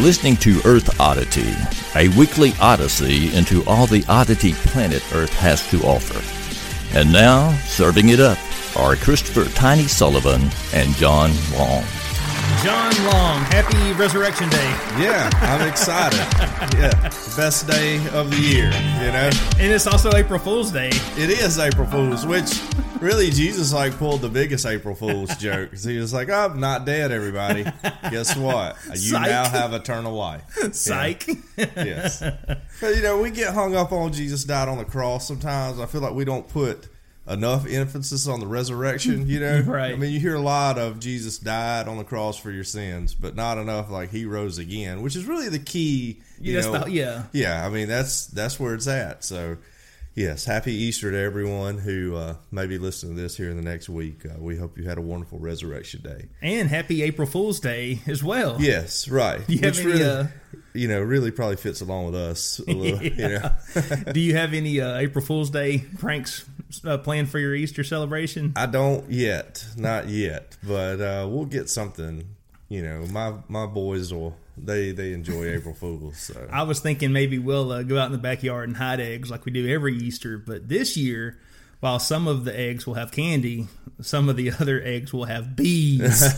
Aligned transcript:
listening 0.00 0.36
to 0.36 0.60
Earth 0.64 0.98
Oddity, 0.98 1.54
a 1.94 2.08
weekly 2.16 2.52
odyssey 2.60 3.34
into 3.34 3.64
all 3.66 3.86
the 3.86 4.04
oddity 4.08 4.52
planet 4.54 5.02
Earth 5.14 5.32
has 5.34 5.68
to 5.70 5.82
offer. 5.82 6.20
And 6.98 7.12
now, 7.12 7.54
serving 7.66 8.08
it 8.08 8.20
up 8.20 8.38
are 8.76 8.96
Christopher 8.96 9.44
Tiny 9.54 9.84
Sullivan 9.84 10.48
and 10.72 10.94
John 10.94 11.32
Long. 11.52 11.84
John 12.62 12.92
Long, 13.06 13.40
happy 13.44 13.92
Resurrection 13.98 14.48
Day. 14.50 14.68
Yeah, 15.02 15.30
I'm 15.40 15.66
excited. 15.66 16.18
yeah, 16.78 16.90
best 17.36 17.66
day 17.66 17.96
of 18.08 18.30
the 18.30 18.36
year, 18.36 18.66
you 18.66 19.10
know? 19.12 19.30
And 19.58 19.72
it's 19.72 19.86
also 19.86 20.12
April 20.12 20.38
Fool's 20.38 20.70
Day. 20.70 20.88
It 21.16 21.30
is 21.30 21.58
April 21.58 21.86
Fool's, 21.86 22.26
which 22.26 22.60
really 23.00 23.30
Jesus 23.30 23.72
like 23.72 23.96
pulled 23.96 24.20
the 24.20 24.28
biggest 24.28 24.66
April 24.66 24.94
Fool's 24.94 25.34
joke. 25.36 25.74
He 25.74 25.96
was 25.96 26.12
like, 26.12 26.28
oh, 26.28 26.50
I'm 26.50 26.60
not 26.60 26.84
dead, 26.84 27.12
everybody. 27.12 27.64
Guess 28.10 28.36
what? 28.36 28.76
You 28.88 28.96
Psych. 28.96 29.26
now 29.26 29.48
have 29.48 29.72
eternal 29.72 30.12
life. 30.12 30.42
Psych. 30.72 31.26
Yes. 31.56 32.22
But, 32.80 32.96
you 32.96 33.02
know, 33.02 33.20
we 33.20 33.30
get 33.30 33.52
hung 33.52 33.76
up 33.76 33.92
on 33.92 34.10
Jesus 34.10 34.44
died 34.44 34.66
on 34.66 34.78
the 34.78 34.86
cross 34.86 35.28
sometimes. 35.28 35.78
I 35.78 35.84
feel 35.84 36.00
like 36.00 36.14
we 36.14 36.24
don't 36.24 36.48
put 36.48 36.88
enough 37.30 37.66
emphasis 37.66 38.26
on 38.26 38.40
the 38.40 38.46
resurrection, 38.46 39.26
you 39.28 39.40
know? 39.40 39.62
Right. 39.66 39.92
I 39.92 39.96
mean, 39.96 40.12
you 40.12 40.20
hear 40.20 40.34
a 40.34 40.40
lot 40.40 40.78
of 40.78 40.98
Jesus 41.00 41.38
died 41.38 41.86
on 41.88 41.96
the 41.96 42.04
cross 42.04 42.36
for 42.38 42.50
your 42.50 42.64
sins, 42.64 43.14
but 43.14 43.36
not 43.36 43.56
enough 43.58 43.88
like 43.90 44.10
he 44.10 44.24
rose 44.24 44.58
again, 44.58 45.00
which 45.02 45.14
is 45.16 45.24
really 45.24 45.48
the 45.48 45.58
key. 45.58 46.20
You 46.40 46.54
Yeah, 46.54 46.60
know, 46.62 46.78
the- 46.84 46.90
yeah. 46.90 47.22
yeah, 47.32 47.64
I 47.64 47.68
mean 47.70 47.88
that's 47.88 48.26
that's 48.26 48.58
where 48.58 48.74
it's 48.74 48.88
at. 48.88 49.22
So, 49.24 49.56
yes, 50.14 50.44
happy 50.44 50.72
Easter 50.72 51.10
to 51.10 51.18
everyone 51.18 51.78
who 51.78 52.16
uh, 52.16 52.36
may 52.50 52.66
be 52.66 52.78
listening 52.78 53.16
to 53.16 53.22
this 53.22 53.36
here 53.36 53.50
in 53.50 53.56
the 53.56 53.62
next 53.62 53.88
week. 53.88 54.24
Uh, 54.26 54.38
we 54.38 54.56
hope 54.56 54.78
you 54.78 54.84
had 54.84 54.98
a 54.98 55.02
wonderful 55.02 55.38
Resurrection 55.38 56.02
Day. 56.02 56.26
And 56.42 56.68
happy 56.68 57.02
April 57.02 57.26
Fool's 57.26 57.60
Day 57.60 58.00
as 58.06 58.22
well. 58.22 58.56
Yes, 58.60 59.08
right. 59.08 59.46
Do 59.46 59.52
you 59.52 59.60
have 59.60 59.76
Which 59.76 59.84
any, 59.84 59.92
really, 59.92 60.04
uh, 60.04 60.24
you 60.74 60.88
know, 60.88 61.00
really 61.00 61.30
probably 61.30 61.56
fits 61.56 61.80
along 61.80 62.06
with 62.06 62.14
us 62.14 62.58
a 62.60 62.72
little. 62.72 63.02
You 63.02 63.28
know, 63.40 63.52
Do 64.12 64.20
you 64.20 64.36
have 64.36 64.54
any 64.54 64.80
uh, 64.80 64.98
April 64.98 65.24
Fool's 65.24 65.50
Day 65.50 65.78
pranks 65.98 66.44
uh, 66.84 66.98
planned 66.98 67.30
for 67.30 67.38
your 67.38 67.54
Easter 67.54 67.84
celebration? 67.84 68.52
I 68.56 68.66
don't 68.66 69.10
yet, 69.10 69.64
not 69.76 70.08
yet, 70.08 70.56
but 70.62 71.00
uh, 71.00 71.26
we'll 71.28 71.46
get 71.46 71.68
something. 71.68 72.24
You 72.68 72.82
know, 72.82 73.06
my 73.06 73.34
my 73.48 73.66
boys 73.66 74.12
will 74.12 74.36
they 74.64 74.92
they 74.92 75.12
enjoy 75.12 75.46
April 75.46 75.74
Fools. 75.74 76.18
So 76.18 76.48
I 76.52 76.62
was 76.64 76.80
thinking 76.80 77.12
maybe 77.12 77.38
we'll 77.38 77.72
uh, 77.72 77.82
go 77.82 77.98
out 77.98 78.06
in 78.06 78.12
the 78.12 78.18
backyard 78.18 78.68
and 78.68 78.76
hide 78.76 79.00
eggs 79.00 79.30
like 79.30 79.44
we 79.44 79.52
do 79.52 79.68
every 79.68 79.96
Easter, 79.96 80.38
but 80.38 80.68
this 80.68 80.96
year, 80.96 81.38
while 81.80 81.98
some 81.98 82.28
of 82.28 82.44
the 82.44 82.58
eggs 82.58 82.86
will 82.86 82.94
have 82.94 83.12
candy, 83.12 83.68
some 84.00 84.28
of 84.28 84.36
the 84.36 84.52
other 84.60 84.82
eggs 84.82 85.12
will 85.12 85.24
have 85.24 85.56
bees. 85.56 86.22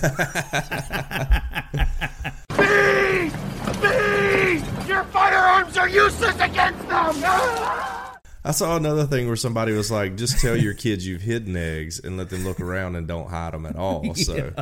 Bees! 2.57 3.33
Bees! 3.81 4.89
Your 4.89 5.05
firearms 5.05 5.77
are 5.77 5.89
useless 5.89 6.39
against 6.41 6.89
them! 6.89 7.23
I 8.45 8.51
saw 8.51 8.77
another 8.77 9.05
thing 9.07 9.29
where 9.29 9.37
somebody 9.37 9.73
was 9.73 9.91
like, 9.91 10.17
"Just 10.17 10.41
tell 10.41 10.57
your 10.57 10.75
kids 10.75 11.07
you've 11.07 11.23
hidden 11.23 11.57
eggs 11.57 12.01
and 12.01 12.17
let 12.17 12.29
them 12.31 12.43
look 12.45 12.59
around 12.59 12.97
and 12.97 13.07
don't 13.07 13.31
hide 13.31 13.55
them 13.55 13.67
at 13.67 13.77
all." 13.77 14.15
So 14.17 14.53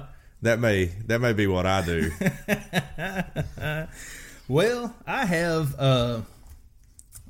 that 0.43 0.59
may 0.61 0.87
that 1.07 1.21
may 1.21 1.33
be 1.33 1.47
what 1.47 1.67
I 1.67 1.85
do. 1.85 2.11
well, 4.49 4.95
I 5.07 5.25
have 5.27 5.75
uh, 5.79 6.21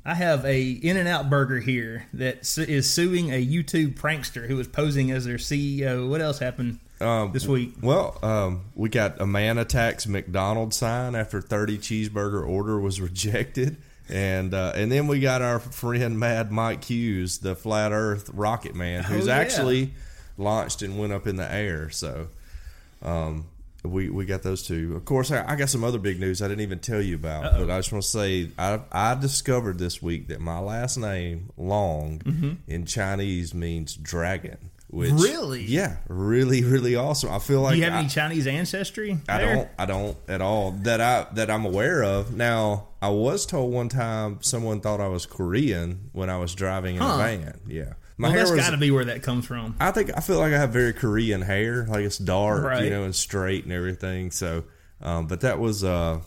I 0.05 0.13
have 0.15 0.45
a 0.45 0.69
In 0.71 0.97
and 0.97 1.07
Out 1.07 1.29
Burger 1.29 1.59
here 1.59 2.05
that 2.13 2.45
su- 2.45 2.63
is 2.63 2.89
suing 2.89 3.31
a 3.31 3.45
YouTube 3.45 3.95
prankster 3.95 4.47
who 4.47 4.55
was 4.55 4.67
posing 4.67 5.11
as 5.11 5.25
their 5.25 5.37
CEO. 5.37 6.09
What 6.09 6.21
else 6.21 6.39
happened 6.39 6.79
Um, 6.99 7.31
this 7.33 7.47
week? 7.47 7.73
Well, 7.81 8.17
um, 8.23 8.61
we 8.75 8.89
got 8.89 9.21
a 9.21 9.25
man 9.27 9.57
attacks 9.57 10.07
McDonald's 10.07 10.77
sign 10.77 11.13
after 11.15 11.41
30 11.41 11.77
cheeseburger 11.77 12.47
order 12.47 12.79
was 12.79 12.99
rejected. 13.01 13.77
And 14.09 14.53
uh, 14.53 14.73
and 14.75 14.91
then 14.91 15.07
we 15.07 15.19
got 15.21 15.41
our 15.41 15.59
friend 15.59 16.19
Mad 16.19 16.51
Mike 16.51 16.83
Hughes, 16.83 17.37
the 17.37 17.55
flat 17.55 17.91
Earth 17.93 18.29
rocket 18.33 18.75
man, 18.75 19.03
who's 19.03 19.27
Oh, 19.27 19.31
yeah. 19.31 19.37
actually 19.37 19.93
launched 20.37 20.81
and 20.81 20.97
went 20.99 21.13
up 21.13 21.27
in 21.27 21.37
the 21.37 21.49
air. 21.49 21.89
So 21.91 22.27
um, 23.01 23.45
we 23.83 24.09
we 24.09 24.25
got 24.25 24.43
those 24.43 24.61
two. 24.65 24.95
Of 24.95 25.05
course, 25.05 25.31
I, 25.31 25.43
I 25.51 25.55
got 25.55 25.69
some 25.69 25.83
other 25.83 25.97
big 25.99 26.19
news 26.19 26.41
I 26.41 26.47
didn't 26.47 26.61
even 26.61 26.79
tell 26.79 27.01
you 27.01 27.15
about, 27.15 27.43
but 27.57 27.69
I 27.71 27.79
just 27.79 27.91
want 27.91 28.03
to 28.03 28.09
say 28.09 28.49
I 28.59 28.79
I 28.91 29.15
discovered 29.15 29.79
this 29.79 30.01
week 30.01 30.27
that 30.27 30.39
my 30.39 30.59
last 30.59 30.97
name 30.97 31.49
Long 31.57 32.59
in 32.67 32.85
Chinese 32.85 33.53
means 33.53 33.95
dragon. 33.95 34.57
Which, 34.89 35.09
Mm-hmm. 35.11 35.21
Really? 35.23 35.63
Yeah, 35.63 35.95
really, 36.09 36.65
really 36.65 36.97
awesome. 36.97 37.31
I 37.31 37.39
feel 37.39 37.61
like 37.61 37.71
Do 37.75 37.77
you 37.77 37.85
have 37.85 37.93
I, 37.93 37.99
any 37.99 38.09
Chinese 38.09 38.45
ancestry? 38.45 39.17
I 39.29 39.37
there? 39.37 39.55
don't. 39.55 39.69
I 39.79 39.85
don't 39.85 40.17
at 40.27 40.41
all 40.41 40.71
that 40.83 40.99
I 40.99 41.27
that 41.35 41.49
I'm 41.49 41.63
aware 41.65 42.03
of. 42.03 42.35
Now, 42.35 42.89
I 43.01 43.07
was 43.09 43.45
told 43.45 43.73
one 43.73 43.87
time 43.87 44.39
someone 44.41 44.81
thought 44.81 44.99
I 44.99 45.07
was 45.07 45.25
Korean 45.25 46.09
when 46.11 46.29
I 46.29 46.37
was 46.39 46.53
driving 46.53 46.97
in 46.97 47.01
Huh. 47.01 47.13
a 47.13 47.17
van. 47.17 47.59
Yeah, 47.67 47.93
my 48.21 48.29
Well, 48.29 48.37
hair 48.37 48.45
that's 48.55 48.67
got 48.67 48.71
to 48.71 48.77
be 48.77 48.91
where 48.91 49.05
that 49.05 49.23
comes 49.23 49.45
from. 49.45 49.75
I 49.79 49.91
think 49.91 50.11
I 50.15 50.21
feel 50.21 50.37
like 50.39 50.53
I 50.53 50.57
have 50.57 50.69
very 50.71 50.93
Korean 50.93 51.41
hair, 51.41 51.85
like 51.87 52.05
it's 52.05 52.17
dark, 52.17 52.63
Right. 52.63 52.83
you 52.85 52.89
know, 52.89 53.03
and 53.03 53.15
straight 53.15 53.63
and 53.65 53.73
everything. 53.73 54.31
So, 54.31 54.63
um, 55.01 55.27
but 55.27 55.41
that 55.41 55.59
was 55.59 55.83
uh, 55.83 56.19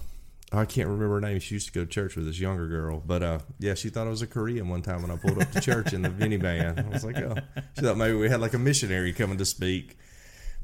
I 0.52 0.64
can't 0.66 0.88
remember 0.88 1.14
her 1.14 1.20
name. 1.20 1.38
She 1.40 1.54
used 1.54 1.66
to 1.68 1.72
go 1.72 1.80
to 1.84 1.90
church 1.90 2.16
with 2.16 2.26
this 2.26 2.38
younger 2.38 2.66
girl, 2.68 3.02
but 3.04 3.22
uh, 3.22 3.38
yeah, 3.58 3.74
she 3.74 3.88
thought 3.88 4.06
I 4.06 4.10
was 4.10 4.22
a 4.22 4.26
Korean 4.26 4.68
one 4.68 4.82
time 4.82 5.02
when 5.02 5.10
I 5.10 5.16
pulled 5.16 5.40
up 5.40 5.50
to 5.52 5.60
church 5.60 5.92
in 5.92 6.02
the 6.02 6.08
minivan. 6.20 6.84
I 6.84 6.88
was 6.88 7.04
like, 7.04 7.16
oh, 7.18 7.34
she 7.76 7.82
thought 7.82 7.96
maybe 7.96 8.14
we 8.16 8.28
had 8.28 8.40
like 8.40 8.54
a 8.54 8.58
missionary 8.58 9.12
coming 9.12 9.38
to 9.38 9.44
speak. 9.44 9.96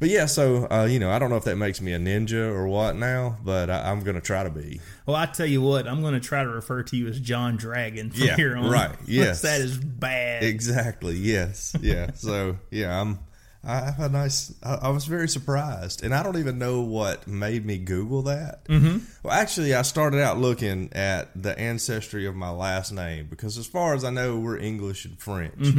But 0.00 0.08
yeah, 0.08 0.24
so 0.26 0.66
uh, 0.70 0.86
you 0.90 0.98
know, 0.98 1.10
I 1.10 1.18
don't 1.18 1.30
know 1.30 1.36
if 1.36 1.44
that 1.44 1.56
makes 1.56 1.80
me 1.80 1.92
a 1.92 1.98
ninja 1.98 2.50
or 2.52 2.66
what 2.66 2.96
now, 2.96 3.36
but 3.44 3.68
I, 3.70 3.90
I'm 3.90 4.00
going 4.00 4.14
to 4.16 4.20
try 4.22 4.42
to 4.42 4.50
be. 4.50 4.80
Well, 5.06 5.14
I 5.14 5.26
tell 5.26 5.46
you 5.46 5.60
what, 5.62 5.86
I'm 5.86 6.00
going 6.00 6.14
to 6.14 6.20
try 6.20 6.42
to 6.42 6.48
refer 6.48 6.82
to 6.84 6.96
you 6.96 7.06
as 7.08 7.20
John 7.20 7.56
Dragon 7.56 8.10
from 8.10 8.22
Yeah, 8.26 8.36
here 8.36 8.56
on. 8.56 8.70
right, 8.70 8.96
yes. 9.06 9.42
that 9.42 9.60
is 9.60 9.76
bad. 9.76 10.42
Exactly. 10.42 11.14
Yes. 11.16 11.76
Yeah. 11.80 12.10
so 12.14 12.56
yeah, 12.70 12.98
I'm. 13.00 13.18
I 13.62 13.80
have 13.80 14.00
a 14.00 14.08
nice. 14.08 14.54
I, 14.62 14.76
I 14.76 14.88
was 14.88 15.04
very 15.04 15.28
surprised, 15.28 16.02
and 16.02 16.14
I 16.14 16.22
don't 16.22 16.38
even 16.38 16.58
know 16.58 16.80
what 16.80 17.26
made 17.26 17.66
me 17.66 17.76
Google 17.76 18.22
that. 18.22 18.64
Mm-hmm. 18.64 19.00
Well, 19.22 19.34
actually, 19.34 19.74
I 19.74 19.82
started 19.82 20.22
out 20.22 20.38
looking 20.38 20.88
at 20.94 21.28
the 21.40 21.58
ancestry 21.58 22.24
of 22.24 22.34
my 22.34 22.48
last 22.48 22.90
name 22.90 23.26
because, 23.28 23.58
as 23.58 23.66
far 23.66 23.92
as 23.92 24.02
I 24.02 24.08
know, 24.08 24.38
we're 24.38 24.56
English 24.56 25.04
and 25.04 25.18
French, 25.20 25.74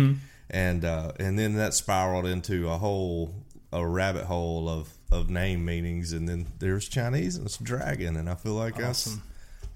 and 0.51 0.85
uh, 0.85 1.13
and 1.19 1.39
then 1.39 1.55
that 1.55 1.73
spiraled 1.73 2.27
into 2.27 2.69
a 2.69 2.77
whole 2.77 3.33
a 3.71 3.85
rabbit 3.85 4.25
hole 4.25 4.69
of 4.69 4.93
of 5.11 5.29
name 5.29 5.65
meanings, 5.65 6.13
and 6.13 6.27
then 6.27 6.47
there's 6.59 6.87
Chinese 6.87 7.35
and 7.35 7.45
it's 7.45 7.57
dragon, 7.57 8.17
and 8.17 8.29
I 8.29 8.35
feel 8.35 8.53
like. 8.53 8.81
Awesome. 8.81 9.23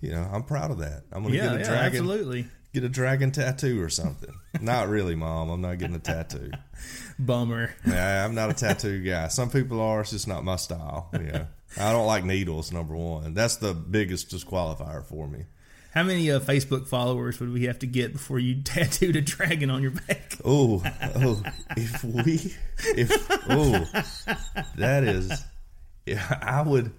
You 0.02 0.12
know, 0.12 0.30
I'm 0.32 0.44
proud 0.44 0.72
of 0.72 0.80
that. 0.80 1.04
I'm 1.12 1.24
gonna 1.24 1.36
yeah, 1.36 1.44
get 1.46 1.56
a 1.56 1.60
yeah, 1.60 1.66
dragon 1.66 1.86
absolutely. 2.02 2.48
get 2.74 2.84
a 2.84 2.90
dragon 2.90 3.32
tattoo 3.32 3.82
or 3.82 3.90
something. 3.90 4.34
not 4.62 4.88
really, 4.88 5.16
mom. 5.16 5.50
I'm 5.50 5.62
not 5.62 5.80
getting 5.80 5.96
a 5.96 6.00
tattoo. 6.00 6.52
Bummer. 7.20 7.74
Yeah, 7.88 8.24
I'm 8.24 8.36
not 8.36 8.52
a 8.52 8.54
tattoo 8.54 9.04
guy. 9.04 9.30
Some 9.30 9.50
people 9.50 9.82
are. 9.82 10.02
It's 10.02 10.12
just 10.12 10.28
not 10.28 10.44
my 10.44 10.58
style. 10.58 11.10
Yeah, 11.14 11.46
I 11.80 11.92
don't 11.92 12.06
like 12.06 12.24
needles. 12.24 12.72
Number 12.72 12.96
one, 12.96 13.34
that's 13.34 13.56
the 13.56 13.74
biggest 13.74 14.30
disqualifier 14.30 15.04
for 15.04 15.28
me. 15.28 15.46
How 15.96 16.04
many 16.04 16.30
uh, 16.30 16.42
Facebook 16.42 16.90
followers 16.90 17.40
would 17.40 17.54
we 17.54 17.64
have 17.64 17.80
to 17.80 17.88
get 17.88 18.12
before 18.12 18.38
you 18.38 18.62
tattooed 18.64 19.16
a 19.16 19.22
dragon 19.22 19.70
on 19.70 19.82
your 19.82 19.92
back? 19.92 20.34
Oh, 20.48 20.84
oh, 21.16 21.42
if 21.76 22.04
we, 22.04 22.54
if 22.96 23.10
oh, 23.50 23.84
that 24.76 25.04
is, 25.04 25.44
yeah, 26.06 26.38
I 26.40 26.62
would. 26.62 26.92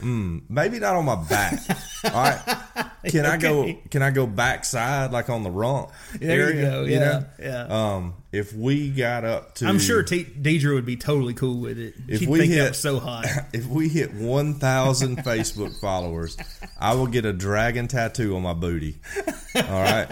Mm, 0.00 0.42
maybe 0.48 0.80
not 0.80 0.96
on 0.96 1.04
my 1.04 1.14
back. 1.14 1.60
All 2.06 2.10
right. 2.10 2.86
Can 3.12 3.26
I 3.26 3.36
go? 3.36 3.72
Can 3.90 4.02
I 4.02 4.10
go 4.10 4.26
backside 4.26 5.12
like 5.12 5.28
on 5.30 5.42
the 5.42 5.50
rump 5.50 5.90
There 6.18 6.48
area? 6.48 6.54
you 6.56 6.62
go. 6.62 6.84
you 6.84 6.92
Yeah, 6.92 6.98
know? 7.00 7.24
yeah. 7.38 7.94
Um, 7.94 8.14
if 8.30 8.52
we 8.52 8.90
got 8.90 9.24
up 9.24 9.54
to, 9.56 9.66
I'm 9.66 9.78
sure 9.78 10.02
T- 10.02 10.22
Deidre 10.24 10.74
would 10.74 10.84
be 10.84 10.96
totally 10.96 11.32
cool 11.32 11.60
with 11.60 11.78
it. 11.78 11.94
If 12.08 12.20
She'd 12.20 12.28
we 12.28 12.46
hit- 12.46 12.76
so 12.76 12.98
hot. 13.00 13.24
if 13.54 13.66
we 13.66 13.88
hit 13.88 14.12
1,000 14.12 15.16
Facebook 15.24 15.80
followers, 15.80 16.36
I 16.78 16.94
will 16.94 17.06
get 17.06 17.24
a 17.24 17.32
dragon 17.32 17.88
tattoo 17.88 18.36
on 18.36 18.42
my 18.42 18.52
booty. 18.52 18.98
All 19.56 19.62
right, 19.62 20.06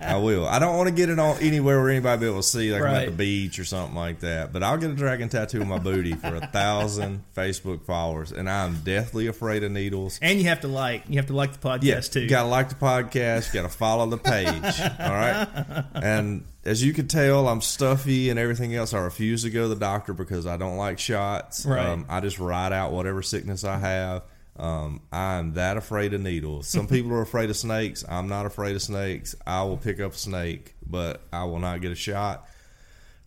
I 0.00 0.16
will. 0.16 0.46
I 0.48 0.58
don't 0.58 0.76
want 0.76 0.88
to 0.88 0.94
get 0.94 1.08
it 1.10 1.18
on 1.20 1.38
anywhere 1.38 1.80
where 1.80 1.90
anybody 1.90 2.20
be 2.20 2.26
able 2.26 2.38
to 2.38 2.42
see, 2.42 2.72
like 2.72 2.82
I'm 2.82 2.94
at 2.96 3.06
the 3.06 3.12
beach 3.12 3.58
or 3.60 3.64
something 3.64 3.94
like 3.94 4.20
that. 4.20 4.52
But 4.52 4.64
I'll 4.64 4.76
get 4.76 4.90
a 4.90 4.94
dragon 4.94 5.28
tattoo 5.28 5.62
on 5.62 5.68
my 5.68 5.78
booty 5.78 6.12
for 6.14 6.34
a 6.34 6.46
thousand 6.48 7.22
Facebook 7.36 7.84
followers, 7.86 8.32
and 8.32 8.50
I'm 8.50 8.80
deathly 8.82 9.28
afraid 9.28 9.62
of 9.62 9.70
needles. 9.70 10.18
And 10.20 10.38
you 10.40 10.48
have 10.48 10.62
to 10.62 10.68
like 10.68 11.04
you 11.08 11.16
have 11.16 11.26
to 11.28 11.34
like 11.34 11.52
the 11.52 11.58
podcast 11.60 11.82
Yeah, 11.84 12.00
too. 12.00 12.26
You 12.40 12.44
gotta 12.44 12.50
like 12.50 12.68
the 12.68 12.74
podcast, 12.74 13.48
you 13.48 13.60
gotta 13.60 13.72
follow 13.72 14.06
the 14.06 14.16
page. 14.16 14.80
all 15.00 15.10
right. 15.10 15.84
And 15.94 16.44
as 16.64 16.82
you 16.82 16.92
can 16.92 17.06
tell, 17.08 17.48
I'm 17.48 17.60
stuffy 17.60 18.30
and 18.30 18.38
everything 18.38 18.74
else. 18.74 18.94
I 18.94 19.00
refuse 19.00 19.42
to 19.42 19.50
go 19.50 19.62
to 19.62 19.68
the 19.68 19.76
doctor 19.76 20.12
because 20.14 20.46
I 20.46 20.56
don't 20.56 20.76
like 20.76 20.98
shots. 20.98 21.66
Right. 21.66 21.84
Um, 21.84 22.06
I 22.08 22.20
just 22.20 22.38
ride 22.38 22.72
out 22.72 22.92
whatever 22.92 23.22
sickness 23.22 23.64
I 23.64 23.78
have. 23.78 24.22
Um, 24.56 25.00
I'm 25.12 25.54
that 25.54 25.76
afraid 25.76 26.14
of 26.14 26.20
needles. 26.20 26.68
Some 26.68 26.86
people 26.88 27.12
are 27.12 27.22
afraid 27.22 27.50
of 27.50 27.56
snakes. 27.56 28.04
I'm 28.08 28.28
not 28.28 28.46
afraid 28.46 28.74
of 28.76 28.82
snakes. 28.82 29.34
I 29.46 29.62
will 29.62 29.78
pick 29.78 30.00
up 30.00 30.12
a 30.12 30.18
snake, 30.18 30.74
but 30.86 31.22
I 31.32 31.44
will 31.44 31.58
not 31.58 31.80
get 31.80 31.92
a 31.92 31.96
shot. 31.96 32.46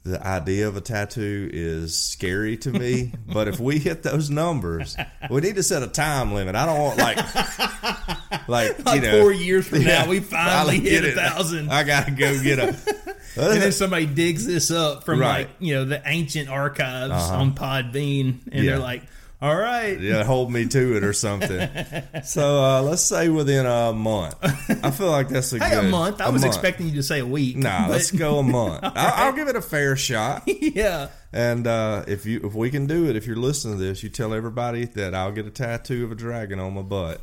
The 0.03 0.21
idea 0.25 0.67
of 0.67 0.75
a 0.75 0.81
tattoo 0.81 1.50
is 1.53 1.97
scary 1.97 2.57
to 2.57 2.71
me. 2.71 3.13
but 3.33 3.47
if 3.47 3.59
we 3.59 3.79
hit 3.79 4.03
those 4.03 4.29
numbers, 4.29 4.97
we 5.29 5.41
need 5.41 5.55
to 5.55 5.63
set 5.63 5.81
a 5.83 5.88
time 5.88 6.33
limit. 6.33 6.55
I 6.55 6.65
don't 6.65 6.79
want 6.79 6.97
like 6.97 7.17
like, 8.47 8.79
Like 8.85 8.95
you 8.95 9.01
know 9.01 9.21
four 9.21 9.31
years 9.31 9.67
from 9.67 9.81
yeah, 9.81 10.03
now, 10.03 10.09
we 10.09 10.19
finally 10.19 10.79
hit 10.79 11.05
a 11.05 11.11
thousand. 11.11 11.71
I 11.71 11.83
gotta 11.83 12.11
go 12.11 12.41
get 12.41 12.59
a. 12.59 12.67
and 13.35 13.61
then 13.61 13.71
somebody 13.71 14.05
digs 14.05 14.45
this 14.45 14.69
up 14.71 15.03
from 15.05 15.19
Right. 15.19 15.47
like 15.47 15.50
you 15.59 15.75
know 15.75 15.85
the 15.85 16.01
ancient 16.06 16.49
archives 16.49 17.13
Uh-huh. 17.13 17.35
on 17.38 17.56
Podbean, 17.56 18.39
and 18.51 18.63
Yeah. 18.63 18.71
they're 18.71 18.79
like, 18.79 19.03
"All 19.44 19.56
right, 19.56 20.00
yeah, 20.00 20.24
hold 20.24 20.51
me 20.51 20.66
to 20.68 20.95
it 20.98 21.04
or 21.04 21.12
something. 21.13 21.69
so 22.24 22.63
uh, 22.63 22.81
let's 22.81 23.01
say 23.01 23.30
within 23.30 23.66
a 23.66 23.92
month. 23.94 24.36
I 24.84 24.90
feel 24.92 25.12
like 25.12 25.30
that's 25.30 25.51
a 25.54 25.60
hey, 25.63 25.69
good 25.75 25.86
a 25.86 25.90
month." 25.90 26.22
I 26.22 26.30
was 26.30 26.42
month. 26.44 26.54
expecting 26.56 26.88
you 26.88 26.95
to 26.95 27.04
say 27.04 27.19
a 27.19 27.25
week. 27.25 27.57
Nah, 27.57 27.88
but- 27.88 27.92
let's 27.92 28.12
go 28.12 28.40
a 28.40 28.44
month. 28.60 28.80
I'll, 28.84 29.28
I'll 29.28 29.34
give 29.34 29.48
it 29.50 29.56
a 29.56 29.62
fair 29.62 29.95
shot. 29.95 30.44
yeah, 30.48 31.10
And 31.34 31.68
uh, 31.68 32.06
if 32.07 32.25
you 32.25 32.40
if 32.44 32.54
we 32.56 32.69
can 32.72 32.88
do 32.88 33.10
it, 33.10 33.16
if 33.16 33.28
you're 33.28 33.36
listening 33.36 33.78
to 33.78 33.84
this, 33.84 34.01
you 34.01 34.10
tell 34.10 34.34
everybody 34.34 34.86
that 34.86 35.13
I'll 35.13 35.31
get 35.31 35.45
a 35.45 35.51
tattoo 35.51 36.06
of 36.06 36.12
a 36.12 36.16
dragon 36.16 36.60
on 36.60 36.74
my 36.74 36.81
butt. 36.81 37.22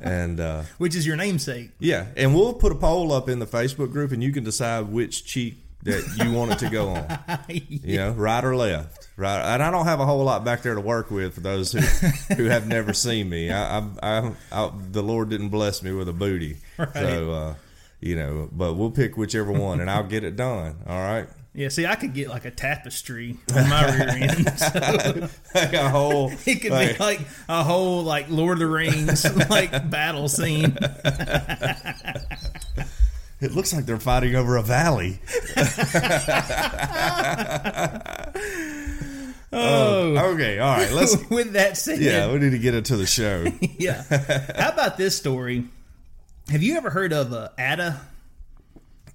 and 0.00 0.40
uh, 0.40 0.62
which 0.78 0.94
is 0.96 1.06
your 1.06 1.16
namesake. 1.16 1.70
yeah, 1.78 2.06
and 2.16 2.34
we'll 2.34 2.54
put 2.54 2.72
a 2.72 2.74
poll 2.74 3.12
up 3.12 3.28
in 3.28 3.38
the 3.38 3.46
Facebook 3.46 3.92
group, 3.92 4.12
and 4.12 4.22
you 4.22 4.32
can 4.32 4.42
decide 4.44 4.88
which 4.88 5.24
cheek 5.26 5.56
that 5.84 6.22
you 6.22 6.32
want 6.32 6.52
it 6.52 6.58
to 6.60 6.68
go 6.70 6.88
on. 6.90 7.18
You 7.48 7.96
know, 7.98 8.10
right 8.10 8.44
or 8.44 8.54
left, 8.56 9.08
right. 9.16 9.54
And 9.54 9.62
I 9.62 9.70
don't 9.70 9.86
have 9.86 10.00
a 10.00 10.06
whole 10.06 10.22
lot 10.24 10.44
back 10.44 10.62
there 10.62 10.74
to 10.74 10.80
work 10.80 11.10
with 11.10 11.34
for 11.34 11.40
those 11.40 11.72
who 11.72 11.78
who 12.34 12.44
have 12.46 12.66
never 12.66 12.92
seen 13.06 13.28
me. 13.30 13.50
I, 13.50 13.78
I, 13.78 13.84
I, 14.02 14.32
I 14.52 14.70
the 14.90 15.02
Lord 15.02 15.30
didn't 15.30 15.48
bless 15.50 15.82
me 15.82 15.92
with 15.92 16.08
a 16.08 16.12
booty, 16.12 16.58
so 16.94 17.30
uh, 17.32 17.54
you 18.00 18.16
know. 18.16 18.48
But 18.52 18.74
we'll 18.74 18.90
pick 18.90 19.16
whichever 19.16 19.52
one, 19.52 19.80
and 19.80 19.90
I'll 19.90 20.04
get 20.06 20.24
it 20.24 20.36
done. 20.36 20.76
All 20.86 20.98
right. 20.98 21.26
Yeah, 21.54 21.68
see, 21.70 21.86
I 21.86 21.96
could 21.96 22.12
get 22.14 22.28
like 22.28 22.44
a 22.44 22.50
tapestry 22.52 23.36
on 23.54 23.68
my 23.68 23.84
rear 23.96 24.08
end. 24.08 24.58
So 24.58 25.28
Like 25.54 25.72
a 25.72 25.88
whole. 25.88 26.30
it 26.46 26.60
could 26.60 26.70
like- 26.70 26.98
be 26.98 27.02
like 27.02 27.20
a 27.48 27.64
whole 27.64 28.02
like 28.04 28.28
Lord 28.28 28.54
of 28.54 28.58
the 28.60 28.66
Rings 28.66 29.24
like 29.48 29.90
battle 29.90 30.28
scene. 30.28 30.76
It 33.40 33.52
looks 33.52 33.72
like 33.72 33.86
they're 33.86 34.00
fighting 34.00 34.34
over 34.34 34.56
a 34.56 34.62
valley. 34.62 35.20
Oh, 39.50 40.32
Okay, 40.34 40.58
all 40.58 40.76
right. 40.76 40.92
Let's. 40.92 41.16
with 41.30 41.54
that 41.54 41.76
said, 41.76 42.00
Yeah, 42.00 42.30
we 42.30 42.38
need 42.38 42.50
to 42.50 42.58
get 42.58 42.74
into 42.74 42.96
the 42.96 43.06
show. 43.06 43.46
yeah. 43.78 44.02
How 44.56 44.70
about 44.72 44.98
this 44.98 45.16
story? 45.16 45.64
Have 46.50 46.62
you 46.62 46.76
ever 46.76 46.90
heard 46.90 47.12
of 47.12 47.32
uh, 47.32 47.48
Ata? 47.58 48.00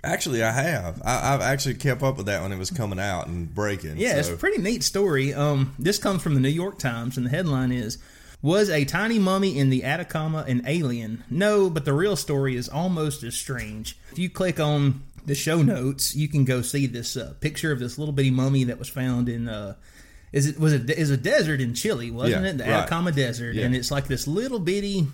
Actually, 0.04 0.44
I 0.44 0.52
have. 0.52 1.02
I, 1.06 1.34
I've 1.34 1.42
actually 1.42 1.76
kept 1.76 2.04
up 2.04 2.18
with 2.18 2.26
that 2.26 2.42
when 2.42 2.52
it 2.52 2.58
was 2.58 2.72
coming 2.72 3.00
out 3.00 3.28
and 3.28 3.54
breaking. 3.54 3.98
Yeah, 3.98 4.18
it's 4.18 4.30
a 4.30 4.36
pretty 4.36 4.62
neat 4.62 4.84
story. 4.84 5.34
Um, 5.34 5.74
this 5.80 5.98
comes 5.98 6.22
from 6.22 6.34
the 6.34 6.42
New 6.42 6.50
York 6.50 6.78
Times, 6.78 7.16
and 7.16 7.26
the 7.26 7.30
headline 7.30 7.72
is 7.72 7.98
Was 8.44 8.70
a 8.70 8.84
tiny 8.86 9.18
mummy 9.20 9.58
in 9.58 9.70
the 9.72 9.86
Atacama 9.86 10.44
an 10.48 10.64
alien? 10.68 11.24
No, 11.30 11.70
but 11.70 11.86
the 11.86 11.94
real 11.94 12.16
story 12.18 12.56
is 12.58 12.68
almost 12.70 13.24
as 13.24 13.36
strange. 13.36 13.98
If 14.12 14.20
you 14.20 14.30
click 14.30 14.60
on 14.60 15.02
the 15.26 15.34
show 15.34 15.62
notes, 15.62 16.14
you 16.14 16.28
can 16.28 16.44
go 16.44 16.62
see 16.62 16.86
this 16.86 17.16
uh, 17.16 17.34
picture 17.40 17.72
of 17.72 17.80
this 17.80 17.98
little 17.98 18.14
bitty 18.14 18.32
mummy 18.32 18.66
that 18.66 18.78
was 18.78 18.90
found 18.90 19.30
in. 19.30 19.48
Uh, 19.48 19.76
is 20.34 20.46
it 20.48 20.60
was 20.60 20.74
it 20.74 20.90
is 20.90 21.10
a 21.10 21.16
desert 21.16 21.62
in 21.62 21.74
Chile, 21.74 22.12
wasn't 22.12 22.44
Yeah, 22.44 22.50
it? 22.50 22.58
The 22.58 22.64
right. 22.66 22.74
Atacama 22.74 23.12
Desert, 23.14 23.56
Yeah. 23.56 23.64
and 23.66 23.76
it's 23.76 23.92
like 23.92 24.08
this 24.08 24.28
little 24.28 24.60
bitty. 24.60 25.08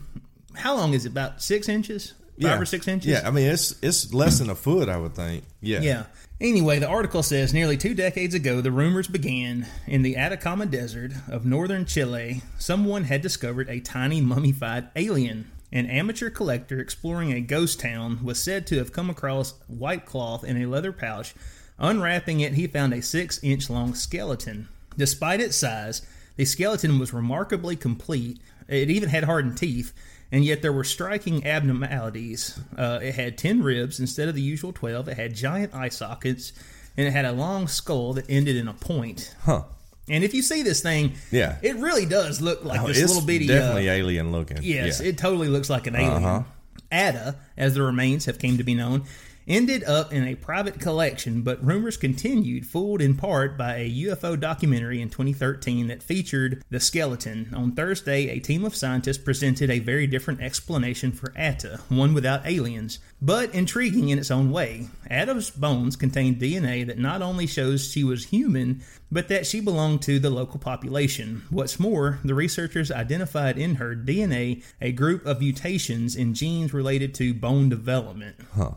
How 0.56 0.76
long 0.76 0.94
is 0.96 1.06
it? 1.06 1.10
About 1.10 1.44
six 1.44 1.70
inches, 1.70 2.08
five 2.10 2.16
yeah. 2.38 2.58
or 2.60 2.66
six 2.66 2.88
inches. 2.88 3.12
Yeah, 3.12 3.22
I 3.26 3.30
mean 3.32 3.46
it's 3.48 3.76
it's 3.84 4.12
less 4.12 4.40
than 4.40 4.50
a 4.50 4.56
foot, 4.56 4.90
I 4.90 4.98
would 4.98 5.14
think. 5.14 5.44
Yeah, 5.62 5.82
Yeah. 5.82 6.04
Anyway, 6.42 6.80
the 6.80 6.88
article 6.88 7.22
says 7.22 7.54
nearly 7.54 7.76
two 7.76 7.94
decades 7.94 8.34
ago, 8.34 8.62
the 8.62 8.72
rumors 8.72 9.10
began 9.10 9.68
in 9.86 10.04
the 10.04 10.16
Atacama 10.16 10.66
Desert 10.66 11.12
of 11.28 11.46
northern 11.46 11.86
Chile. 11.86 12.44
Someone 12.58 13.04
had 13.04 13.22
discovered 13.22 13.70
a 13.70 13.82
tiny 13.82 14.22
mummified 14.22 14.88
alien. 14.96 15.52
An 15.74 15.86
amateur 15.88 16.30
collector 16.30 16.80
exploring 16.80 17.34
a 17.34 17.42
ghost 17.42 17.82
town 17.82 18.24
was 18.24 18.42
said 18.42 18.66
to 18.68 18.78
have 18.78 18.94
come 18.94 19.10
across 19.10 19.56
white 19.68 20.06
cloth 20.06 20.46
in 20.46 20.56
a 20.56 20.66
leather 20.66 20.94
pouch. 20.94 21.36
Unwrapping 21.78 22.40
it, 22.40 22.54
he 22.54 22.68
found 22.68 22.94
a 22.94 23.02
six 23.02 23.44
inch 23.44 23.70
long 23.70 23.94
skeleton. 23.94 24.70
Despite 24.98 25.42
its 25.42 25.58
size, 25.58 26.04
the 26.38 26.46
skeleton 26.46 27.00
was 27.00 27.12
remarkably 27.14 27.76
complete. 27.76 28.40
It 28.70 28.90
even 28.90 29.10
had 29.10 29.26
hardened 29.26 29.58
teeth, 29.58 29.94
and 30.32 30.44
yet 30.46 30.62
there 30.62 30.74
were 30.74 30.84
striking 30.84 31.46
abnormalities. 31.46 32.60
Uh, 32.78 33.00
it 33.02 33.16
had 33.16 33.38
10 33.38 33.62
ribs 33.64 34.00
instead 34.00 34.28
of 34.30 34.36
the 34.36 34.42
usual 34.42 34.72
12. 34.74 35.08
It 35.10 35.18
had 35.18 35.34
giant 35.36 35.74
eye 35.74 35.90
sockets, 35.90 36.54
and 36.98 37.08
it 37.08 37.12
had 37.12 37.26
a 37.26 37.32
long 37.32 37.68
skull 37.68 38.14
that 38.14 38.26
ended 38.30 38.56
in 38.56 38.68
a 38.68 38.74
point. 38.74 39.34
Huh. 39.44 39.64
And 40.08 40.24
if 40.24 40.34
you 40.34 40.42
see 40.42 40.64
this 40.64 40.82
thing, 40.82 41.14
Yeah. 41.32 41.58
it 41.62 41.76
really 41.76 42.06
does 42.06 42.42
look 42.42 42.64
like 42.66 42.82
Oh, 42.82 42.88
this 42.88 43.00
little 43.08 43.22
bitty. 43.26 43.48
definitely 43.48 43.90
uh, 43.90 43.94
alien 43.94 44.32
looking. 44.32 44.58
Yes, 44.62 45.00
Yeah. 45.02 45.10
it 45.10 45.18
totally 45.18 45.48
looks 45.50 45.70
like 45.70 45.86
an 45.88 45.96
alien. 45.96 46.24
Uh-huh. 46.24 46.44
Ata, 46.92 47.36
as 47.58 47.76
the 47.76 47.84
remains 47.84 48.26
have 48.26 48.40
came 48.40 48.58
to 48.58 48.64
be 48.64 48.74
known, 48.74 49.04
ended 49.50 49.84
up 49.84 50.14
in 50.14 50.24
a 50.24 50.36
private 50.36 50.80
collection, 50.80 51.42
but 51.42 51.64
rumors 51.66 51.98
continued, 51.98 52.66
fooled 52.66 53.02
in 53.02 53.18
part 53.18 53.58
by 53.58 53.78
a 53.78 53.92
UFO 54.06 54.40
documentary 54.40 55.02
in 55.02 55.10
2013 55.10 55.88
that 55.88 56.04
featured 56.04 56.64
the 56.70 56.80
skeleton. 56.80 57.52
On 57.56 57.72
Thursday, 57.72 58.30
a 58.30 58.40
team 58.40 58.64
of 58.64 58.76
scientists 58.76 59.18
presented 59.18 59.72
a 59.72 59.80
very 59.80 60.06
different 60.06 60.42
explanation 60.42 61.12
for 61.12 61.34
Ata, 61.38 61.80
one 61.90 62.14
without 62.14 62.46
aliens, 62.46 63.00
but 63.22 63.54
intriguing 63.54 64.10
in 64.10 64.20
its 64.20 64.32
own 64.32 64.52
way. 64.52 64.88
Ata's 65.10 65.50
bones 65.50 65.96
contained 65.96 66.40
DNA 66.40 66.86
that 66.86 67.00
not 67.00 67.22
only 67.22 67.48
shows 67.48 67.92
she 67.92 68.04
was 68.04 68.26
human, 68.26 68.82
but 69.12 69.28
that 69.28 69.48
she 69.48 69.60
belonged 69.60 70.02
to 70.04 70.20
the 70.20 70.30
local 70.30 70.60
population. 70.60 71.44
What's 71.50 71.80
more, 71.80 72.20
the 72.24 72.36
researchers 72.36 72.92
identified 72.92 73.58
in 73.58 73.76
her 73.76 73.96
DNA 73.96 74.64
a 74.80 74.92
group 74.92 75.26
of 75.26 75.40
mutations 75.40 76.16
in 76.16 76.36
genes 76.36 76.74
related 76.74 77.16
to 77.16 77.34
bone 77.34 77.70
development. 77.70 78.36
Huh. 78.56 78.74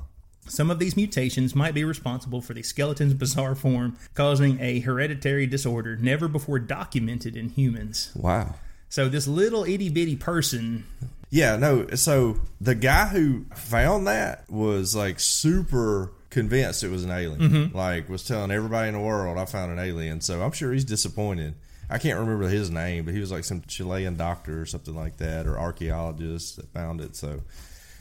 Some 0.52 0.70
of 0.70 0.78
these 0.78 0.96
mutations 0.96 1.54
might 1.54 1.72
be 1.72 1.82
responsible 1.82 2.42
for 2.42 2.52
the 2.52 2.62
skeleton's 2.62 3.14
bizarre 3.14 3.54
form, 3.54 3.96
causing 4.12 4.60
a 4.60 4.80
hereditary 4.80 5.46
disorder 5.46 5.96
never 5.96 6.28
before 6.28 6.58
documented 6.58 7.38
in 7.38 7.48
humans. 7.48 8.12
Wow. 8.14 8.56
So, 8.90 9.08
this 9.08 9.26
little 9.26 9.64
itty 9.64 9.88
bitty 9.88 10.16
person, 10.16 10.84
Yeah, 11.30 11.56
no. 11.56 11.88
So 11.94 12.40
the 12.60 12.74
guy 12.74 13.06
who 13.06 13.46
found 13.54 14.06
that 14.06 14.44
was 14.50 14.94
like 14.94 15.18
super 15.18 16.12
convinced 16.28 16.84
it 16.84 16.90
was 16.90 17.04
an 17.04 17.10
alien. 17.10 17.40
Mm-hmm. 17.40 17.76
Like 17.76 18.10
was 18.10 18.22
telling 18.28 18.50
everybody 18.50 18.88
in 18.88 18.94
the 18.94 19.00
world 19.00 19.38
I 19.38 19.46
found 19.46 19.72
an 19.72 19.78
alien. 19.78 20.20
So 20.20 20.42
I'm 20.42 20.52
sure 20.52 20.74
he's 20.74 20.84
disappointed. 20.84 21.54
I 21.88 21.96
can't 21.96 22.18
remember 22.18 22.48
his 22.48 22.70
name, 22.70 23.06
but 23.06 23.14
he 23.14 23.20
was 23.20 23.32
like 23.32 23.44
some 23.44 23.62
Chilean 23.66 24.16
doctor 24.16 24.60
or 24.60 24.66
something 24.66 24.94
like 24.94 25.16
that, 25.16 25.46
or 25.46 25.58
archaeologist 25.58 26.56
that 26.56 26.70
found 26.74 27.00
it. 27.00 27.16
So 27.16 27.40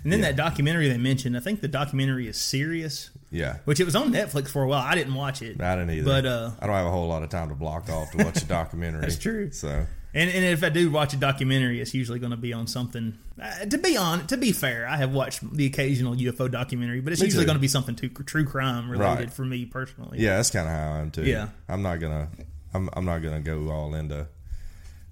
and 0.04 0.12
then 0.12 0.20
Yeah. 0.20 0.28
that 0.28 0.36
documentary 0.36 0.88
they 0.88 0.98
mentioned, 0.98 1.36
I 1.38 1.40
think 1.40 1.62
the 1.62 1.68
documentary 1.68 2.28
is 2.28 2.38
serious, 2.38 3.10
yeah, 3.32 3.58
which 3.66 3.80
it 3.80 3.86
was 3.86 3.96
on 3.96 4.12
Netflix 4.12 4.50
for 4.50 4.64
a 4.64 4.68
while. 4.68 4.82
I 4.82 4.96
didn't 4.96 5.14
watch 5.16 5.42
it. 5.42 5.62
I 5.62 5.76
didn't 5.76 5.92
either. 5.92 6.06
But, 6.06 6.26
uh, 6.26 6.52
I 6.60 6.68
don't 6.68 6.76
have 6.76 6.86
a 6.88 6.92
whole 6.92 7.08
lot 7.08 7.24
of 7.24 7.30
time 7.30 7.50
to 7.50 7.56
block 7.56 7.90
off 7.90 8.12
to 8.12 8.24
watch 8.24 8.42
a 8.42 8.46
documentary. 8.60 9.02
That's 9.02 9.18
true. 9.18 9.52
So 9.52 9.86
And, 10.14 10.30
and 10.30 10.44
if 10.46 10.62
I 10.64 10.70
do 10.70 10.92
watch 10.92 11.14
a 11.14 11.18
documentary, 11.18 11.80
it's 11.80 11.94
usually 11.94 12.20
going 12.20 12.32
to 12.32 12.38
be 12.38 12.52
on 12.52 12.68
something. 12.68 13.18
Uh, 13.42 13.64
to 13.66 13.78
be 13.78 13.96
on, 13.96 14.28
to 14.28 14.36
be 14.36 14.52
fair, 14.52 14.86
I 14.88 14.98
have 14.98 15.14
watched 15.14 15.40
the 15.56 15.66
occasional 15.66 16.14
UFO 16.16 16.52
documentary, 16.52 17.00
but 17.00 17.14
it's 17.14 17.22
Me 17.22 17.28
usually 17.28 17.46
going 17.46 17.56
to 17.56 17.62
be 17.62 17.70
something 17.70 17.96
too, 17.96 18.10
true 18.10 18.44
crime 18.46 18.90
related 18.92 19.20
Right. 19.20 19.34
for 19.34 19.46
me 19.46 19.66
personally. 19.66 20.20
yeah, 20.20 20.36
that's 20.36 20.50
kind 20.50 20.68
of 20.68 20.74
how 20.74 20.94
I 20.96 21.00
am 21.00 21.12
too. 21.12 21.24
Yeah. 21.24 21.48
I'm 21.70 21.82
not 21.82 22.02
gonna. 22.02 22.28
I'm, 22.74 22.90
I'm 22.94 23.06
not 23.06 23.20
gonna 23.24 23.40
go 23.40 23.70
all 23.70 23.96
into. 23.96 24.28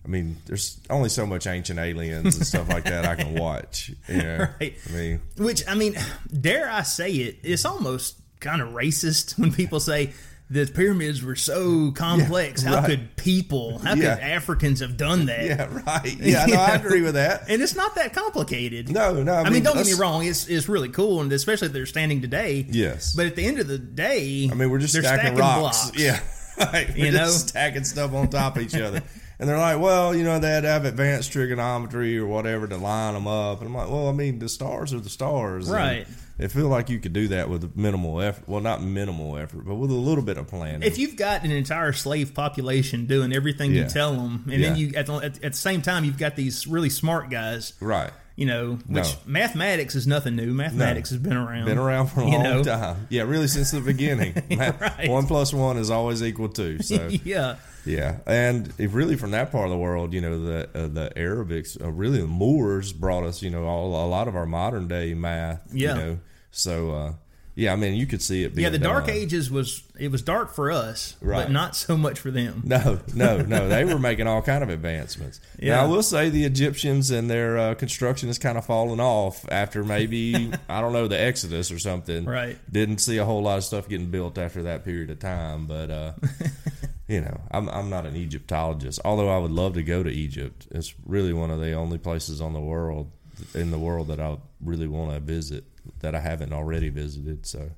I 0.09 0.11
mean, 0.11 0.37
there's 0.47 0.79
only 0.89 1.09
so 1.09 1.27
much 1.27 1.45
ancient 1.45 1.77
aliens 1.77 2.35
and 2.35 2.47
stuff 2.47 2.67
like 2.67 2.85
that 2.85 3.05
I 3.05 3.13
can 3.13 3.35
watch. 3.39 3.91
You 4.07 4.17
know, 4.17 4.37
Right. 4.59 4.75
I 4.89 4.91
mean, 4.91 5.21
Which 5.37 5.61
I 5.67 5.75
mean, 5.75 5.95
dare 6.41 6.67
I 6.67 6.81
say 6.81 7.11
it? 7.11 7.37
It's 7.43 7.63
almost 7.63 8.15
kind 8.39 8.59
of 8.59 8.69
racist 8.69 9.37
when 9.37 9.53
people 9.53 9.79
say 9.79 10.09
the 10.49 10.65
pyramids 10.65 11.21
were 11.21 11.35
so 11.35 11.91
complex. 11.91 12.63
Yeah, 12.63 12.69
how 12.69 12.75
right. 12.77 12.85
could 12.87 13.15
people? 13.17 13.77
How 13.77 13.93
Yeah. 13.93 14.15
could 14.15 14.23
Africans 14.23 14.79
have 14.79 14.97
done 14.97 15.27
that? 15.27 15.45
yeah, 15.45 15.67
right. 15.85 16.17
Yeah, 16.19 16.47
no, 16.47 16.55
I 16.55 16.73
agree 16.73 17.01
with 17.03 17.13
that. 17.13 17.43
And 17.47 17.61
it's 17.61 17.75
not 17.75 17.93
that 17.93 18.13
complicated. 18.13 18.89
No, 18.91 19.21
no. 19.21 19.31
I, 19.31 19.43
I, 19.43 19.49
mean, 19.51 19.61
don't 19.61 19.75
get 19.77 19.85
me 19.85 19.93
wrong. 19.93 20.25
It's 20.25 20.47
it's 20.47 20.67
really 20.67 20.89
cool, 20.89 21.21
and 21.21 21.31
especially 21.31 21.67
if 21.67 21.73
they're 21.73 21.85
standing 21.85 22.19
today. 22.21 22.65
Yes. 22.67 23.13
But 23.15 23.27
at 23.27 23.35
the 23.35 23.45
end 23.45 23.59
of 23.59 23.67
the 23.67 23.77
day, 23.77 24.49
I 24.51 24.55
mean, 24.55 24.71
we're 24.71 24.79
just 24.79 24.93
they're 24.93 25.03
stacking, 25.03 25.35
rocks. 25.37 25.91
blocks. 25.91 25.99
Yeah, 25.99 26.19
right. 26.57 26.89
We're 26.89 27.05
You 27.05 27.11
just 27.11 27.15
know? 27.45 27.47
stacking 27.61 27.83
stuff 27.83 28.11
on 28.13 28.27
top 28.29 28.55
of 28.57 28.63
each 28.63 28.73
other. 28.73 29.03
And 29.39 29.47
they're 29.47 29.57
like, 29.57 29.79
well, 29.79 30.13
you 30.13 30.23
know, 30.23 30.37
they 30.37 30.49
had 30.49 30.61
to 30.63 30.67
have 30.67 30.83
advanced 30.83 31.31
trigonometry 31.31 32.17
or 32.17 32.25
whatever 32.27 32.67
to 32.67 32.75
line 32.75 33.13
them 33.13 33.25
up. 33.25 33.59
And 33.59 33.67
I'm 33.67 33.73
like, 33.73 33.89
well, 33.89 34.09
I 34.09 34.11
mean, 34.11 34.39
the 34.39 34.49
stars 34.49 34.93
are 34.93 34.99
the 34.99 35.09
stars. 35.09 35.67
and 35.69 35.77
Right. 35.77 36.07
It 36.37 36.51
feel 36.51 36.67
like 36.67 36.89
you 36.89 36.99
could 36.99 37.13
do 37.13 37.29
that 37.29 37.49
with 37.49 37.75
minimal 37.75 38.21
effort. 38.21 38.47
Well, 38.47 38.61
not 38.61 38.81
minimal 38.81 39.37
effort, 39.37 39.65
but 39.65 39.75
with 39.75 39.91
a 39.91 39.95
little 39.95 40.23
bit 40.23 40.37
of 40.37 40.47
planning. 40.47 40.83
If 40.83 40.97
you've 40.97 41.15
got 41.15 41.43
an 41.43 41.51
entire 41.51 41.91
slave 41.93 42.33
population 42.33 43.05
doing 43.07 43.33
everything 43.33 43.73
Yeah. 43.73 43.83
you 43.83 43.89
tell 43.89 44.13
them, 44.13 44.45
and 44.51 44.61
then 44.63 44.75
you 44.77 44.91
at 44.95 45.05
the, 45.05 45.13
at, 45.15 45.23
at 45.43 45.51
the 45.53 45.57
same 45.57 45.81
time 45.81 46.03
you've 46.05 46.17
got 46.17 46.35
these 46.35 46.65
really 46.67 46.89
smart 46.89 47.29
guys, 47.29 47.73
right. 47.81 48.11
You 48.37 48.45
know, 48.45 48.79
which 48.87 49.03
No. 49.05 49.19
mathematics 49.25 49.95
is 49.95 50.07
nothing 50.07 50.37
new. 50.37 50.53
Mathematics 50.53 51.09
has 51.09 51.19
been 51.19 51.35
around. 51.35 51.65
Been 51.65 51.77
around 51.77 52.07
for 52.07 52.21
a 52.21 52.25
long 52.25 52.41
know? 52.43 52.63
time. 52.63 53.07
Yeah, 53.09 53.23
really 53.23 53.47
since 53.49 53.71
the 53.71 53.81
beginning. 53.81 54.33
Right. 54.57 55.09
One 55.09 55.27
plus 55.27 55.53
one 55.53 55.75
is 55.77 55.89
always 55.89 56.23
equal 56.23 56.47
two. 56.47 56.81
So 56.81 57.09
yeah. 57.25 57.55
Yeah, 57.85 58.17
and 58.25 58.73
if 58.77 58.93
really 58.93 59.15
from 59.15 59.31
that 59.31 59.51
part 59.51 59.65
of 59.65 59.71
the 59.71 59.77
world, 59.77 60.13
you 60.13 60.21
know, 60.21 60.43
the 60.43 60.69
uh, 60.75 60.87
the 60.87 61.11
Arabics, 61.15 61.81
uh, 61.81 61.91
really 61.91 62.21
the 62.21 62.27
Moors 62.27 62.93
brought 62.93 63.23
us, 63.23 63.41
you 63.41 63.49
know, 63.49 63.65
all, 63.65 64.05
a 64.05 64.07
lot 64.07 64.27
of 64.27 64.35
our 64.35 64.45
modern 64.45 64.87
day 64.87 65.13
math. 65.13 65.67
Yeah. 65.71 65.95
You 65.95 66.01
know, 66.01 66.19
so 66.51 66.91
uh, 66.91 67.13
yeah, 67.59 67.73
I 67.73 67.75
mean, 67.75 67.93
you 67.95 68.05
could 68.05 68.21
see 68.21 68.43
it. 68.43 68.55
Being 68.55 68.63
Yeah, 68.63 68.69
the 68.69 68.79
Dark 68.79 69.07
done. 69.07 69.15
Ages 69.15 69.51
was 69.51 69.83
it 69.99 70.09
was 70.11 70.21
dark 70.21 70.53
for 70.53 70.71
us, 70.71 71.15
Right. 71.21 71.43
but 71.43 71.51
not 71.51 71.75
so 71.75 71.97
much 71.97 72.19
for 72.19 72.31
them. 72.31 72.61
No, 72.65 72.99
no, 73.13 73.41
no. 73.41 73.67
They 73.79 73.83
were 73.83 73.99
making 73.99 74.27
all 74.27 74.41
kind 74.41 74.63
of 74.63 74.69
advancements. 74.69 75.41
Yeah. 75.59 75.75
Now, 75.75 75.83
I 75.83 75.87
will 75.87 76.03
say 76.03 76.29
the 76.29 76.45
Egyptians 76.45 77.11
and 77.11 77.29
their 77.29 77.57
uh, 77.57 77.75
construction 77.75 78.29
has 78.29 78.39
kind 78.39 78.57
of 78.57 78.65
fallen 78.65 78.99
off 79.01 79.45
after 79.51 79.83
maybe 79.83 80.51
I 80.69 80.79
don't 80.81 80.93
know 80.93 81.07
the 81.07 81.19
Exodus 81.19 81.69
or 81.71 81.79
something. 81.79 82.25
Right. 82.25 82.57
Didn't 82.71 82.99
see 82.99 83.17
a 83.17 83.25
whole 83.25 83.41
lot 83.41 83.57
of 83.57 83.63
stuff 83.65 83.89
getting 83.89 84.09
built 84.09 84.37
after 84.37 84.63
that 84.63 84.85
period 84.85 85.09
of 85.09 85.19
time, 85.19 85.65
but 85.67 85.91
uh, 85.91 86.13
you 87.07 87.21
know, 87.21 87.41
I'm 87.51 87.67
I'm 87.69 87.89
not 87.89 88.05
an 88.05 88.15
Egyptologist. 88.15 88.99
Although 89.03 89.29
I 89.29 89.37
would 89.37 89.51
love 89.51 89.73
to 89.73 89.83
go 89.83 90.01
to 90.03 90.09
Egypt. 90.09 90.67
It's 90.71 90.93
really 91.05 91.33
one 91.33 91.51
of 91.51 91.59
the 91.59 91.73
only 91.73 91.97
places 91.97 92.39
on 92.41 92.53
the 92.53 92.59
world 92.61 93.11
in 93.53 93.71
the 93.71 93.79
world 93.79 94.07
that 94.09 94.19
I 94.19 94.37
really 94.63 94.87
want 94.87 95.13
to 95.13 95.19
visit 95.19 95.63
that 95.99 96.15
I 96.15 96.19
haven't 96.19 96.53
already 96.53 96.89
visited. 96.89 97.45
So. 97.45 97.71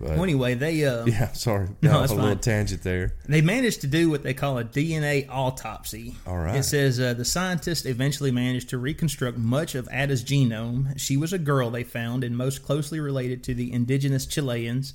But, 0.00 0.10
Well, 0.10 0.24
anyway, 0.24 0.54
they 0.54 0.84
uh, 0.84 1.04
yeah, 1.04 1.32
sorry. 1.32 1.68
No, 1.80 2.00
that's 2.00 2.12
a 2.12 2.16
little 2.16 2.36
tangent 2.36 2.82
there. 2.82 3.14
they 3.28 3.40
managed 3.40 3.82
to 3.82 3.86
do 3.86 4.10
what 4.10 4.24
they 4.24 4.34
call 4.34 4.58
a 4.58 4.64
DNA 4.64 5.28
autopsy. 5.28 6.16
All 6.26 6.38
right. 6.38 6.56
It 6.56 6.64
says 6.64 6.98
uh, 6.98 7.14
the 7.14 7.24
scientists 7.24 7.86
eventually 7.86 8.32
managed 8.32 8.70
to 8.70 8.78
reconstruct 8.78 9.38
much 9.38 9.76
of 9.76 9.88
Ata's 9.92 10.24
genome. 10.24 10.98
She 10.98 11.16
was 11.16 11.32
a 11.32 11.38
girl 11.38 11.70
they 11.70 11.84
found 11.84 12.24
and 12.24 12.36
most 12.36 12.64
closely 12.64 12.98
related 12.98 13.44
to 13.44 13.54
the 13.54 13.72
indigenous 13.72 14.26
Chileans. 14.26 14.94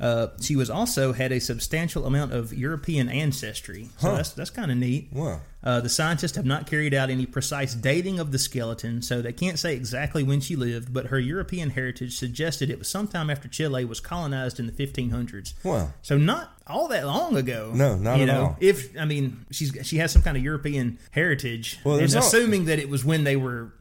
Uh, 0.00 0.28
she 0.40 0.56
was 0.56 0.68
also 0.68 1.12
had 1.12 1.30
a 1.30 1.38
substantial 1.40 2.04
amount 2.04 2.32
of 2.32 2.52
European 2.52 3.08
ancestry, 3.08 3.88
so 3.98 4.08
Huh. 4.10 4.16
that's 4.16 4.30
that's 4.32 4.50
kind 4.50 4.70
of 4.70 4.76
neat. 4.76 5.08
Wow. 5.12 5.40
Uh, 5.62 5.80
the 5.80 5.88
scientists 5.88 6.36
have 6.36 6.44
not 6.44 6.66
carried 6.66 6.92
out 6.92 7.08
any 7.10 7.24
precise 7.24 7.74
dating 7.74 8.18
of 8.18 8.32
the 8.32 8.38
skeleton, 8.38 9.00
so 9.00 9.22
they 9.22 9.32
can't 9.32 9.58
say 9.58 9.74
exactly 9.74 10.22
when 10.22 10.40
she 10.40 10.56
lived. 10.56 10.92
But 10.92 11.06
her 11.06 11.18
European 11.18 11.70
heritage 11.70 12.18
suggested 12.18 12.68
it 12.70 12.78
was 12.78 12.88
sometime 12.88 13.30
after 13.30 13.48
Chile 13.48 13.84
was 13.84 14.00
colonized 14.00 14.58
in 14.60 14.66
the 14.66 14.72
1500s. 14.72 15.54
Wow. 15.62 15.92
So 16.02 16.18
not 16.18 16.52
all 16.66 16.88
that 16.88 17.06
long 17.06 17.36
ago. 17.36 17.70
No, 17.72 17.96
not 17.96 18.16
you 18.16 18.24
at 18.24 18.26
know, 18.26 18.40
all. 18.42 18.56
If 18.60 18.90
I 18.98 19.04
mean, 19.04 19.46
she's 19.52 19.72
she 19.84 19.98
has 19.98 20.10
some 20.12 20.22
kind 20.22 20.36
of 20.36 20.42
European 20.42 20.98
heritage, 21.12 21.78
Well, 21.84 21.96
and 21.98 22.12
assuming 22.14 22.64
that 22.66 22.78
it 22.78 22.88
was 22.88 23.04
when 23.04 23.24
they 23.24 23.36
were, 23.36 23.72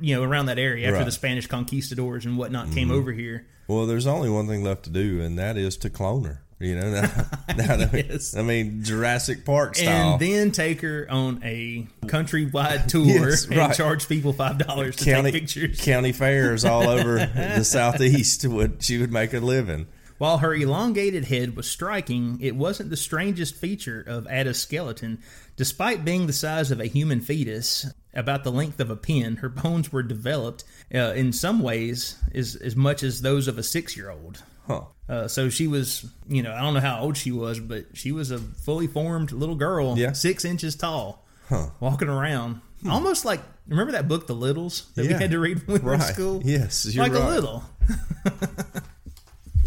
you 0.00 0.14
know, 0.16 0.22
around 0.22 0.46
that 0.46 0.58
area 0.58 0.86
after 0.86 0.94
Right. 0.94 0.98
Mm-hmm. 1.00 1.06
the 1.06 1.12
Spanish 1.12 1.46
conquistadors 1.46 2.24
and 2.26 2.36
whatnot 2.38 2.72
came 2.72 2.90
over 2.90 3.12
here. 3.12 3.46
Well, 3.68 3.86
there's 3.86 4.06
only 4.06 4.30
one 4.30 4.46
thing 4.46 4.62
left 4.62 4.84
to 4.84 4.90
do, 4.90 5.20
and 5.20 5.38
that 5.38 5.56
is 5.56 5.76
to 5.78 5.90
clone 5.90 6.24
her. 6.24 6.42
You 6.58 6.74
know, 6.76 6.90
now, 6.90 7.00
that- 7.56 7.90
Yes. 8.08 8.34
I 8.34 8.40
mean 8.42 8.82
Jurassic 8.82 9.44
Park 9.44 9.76
style. 9.76 10.12
And 10.12 10.20
then 10.20 10.52
take 10.52 10.80
her 10.80 11.06
on 11.10 11.40
a 11.44 11.86
countrywide 12.06 12.86
tour 12.88 13.04
Yes, 13.04 13.44
and 13.46 13.56
right. 13.58 13.74
charge 13.76 14.08
people 14.08 14.32
five 14.32 14.56
dollars 14.58 14.96
to 14.96 15.04
county 15.04 15.32
take 15.32 15.42
pictures. 15.42 15.80
county 15.82 16.12
fairs 16.12 16.64
all 16.64 16.88
over 16.88 17.18
the 17.18 17.62
southeast 17.90 18.46
would 18.46 18.82
she 18.82 18.96
would 18.98 19.12
make 19.12 19.34
a 19.34 19.40
living. 19.40 19.86
While 20.18 20.38
her 20.38 20.54
elongated 20.54 21.26
head 21.26 21.56
was 21.56 21.68
striking, 21.70 22.38
it 22.40 22.56
wasn't 22.56 22.88
the 22.88 22.96
strangest 22.96 23.54
feature 23.56 24.02
of 24.06 24.26
Ata's 24.28 24.58
skeleton. 24.58 25.18
Despite 25.56 26.06
being 26.06 26.26
the 26.26 26.32
size 26.32 26.70
of 26.70 26.80
a 26.80 26.86
human 26.86 27.20
fetus, 27.20 27.84
about 28.16 28.42
the 28.44 28.50
length 28.50 28.80
of 28.80 28.90
a 28.90 28.96
pin, 28.96 29.36
her 29.36 29.48
bones 29.48 29.92
were 29.92 30.02
developed 30.02 30.64
uh, 30.94 31.12
in 31.14 31.32
some 31.32 31.60
ways 31.60 32.16
as, 32.34 32.56
as 32.56 32.74
much 32.74 33.02
as 33.02 33.20
those 33.22 33.46
of 33.46 33.58
a 33.58 33.62
six 33.62 33.96
year 33.96 34.10
old. 34.10 34.42
Huh. 34.66 34.82
Uh, 35.08 35.28
so 35.28 35.48
she 35.48 35.68
was, 35.68 36.04
you 36.26 36.42
know, 36.42 36.52
I 36.52 36.60
don't 36.60 36.74
know 36.74 36.80
how 36.80 37.00
old 37.00 37.16
she 37.16 37.30
was, 37.30 37.60
but 37.60 37.86
she 37.96 38.10
was 38.10 38.32
a 38.32 38.38
fully 38.38 38.88
formed 38.88 39.30
little 39.30 39.54
girl, 39.54 39.96
Yeah. 39.96 40.12
six 40.12 40.44
inches 40.44 40.74
tall, 40.74 41.24
Huh. 41.48 41.66
Hmm. 41.66 41.84
walking 41.84 42.08
around. 42.08 42.60
Almost 42.88 43.24
like, 43.24 43.40
remember 43.68 43.92
that 43.92 44.06
book, 44.08 44.26
The 44.26 44.34
Littles, 44.34 44.90
that 44.96 45.06
we 45.06 45.12
had 45.12 45.30
to 45.30 45.38
read 45.38 45.66
when 45.66 45.80
we 45.82 45.86
were 45.86 45.94
in 45.94 46.00
school? 46.00 46.40
Yes, 46.44 46.86
you're 46.92 47.04
like 47.04 47.14
a 47.14 47.18
little. 47.28 47.64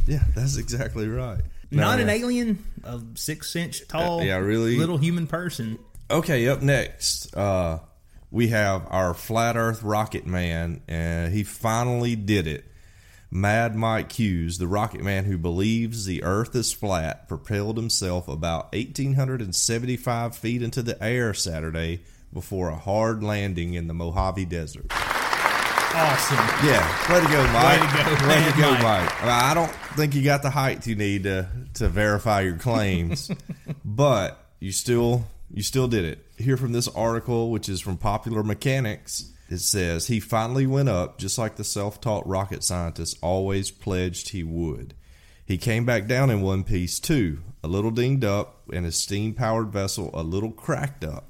Yeah, 0.07 0.23
that's 0.35 0.57
exactly 0.57 1.07
right. 1.07 1.41
No, 1.69 1.83
Not 1.83 1.99
an 1.99 2.09
alien, 2.09 2.63
a 2.83 2.99
six 3.13 3.55
inch 3.55 3.87
tall, 3.87 4.21
Uh, 4.21 4.23
yeah, 4.23 4.37
really- 4.37 4.75
little 4.77 4.97
human 4.97 5.27
person. 5.27 5.77
Okay, 6.09 6.47
up 6.47 6.63
next, 6.63 7.35
uh, 7.37 7.77
we 8.31 8.49
have 8.49 8.85
our 8.89 9.13
flat 9.13 9.55
Earth 9.55 9.83
rocket 9.83 10.25
man, 10.25 10.81
and 10.87 11.33
he 11.33 11.43
finally 11.43 12.15
did 12.15 12.47
it. 12.47 12.65
Mad 13.31 13.75
Mike 13.75 14.11
Hughes, 14.11 14.57
the 14.57 14.67
rocket 14.67 15.01
man 15.03 15.25
who 15.25 15.37
believes 15.37 16.05
the 16.05 16.23
Earth 16.23 16.55
is 16.55 16.73
flat, 16.73 17.27
propelled 17.27 17.77
himself 17.77 18.27
about 18.27 18.73
1,875 18.73 20.35
feet 20.35 20.63
into 20.63 20.81
the 20.81 21.01
air 21.03 21.33
Saturday 21.33 22.01
before 22.33 22.69
a 22.69 22.75
hard 22.75 23.23
landing 23.23 23.75
in 23.75 23.87
the 23.87 23.93
Mojave 23.93 24.45
Desert. 24.45 24.87
Awesome. 25.91 26.37
Yeah, 26.67 27.11
way 27.11 27.19
to 27.19 27.27
go, 27.31 27.43
Mike. 27.51 27.81
Way 27.81 28.03
to 28.03 28.21
go, 28.21 28.27
way 28.27 28.51
to 28.51 28.57
go, 28.57 28.71
Mike. 28.73 28.83
Mike. 28.83 29.23
I 29.23 29.53
don't 29.55 29.71
think 29.95 30.13
you 30.13 30.23
got 30.23 30.43
the 30.43 30.51
height 30.51 30.85
you 30.85 30.95
need 30.95 31.23
to 31.23 31.47
to 31.75 31.89
verify 31.89 32.41
your 32.41 32.57
claims, 32.57 33.31
but 33.85 34.39
you 34.59 34.71
still 34.71 35.25
you 35.51 35.63
still 35.63 35.87
did 35.87 36.05
it. 36.05 36.25
Here 36.39 36.55
from 36.55 36.71
this 36.71 36.87
article, 36.87 37.51
which 37.51 37.67
is 37.67 37.81
from 37.81 37.97
Popular 37.97 38.43
Mechanics, 38.43 39.33
it 39.49 39.57
says 39.57 40.07
he 40.07 40.21
finally 40.21 40.65
went 40.65 40.87
up, 40.87 41.17
just 41.17 41.37
like 41.37 41.57
the 41.57 41.65
self-taught 41.65 42.25
rocket 42.25 42.63
scientist 42.63 43.17
always 43.21 43.71
pledged 43.71 44.29
he 44.29 44.41
would. 44.41 44.93
He 45.45 45.57
came 45.57 45.85
back 45.85 46.07
down 46.07 46.29
in 46.29 46.41
one 46.41 46.63
piece 46.63 46.97
too, 46.97 47.39
a 47.61 47.67
little 47.67 47.91
dinged 47.91 48.23
up, 48.23 48.61
and 48.71 48.85
his 48.85 48.95
steam-powered 48.95 49.73
vessel 49.73 50.11
a 50.13 50.23
little 50.23 50.53
cracked 50.53 51.03
up. 51.03 51.25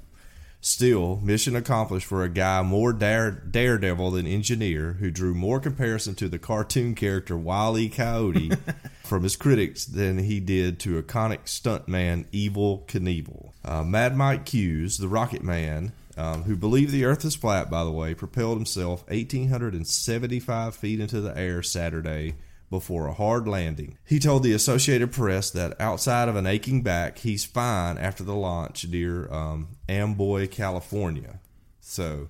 Still, 0.60 1.16
mission 1.24 1.56
accomplished 1.56 2.06
for 2.06 2.22
a 2.22 2.28
guy 2.28 2.62
more 2.62 2.92
dare, 2.92 3.32
daredevil 3.32 4.12
than 4.12 4.28
engineer, 4.28 4.92
who 5.00 5.10
drew 5.10 5.34
more 5.34 5.58
comparison 5.58 6.14
to 6.14 6.28
the 6.28 6.38
cartoon 6.38 6.94
character 6.94 7.36
Wile 7.36 7.76
E. 7.76 7.88
Coyote 7.88 8.52
from 9.02 9.24
his 9.24 9.34
critics 9.34 9.86
than 9.86 10.18
he 10.18 10.38
did 10.38 10.78
to 10.80 11.02
iconic 11.02 11.46
stuntman 11.46 12.26
Evel 12.26 12.86
Knievel. 12.86 13.49
Uh, 13.64 13.84
Mad 13.84 14.16
Mike 14.16 14.48
Hughes, 14.48 14.98
the 14.98 15.08
Rocket 15.08 15.42
Man, 15.42 15.92
um, 16.16 16.44
who 16.44 16.56
believed 16.56 16.92
the 16.92 17.04
Earth 17.04 17.24
is 17.24 17.34
flat, 17.34 17.70
by 17.70 17.84
the 17.84 17.90
way, 17.90 18.14
propelled 18.14 18.56
himself 18.56 19.06
1,875 19.08 20.74
feet 20.74 21.00
into 21.00 21.20
the 21.20 21.36
air 21.36 21.62
Saturday 21.62 22.34
before 22.70 23.06
a 23.06 23.12
hard 23.12 23.48
landing. 23.48 23.98
He 24.06 24.18
told 24.18 24.42
the 24.42 24.52
Associated 24.52 25.12
Press 25.12 25.50
that 25.50 25.78
outside 25.80 26.28
of 26.28 26.36
an 26.36 26.46
aching 26.46 26.82
back, 26.82 27.18
he's 27.18 27.44
fine 27.44 27.98
after 27.98 28.22
the 28.22 28.34
launch 28.34 28.86
near 28.88 29.30
um, 29.32 29.76
Amboy, 29.88 30.46
California. 30.48 31.40
So, 31.80 32.28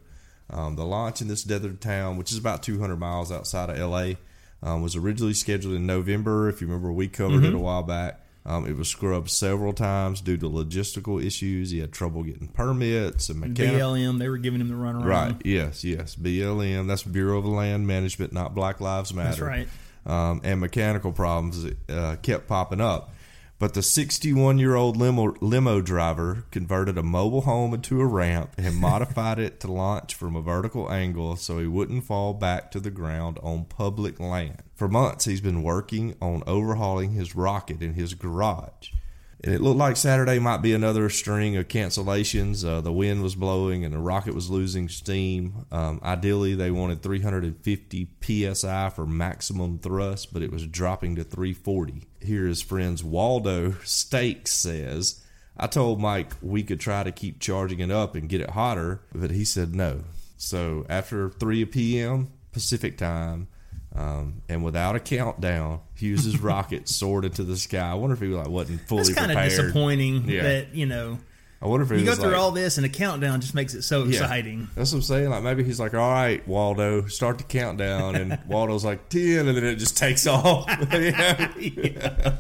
um, 0.49 0.77
the 0.77 0.85
launch 0.85 1.21
in 1.21 1.29
this 1.29 1.45
desert 1.45 1.81
town, 1.81 2.17
which 2.17 2.33
is 2.33 2.39
about 2.39 2.63
200 2.63 2.97
miles 2.97 3.31
outside 3.31 3.71
of 3.71 3.79
LA, 3.79 4.15
um, 4.63 4.83
was 4.83 4.97
originally 4.97 5.35
scheduled 5.35 5.75
in 5.75 5.87
November. 5.87 6.49
If 6.49 6.61
you 6.61 6.67
remember, 6.67 6.91
we 6.91 7.09
covered 7.09 7.45
it 7.45 7.55
a 7.55 7.59
while 7.59 7.83
back. 7.83 8.21
Um, 8.47 8.67
it 8.67 8.77
was 8.77 8.89
scrubbed 8.89 9.31
several 9.31 9.73
times 9.75 10.21
due 10.21 10.39
to 10.39 10.49
logistical 10.49 11.23
issues. 11.23 11.71
He 11.71 11.79
had 11.81 11.93
trouble 11.93 12.23
getting 12.23 12.49
permits 12.49 13.29
and 13.29 13.41
mechanical. 13.41 13.93
BLM, 13.93 14.19
they 14.19 14.29
were 14.29 14.39
giving 14.39 14.61
him 14.61 14.69
the 14.69 14.75
runaround. 14.75 15.05
Right. 15.05 15.37
Yes. 15.45 15.85
Yes. 15.85 16.17
BLM. 16.17 16.89
That's 16.89 17.03
Bureau 17.03 17.39
of 17.39 17.45
Land 17.45 17.87
Management, 17.87 18.33
not 18.33 18.55
Black 18.55 18.81
Lives 18.81 19.13
Matter. 19.13 19.29
That's 19.29 19.41
right. 19.41 19.69
Um, 20.07 20.41
and 20.43 20.61
mechanical 20.61 21.13
problems 21.13 21.67
uh, 21.91 22.17
kept 22.23 22.49
popping 22.49 22.81
up. 22.81 23.13
But 23.61 23.75
the 23.75 23.83
61 23.83 24.59
year 24.59 24.75
old 24.75 24.97
limo, 24.97 25.35
limo 25.43 25.83
driver 25.83 26.45
converted 26.51 26.97
a 26.97 27.03
mobile 27.03 27.43
home 27.43 27.75
into 27.75 28.01
a 28.01 28.07
ramp 28.07 28.55
and 28.57 28.75
modified 28.75 29.39
it 29.39 29.61
to 29.61 29.71
launch 29.71 30.15
from 30.15 30.35
a 30.35 30.41
vertical 30.41 30.91
angle 30.91 31.37
so 31.37 31.59
he 31.59 31.67
wouldn't 31.67 32.05
fall 32.05 32.33
back 32.33 32.71
to 32.71 32.81
the 32.81 32.91
ground 32.91 33.39
on 33.43 33.67
public 33.67 34.19
land. 34.19 34.63
For 34.75 34.89
months, 34.89 35.27
he's 35.27 35.43
been 35.43 35.63
working 35.63 36.17
on 36.23 36.43
overhauling 36.47 37.13
his 37.13 37.37
rocket 37.37 37.83
in 37.83 37.93
his 37.93 38.15
garage. 38.15 38.93
And 39.43 39.55
it 39.55 39.63
looked 39.63 39.79
like 39.79 39.97
Saturday 39.97 40.39
might 40.39 40.61
be 40.61 40.75
another 40.75 41.09
string 41.09 41.57
of 41.57 41.69
cancellations. 41.69 42.63
Uh, 42.63 42.83
the 42.83 42.93
wind 42.93 43.23
was 43.23 43.35
blowing 43.35 43.85
and 43.85 43.95
the 43.95 43.99
rocket 43.99 44.35
was 44.35 44.51
losing 44.51 44.89
steam. 44.89 45.65
Um, 45.73 45.99
ideally, 46.03 46.55
they 46.55 46.71
wanted 46.71 47.03
350 47.03 48.09
psi 48.55 48.91
for 48.91 49.07
maximum 49.07 49.79
thrust, 49.79 50.33
but 50.33 50.43
it 50.43 50.53
was 50.53 50.67
dropping 50.67 51.17
to 51.17 51.25
340. 51.25 52.07
Here 52.21 52.47
is 52.47 52.61
friends 52.61 53.03
Waldo 53.03 53.77
Stakes 53.83 54.53
says, 54.53 55.23
I 55.57 55.67
told 55.69 56.01
Mike 56.01 56.33
we 56.43 56.63
could 56.63 56.81
try 56.81 57.03
to 57.03 57.13
keep 57.13 57.41
charging 57.41 57.81
it 57.81 57.91
up 57.91 58.15
and 58.15 58.29
get 58.29 58.43
it 58.43 58.51
hotter, 58.51 59.01
but 59.15 59.31
he 59.31 59.45
said 59.47 59.75
no. 59.75 60.05
So 60.37 60.85
after 60.89 61.31
3 61.31 61.65
p.m. 61.67 62.31
Pacific 62.53 62.99
time, 62.99 63.49
um, 63.95 64.43
and 64.49 64.65
without 64.65 64.97
a 64.97 65.01
countdown, 65.01 65.81
Hughes's 65.95 66.39
rocket 66.41 66.89
soared 66.89 67.25
into 67.25 67.43
the 67.45 67.57
sky. 67.57 67.91
I 67.91 67.95
wonder 67.95 68.15
if 68.15 68.21
he 68.21 68.29
like 68.29 68.49
wasn't 68.49 68.81
fully 68.83 69.01
It's 69.03 69.15
kind 69.15 69.33
of 69.33 69.39
disappointing 69.43 70.29
Yeah. 70.29 70.43
that, 70.45 70.75
you 70.75 70.87
know, 70.87 71.19
I 71.63 71.67
wonder 71.67 71.85
if 71.85 71.91
he 71.91 71.99
You 71.99 72.07
go 72.07 72.15
through 72.15 72.31
like, 72.31 72.37
all 72.39 72.53
this, 72.53 72.79
and 72.79 72.87
a 72.87 72.89
countdown 72.89 73.41
just 73.43 73.55
makes 73.55 73.75
it 73.75 73.83
so 73.83 74.05
Yeah. 74.05 74.21
exciting. 74.23 74.69
That's 74.75 74.93
what 74.93 74.99
I'm 74.99 75.03
saying. 75.03 75.29
Like 75.31 75.43
maybe 75.43 75.63
he's 75.63 75.79
like, 75.79 75.93
"All 75.93 76.11
right, 76.11 76.47
Waldo, 76.49 77.07
start 77.09 77.37
the 77.39 77.45
countdown," 77.45 78.15
and 78.17 78.39
Waldo's 78.49 78.83
like 78.85 79.09
ten, 79.11 79.47
and 79.47 79.57
then 79.57 79.65
it 79.65 79.77
just 79.77 79.97
takes 79.97 80.27
off. 80.27 80.67
Yeah. 80.93 81.53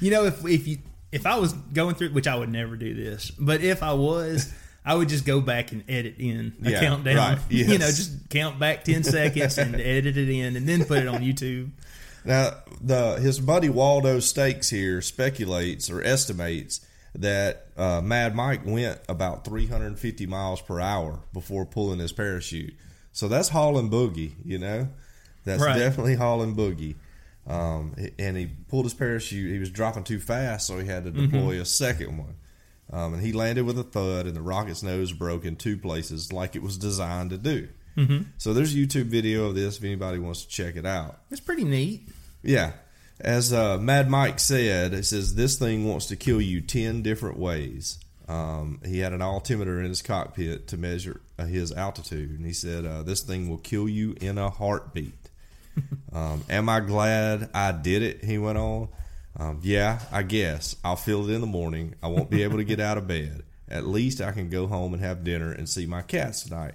You 0.00 0.10
know, 0.10 0.24
if 0.26 0.44
if 0.46 0.68
you 0.68 0.78
if 1.12 1.26
I 1.26 1.36
was 1.38 1.52
going 1.52 1.96
through, 1.96 2.10
which 2.10 2.26
I 2.28 2.36
would 2.36 2.48
never 2.50 2.76
do 2.76 2.94
this, 2.94 3.30
but 3.32 3.62
if 3.62 3.82
I 3.82 3.92
was, 3.94 4.52
I 4.86 4.94
would 4.94 5.08
just 5.08 5.26
go 5.26 5.40
back 5.40 5.72
and 5.72 5.82
edit 5.88 6.14
in 6.18 6.54
a 6.64 6.70
Yeah, 6.70 6.80
countdown. 6.80 7.16
right, 7.16 7.38
You 7.50 7.66
know, 7.78 7.86
just 7.86 8.30
count 8.30 8.58
back 8.60 8.84
ten 8.84 9.02
seconds 9.18 9.58
and 9.58 9.74
edit 9.74 10.16
it 10.16 10.28
in, 10.28 10.54
and 10.56 10.66
then 10.68 10.84
put 10.84 10.98
it 10.98 11.08
on 11.08 11.22
YouTube. 11.22 11.70
Now, 12.24 12.52
the 12.80 13.16
his 13.16 13.40
buddy 13.40 13.68
Waldo 13.68 14.20
Stakes 14.20 14.70
here 14.70 15.00
speculates 15.02 15.90
or 15.90 16.02
estimates 16.02 16.80
that 17.14 17.66
uh, 17.76 18.00
Mad 18.00 18.34
Mike 18.34 18.60
went 18.66 19.00
about 19.08 19.44
350 19.44 20.26
miles 20.26 20.60
per 20.60 20.80
hour 20.80 21.20
before 21.32 21.64
pulling 21.64 21.98
his 21.98 22.12
parachute. 22.12 22.74
So 23.12 23.26
that's 23.28 23.48
hauling 23.48 23.90
boogie, 23.90 24.32
you 24.44 24.58
know. 24.58 24.88
That's 25.44 25.62
Right. 25.62 25.78
definitely 25.78 26.16
hauling 26.16 26.54
boogie. 26.54 26.96
Um, 27.46 27.94
and 28.18 28.36
he 28.36 28.46
pulled 28.68 28.84
his 28.84 28.92
parachute. 28.94 29.50
He 29.52 29.58
was 29.58 29.70
dropping 29.70 30.04
too 30.04 30.18
fast, 30.20 30.66
so 30.66 30.78
he 30.78 30.86
had 30.86 31.04
to 31.04 31.10
deploy 31.10 31.60
a 31.60 31.64
second 31.64 32.18
one. 32.18 32.34
Um, 32.92 33.14
and 33.14 33.22
he 33.22 33.32
landed 33.32 33.64
with 33.64 33.78
a 33.78 33.82
thud, 33.82 34.26
and 34.26 34.36
the 34.36 34.42
rocket's 34.42 34.82
nose 34.82 35.12
broke 35.12 35.44
in 35.44 35.56
two 35.56 35.76
places, 35.76 36.32
like 36.32 36.54
it 36.54 36.62
was 36.62 36.78
designed 36.78 37.30
to 37.30 37.38
do. 37.38 37.68
Mm-hmm. 37.96 38.22
So 38.38 38.52
there's 38.52 38.74
a 38.74 38.78
YouTube 38.78 39.06
video 39.06 39.46
of 39.46 39.54
this 39.54 39.78
if 39.78 39.84
anybody 39.84 40.18
wants 40.18 40.44
to 40.44 40.48
check 40.48 40.76
it 40.76 40.86
out. 40.86 41.18
It's 41.30 41.40
pretty 41.40 41.64
neat. 41.64 42.08
Yeah. 42.42 42.72
As 43.18 43.52
uh, 43.52 43.78
Mad 43.78 44.10
Mike 44.10 44.38
said, 44.38 44.92
it 44.92 45.04
says 45.04 45.34
this 45.34 45.58
thing 45.58 45.88
wants 45.88 46.06
to 46.06 46.16
kill 46.16 46.40
you 46.40 46.60
10 46.60 47.02
different 47.02 47.38
ways. 47.38 47.98
Um, 48.28 48.80
he 48.84 48.98
had 48.98 49.12
an 49.12 49.22
altimeter 49.22 49.80
in 49.80 49.88
his 49.88 50.02
cockpit 50.02 50.68
to 50.68 50.76
measure 50.76 51.20
uh, 51.38 51.44
his 51.44 51.72
altitude, 51.72 52.30
and 52.30 52.44
he 52.44 52.52
said, 52.52 52.84
uh, 52.84 53.02
This 53.02 53.22
thing 53.22 53.48
will 53.48 53.58
kill 53.58 53.88
you 53.88 54.16
in 54.20 54.36
a 54.36 54.50
heartbeat. 54.50 55.30
um, 56.12 56.44
am 56.50 56.68
I 56.68 56.80
glad 56.80 57.50
I 57.54 57.72
did 57.72 58.02
it? 58.02 58.24
He 58.24 58.36
went 58.36 58.58
on. 58.58 58.88
Um, 59.38 59.60
yeah, 59.62 60.00
I 60.10 60.22
guess. 60.22 60.76
I'll 60.84 60.96
feel 60.96 61.28
it 61.28 61.34
in 61.34 61.40
the 61.40 61.46
morning. 61.46 61.94
I 62.02 62.08
won't 62.08 62.30
be 62.30 62.42
able 62.42 62.56
to 62.56 62.64
get 62.64 62.80
out 62.80 62.96
of 62.98 63.06
bed. 63.06 63.42
At 63.68 63.86
least 63.86 64.20
I 64.20 64.32
can 64.32 64.48
go 64.48 64.66
home 64.66 64.94
and 64.94 65.02
have 65.02 65.24
dinner 65.24 65.52
and 65.52 65.68
see 65.68 65.86
my 65.86 66.02
cats 66.02 66.42
tonight. 66.44 66.74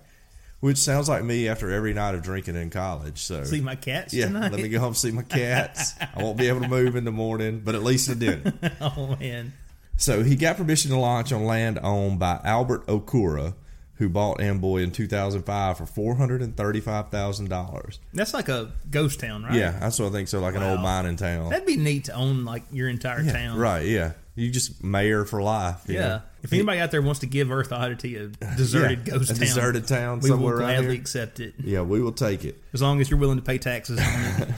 Which 0.59 0.77
sounds 0.77 1.09
like 1.09 1.23
me 1.23 1.47
after 1.47 1.71
every 1.71 1.91
night 1.93 2.13
of 2.13 2.21
drinking 2.21 2.55
in 2.55 2.69
college. 2.69 3.17
So 3.19 3.43
See 3.45 3.61
my 3.61 3.75
cats 3.75 4.13
yeah, 4.13 4.27
tonight. 4.27 4.51
let 4.51 4.61
me 4.61 4.69
go 4.69 4.77
home 4.77 4.89
and 4.89 4.97
see 4.97 5.09
my 5.09 5.23
cats. 5.23 5.93
I 5.99 6.21
won't 6.21 6.37
be 6.37 6.49
able 6.49 6.61
to 6.61 6.67
move 6.67 6.95
in 6.95 7.03
the 7.03 7.11
morning, 7.11 7.61
but 7.65 7.73
at 7.73 7.81
least 7.81 8.11
I 8.11 8.13
did. 8.13 8.53
Oh 8.79 9.15
man, 9.19 9.53
So 9.97 10.21
he 10.21 10.35
got 10.35 10.57
permission 10.57 10.91
to 10.91 10.97
launch 10.97 11.31
on 11.31 11.45
land 11.45 11.79
owned 11.81 12.19
by 12.19 12.39
Albert 12.43 12.85
Okura, 12.85 13.55
who 14.01 14.09
bought 14.09 14.41
Amboy 14.41 14.81
in 14.81 14.89
2005 14.89 15.77
for 15.77 15.83
$435,000. 15.85 17.99
that's 18.15 18.33
like 18.33 18.49
a 18.49 18.71
ghost 18.89 19.19
town, 19.19 19.43
right? 19.43 19.53
Yeah, 19.53 19.77
that's 19.79 19.99
what 19.99 20.07
I 20.07 20.11
think. 20.11 20.27
So, 20.27 20.39
like 20.39 20.55
an 20.55 20.63
old 20.63 20.79
mining 20.81 21.17
town. 21.17 21.51
that'd 21.51 21.67
be 21.67 21.77
neat 21.77 22.05
to 22.05 22.13
own 22.13 22.43
like 22.43 22.63
your 22.71 22.89
entire 22.89 23.21
Yeah, 23.21 23.31
town. 23.31 23.59
Right, 23.59 23.85
yeah. 23.85 24.13
You 24.33 24.49
just 24.49 24.83
mayor 24.83 25.23
for 25.25 25.43
life. 25.43 25.81
Yeah. 25.87 25.99
know? 25.99 26.21
If 26.41 26.51
anybody 26.53 26.79
out 26.79 26.89
there 26.89 27.03
wants 27.03 27.19
to 27.19 27.27
give 27.27 27.51
Earth 27.51 27.71
Oddity 27.71 28.15
a 28.15 28.27
deserted 28.57 29.01
Yeah, 29.05 29.13
ghost 29.13 29.29
a 29.29 29.33
town, 29.35 29.39
deserted 29.43 29.87
town 29.87 30.19
we 30.21 30.31
will 30.31 30.57
gladly 30.57 30.95
accept 30.95 31.39
it 31.39 31.53
Yeah, 31.63 31.81
we 31.81 32.01
will 32.01 32.11
take 32.13 32.43
it. 32.43 32.57
as 32.73 32.81
long 32.81 32.99
as 33.01 33.11
you're 33.11 33.19
willing 33.19 33.37
to 33.37 33.43
pay 33.43 33.59
taxes 33.59 33.99
on 33.99 34.05
it. 34.07 34.49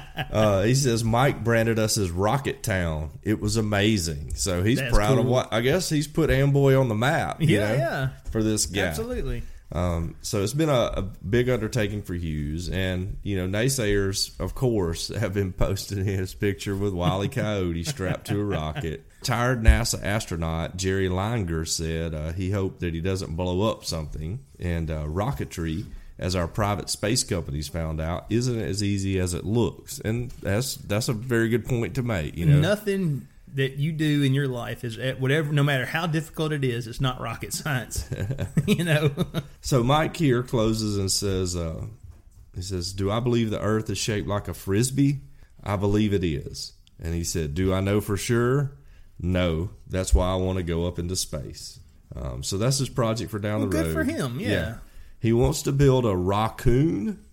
Uh, 0.32 0.62
he 0.62 0.74
says 0.74 1.02
Mike 1.04 1.42
branded 1.44 1.78
us 1.78 1.98
as 1.98 2.10
Rocket 2.10 2.62
Town. 2.62 3.10
It 3.22 3.40
was 3.40 3.56
amazing. 3.56 4.34
So 4.34 4.62
he's 4.62 4.78
That's 4.78 4.94
proud 4.94 5.18
of 5.18 5.26
what 5.26 5.52
I 5.52 5.60
guess 5.60 5.88
he's 5.88 6.06
put 6.06 6.30
Amboy 6.30 6.74
on 6.78 6.88
the 6.88 6.94
map. 6.94 7.40
you 7.40 7.58
Yeah, 7.58 7.68
know, 7.68 7.74
yeah. 7.74 8.08
For 8.30 8.42
this 8.42 8.66
guy. 8.66 8.82
Absolutely. 8.82 9.42
Um, 9.72 10.16
so 10.20 10.42
it's 10.42 10.52
been 10.52 10.68
a, 10.68 10.92
a 10.96 11.02
big 11.02 11.48
undertaking 11.48 12.02
for 12.02 12.14
Hughes, 12.14 12.68
and 12.68 13.18
you 13.22 13.36
know 13.36 13.46
naysayers, 13.46 14.38
of 14.40 14.54
course, 14.54 15.08
have 15.14 15.32
been 15.32 15.52
posting 15.66 16.04
his 16.04 16.34
picture 16.34 16.74
with 16.74 16.92
Wile 16.92 17.22
E. 17.24 17.28
Coyote 17.28 17.84
strapped 17.84 18.26
to 18.28 18.40
a 18.40 18.44
rocket. 18.44 19.04
Tired 19.22 19.62
NASA 19.62 20.02
astronaut 20.02 20.76
Jerry 20.76 21.08
Linenger 21.08 21.68
said 21.68 22.14
uh, 22.14 22.32
he 22.32 22.50
hoped 22.50 22.80
that 22.80 22.94
he 22.94 23.00
doesn't 23.00 23.36
blow 23.36 23.70
up 23.70 23.84
something, 23.84 24.40
and 24.58 24.90
uh, 24.90 25.04
rocketry, 25.04 25.84
as 26.20 26.36
our 26.36 26.46
private 26.46 26.88
space 26.88 27.24
companies 27.24 27.66
found 27.66 28.00
out, 28.00 28.26
isn't 28.30 28.60
as 28.60 28.80
easy 28.82 29.18
as 29.18 29.34
it 29.34 29.44
looks, 29.44 29.98
and 30.00 30.30
that's 30.42 30.76
that's 30.76 31.08
a 31.08 31.12
very 31.12 31.48
good 31.48 31.66
point 31.66 31.96
to 31.96 32.02
make. 32.02 32.36
You 32.36 32.46
know, 32.46 32.60
Nothing 32.60 33.26
that 33.54 33.78
you 33.78 33.90
do 33.90 34.22
in 34.22 34.32
your 34.32 34.46
life 34.46 34.84
is 34.84 34.96
at 34.98 35.18
whatever, 35.20 35.52
no 35.52 35.64
matter 35.64 35.84
how 35.86 36.06
difficult 36.06 36.52
it 36.52 36.62
is, 36.62 36.86
it's 36.86 37.00
not 37.00 37.20
rocket 37.20 37.52
science. 37.52 38.08
you 38.66 38.84
know, 38.84 39.10
So 39.60 39.82
Mike 39.82 40.16
here 40.16 40.44
closes 40.44 40.96
and 40.98 41.10
says, 41.10 41.56
uh, 41.56 41.86
he 42.54 42.62
says, 42.62 42.92
"Do 42.92 43.10
I 43.10 43.18
believe 43.18 43.50
the 43.50 43.60
Earth 43.60 43.90
is 43.90 43.98
shaped 43.98 44.28
like 44.28 44.46
a 44.46 44.54
frisbee? 44.54 45.20
I 45.64 45.74
believe 45.76 46.12
it 46.12 46.22
is." 46.22 46.74
And 47.02 47.14
he 47.14 47.24
said, 47.24 47.54
"Do 47.54 47.72
I 47.74 47.80
know 47.80 48.00
for 48.00 48.16
sure? 48.16 48.72
No. 49.18 49.70
That's 49.88 50.14
why 50.14 50.30
I 50.30 50.36
want 50.36 50.58
to 50.58 50.62
go 50.62 50.86
up 50.86 50.98
into 50.98 51.16
space." 51.16 51.80
Um, 52.14 52.42
so 52.42 52.58
that's 52.58 52.78
his 52.78 52.88
project 52.88 53.30
for 53.30 53.38
down 53.38 53.60
Well, 53.60 53.68
the 53.68 53.76
good 53.76 53.86
road. 53.86 53.94
for 53.94 54.04
him, 54.04 54.38
yeah. 54.40 54.76
He 55.20 55.32
wants 55.32 55.62
to 55.62 55.72
build 55.72 56.04
a 56.04 56.16
raccoon, 56.16 57.24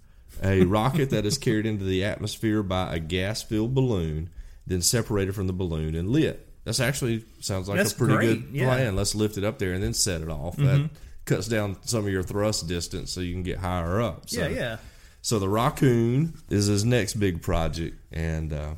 a 0.44 0.64
rocket 0.66 1.10
that 1.10 1.26
is 1.26 1.38
carried 1.38 1.66
into 1.66 1.86
the 1.86 2.04
atmosphere 2.04 2.62
by 2.62 2.94
a 2.94 3.00
gas-filled 3.00 3.74
balloon, 3.74 4.30
then 4.68 4.82
separated 4.82 5.34
from 5.34 5.48
the 5.48 5.54
balloon 5.54 5.96
and 5.96 6.10
lit. 6.10 6.48
That's 6.66 6.82
actually 6.82 7.24
sounds 7.40 7.70
like 7.70 7.78
That's 7.78 7.94
a 7.94 7.96
pretty 7.96 8.16
great, 8.16 8.28
good 8.28 8.50
yeah. 8.52 8.64
Mm-hmm. 8.64 8.76
plan. 8.76 8.96
Let's 8.98 9.16
lift 9.16 9.38
it 9.38 9.46
up 9.46 9.58
there 9.58 9.74
and 9.74 9.82
then 9.82 9.94
set 9.94 10.22
it 10.22 10.30
off. 10.30 10.58
That 10.58 10.90
cuts 11.24 11.48
down 11.48 11.78
some 11.86 12.06
of 12.06 12.12
your 12.12 12.24
thrust 12.24 12.68
distance 12.68 13.12
so 13.12 13.22
you 13.22 13.34
can 13.34 13.44
get 13.44 13.60
higher 13.60 14.02
up. 14.02 14.30
So, 14.30 14.42
yeah, 14.42 14.48
yeah. 14.48 14.78
So 15.22 15.40
the 15.40 15.50
raccoon 15.50 16.34
is 16.50 16.68
his 16.68 16.84
next 16.84 17.16
big 17.16 17.42
project, 17.42 17.98
and 18.12 18.52
uh, 18.52 18.74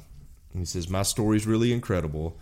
he 0.55 0.65
says 0.65 0.89
my 0.89 1.03
story's 1.03 1.47
really 1.47 1.73
incredible. 1.73 2.39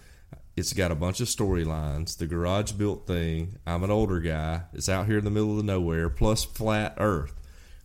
It's 0.58 0.74
got 0.74 0.92
a 0.92 0.96
bunch 0.96 1.22
of 1.22 1.28
storylines. 1.28 2.18
The 2.18 2.26
garage 2.26 2.72
built 2.72 3.06
thing. 3.06 3.60
I'm 3.68 3.84
an 3.84 3.92
older 3.92 4.20
guy. 4.20 4.64
It's 4.74 4.90
out 4.90 5.06
here 5.06 5.20
in 5.20 5.24
the 5.24 5.30
middle 5.30 5.60
of 5.60 5.64
nowhere. 5.64 6.10
Plus 6.10 6.44
flat 6.44 6.96
Earth. 6.98 7.36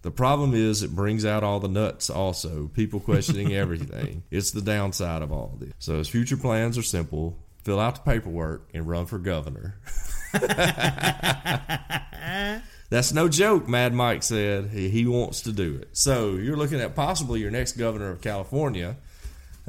The 0.01 0.11
problem 0.11 0.55
is 0.55 0.83
it 0.83 0.97
brings 0.97 1.27
out 1.27 1.45
all 1.45 1.61
the 1.61 1.69
nuts. 1.69 2.09
Also, 2.09 2.69
people 2.69 2.99
questioning 3.05 3.53
everything. 3.53 4.23
It's 4.31 4.53
the 4.53 4.63
downside 4.63 5.21
of 5.21 5.31
all 5.31 5.55
this. 5.61 5.75
So 5.79 5.99
his 5.99 6.09
future 6.09 6.39
plans 6.39 6.79
are 6.79 6.83
simple: 6.83 7.37
fill 7.63 7.79
out 7.79 7.97
the 7.97 8.11
paperwork 8.11 8.71
and 8.73 8.89
run 8.89 9.05
for 9.05 9.19
governor. 9.19 9.77
That's 12.89 13.13
no 13.13 13.29
joke, 13.29 13.69
Mad 13.69 13.93
Mike 13.93 14.23
said. 14.23 14.71
He, 14.71 14.89
he 14.89 15.07
wants 15.07 15.43
to 15.43 15.53
do 15.53 15.75
it. 15.77 15.91
So 15.93 16.37
you're 16.37 16.57
looking 16.57 16.81
at 16.81 16.95
possibly 16.95 17.41
your 17.41 17.51
next 17.51 17.73
governor 17.73 18.09
of 18.09 18.23
California, 18.23 18.97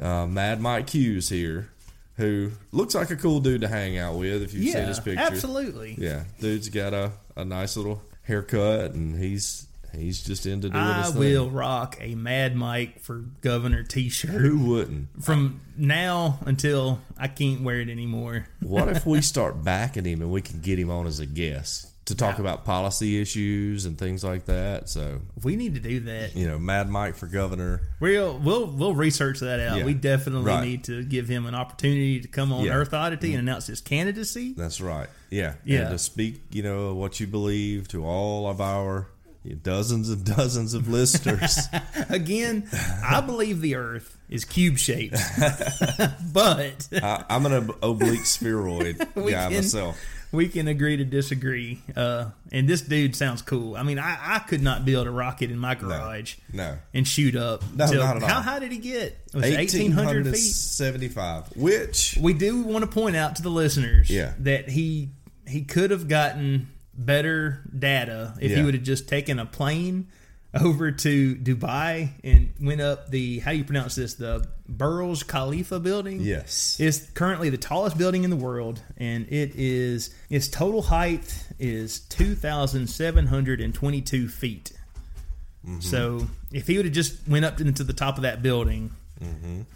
uh, 0.00 0.26
Mad 0.26 0.60
Mike 0.60 0.88
Hughes 0.88 1.28
here, 1.28 1.70
who 2.16 2.50
looks 2.72 2.94
like 2.94 3.10
a 3.10 3.16
cool 3.16 3.40
dude 3.40 3.60
to 3.62 3.68
hang 3.68 3.98
out 3.98 4.16
with 4.16 4.42
if 4.42 4.54
you've 4.54 4.72
seen 4.72 4.86
his 4.86 5.00
picture. 5.00 5.20
absolutely. 5.22 5.94
Yeah, 5.98 6.24
dude's 6.40 6.68
got 6.68 6.94
a, 6.94 7.12
a 7.36 7.44
nice 7.44 7.76
little 7.76 8.02
haircut 8.22 8.92
and 8.92 9.16
he's 9.18 9.66
he's 9.94 10.22
just 10.22 10.44
into 10.46 10.68
doing 10.70 10.82
I 10.82 11.02
his 11.02 11.10
thing. 11.10 11.20
will 11.20 11.50
rock 11.50 11.96
a 12.00 12.14
Mad 12.14 12.56
Mike 12.56 13.00
for 13.00 13.18
Governor 13.42 13.82
T-shirt 13.84 14.30
Who 14.30 14.58
wouldn't? 14.58 15.22
from 15.24 15.60
now 15.76 16.38
until 16.46 17.00
I 17.18 17.28
can't 17.28 17.62
wear 17.62 17.80
it 17.80 17.88
anymore. 17.88 18.46
What 18.60 18.88
if 18.88 19.06
we 19.06 19.20
start 19.22 19.62
backing 19.62 20.04
him 20.04 20.20
and 20.22 20.30
we 20.32 20.42
can 20.42 20.60
get 20.60 20.78
him 20.78 20.90
on 20.90 21.06
as 21.06 21.20
a 21.20 21.26
guest 21.26 21.90
to 22.06 22.14
talk 22.14 22.38
about 22.38 22.64
policy 22.66 23.20
issues 23.20 23.86
and 23.86 23.96
things 23.98 24.22
like 24.22 24.44
that? 24.46 24.88
So 24.88 25.20
We 25.42 25.56
need 25.56 25.74
to 25.74 25.80
do 25.80 26.00
that. 26.00 26.36
you 26.36 26.46
know, 26.46 26.58
Mad 26.58 26.88
Mike 26.90 27.14
for 27.16 27.26
governor. 27.26 27.80
We'll 28.00 28.38
we'll 28.38 28.66
we'll 28.66 28.94
research 28.94 29.40
that 29.40 29.60
out. 29.60 29.78
Yeah. 29.78 29.84
We 29.84 29.94
definitely 29.94 30.50
Right. 30.52 30.64
need 30.64 30.84
to 30.84 31.02
give 31.04 31.28
him 31.28 31.46
an 31.46 31.54
opportunity 31.54 32.20
to 32.20 32.28
come 32.28 32.52
on 32.52 32.64
Yeah. 32.64 32.72
Mm-hmm. 32.72 32.80
Earth 32.80 32.94
Oddity 32.94 33.32
and 33.34 33.40
announce 33.48 33.66
his 33.66 33.80
candidacy. 33.80 34.52
That's 34.56 34.80
right. 34.80 35.08
Yeah. 35.30 35.54
Yeah. 35.64 35.80
And 35.82 35.90
to 35.90 35.98
speak, 35.98 36.42
you 36.50 36.62
know, 36.62 36.94
what 36.94 37.20
you 37.20 37.26
believe 37.26 37.88
to 37.88 38.04
all 38.04 38.48
of 38.50 38.60
our 38.60 39.08
dozens 39.62 40.08
and 40.08 40.24
dozens 40.24 40.72
of 40.74 40.88
listeners. 40.88 41.58
Again, 42.08 42.66
I 43.04 43.20
believe 43.20 43.60
the 43.60 43.74
Earth 43.74 44.16
is 44.30 44.44
cube 44.46 44.78
shaped, 44.78 45.16
but 46.32 46.88
I, 46.92 47.24
I'm 47.28 47.44
an 47.46 47.70
oblique 47.82 48.24
spheroid 48.26 48.98
guy 48.98 49.04
can- 49.14 49.52
myself. 49.54 49.98
We 50.34 50.48
can 50.48 50.68
agree 50.68 50.96
to 50.98 51.04
disagree. 51.04 51.80
Uh, 51.96 52.30
and 52.52 52.68
this 52.68 52.80
dude 52.82 53.16
sounds 53.16 53.40
cool. 53.42 53.76
I 53.76 53.82
mean, 53.82 53.98
I, 53.98 54.18
I 54.20 54.38
could 54.40 54.62
not 54.62 54.84
build 54.84 55.06
a 55.06 55.10
rocket 55.10 55.50
in 55.50 55.58
my 55.58 55.74
garage 55.74 56.34
No. 56.52 56.76
and 56.92 57.06
shoot 57.08 57.36
up. 57.36 57.62
No, 57.74 57.86
till- 57.86 58.02
not 58.02 58.16
at 58.16 58.22
all. 58.22 58.28
How 58.28 58.40
high 58.42 58.58
did 58.58 58.72
he 58.72 58.78
get? 58.78 59.18
Was 59.32 59.42
1,800 59.44 60.26
feet? 60.26 60.36
Seventy 60.36 61.08
five. 61.08 61.44
which 61.56 62.18
We 62.20 62.32
do 62.34 62.62
want 62.62 62.84
to 62.84 62.90
point 62.90 63.16
out 63.16 63.36
to 63.36 63.42
the 63.42 63.50
listeners 63.50 64.10
Yeah. 64.10 64.34
that 64.40 64.68
he 64.68 65.10
he 65.46 65.62
could 65.62 65.90
have 65.90 66.08
gotten 66.08 66.68
better 66.96 67.60
data 67.76 68.34
if 68.40 68.54
he 68.56 68.62
would 68.62 68.74
have 68.74 68.82
just 68.84 69.08
taken 69.08 69.38
a 69.38 69.46
plane 69.46 70.06
over 70.60 70.90
to 70.92 71.36
Dubai 71.36 72.10
and 72.22 72.52
went 72.60 72.80
up 72.80 73.10
the 73.10 73.40
how 73.40 73.50
do 73.50 73.58
you 73.58 73.64
pronounce 73.64 73.94
this 73.94 74.14
the 74.14 74.46
Burj 74.68 75.26
Khalifa 75.26 75.80
building. 75.80 76.20
Yes. 76.20 76.78
It's 76.80 77.10
currently 77.10 77.50
the 77.50 77.58
tallest 77.58 77.98
building 77.98 78.24
in 78.24 78.30
the 78.30 78.36
world, 78.36 78.80
and 78.96 79.26
it 79.28 79.56
is 79.56 80.14
its 80.30 80.48
total 80.48 80.82
height 80.82 81.46
is 81.58 82.00
two 82.00 82.34
thousand 82.34 82.86
seven 82.88 83.26
hundred 83.26 83.60
and 83.60 83.74
twenty-two 83.74 84.28
feet. 84.28 84.72
Mm-hmm. 85.66 85.80
So 85.80 86.26
if 86.52 86.66
he 86.66 86.76
would 86.76 86.86
have 86.86 86.94
just 86.94 87.26
went 87.26 87.44
up 87.44 87.60
into 87.60 87.84
the 87.84 87.92
top 87.92 88.16
of 88.16 88.22
that 88.22 88.42
building, 88.42 88.92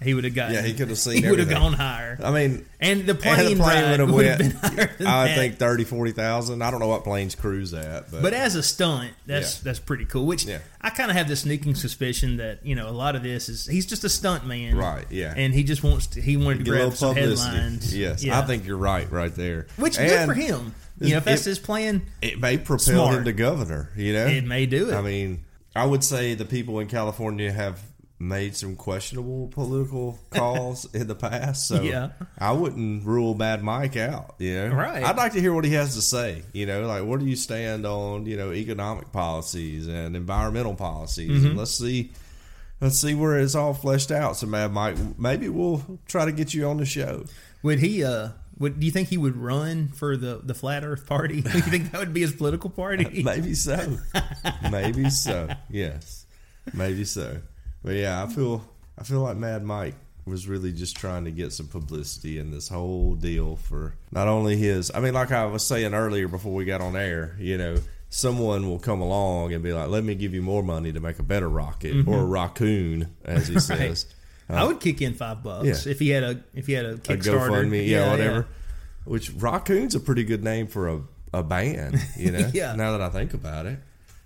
he 0.03 0.15
would 0.15 0.25
have 0.25 0.35
got. 0.35 0.47
Mm-hmm. 0.47 0.55
Yeah, 0.55 0.63
he 0.63 0.75
could 0.75 0.89
have 0.89 0.99
seen 0.99 1.23
He 1.23 1.31
would 1.31 1.39
have 1.39 1.49
gone 1.49 1.73
higher. 1.73 2.19
I 2.23 2.31
mean, 2.31 2.67
And 2.81 3.07
the 3.07 3.13
and 3.13 3.21
plane, 3.21 3.57
the 3.59 3.63
plane 3.63 3.91
would 3.91 4.01
have 4.01 4.11
went. 4.13 4.39
been 4.39 4.51
higher 4.53 4.91
I 5.01 5.29
that. 5.29 5.35
think 5.37 5.57
30, 5.59 5.85
40,000. 5.85 6.63
I 6.63 6.71
don't 6.71 6.81
know 6.81 6.89
what 6.89 7.05
planes 7.05 7.35
cruise 7.35 7.73
at, 7.73 8.11
but, 8.11 8.23
But 8.23 8.33
as 8.35 8.55
a 8.57 8.63
stunt, 8.63 9.13
that's 9.27 9.57
Yeah. 9.57 9.61
that's 9.65 9.79
pretty 9.79 10.05
cool. 10.05 10.27
Which 10.27 10.45
Yeah. 10.45 10.59
I 10.81 10.91
kind 10.91 11.11
of 11.11 11.17
have 11.17 11.29
this 11.29 11.41
sneaking 11.41 11.75
suspicion 11.77 12.37
that 12.39 12.65
you 12.65 12.75
know 12.75 12.89
a 12.89 12.93
lot 12.93 13.17
of 13.17 13.23
this 13.23 13.49
is 13.49 13.67
he's 13.67 13.87
just 13.87 14.05
a 14.05 14.09
stunt 14.09 14.47
man, 14.47 14.77
Right, 14.77 15.07
yeah. 15.11 15.33
and 15.37 15.55
he 15.55 15.63
just 15.65 15.83
wants 15.83 16.07
to 16.09 16.21
he 16.21 16.37
wanted 16.37 16.59
to 16.59 16.65
get 16.65 16.71
grab 16.71 16.95
some 16.95 17.15
headlines. 17.15 17.97
Yes, 17.97 18.23
Yeah. 18.25 18.39
I 18.39 18.43
think 18.43 18.67
you're 18.67 18.77
right, 18.77 19.11
right 19.11 19.35
there. 19.35 19.67
which 19.77 19.99
And 19.99 20.09
good 20.09 20.27
for 20.27 20.35
him. 20.35 20.75
You 21.01 21.11
know, 21.13 21.17
if 21.19 21.25
that's 21.25 21.47
it- 21.47 21.51
his 21.51 21.59
plan, 21.61 22.03
It 22.21 22.41
may 22.41 22.59
propel 22.59 22.79
Smart. 22.79 23.15
him 23.19 23.25
to 23.25 23.33
governor. 23.33 23.91
You 23.97 24.13
know, 24.15 24.27
it 24.27 24.45
may 24.45 24.67
do 24.67 24.91
it. 24.91 24.95
I 24.95 25.01
mean, 25.01 25.45
I 25.77 25.87
would 25.87 26.03
say 26.03 26.35
the 26.35 26.45
people 26.45 26.81
in 26.81 26.89
California 26.89 27.53
have 27.53 27.79
made 28.21 28.57
some 28.57 28.75
questionable 28.75 29.47
political 29.49 30.19
calls 30.31 30.93
in 30.95 31.07
the 31.07 31.15
past. 31.15 31.69
So 31.69 31.83
Yeah. 31.83 32.11
I 32.39 32.53
wouldn't 32.53 33.05
rule 33.05 33.35
Mad 33.35 33.63
Mike 33.63 33.97
out. 33.97 34.35
You 34.39 34.55
know, 34.69 34.75
Right. 34.75 35.05
I'd 35.05 35.17
like 35.17 35.33
to 35.35 35.41
hear 35.41 35.53
what 35.55 35.65
he 35.65 35.75
has 35.75 35.95
to 35.95 36.03
say. 36.03 36.43
You 36.53 36.67
know, 36.67 36.87
like 36.87 37.05
where 37.05 37.19
do 37.19 37.27
you 37.27 37.37
stand 37.37 37.87
on 37.87 38.27
you 38.27 38.37
know 38.37 38.53
economic 38.53 39.13
policies 39.13 39.87
and 39.87 40.17
environmental 40.17 40.75
policies? 40.75 41.31
Mm-hmm. 41.31 41.47
And 41.47 41.57
let's 41.57 41.77
see. 41.79 42.11
Let's 42.81 43.01
see 43.01 43.15
where 43.15 43.39
it's 43.39 43.55
all 43.57 43.75
fleshed 43.75 44.13
out. 44.13 44.37
So, 44.37 44.47
Mad 44.47 44.73
Mike, 44.73 44.97
maybe 45.19 45.49
we'll 45.49 45.83
try 46.07 46.25
to 46.25 46.31
get 46.33 46.55
you 46.55 46.65
on 46.69 46.77
the 46.77 46.87
show. 46.87 47.25
would 47.63 47.81
he? 47.81 48.05
uh 48.05 48.31
would, 48.59 48.81
do 48.81 48.87
you 48.87 48.91
think 48.93 49.07
he 49.09 49.17
would 49.17 49.37
run 49.37 49.87
for 49.87 50.17
the, 50.17 50.41
the 50.43 50.53
flat 50.55 50.85
Earth 50.85 51.07
party? 51.07 51.43
do 51.43 51.51
you 51.55 51.61
think 51.63 51.93
that 51.93 52.01
would 52.01 52.13
be 52.13 52.23
his 52.23 52.33
political 52.33 52.71
party? 52.71 53.23
Maybe 53.25 53.55
so. 53.55 53.99
Maybe 54.71 55.11
so. 55.11 55.49
Yes. 55.71 56.27
Maybe 56.75 57.05
so. 57.05 57.39
But 57.83 57.95
yeah, 57.95 58.23
I 58.23 58.27
feel 58.27 58.65
I 58.99 59.05
feel 59.05 59.21
like 59.21 59.37
Mad 59.37 59.65
Mike 59.65 59.95
was 60.25 60.47
really 60.47 60.73
just 60.73 60.97
trying 60.97 61.25
to 61.25 61.31
get 61.31 61.53
some 61.53 61.67
publicity 61.67 62.39
in 62.39 62.51
this 62.51 62.69
whole 62.69 63.15
deal 63.15 63.57
for 63.57 63.95
not 64.13 64.29
only 64.29 64.57
his 64.57 64.91
I 64.95 65.01
mean, 65.01 65.15
like 65.15 65.33
I 65.33 65.47
was 65.47 65.67
saying 65.67 65.95
earlier 65.95 66.29
before 66.29 66.53
we 66.53 66.65
got 66.65 66.81
on 66.81 66.97
air, 66.97 67.37
you 67.39 67.57
know, 67.57 67.79
someone 68.11 68.69
will 68.69 68.79
come 68.79 69.01
along 69.01 69.53
and 69.53 69.63
be 69.63 69.73
like, 69.73 69.89
Let 69.89 70.05
me 70.05 70.15
give 70.15 70.35
you 70.35 70.43
more 70.43 70.63
money 70.63 70.93
to 70.93 71.01
make 71.01 71.19
a 71.19 71.23
better 71.23 71.49
rocket 71.49 71.95
mm-hmm. 71.95 72.09
or 72.09 72.21
a 72.21 72.25
raccoon, 72.25 73.15
as 73.25 73.49
he 73.49 73.59
says. 73.61 74.07
I 74.49 74.63
uh, 74.63 74.69
would 74.69 74.81
kick 74.81 75.03
in 75.03 75.15
five 75.15 75.43
bucks 75.43 75.87
Yeah. 75.87 75.93
if 75.93 75.99
he 75.99 76.09
had 76.11 76.23
a 76.23 76.43
if 76.55 76.67
he 76.67 76.73
had 76.73 76.87
a 76.87 76.93
A 76.93 76.97
Kickstarter. 76.99 77.49
GoFundMe, 77.49 77.87
yeah, 77.87 78.11
whatever. 78.11 78.47
Which 79.05 79.31
raccoon's 79.31 79.95
a 79.95 80.01
pretty 80.01 80.25
good 80.25 80.45
name 80.45 80.67
for 80.67 80.89
a, 80.89 81.01
a 81.33 81.43
band, 81.43 81.99
you 82.17 82.31
know. 82.33 82.51
Yeah. 82.53 82.75
Now 82.75 82.93
that 82.93 83.01
I 83.01 83.09
think 83.11 83.35
about 83.35 83.67
it, 83.67 83.79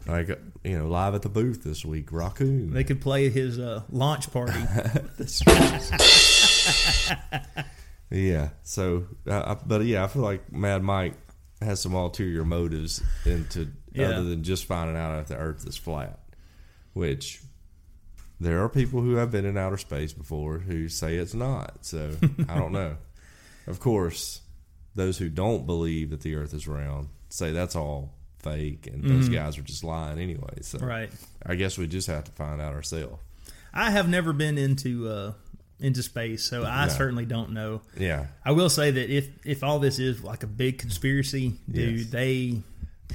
like 0.07 0.29
you 0.65 0.79
know, 0.79 0.89
live 0.89 1.15
at 1.15 1.23
the 1.23 1.29
booth 1.29 1.63
this 1.65 1.85
week, 1.85 2.13
raccoon. 2.13 2.73
They 2.73 2.85
could 2.85 3.01
play 3.01 3.29
his 3.31 3.59
uh, 3.59 3.83
launch 3.91 4.31
party. 4.33 4.53
Yeah. 8.11 8.51
So, 8.63 9.07
uh, 9.27 9.55
but 9.67 9.85
yeah, 9.87 10.05
I 10.05 10.07
feel 10.07 10.21
like 10.23 10.53
Mad 10.53 10.83
Mike 10.83 11.15
has 11.63 11.81
some 11.81 11.95
ulterior 11.95 12.45
motives 12.45 13.03
into 13.25 13.69
Yeah. 13.95 14.09
other 14.11 14.25
than 14.25 14.43
just 14.43 14.67
finding 14.67 14.97
out 14.97 15.19
if 15.21 15.29
the 15.29 15.37
Earth 15.37 15.67
is 15.67 15.79
flat, 15.79 16.19
which 16.93 17.41
there 18.39 18.63
are 18.63 18.69
people 18.69 19.01
who 19.01 19.15
have 19.15 19.31
been 19.31 19.47
in 19.47 19.57
outer 19.57 19.79
space 19.79 20.13
before 20.13 20.59
who 20.59 20.89
say 20.91 21.17
it's 21.17 21.33
not. 21.35 21.87
So 21.87 22.17
I 22.49 22.59
don't 22.59 22.73
know. 22.73 22.97
Of 23.65 23.79
course, 23.79 24.41
those 24.97 25.19
who 25.19 25.29
don't 25.29 25.67
believe 25.67 26.11
that 26.11 26.23
the 26.23 26.35
Earth 26.35 26.53
is 26.53 26.67
round 26.67 27.11
say 27.29 27.53
that's 27.53 27.77
all 27.77 28.13
fake, 28.43 28.87
and 28.87 29.05
those 29.05 29.29
guys 29.29 29.57
are 29.59 29.63
just 29.63 29.85
lying 29.85 30.19
anyway. 30.19 30.59
So 30.63 30.79
Mm-hmm. 30.79 30.87
right. 30.87 31.11
I 31.47 31.55
guess 31.55 31.79
we 31.79 31.87
just 31.87 32.07
have 32.09 32.25
to 32.25 32.33
find 32.33 32.61
out 32.61 32.75
ourselves. 32.75 33.21
I 33.73 33.91
have 33.91 34.09
never 34.09 34.33
been 34.33 34.59
into 34.59 35.09
uh, 35.09 35.33
into 35.81 36.03
space, 36.03 36.45
so 36.45 36.65
I 36.65 36.87
No. 36.87 36.93
certainly 36.93 37.25
don't 37.25 37.51
know. 37.53 37.81
Yeah. 37.99 38.27
I 38.45 38.53
will 38.53 38.69
say 38.69 38.91
that 38.91 39.11
if 39.11 39.29
if 39.47 39.63
all 39.65 39.79
this 39.79 39.99
is 39.99 40.23
like 40.23 40.43
a 40.43 40.47
big 40.47 40.79
conspiracy, 40.79 41.55
dude, 41.71 42.01
Yes. 42.01 42.11
they 42.11 42.63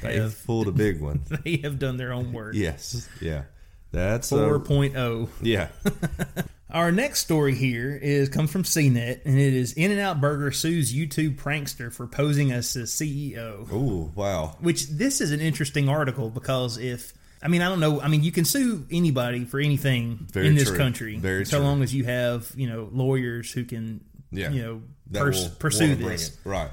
They 0.01 0.17
have 0.19 0.43
pulled 0.45 0.67
a 0.67 0.71
big 0.71 0.99
one. 1.01 1.21
they 1.43 1.57
have 1.63 1.79
done 1.79 1.97
their 1.97 2.11
own 2.13 2.33
work. 2.33 2.55
Yes. 2.55 3.07
Yeah. 3.21 3.43
That's 3.91 4.31
uh, 4.33 4.37
4.0. 4.37 5.29
yeah. 5.41 5.69
Our 6.69 6.91
next 6.91 7.19
story 7.19 7.55
here 7.55 7.95
is 7.95 8.27
comes 8.27 8.51
from 8.51 8.63
CNET, 8.63 9.21
and 9.25 9.39
it 9.39 9.53
is 9.53 9.71
In 9.73 9.89
and 9.91 10.01
Out 10.01 10.19
Burger 10.19 10.51
sues 10.51 10.93
YouTube 10.93 11.37
prankster 11.37 11.93
for 11.93 12.07
posing 12.07 12.51
as 12.51 12.73
the 12.73 12.81
CEO. 12.81 13.65
Oh, 13.71 14.11
wow. 14.15 14.57
Which 14.59 14.87
this 14.89 15.21
is 15.21 15.31
an 15.31 15.39
interesting 15.39 15.87
article 15.87 16.29
because 16.29 16.77
if 16.77 17.13
I 17.41 17.47
mean 17.47 17.61
I 17.61 17.69
don't 17.69 17.79
know 17.79 18.01
I 18.01 18.09
mean 18.09 18.21
you 18.23 18.33
can 18.33 18.43
sue 18.43 18.85
anybody 18.91 19.45
for 19.45 19.59
anything 19.61 20.27
Very 20.33 20.47
in 20.47 20.55
this 20.55 20.67
true. 20.67 20.77
country 20.77 21.17
Very 21.17 21.45
so 21.45 21.57
true. 21.57 21.65
long 21.65 21.83
as 21.83 21.93
you 21.95 22.03
have 22.03 22.51
you 22.57 22.67
know 22.67 22.89
lawyers 22.91 23.49
who 23.51 23.63
can 23.63 24.03
Yeah. 24.31 24.49
you 24.49 24.61
know 24.61 24.81
pers- 25.13 25.47
pursue 25.47 25.95
this. 25.95 26.35
Right. 26.43 26.69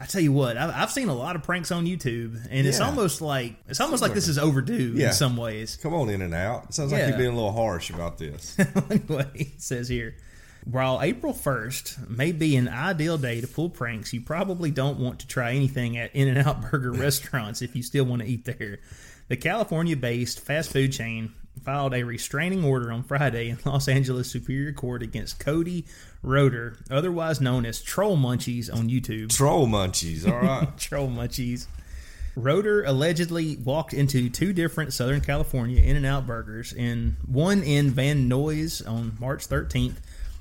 I 0.00 0.06
tell 0.06 0.20
you 0.20 0.30
what, 0.32 0.56
I've, 0.56 0.70
I've 0.74 0.90
seen 0.92 1.08
a 1.08 1.14
lot 1.14 1.34
of 1.34 1.42
pranks 1.42 1.72
on 1.72 1.84
YouTube, 1.84 2.40
and 2.50 2.66
it's 2.66 2.78
almost 2.80 3.20
like 3.20 3.56
it's 3.68 3.80
almost 3.80 4.00
like 4.00 4.14
this 4.14 4.28
is 4.28 4.38
overdue 4.38 4.92
Yeah. 4.94 5.08
in 5.08 5.12
some 5.12 5.36
ways. 5.36 5.76
Come 5.82 5.92
on 5.92 6.08
in 6.08 6.22
and 6.22 6.32
out. 6.34 6.66
It 6.68 6.74
sounds 6.74 6.92
like 6.92 7.08
you're 7.08 7.16
being 7.18 7.32
a 7.32 7.34
little 7.34 7.52
harsh 7.52 7.90
about 7.90 8.16
this. 8.18 8.56
anyway, 8.90 9.26
it 9.34 9.60
says 9.60 9.88
here. 9.88 10.14
While 10.64 11.00
April 11.02 11.32
1st 11.32 12.10
may 12.10 12.30
be 12.32 12.54
an 12.56 12.68
ideal 12.68 13.16
day 13.16 13.40
to 13.40 13.46
pull 13.48 13.70
pranks, 13.70 14.12
you 14.12 14.20
probably 14.20 14.70
don't 14.70 14.98
want 14.98 15.20
to 15.20 15.26
try 15.26 15.52
anything 15.54 15.96
at 15.96 16.14
In 16.14 16.28
N 16.28 16.46
Out 16.46 16.70
Burger 16.70 16.92
restaurants 16.92 17.62
if 17.62 17.74
you 17.74 17.82
still 17.82 18.04
want 18.04 18.22
to 18.22 18.28
eat 18.28 18.44
there. 18.44 18.78
The 19.28 19.36
California 19.36 19.96
based 19.96 20.40
fast 20.40 20.70
food 20.72 20.92
chain 20.92 21.32
filed 21.64 21.94
a 21.94 22.02
restraining 22.04 22.64
order 22.64 22.92
on 22.92 23.02
Friday 23.02 23.48
in 23.48 23.58
Los 23.64 23.88
Angeles 23.88 24.30
Superior 24.30 24.72
Court 24.72 25.02
against 25.02 25.40
Cody 25.40 25.86
Roeder, 26.22 26.76
otherwise 26.90 27.40
known 27.40 27.64
as 27.64 27.80
Troll 27.80 28.16
Munchies 28.16 28.72
on 28.72 28.88
YouTube. 28.88 29.30
Troll 29.30 29.66
munchies. 29.66 30.28
All 30.28 30.38
right. 30.38 30.76
Troll 30.78 31.08
Munchies. 31.08 31.66
Roeder 32.34 32.84
allegedly 32.84 33.56
walked 33.56 33.92
into 33.92 34.30
two 34.30 34.52
different 34.52 34.92
Southern 34.92 35.20
California 35.20 35.82
In 35.82 35.96
N 35.96 36.04
Out 36.04 36.26
burgers, 36.26 36.72
and 36.72 37.16
one 37.26 37.62
in 37.62 37.90
Van 37.90 38.28
Nuys 38.28 38.86
on 38.88 39.16
March 39.18 39.48
13th. 39.48 39.96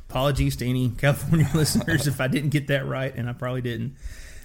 Apologies 0.10 0.56
to 0.58 0.68
any 0.68 0.90
California 0.90 1.50
listeners 1.54 2.08
if 2.08 2.22
I 2.22 2.28
didn't 2.28 2.50
get 2.52 2.68
that 2.68 2.86
right, 2.86 3.14
and 3.16 3.30
I 3.30 3.34
probably 3.34 3.62
didn't. 3.62 3.96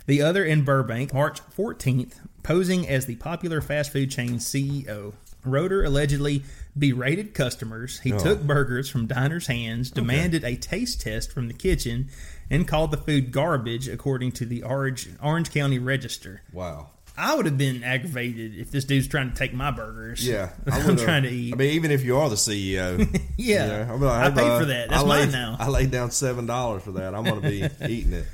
The 0.07 0.23
other 0.23 0.45
in 0.45 0.65
Burbank, 0.65 1.15
March 1.15 1.41
14th, 1.57 2.15
posing 2.43 2.89
as 2.89 3.07
the 3.07 3.17
popular 3.17 3.61
fast 3.61 3.93
food 3.93 4.11
chain 4.11 4.37
CEO. 4.37 5.13
Roeder 5.45 5.85
allegedly 5.85 6.45
berated 6.77 7.35
customers. 7.35 8.01
He 8.01 8.13
oh. 8.13 8.19
took 8.19 8.43
burgers 8.43 8.89
from 8.89 9.07
diners' 9.07 9.47
hands, 9.47 9.91
demanded 9.91 10.45
a 10.45 10.57
taste 10.57 11.03
test 11.03 11.33
from 11.33 11.49
the 11.49 11.55
kitchen, 11.55 12.09
and 12.51 12.67
called 12.67 12.91
the 12.91 12.97
food 12.97 13.33
garbage, 13.33 13.89
according 13.89 14.33
to 14.33 14.47
the 14.47 14.63
Orange, 14.63 15.09
Orange 15.23 15.51
County 15.51 15.79
Register. 15.79 16.43
wow. 16.53 16.89
I 17.17 17.35
would 17.35 17.45
have 17.45 17.59
been 17.59 17.85
aggravated 17.85 18.57
if 18.59 18.71
this 18.71 18.85
dude's 18.85 19.07
trying 19.07 19.31
to 19.31 19.37
take 19.37 19.53
my 19.53 19.71
burgers. 19.71 20.27
Yeah. 20.27 20.51
I'm 20.67 20.97
trying 20.97 21.25
to 21.25 21.29
eat. 21.29 21.53
I 21.53 21.57
mean, 21.57 21.71
even 21.73 21.91
if 21.91 22.05
you 22.05 22.17
are 22.17 22.31
the 22.31 22.37
CEO. 22.37 22.99
yeah, 23.37 23.83
you 23.83 23.87
know, 23.87 23.99
be 23.99 24.05
like, 24.07 24.25
I 24.25 24.29
paid 24.31 24.37
bud, 24.37 24.59
for 24.61 24.65
that. 24.67 24.89
That's 24.89 25.03
I 25.03 25.07
mine 25.07 25.21
laid, 25.21 25.33
now. 25.33 25.57
I 25.59 25.69
laid 25.69 25.91
down 25.91 26.09
$7 26.09 26.81
for 26.81 26.93
that. 26.93 27.15
I'm 27.15 27.25
going 27.25 27.43
to 27.43 27.49
be 27.49 27.69
eating 27.93 28.15
it. 28.15 28.27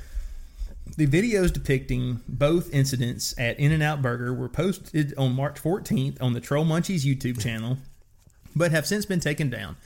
The 0.95 1.07
videos 1.07 1.51
depicting 1.53 2.21
both 2.27 2.73
incidents 2.73 3.37
at 3.37 3.59
In 3.59 3.71
N 3.71 3.81
Out 3.81 4.01
Burger 4.01 4.33
were 4.33 4.49
posted 4.49 5.13
on 5.17 5.33
March 5.33 5.61
14th 5.61 6.21
on 6.21 6.33
the 6.33 6.41
Troll 6.41 6.65
Munchies 6.65 7.05
YouTube 7.05 7.39
channel, 7.39 7.77
but 8.55 8.71
have 8.71 8.87
since 8.87 9.05
been 9.05 9.19
taken 9.19 9.49
down. 9.49 9.77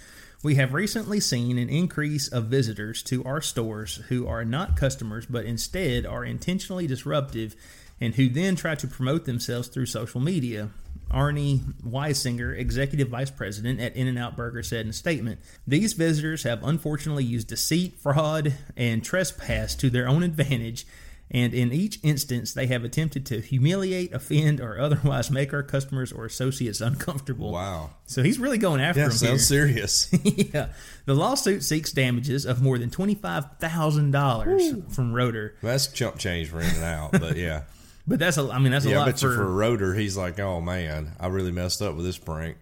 We 0.43 0.55
have 0.55 0.73
recently 0.73 1.21
seen 1.21 1.57
an 1.57 1.69
increase 1.69 2.27
of 2.27 2.45
visitors 2.45 3.01
to 3.03 3.23
our 3.23 3.41
stores 3.41 3.97
who 4.09 4.27
are 4.27 4.43
not 4.43 4.75
customers 4.75 5.25
but 5.25 5.45
instead 5.45 6.05
are 6.05 6.25
intentionally 6.25 6.85
disruptive 6.85 7.55
and 8.01 8.15
who 8.15 8.27
then 8.27 8.57
try 8.57 8.75
to 8.75 8.87
promote 8.87 9.23
themselves 9.23 9.69
through 9.69 9.85
social 9.85 10.19
media. 10.19 10.69
Arnie 11.09 11.61
Wensinger, 11.87 12.57
executive 12.57 13.07
vice 13.07 13.29
president 13.29 13.79
at 13.79 13.95
In 13.95 14.07
N 14.07 14.17
Out 14.17 14.35
Burger, 14.35 14.63
said 14.63 14.85
in 14.85 14.89
a 14.89 14.93
statement 14.93 15.39
These 15.65 15.93
visitors 15.93 16.43
have 16.43 16.63
unfortunately 16.63 17.23
used 17.23 17.47
deceit, 17.47 17.99
fraud, 17.99 18.53
and 18.75 19.03
trespass 19.03 19.75
to 19.75 19.89
their 19.89 20.07
own 20.07 20.23
advantage, 20.23 20.85
and 21.33 21.53
in 21.53 21.73
each 21.73 21.99
instance, 22.03 22.53
they 22.53 22.67
have 22.67 22.83
attempted 22.83 23.25
to 23.27 23.41
humiliate, 23.41 24.13
offend, 24.13 24.61
or 24.61 24.79
otherwise 24.79 25.31
make 25.31 25.51
our 25.53 25.63
customers 25.63 26.11
or 26.11 26.25
associates 26.25 26.79
uncomfortable. 26.79 27.51
Wow. 27.51 27.91
So 28.05 28.21
he's 28.21 28.37
really 28.39 28.59
going 28.59 28.81
after 28.81 29.01
Yeah, 29.01 29.09
him 29.09 29.17
here. 29.17 29.37
serious. 29.39 30.09
yeah. 30.23 30.67
The 31.05 31.15
lawsuit 31.15 31.63
seeks 31.63 31.91
damages 31.91 32.45
of 32.45 32.61
more 32.61 32.77
than 32.77 32.89
$25,000 32.91 34.91
from 34.93 35.13
Roeder. 35.13 35.55
That's 35.61 35.87
chump 35.87 36.17
change 36.17 36.49
for 36.49 36.59
in 36.59 36.67
and 36.69 36.83
out, 36.83 37.11
but 37.13 37.35
yeah. 37.37 37.63
But 38.05 38.19
that's 38.19 38.37
a, 38.37 38.49
I 38.51 38.59
mean, 38.59 38.73
that's 38.73 38.83
a 38.83 38.89
Yeah, 38.89 39.05
lot 39.05 39.17
for, 39.17 39.33
for 39.33 39.49
Roeder, 39.49 39.93
he's 39.93 40.17
like, 40.17 40.37
oh 40.37 40.59
man, 40.59 41.13
I 41.21 41.27
really 41.27 41.53
messed 41.53 41.81
up 41.81 41.95
with 41.95 42.03
this 42.03 42.17
prank. 42.17 42.57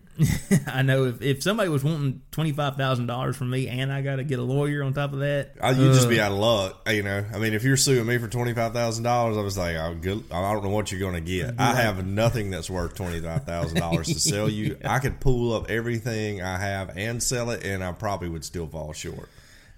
I 0.67 0.81
know 0.81 1.05
if, 1.05 1.21
if 1.21 1.43
somebody 1.43 1.69
was 1.69 1.83
wanting 1.83 2.21
twenty 2.31 2.51
five 2.51 2.75
thousand 2.75 3.07
dollars 3.07 3.35
from 3.35 3.49
me, 3.49 3.67
and 3.67 3.91
I 3.91 4.01
got 4.01 4.17
to 4.17 4.23
get 4.23 4.39
a 4.39 4.43
lawyer 4.43 4.83
on 4.83 4.93
top 4.93 5.13
of 5.13 5.19
that, 5.19 5.53
I, 5.61 5.71
you'd 5.71 5.93
just 5.93 6.07
uh, 6.07 6.09
be 6.09 6.19
out 6.19 6.31
of 6.31 6.37
luck, 6.37 6.87
you 6.89 7.03
know. 7.03 7.25
I 7.33 7.39
mean, 7.39 7.53
if 7.53 7.63
you're 7.63 7.77
suing 7.77 8.05
me 8.05 8.17
for 8.17 8.27
twenty 8.27 8.53
five 8.53 8.73
thousand 8.73 9.03
dollars, 9.03 9.37
I 9.37 9.41
was 9.41 9.57
like, 9.57 9.75
oh, 9.75 9.95
good, 9.99 10.23
I 10.31 10.53
don't 10.53 10.63
know 10.63 10.69
what 10.69 10.91
you're 10.91 10.99
going 10.99 11.13
to 11.13 11.21
get. 11.21 11.59
I 11.59 11.75
have 11.75 12.05
nothing 12.05 12.51
that's 12.51 12.69
worth 12.69 12.95
twenty 12.95 13.19
five 13.19 13.43
thousand 13.43 13.79
dollars 13.79 14.07
to 14.07 14.19
sell 14.19 14.49
you. 14.49 14.77
I 14.85 14.99
could 14.99 15.19
pull 15.19 15.53
up 15.53 15.69
everything 15.69 16.41
I 16.41 16.57
have 16.57 16.95
and 16.97 17.21
sell 17.21 17.49
it, 17.51 17.65
and 17.65 17.83
I 17.83 17.91
probably 17.91 18.29
would 18.29 18.45
still 18.45 18.67
fall 18.67 18.93
short. 18.93 19.29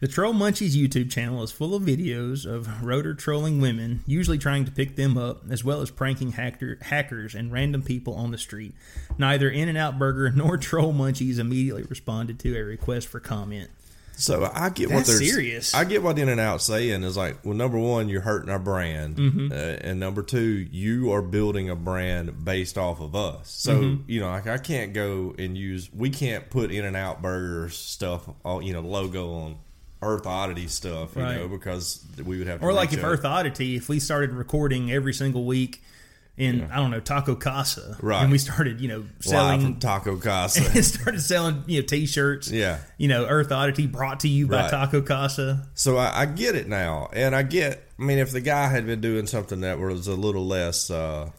The 0.03 0.09
Troll 0.09 0.33
Munchies 0.33 0.75
YouTube 0.75 1.09
channel 1.09 1.43
is 1.43 1.51
full 1.53 1.73
of 1.73 1.83
videos 1.83 2.45
of 2.45 2.83
Roeder 2.83 3.13
trolling 3.13 3.61
women, 3.61 4.03
usually 4.05 4.37
trying 4.37 4.65
to 4.65 4.71
pick 4.71 4.97
them 4.97 5.17
up, 5.17 5.43
as 5.49 5.63
well 5.63 5.79
as 5.79 5.91
pranking 5.91 6.33
hacker, 6.33 6.77
hackers 6.81 7.33
and 7.33 7.53
random 7.53 7.81
people 7.83 8.13
on 8.13 8.31
the 8.31 8.37
street. 8.37 8.73
Neither 9.17 9.49
In 9.49 9.69
N 9.69 9.77
Out 9.77 9.97
Burger 9.97 10.29
nor 10.35 10.57
Troll 10.57 10.91
Munchies 10.93 11.39
immediately 11.39 11.83
responded 11.83 12.37
to 12.39 12.53
a 12.53 12.63
request 12.63 13.07
for 13.07 13.21
comment. 13.21 13.69
So 14.17 14.51
I 14.53 14.71
get 14.71 14.91
what 14.91 15.05
they're 15.05 15.15
serious. 15.15 15.73
I 15.73 15.85
get 15.85 16.03
what 16.03 16.19
In 16.19 16.27
and 16.27 16.41
Out 16.41 16.61
saying 16.61 17.03
is 17.03 17.15
like, 17.15 17.37
well, 17.45 17.53
number 17.55 17.77
one, 17.79 18.09
you're 18.09 18.19
hurting 18.19 18.49
our 18.49 18.59
brand, 18.59 19.15
Mm-hmm. 19.15 19.53
uh, 19.53 19.55
and 19.55 20.01
number 20.01 20.21
two, 20.21 20.67
you 20.69 21.13
are 21.13 21.21
building 21.21 21.69
a 21.69 21.77
brand 21.77 22.43
based 22.43 22.77
off 22.77 22.99
of 22.99 23.15
us. 23.15 23.49
So 23.49 23.75
Mm-hmm. 23.79 24.11
you 24.11 24.19
know, 24.19 24.27
like 24.27 24.47
I 24.47 24.57
can't 24.57 24.91
go 24.91 25.33
and 25.39 25.57
use, 25.57 25.89
we 25.93 26.09
can't 26.09 26.49
put 26.49 26.71
In 26.71 26.83
and 26.83 26.97
Out 26.97 27.21
Burger 27.21 27.69
stuff, 27.69 28.27
all 28.43 28.61
you 28.61 28.73
know, 28.73 28.81
logo 28.81 29.31
on 29.35 29.55
Earth 30.03 30.25
Oddity 30.27 30.67
stuff, 30.67 31.15
you 31.15 31.21
Right. 31.21 31.37
know, 31.37 31.47
because 31.47 32.03
we 32.23 32.37
would 32.37 32.47
have 32.47 32.59
to 32.59 32.65
Or 32.65 32.73
like 32.73 32.93
if 32.93 32.99
out. 33.03 33.05
Earth 33.11 33.25
Oddity, 33.25 33.75
if 33.75 33.89
we 33.89 33.99
started 33.99 34.31
recording 34.31 34.91
every 34.91 35.13
single 35.13 35.45
week 35.45 35.81
in 36.35 36.67
I 36.71 36.77
don't 36.77 36.89
know 36.89 36.99
Taco 36.99 37.35
Casa, 37.35 37.95
Right. 38.01 38.23
and 38.23 38.31
we 38.31 38.39
started 38.39 38.81
you 38.81 38.87
know 38.87 39.03
selling 39.19 39.77
Taco 39.79 40.17
Casa. 40.17 40.63
and 40.73 40.83
started 40.83 41.21
selling 41.21 41.63
you 41.67 41.79
know 41.81 41.85
T-shirts, 41.85 42.49
Yeah. 42.49 42.79
you 42.97 43.07
know 43.07 43.25
Earth 43.27 43.51
Oddity 43.51 43.85
brought 43.85 44.21
to 44.21 44.27
you 44.27 44.47
by 44.47 44.63
Right. 44.63 44.71
Taco 44.71 45.01
Casa, 45.03 45.67
So 45.75 45.97
I, 45.97 46.21
I 46.21 46.25
get 46.25 46.55
it 46.55 46.67
now, 46.67 47.09
and 47.13 47.35
I 47.35 47.43
get. 47.43 47.87
I 47.99 48.03
mean, 48.03 48.17
if 48.17 48.31
the 48.31 48.41
guy 48.41 48.67
had 48.69 48.87
been 48.87 48.99
doing 48.99 49.27
something 49.27 49.61
that 49.61 49.77
was 49.79 50.07
a 50.07 50.15
little 50.15 50.45
less 50.47 50.89
uh, 50.89 51.29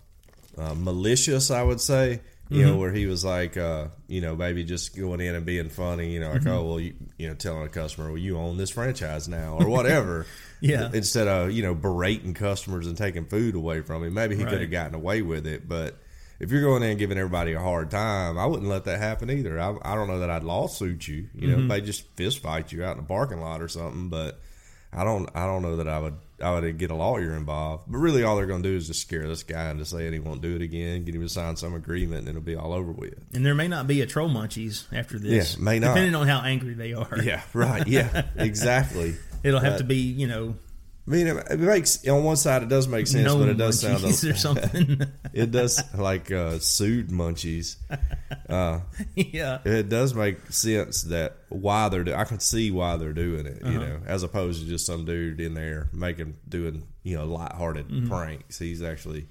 uh, 0.57 0.75
malicious, 0.75 1.51
I 1.51 1.65
would 1.65 1.81
say, 1.81 2.21
you 2.51 2.59
Mm-hmm. 2.61 2.67
know, 2.71 2.77
where 2.77 2.93
he 2.93 3.07
was 3.07 3.25
like, 3.25 3.57
uh, 3.57 3.87
you 4.07 4.21
know, 4.21 4.37
maybe 4.37 4.65
just 4.65 4.95
going 4.97 5.21
in 5.21 5.35
and 5.35 5.47
being 5.47 5.71
funny, 5.71 6.13
you 6.13 6.21
know, 6.21 6.33
like, 6.33 6.43
Mm-hmm. 6.43 6.51
oh, 6.51 6.63
well, 6.65 6.81
you, 6.81 6.95
you 7.19 7.29
know, 7.29 7.35
telling 7.35 7.65
a 7.65 7.69
customer, 7.69 8.09
well, 8.09 8.19
you 8.19 8.37
own 8.39 8.57
this 8.59 8.71
franchise 8.71 9.29
now, 9.29 9.57
or 9.59 9.69
whatever. 9.69 10.27
Yeah. 10.61 10.89
Instead 10.95 11.29
of 11.29 11.51
you 11.53 11.63
know 11.63 11.75
berating 11.75 12.33
customers 12.33 12.87
and 12.87 12.97
taking 12.97 13.27
food 13.27 13.55
away 13.55 13.83
from 13.83 14.03
him, 14.03 14.15
maybe 14.15 14.35
he 14.35 14.45
could 14.47 14.63
have 14.63 14.71
gotten 14.71 14.95
away 14.95 15.21
with 15.23 15.47
it, 15.47 15.69
but. 15.69 15.99
If 16.41 16.51
you're 16.51 16.63
going 16.63 16.83
in 16.83 16.91
and 16.91 16.99
giving 16.99 17.17
everybody 17.17 17.53
a 17.53 17.61
hard 17.61 17.93
time, 17.93 18.37
I 18.39 18.45
wouldn't 18.47 18.69
let 18.69 18.85
that 18.87 18.99
happen 18.99 19.31
either. 19.31 19.59
I, 19.59 19.77
I 19.83 19.95
don't 19.95 20.09
know 20.09 20.19
that 20.19 20.31
I'd 20.31 20.43
lawsuit 20.43 21.07
you. 21.07 21.29
You 21.33 21.49
Mm-hmm. 21.49 21.69
know, 21.69 21.75
they 21.75 21.81
just 21.81 22.09
fist 22.17 22.41
fight 22.41 22.73
you 22.73 22.83
out 22.83 22.97
in 22.97 23.03
the 23.05 23.07
parking 23.07 23.41
lot 23.41 23.63
or 23.63 23.69
something. 23.69 24.09
But 24.09 24.41
I 24.93 25.05
don't 25.05 25.31
I 25.35 25.47
don't 25.47 25.63
know 25.63 25.77
that 25.77 25.87
I 25.87 26.01
would 26.01 26.17
I 26.43 26.53
would 26.59 26.79
get 26.79 26.91
a 26.91 26.95
lawyer 26.95 27.35
involved. 27.37 27.85
But 27.87 27.99
really, 27.99 28.23
all 28.25 28.37
they're 28.37 28.47
going 28.47 28.63
to 28.63 28.69
do 28.69 28.77
is 28.77 28.87
just 28.89 29.01
scare 29.03 29.27
this 29.29 29.43
guy 29.45 29.71
into 29.71 29.85
saying 29.85 30.13
he 30.13 30.19
won't 30.19 30.43
do 30.43 30.57
it 30.57 30.63
again, 30.63 31.05
get 31.05 31.15
him 31.15 31.23
to 31.23 31.29
sign 31.29 31.57
some 31.57 31.75
agreement, 31.75 32.21
and 32.21 32.29
it'll 32.31 32.41
be 32.43 32.57
all 32.57 32.73
over 32.73 32.91
with. 32.93 33.15
and 33.33 33.47
there 33.47 33.55
may 33.55 33.69
not 33.69 33.87
be 33.87 34.01
a 34.01 34.07
Troll 34.07 34.29
Munchies 34.29 34.85
after 34.93 35.19
this, 35.19 35.57
Yeah, 35.57 35.65
may 35.65 35.79
not. 35.79 35.89
depending 35.95 36.15
on 36.15 36.27
how 36.27 36.41
angry 36.41 36.75
they 36.75 36.93
are. 36.93 37.19
Yeah, 37.23 37.43
right. 37.53 37.87
Yeah, 37.87 38.27
exactly. 38.37 39.15
It'll 39.43 39.61
have 39.61 39.75
But- 39.75 39.79
to 39.79 39.85
be, 39.85 39.97
you 39.99 40.27
know, 40.27 40.57
I 41.07 41.11
mean, 41.11 41.27
it, 41.27 41.61
makes 41.61 42.07
on 42.09 42.25
one 42.25 42.37
side 42.37 42.63
it 42.63 42.71
does 42.71 42.89
make 42.89 43.07
sense, 43.07 43.27
no 43.27 43.39
but 43.39 43.51
it 43.51 43.59
does 43.59 43.81
sound 43.81 44.03
munchies 44.03 44.31
or 44.31 44.37
something. 44.37 45.03
it 45.35 45.51
does 45.51 45.83
like 45.95 46.33
uh, 46.33 46.59
sued 46.61 47.11
munchies. 47.11 47.77
Uh, 48.49 48.81
yeah. 49.15 49.59
it 49.67 49.91
does 49.91 50.15
make 50.15 50.51
sense 50.51 51.03
that 51.03 51.37
why 51.51 51.91
they're 51.91 52.05
do- 52.05 52.15
I 52.15 52.25
can 52.25 52.41
see 52.41 52.71
why 52.71 52.97
they're 52.97 53.13
doing 53.13 53.45
it, 53.45 53.61
you 53.63 53.79
know, 53.79 54.01
as 54.07 54.23
opposed 54.23 54.63
to 54.63 54.69
just 54.69 54.87
some 54.87 55.05
dude 55.05 55.41
in 55.41 55.53
there 55.53 55.89
making 55.93 56.37
doing 56.49 56.85
you 57.03 57.17
know 57.17 57.27
lighthearted 57.27 58.09
pranks. 58.09 58.59
He's 58.59 58.83
actually 58.83 59.27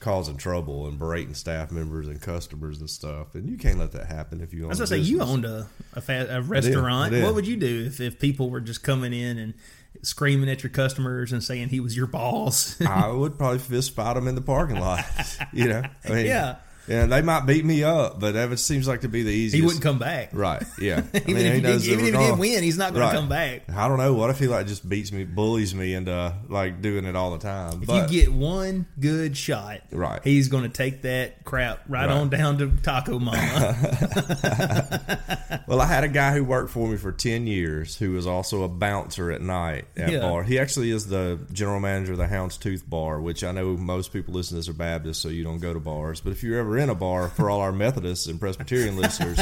causing 0.00 0.36
trouble 0.36 0.86
and 0.86 1.00
berating 1.00 1.34
staff 1.34 1.72
members 1.72 2.06
and 2.06 2.20
customers 2.20 2.78
and 2.78 2.88
stuff, 2.88 3.34
and 3.34 3.48
you 3.48 3.56
can't 3.56 3.78
let 3.78 3.90
that 3.92 4.06
happen 4.06 4.40
if 4.40 4.54
you. 4.54 4.60
Own 4.60 4.66
I 4.66 4.68
was 4.68 4.78
gonna 4.78 4.86
say 4.86 4.98
you 4.98 5.20
owned 5.20 5.44
a 5.44 5.66
a, 5.94 6.26
a 6.30 6.42
restaurant. 6.42 7.12
What 7.12 7.34
would 7.34 7.46
you 7.46 7.56
do 7.56 7.86
if, 7.86 8.00
if 8.00 8.20
people 8.20 8.50
were 8.50 8.60
just 8.60 8.84
coming 8.84 9.12
in 9.12 9.38
and 9.38 9.54
screaming 10.02 10.48
at 10.48 10.62
your 10.62 10.70
customers 10.70 11.32
and 11.32 11.42
saying 11.42 11.68
he 11.68 11.80
was 11.80 11.96
your 11.96 12.06
boss? 12.06 12.80
I 12.80 13.08
would 13.10 13.36
probably 13.38 13.58
fist 13.58 13.94
fight 13.94 14.16
him 14.16 14.28
in 14.28 14.34
the 14.34 14.40
parking 14.40 14.78
lot. 14.80 15.04
you 15.52 15.68
know, 15.68 15.82
I 16.04 16.08
mean, 16.12 16.26
Yeah. 16.26 16.56
Yeah. 16.88 17.06
They 17.06 17.22
might 17.22 17.46
beat 17.46 17.64
me 17.64 17.82
up, 17.84 18.18
but 18.20 18.32
that 18.34 18.58
seems 18.58 18.88
like 18.88 19.02
to 19.02 19.08
be 19.08 19.22
the 19.22 19.30
easiest. 19.30 19.54
he 19.54 19.62
wouldn't 19.62 19.82
come 19.82 19.98
back. 19.98 20.30
Right. 20.32 20.62
Yeah. 20.80 21.02
I 21.14 21.18
Even 21.18 21.34
mean, 21.34 21.46
if 21.46 21.54
he 21.54 21.60
knows 21.60 21.84
did, 21.84 22.00
even 22.00 22.14
if 22.14 22.20
he 22.26 22.32
win, 22.32 22.62
he's 22.62 22.78
not 22.78 22.92
going 22.92 23.02
Right. 23.02 23.12
to 23.12 23.18
come 23.18 23.28
back. 23.28 23.62
I 23.70 23.88
don't 23.88 23.98
know. 23.98 24.14
What 24.14 24.30
if 24.30 24.38
he 24.38 24.46
like 24.48 24.66
just 24.66 24.88
beats 24.88 25.12
me, 25.12 25.24
bullies 25.24 25.74
me 25.74 25.94
into 25.94 26.34
like 26.48 26.80
doing 26.82 27.04
it 27.04 27.14
all 27.16 27.30
the 27.32 27.38
time? 27.38 27.82
If 27.82 27.88
But 27.88 28.10
you 28.12 28.20
get 28.22 28.32
one 28.32 28.86
good 28.98 29.36
shot, 29.36 29.80
Right. 29.92 30.20
he's 30.24 30.48
going 30.48 30.64
to 30.64 30.68
take 30.70 31.02
that 31.02 31.44
crap 31.44 31.80
right, 31.88 32.06
Right. 32.06 32.10
on 32.10 32.28
down 32.30 32.58
to 32.58 32.70
Taco 32.82 33.18
Mama. 33.18 33.38
well, 35.66 35.80
I 35.80 35.86
had 35.86 36.04
a 36.04 36.08
guy 36.08 36.32
who 36.34 36.44
worked 36.44 36.70
for 36.70 36.88
me 36.88 36.96
for 36.96 37.12
ten 37.12 37.46
years 37.46 37.96
who 37.96 38.12
was 38.12 38.26
also 38.26 38.62
a 38.62 38.68
bouncer 38.68 39.30
at 39.30 39.42
night 39.42 39.86
at 39.96 40.10
Yeah. 40.12 40.20
bar. 40.20 40.42
He 40.42 40.58
actually 40.58 40.90
is 40.90 41.06
the 41.06 41.38
general 41.52 41.80
manager 41.80 42.12
of 42.12 42.18
the 42.18 42.26
Houndstooth 42.26 42.88
Bar, 42.88 43.20
which 43.20 43.44
I 43.44 43.52
know 43.52 43.76
most 43.76 44.12
people 44.12 44.34
listen 44.34 44.54
to 44.54 44.56
this 44.56 44.68
are 44.68 44.72
Baptists, 44.72 45.18
so 45.18 45.28
you 45.28 45.44
don't 45.44 45.58
go 45.58 45.72
to 45.74 45.80
bars. 45.80 46.20
But 46.20 46.32
if 46.32 46.42
you're 46.42 46.58
ever 46.58 46.77
in 46.78 46.90
a 46.90 46.94
bar, 46.94 47.28
for 47.28 47.50
all 47.50 47.60
our 47.60 47.72
Methodists 47.72 48.26
and 48.26 48.40
Presbyterian 48.40 48.96
listeners, 48.96 49.38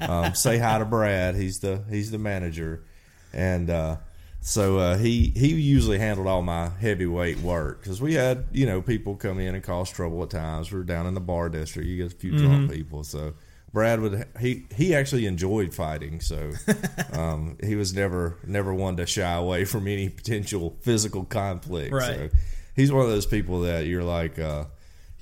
um, 0.00 0.34
say 0.34 0.58
hi 0.58 0.78
to 0.78 0.84
Brad. 0.84 1.34
He's 1.34 1.60
the 1.60 1.82
he's 1.90 2.10
the 2.10 2.18
manager, 2.18 2.84
and 3.32 3.70
uh, 3.70 3.96
so 4.40 4.78
uh, 4.78 4.96
he 4.96 5.32
he 5.36 5.54
usually 5.54 5.98
handled 5.98 6.26
all 6.26 6.42
my 6.42 6.68
heavyweight 6.68 7.38
work 7.38 7.82
because 7.82 8.00
we 8.00 8.14
had 8.14 8.46
you 8.52 8.66
know 8.66 8.82
people 8.82 9.16
come 9.16 9.38
in 9.38 9.54
and 9.54 9.64
cause 9.64 9.90
trouble 9.90 10.22
at 10.22 10.30
times. 10.30 10.70
We 10.72 10.80
are 10.80 10.84
down 10.84 11.06
in 11.06 11.14
the 11.14 11.20
bar 11.20 11.48
district. 11.48 11.88
You 11.88 11.96
get 11.96 12.12
a 12.12 12.16
few 12.16 12.36
drunk 12.36 12.70
people, 12.70 13.04
so. 13.04 13.34
Brad 13.72 13.98
would 14.00 14.24
he 14.38 14.66
he 14.72 14.94
actually 14.94 15.26
enjoyed 15.26 15.74
fighting, 15.74 16.20
so 16.20 16.52
um, 17.12 17.58
he 17.60 17.74
was 17.74 17.92
never 17.92 18.36
never 18.46 18.72
one 18.72 18.96
to 18.98 19.04
shy 19.04 19.32
away 19.32 19.64
from 19.64 19.88
any 19.88 20.08
potential 20.08 20.76
physical 20.82 21.24
conflict. 21.24 21.92
Right. 21.92 22.04
So 22.04 22.28
he's 22.76 22.92
one 22.92 23.04
of 23.04 23.10
those 23.10 23.26
people 23.26 23.62
that 23.62 23.86
you're 23.86 24.04
like, 24.04 24.38
uh, 24.38 24.66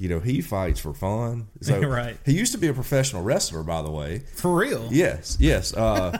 you 0.02 0.08
know, 0.08 0.18
he 0.18 0.40
fights 0.40 0.80
for 0.80 0.92
fun. 0.92 1.46
So 1.62 1.78
Right. 1.80 2.16
He 2.26 2.32
used 2.32 2.50
to 2.52 2.58
be 2.58 2.66
a 2.66 2.74
professional 2.74 3.22
wrestler, 3.22 3.62
by 3.62 3.82
the 3.82 3.90
way. 3.90 4.22
For 4.34 4.52
real. 4.52 4.88
Yes, 4.90 5.36
yes. 5.38 5.72
Uh, 5.72 6.18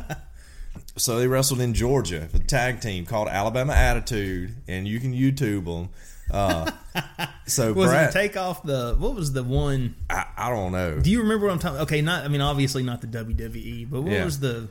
so 0.96 1.18
they 1.18 1.26
wrestled 1.26 1.60
in 1.60 1.74
Georgia, 1.74 2.28
a 2.32 2.38
tag 2.38 2.80
team 2.80 3.04
called 3.04 3.26
Alabama 3.26 3.72
Attitude, 3.72 4.54
and 4.68 4.86
you 4.86 5.00
can 5.00 5.12
YouTube 5.12 5.64
them. 5.64 5.88
Uh, 6.30 6.70
so 7.46 7.72
Was 7.72 7.90
Brad, 7.90 8.10
it 8.10 8.12
take 8.12 8.36
off 8.36 8.62
the 8.62 8.94
what 8.98 9.14
was 9.16 9.32
the 9.32 9.42
one? 9.42 9.96
I, 10.08 10.26
I 10.36 10.48
don't 10.50 10.70
know. 10.70 11.00
Do 11.00 11.10
you 11.10 11.22
remember 11.22 11.46
what 11.46 11.52
I'm 11.52 11.58
talking? 11.58 11.80
Okay, 11.80 12.00
not 12.02 12.24
I 12.24 12.28
mean 12.28 12.40
obviously 12.40 12.84
not 12.84 13.00
the 13.00 13.08
WWE, 13.08 13.90
but 13.90 14.02
what 14.02 14.12
Yeah. 14.12 14.24
was 14.24 14.38
the 14.38 14.68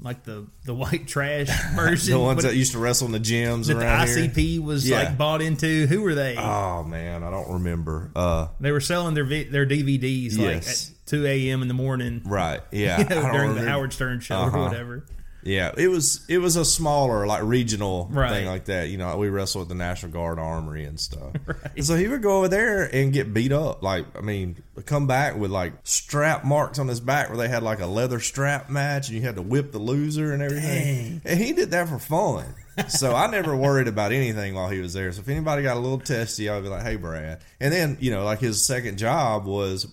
like 0.00 0.24
the 0.24 0.46
the 0.64 0.74
white 0.74 1.06
trash 1.06 1.48
version? 1.74 2.12
the 2.14 2.20
ones 2.20 2.36
What- 2.36 2.50
that 2.50 2.56
used 2.56 2.72
to 2.72 2.78
wrestle 2.78 3.06
in 3.06 3.12
the 3.12 3.20
gyms 3.20 3.66
that 3.66 3.74
the 3.74 3.80
around 3.80 4.06
here. 4.08 4.16
ICP 4.28 4.58
was 4.62 4.88
Yeah. 4.88 4.98
like 5.04 5.18
bought 5.18 5.40
into. 5.42 5.86
Who 5.86 6.02
were 6.02 6.14
they? 6.14 6.36
Oh 6.36 6.82
man, 6.84 7.22
I 7.22 7.30
don't 7.30 7.52
remember. 7.54 8.10
Uh, 8.14 8.48
they 8.60 8.72
were 8.72 8.80
selling 8.80 9.14
their 9.14 9.24
their 9.24 9.66
DVDs 9.66 10.38
like 10.38 10.56
at 10.66 10.90
two 11.06 11.26
a.m. 11.26 11.62
in 11.62 11.68
the 11.68 11.74
morning. 11.74 12.22
right? 12.24 12.60
Yeah, 12.72 12.98
You 12.98 13.04
know, 13.06 13.18
I 13.18 13.22
don't 13.22 13.32
during 13.32 13.54
the. 13.54 13.62
Howard 13.68 13.92
Stern 13.92 14.20
show 14.20 14.36
Uh-huh. 14.36 14.58
or 14.58 14.62
whatever. 14.68 15.04
Yeah, 15.44 15.72
it 15.76 15.88
was 15.88 16.24
it 16.28 16.38
was 16.38 16.56
a 16.56 16.64
smaller 16.64 17.26
like 17.26 17.42
regional 17.42 18.08
Right. 18.10 18.30
thing 18.30 18.46
like 18.46 18.64
that. 18.64 18.88
You 18.88 18.96
know, 18.96 19.16
we 19.18 19.28
wrestled 19.28 19.62
at 19.62 19.68
the 19.68 19.74
National 19.74 20.10
Guard 20.10 20.38
Armory 20.38 20.84
and 20.84 20.98
stuff. 20.98 21.32
And 21.76 21.84
so 21.84 21.96
he 21.96 22.06
would 22.08 22.22
go 22.22 22.38
over 22.38 22.48
there 22.48 22.84
and 22.84 23.12
get 23.12 23.34
beat 23.34 23.52
up. 23.52 23.82
Like 23.82 24.06
I 24.16 24.20
mean, 24.20 24.62
come 24.86 25.06
back 25.06 25.36
with 25.36 25.50
like 25.50 25.72
strap 25.84 26.44
marks 26.44 26.78
on 26.78 26.88
his 26.88 27.00
back 27.00 27.28
where 27.28 27.36
they 27.36 27.48
had 27.48 27.62
like 27.62 27.80
a 27.80 27.86
leather 27.86 28.20
strap 28.20 28.70
match 28.70 29.08
and 29.08 29.16
you 29.18 29.22
had 29.22 29.34
to 29.36 29.42
whip 29.42 29.72
the 29.72 29.78
loser 29.78 30.32
and 30.32 30.42
everything. 30.42 31.20
And 31.24 31.38
he 31.38 31.52
did 31.52 31.72
that 31.72 31.88
for 31.88 31.98
fun. 31.98 32.54
so 32.88 33.14
I 33.14 33.26
never 33.28 33.54
worried 33.56 33.86
about 33.88 34.12
anything 34.12 34.54
while 34.54 34.68
he 34.68 34.80
was 34.80 34.92
there. 34.94 35.12
So 35.12 35.20
if 35.20 35.28
anybody 35.28 35.62
got 35.62 35.76
a 35.76 35.80
little 35.80 35.98
testy, 36.00 36.48
I 36.48 36.54
would 36.56 36.64
be 36.64 36.70
like, 36.70 36.82
"Hey, 36.82 36.96
Brad." 36.96 37.40
And 37.60 37.72
then 37.72 37.96
you 38.00 38.10
know, 38.10 38.24
like 38.24 38.38
his 38.40 38.64
second 38.66 38.98
job 38.98 39.46
was 39.46 39.86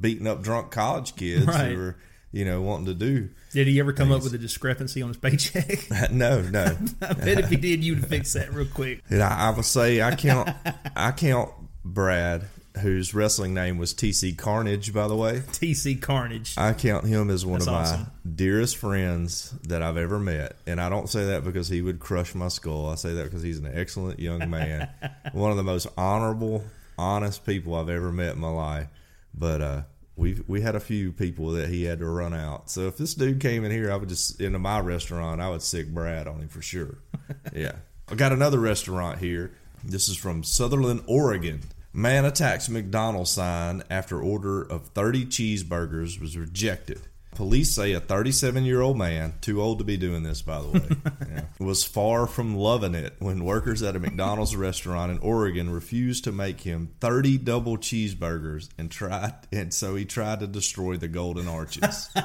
beating 0.00 0.26
up 0.26 0.42
drunk 0.42 0.70
college 0.70 1.16
kids 1.16 1.46
Right. 1.46 1.72
who 1.72 1.76
were 1.78 1.96
you 2.32 2.44
know 2.44 2.62
wanting 2.62 2.86
to 2.86 2.94
do. 2.94 3.30
Did 3.52 3.66
he 3.66 3.80
ever 3.80 3.92
come 3.92 4.12
up 4.12 4.22
with 4.22 4.34
a 4.34 4.38
discrepancy 4.38 5.02
on 5.02 5.08
his 5.08 5.16
paycheck? 5.16 5.88
No, 6.12 6.40
no. 6.40 6.76
I 7.02 7.12
bet 7.14 7.38
if 7.38 7.48
he 7.50 7.56
did, 7.56 7.82
you'd 7.84 8.06
fix 8.06 8.32
that 8.34 8.52
real 8.52 8.66
quick. 8.66 9.02
And 9.10 9.22
I, 9.22 9.48
I 9.48 9.50
would 9.50 9.64
say 9.64 10.02
I 10.02 10.14
count 10.14 10.50
I 10.96 11.12
count 11.12 11.50
Brad, 11.84 12.46
whose 12.80 13.14
wrestling 13.14 13.54
name 13.54 13.78
was 13.78 13.92
TC 13.94 14.36
Carnage, 14.36 14.92
by 14.92 15.08
the 15.08 15.16
way. 15.16 15.40
TC 15.40 16.00
Carnage. 16.00 16.54
I 16.56 16.72
count 16.72 17.06
him 17.06 17.30
as 17.30 17.44
one 17.44 17.60
That's 17.60 17.92
of 17.92 17.98
my 17.98 18.06
dearest 18.34 18.76
friends 18.76 19.50
that 19.68 19.82
I've 19.82 19.96
ever 19.96 20.18
met. 20.18 20.56
And 20.66 20.80
I 20.80 20.88
don't 20.88 21.08
say 21.08 21.26
that 21.26 21.44
because 21.44 21.68
he 21.68 21.82
would 21.82 21.98
crush 22.00 22.34
my 22.34 22.48
skull. 22.48 22.88
I 22.88 22.94
say 22.94 23.14
that 23.14 23.24
because 23.24 23.42
he's 23.42 23.58
an 23.58 23.70
excellent 23.72 24.20
young 24.20 24.48
man. 24.50 24.88
one 25.32 25.50
of 25.50 25.56
the 25.56 25.62
most 25.64 25.88
honorable, 25.96 26.64
honest 26.98 27.44
people 27.44 27.74
I've 27.74 27.88
ever 27.88 28.12
met 28.12 28.34
in 28.34 28.40
my 28.40 28.50
life. 28.50 28.86
But 29.34 29.60
uh 29.60 29.82
we 30.20 30.38
we 30.46 30.60
had 30.60 30.76
a 30.76 30.80
few 30.80 31.10
people 31.10 31.50
that 31.52 31.70
he 31.70 31.84
had 31.84 31.98
to 31.98 32.06
run 32.06 32.34
out. 32.34 32.70
So 32.70 32.82
if 32.82 32.98
this 32.98 33.14
dude 33.14 33.40
came 33.40 33.64
in 33.64 33.72
here, 33.72 33.90
I 33.90 33.96
would 33.96 34.10
just 34.10 34.40
into 34.40 34.58
my 34.58 34.78
restaurant, 34.78 35.40
I 35.40 35.48
would 35.48 35.62
sick 35.62 35.88
Brad 35.88 36.28
on 36.28 36.42
him 36.42 36.48
for 36.48 36.62
sure. 36.62 36.98
yeah, 37.54 37.76
I 38.08 38.14
got 38.14 38.32
another 38.32 38.60
restaurant 38.60 39.18
here. 39.18 39.52
This 39.82 40.08
is 40.08 40.16
from 40.16 40.42
Sutherlin, 40.42 41.02
Oregon. 41.06 41.62
Man 41.92 42.24
attacks 42.24 42.68
McDonald's 42.68 43.30
sign 43.30 43.82
after 43.90 44.20
order 44.20 44.62
of 44.62 44.88
30 44.88 45.26
cheeseburgers 45.26 46.20
was 46.20 46.36
rejected. 46.36 47.00
Police 47.40 47.70
say 47.74 47.92
a 47.94 48.00
37 48.00 48.66
year 48.66 48.82
old 48.82 48.98
man, 48.98 49.32
too 49.40 49.62
old 49.62 49.78
to 49.78 49.84
be 49.84 49.96
doing 49.96 50.22
this, 50.22 50.42
by 50.42 50.60
the 50.60 50.68
way, 50.68 50.82
yeah, 51.34 51.42
was 51.58 51.82
far 51.82 52.26
from 52.26 52.54
loving 52.54 52.94
it 52.94 53.14
when 53.18 53.44
workers 53.46 53.82
at 53.82 53.96
a 53.96 53.98
McDonald's 53.98 54.54
restaurant 54.54 55.10
in 55.10 55.16
Oregon 55.20 55.70
refused 55.70 56.24
to 56.24 56.32
make 56.32 56.60
him 56.60 56.90
30 57.00 57.38
double 57.38 57.78
cheeseburgers 57.78 58.68
and 58.76 58.90
tried, 58.90 59.32
and 59.50 59.72
so 59.72 59.94
he 59.94 60.04
tried 60.04 60.40
to 60.40 60.46
destroy 60.46 60.98
the 60.98 61.08
golden 61.08 61.48
arches. 61.48 62.10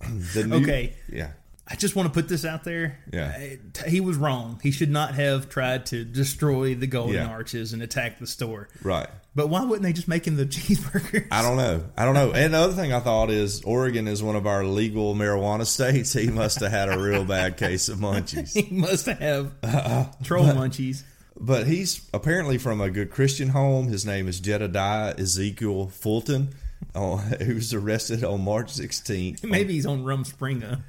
The 0.00 0.44
new- 0.46 0.56
Okay. 0.56 0.94
yeah, 1.12 1.32
I 1.68 1.74
just 1.74 1.96
want 1.96 2.06
to 2.06 2.12
put 2.14 2.28
this 2.28 2.44
out 2.44 2.62
there. 2.62 2.98
Yeah. 3.12 3.56
Uh, 3.80 3.88
He 3.88 4.00
was 4.00 4.16
wrong. 4.16 4.60
He 4.62 4.70
should 4.70 4.90
not 4.90 5.14
have 5.16 5.48
tried 5.48 5.86
to 5.86 6.04
destroy 6.04 6.74
the 6.76 6.86
golden 6.86 7.16
Yeah. 7.16 7.26
arches 7.26 7.72
and 7.72 7.82
attack 7.82 8.18
the 8.20 8.26
store. 8.26 8.68
right. 8.82 9.08
But 9.34 9.48
why 9.48 9.62
wouldn't 9.64 9.82
they 9.82 9.92
just 9.92 10.08
make 10.08 10.26
him 10.26 10.36
the 10.36 10.46
cheeseburger? 10.46 11.26
I 11.30 11.42
don't 11.42 11.56
know. 11.58 11.84
I 11.96 12.04
don't 12.04 12.14
know. 12.14 12.32
And 12.32 12.54
the 12.54 12.58
other 12.58 12.72
thing 12.72 12.92
I 12.92 13.00
thought 13.00 13.30
is 13.30 13.62
Oregon 13.64 14.06
is 14.08 14.22
one 14.22 14.34
of 14.36 14.46
our 14.46 14.64
legal 14.64 15.14
marijuana 15.14 15.66
states. 15.66 16.12
He 16.14 16.28
must 16.28 16.60
have 16.60 16.70
had 16.70 16.88
a 16.88 16.98
real 16.98 17.24
bad 17.24 17.56
case 17.58 17.88
of 17.90 17.98
munchies. 17.98 18.54
he 18.64 18.74
must 18.74 19.06
have 19.06 19.52
Uh-uh. 19.62 20.06
troll 20.22 20.44
munchies. 20.46 21.02
But 21.38 21.66
he's 21.66 22.00
apparently 22.14 22.56
from 22.56 22.80
a 22.80 22.88
good 22.88 23.10
Christian 23.10 23.48
home. 23.50 23.88
His 23.88 24.06
name 24.06 24.26
is 24.28 24.40
Jedediah 24.40 25.14
Ezekiel 25.18 25.88
Fulton, 25.88 26.54
uh, 26.96 27.20
was 27.48 27.74
arrested 27.74 28.24
on 28.24 28.42
March 28.42 28.72
16th 28.72 29.44
Maybe 29.44 29.74
he's 29.74 29.86
on 29.86 30.02
Rumspringa. 30.04 30.80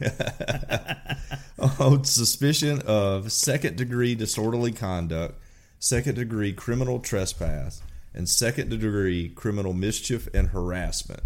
on 1.80 2.04
suspicion 2.04 2.82
of 2.86 3.32
second 3.32 3.76
degree 3.78 4.16
disorderly 4.16 4.72
conduct, 4.72 5.40
second 5.80 6.16
degree 6.16 6.54
criminal 6.54 7.00
trespass, 7.00 7.82
and 8.14 8.28
second 8.30 8.70
degree 8.70 9.30
criminal 9.30 9.74
mischief 9.74 10.28
and 10.34 10.50
harassment. 10.50 11.22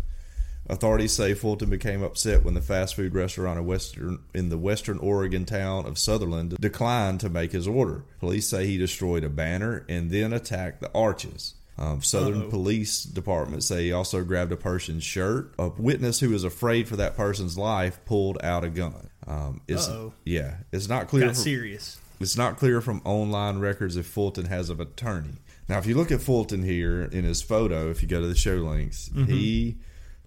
Authorities 0.70 1.12
say 1.12 1.34
Fulton 1.34 1.70
became 1.70 2.04
upset 2.04 2.44
when 2.44 2.54
the 2.54 2.62
fast 2.62 2.96
food 2.96 3.13
restaurant 3.13 3.60
in 3.60 3.65
western 3.65 4.20
in 4.34 4.50
the 4.50 4.58
western 4.58 5.00
Oregon 5.00 5.44
town 5.44 5.86
of 5.86 5.96
Sutherlin 5.96 6.58
declined 6.60 7.20
to 7.22 7.30
make 7.30 7.52
his 7.52 7.67
order. 7.67 8.06
Police 8.20 8.48
say 8.48 8.67
he 8.67 8.78
destroyed 8.78 9.24
a 9.24 9.30
banner 9.30 9.86
and 9.89 10.12
then 10.12 10.32
attacked 10.32 10.80
the 10.80 10.91
arches. 10.94 11.56
Um, 11.82 12.00
Sutherlin 12.02 12.44
Uh-oh. 12.44 12.50
Police 12.50 13.04
Department 13.04 13.63
say 13.63 13.86
he 13.86 13.91
also 13.91 14.24
grabbed 14.24 14.52
a 14.52 14.58
person's 14.58 15.04
shirt. 15.04 15.54
A 15.58 15.70
witness 15.70 16.20
who 16.20 16.30
was 16.30 16.44
afraid 16.44 16.88
for 16.88 16.96
that 16.98 17.15
person's 17.17 17.58
life 17.58 18.00
pulled 18.06 18.38
out 18.44 18.63
a 18.63 18.70
gun. 18.70 19.10
Um, 19.26 19.62
it's, 19.67 19.88
Uh-oh. 19.88 20.13
yeah, 20.24 20.58
it's 20.72 20.88
not 20.88 21.08
clear. 21.08 21.26
Got 21.26 21.36
from- 21.36 21.44
serious. 21.44 22.00
it's 22.20 22.38
not 22.38 22.58
clear 22.58 22.82
from 22.82 23.02
online 23.04 23.60
records 23.60 23.96
if 23.96 24.06
Fulton 24.06 24.46
has 24.46 24.70
an 24.70 24.80
attorney. 24.80 25.38
Now, 25.67 25.80
if 25.80 25.86
you 25.88 25.96
look 25.96 26.12
at 26.12 26.22
Fulton 26.22 26.63
here 26.63 27.04
in 27.04 27.24
his 27.24 27.41
photo, 27.41 27.89
if 27.89 28.02
you 28.04 28.08
go 28.08 28.20
to 28.22 28.28
the 28.28 28.36
show 28.36 28.56
links, 28.58 29.10
he 29.15 29.78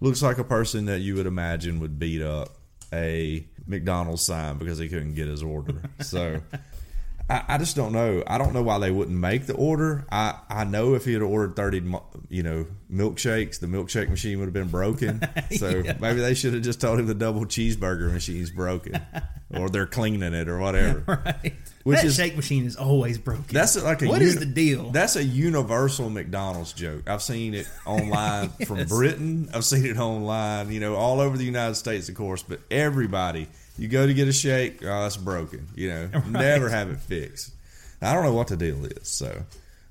looks 0.01 0.21
like 0.21 0.37
a 0.39 0.43
person 0.43 0.85
that 0.85 0.99
you 1.01 1.15
would 1.15 1.27
imagine 1.27 1.79
would 1.79 1.99
beat 1.99 2.21
up 2.21 2.57
a 2.91 3.45
McDonald's 3.67 4.23
sign 4.23 4.57
because 4.57 4.77
he 4.79 4.89
couldn't 4.89 5.13
get 5.15 5.27
his 5.27 5.43
order. 5.43 5.81
So 6.01 6.41
I, 7.29 7.43
I 7.47 7.57
just 7.57 7.75
don't 7.75 7.91
know. 7.91 8.23
I 8.27 8.37
don't 8.37 8.53
know 8.53 8.61
why 8.61 8.77
they 8.77 8.91
wouldn't 8.91 9.17
make 9.17 9.47
the 9.47 9.55
order. 9.55 10.05
I, 10.11 10.39
I 10.49 10.63
know 10.63 10.93
if 10.93 11.05
he 11.05 11.13
had 11.13 11.23
ordered 11.23 11.55
30, 11.55 11.83
you 12.29 12.43
know, 12.43 12.67
milkshakes, 12.91 13.59
the 13.59 13.65
milkshake 13.67 14.09
machine 14.09 14.37
would 14.39 14.45
have 14.45 14.53
been 14.53 14.67
broken. 14.69 15.21
So 15.57 15.83
maybe 15.99 16.19
they 16.19 16.33
should 16.33 16.53
have 16.53 16.63
just 16.63 16.81
told 16.81 16.99
him 16.99 17.07
the 17.07 17.13
double 17.13 17.45
cheeseburger 17.45 18.11
machine's 18.11 18.49
broken 18.49 18.99
or 19.55 19.69
they're 19.69 19.85
cleaning 19.85 20.33
it 20.33 20.47
or 20.49 20.59
whatever. 20.59 21.03
Right. 21.25 21.53
Which 21.83 21.97
that 21.99 22.05
is- 22.07 22.15
shake 22.15 22.35
machine 22.35 22.65
is 22.65 22.75
always 22.75 23.17
broken. 23.19 23.45
That's 23.51 23.81
like 23.81 24.01
a 24.01 24.07
What 24.07 24.21
is 24.21 24.33
uni- 24.33 24.45
the 24.47 24.51
deal? 24.51 24.89
That's 24.91 25.15
a 25.15 25.23
universal 25.23 26.09
McDonald's 26.09 26.73
joke. 26.73 27.07
I've 27.07 27.21
seen 27.21 27.53
it 27.53 27.67
online 27.85 28.49
from 28.65 28.85
Britain. 28.85 29.49
I've 29.53 29.63
seen 29.65 29.85
it 29.85 29.97
online, 29.97 30.71
you 30.71 30.79
know, 30.79 30.95
all 30.95 31.19
over 31.21 31.37
the 31.37 31.45
United 31.45 31.75
States, 31.75 32.09
of 32.09 32.15
course. 32.15 32.41
But 32.43 32.59
everybody, 32.71 33.47
you 33.77 33.87
go 33.87 34.05
to 34.07 34.13
get 34.13 34.27
a 34.27 34.33
shake, 34.33 34.83
oh, 34.83 35.05
it's 35.05 35.17
broken. 35.17 35.67
You 35.75 35.89
know, 35.89 36.07
never 36.29 36.69
have 36.69 36.89
it 36.89 36.99
fixed. 36.99 37.51
I 38.01 38.13
don't 38.13 38.23
know 38.23 38.33
what 38.33 38.47
the 38.47 38.57
deal 38.57 38.85
is. 38.85 39.07
So 39.07 39.43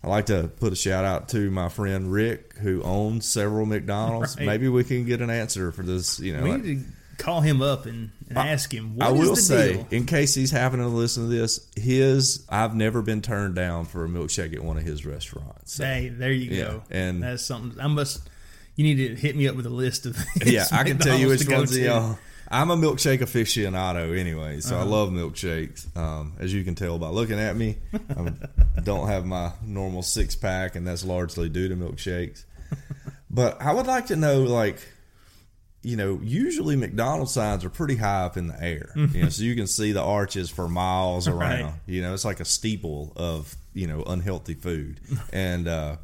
I 0.02 0.08
like 0.08 0.26
to 0.26 0.48
put 0.60 0.72
a 0.72 0.76
shout 0.76 1.04
out 1.04 1.28
to 1.30 1.50
my 1.50 1.68
friend 1.68 2.12
Rick, 2.12 2.54
who 2.58 2.82
owns 2.82 3.26
several 3.26 3.66
McDonald's. 3.66 4.36
Right. 4.36 4.46
Maybe 4.46 4.68
we 4.68 4.84
can 4.84 5.04
get 5.04 5.20
an 5.20 5.30
answer 5.30 5.72
for 5.72 5.82
this. 5.82 6.20
You 6.20 6.36
know, 6.36 6.42
we 6.44 6.50
like- 6.52 6.62
need 6.64 6.84
to 6.84 7.22
call 7.22 7.40
him 7.40 7.62
up 7.62 7.86
and, 7.86 8.10
and 8.28 8.36
ask 8.36 8.72
him. 8.72 8.98
I 9.00 9.10
will 9.12 9.36
say, 9.36 9.74
deal? 9.74 9.86
in 9.90 10.04
case 10.06 10.34
he's 10.34 10.50
having 10.50 10.80
to 10.80 10.88
listen 10.88 11.24
to 11.24 11.28
this, 11.28 11.66
his 11.76 12.44
I've 12.48 12.74
never 12.74 13.02
been 13.02 13.22
turned 13.22 13.54
down 13.54 13.84
for 13.86 14.04
a 14.04 14.08
milkshake 14.08 14.52
at 14.54 14.62
one 14.62 14.76
of 14.76 14.82
his 14.82 15.06
restaurants. 15.06 15.74
So, 15.74 15.84
Hey, 15.84 16.08
there 16.08 16.32
you 16.32 16.50
Yeah, 16.50 16.64
go. 16.64 16.82
and- 16.90 17.22
that's 17.22 17.44
something. 17.44 17.80
I 17.80 17.86
must. 17.86 18.28
You 18.76 18.82
need 18.84 18.96
to 19.08 19.14
hit 19.14 19.36
me 19.36 19.46
up 19.46 19.54
with 19.54 19.66
a 19.66 19.70
list 19.70 20.04
of. 20.06 20.18
yeah, 20.44 20.66
I 20.72 20.82
can 20.82 20.98
tell 20.98 21.16
you 21.16 21.28
which 21.28 21.48
ones. 21.48 21.70
to. 21.70 22.18
I'm 22.60 22.70
a 22.70 22.76
milkshake 22.76 23.20
aficionado 23.20 24.18
anyway, 24.18 24.60
so 24.60 24.76
Uh-huh. 24.76 24.84
I 24.84 24.88
love 24.88 25.10
milkshakes. 25.10 25.94
Um, 25.96 26.34
as 26.38 26.52
you 26.54 26.62
can 26.64 26.74
tell 26.74 26.98
by 26.98 27.08
looking 27.08 27.38
at 27.38 27.56
me, 27.56 27.76
I 27.92 28.32
don't 28.82 29.08
have 29.08 29.24
my 29.26 29.52
normal 29.64 30.02
six 30.02 30.36
pack, 30.36 30.76
and 30.76 30.86
that's 30.86 31.04
largely 31.04 31.48
due 31.48 31.68
to 31.68 31.76
milkshakes. 31.76 32.44
But 33.30 33.60
I 33.60 33.72
would 33.74 33.86
like 33.88 34.06
to 34.06 34.16
know, 34.16 34.42
like, 34.42 34.78
you 35.82 35.96
know, 35.96 36.20
usually 36.22 36.76
McDonald's 36.76 37.32
signs 37.32 37.64
are 37.64 37.68
pretty 37.70 37.96
high 37.96 38.22
up 38.22 38.36
in 38.36 38.46
the 38.46 38.62
air, 38.62 38.90
you 38.94 39.22
know, 39.24 39.28
so 39.28 39.42
you 39.42 39.56
can 39.56 39.66
see 39.66 39.90
the 39.90 40.02
arches 40.02 40.50
for 40.50 40.68
miles 40.68 41.26
around. 41.34 41.64
Right. 41.64 41.72
You 41.86 42.00
know, 42.02 42.14
it's 42.14 42.24
like 42.24 42.38
a 42.38 42.44
steeple 42.44 43.12
of 43.16 43.56
you 43.72 43.88
know 43.88 44.04
unhealthy 44.06 44.54
food, 44.54 45.00
and 45.32 45.66
uh, 45.66 45.96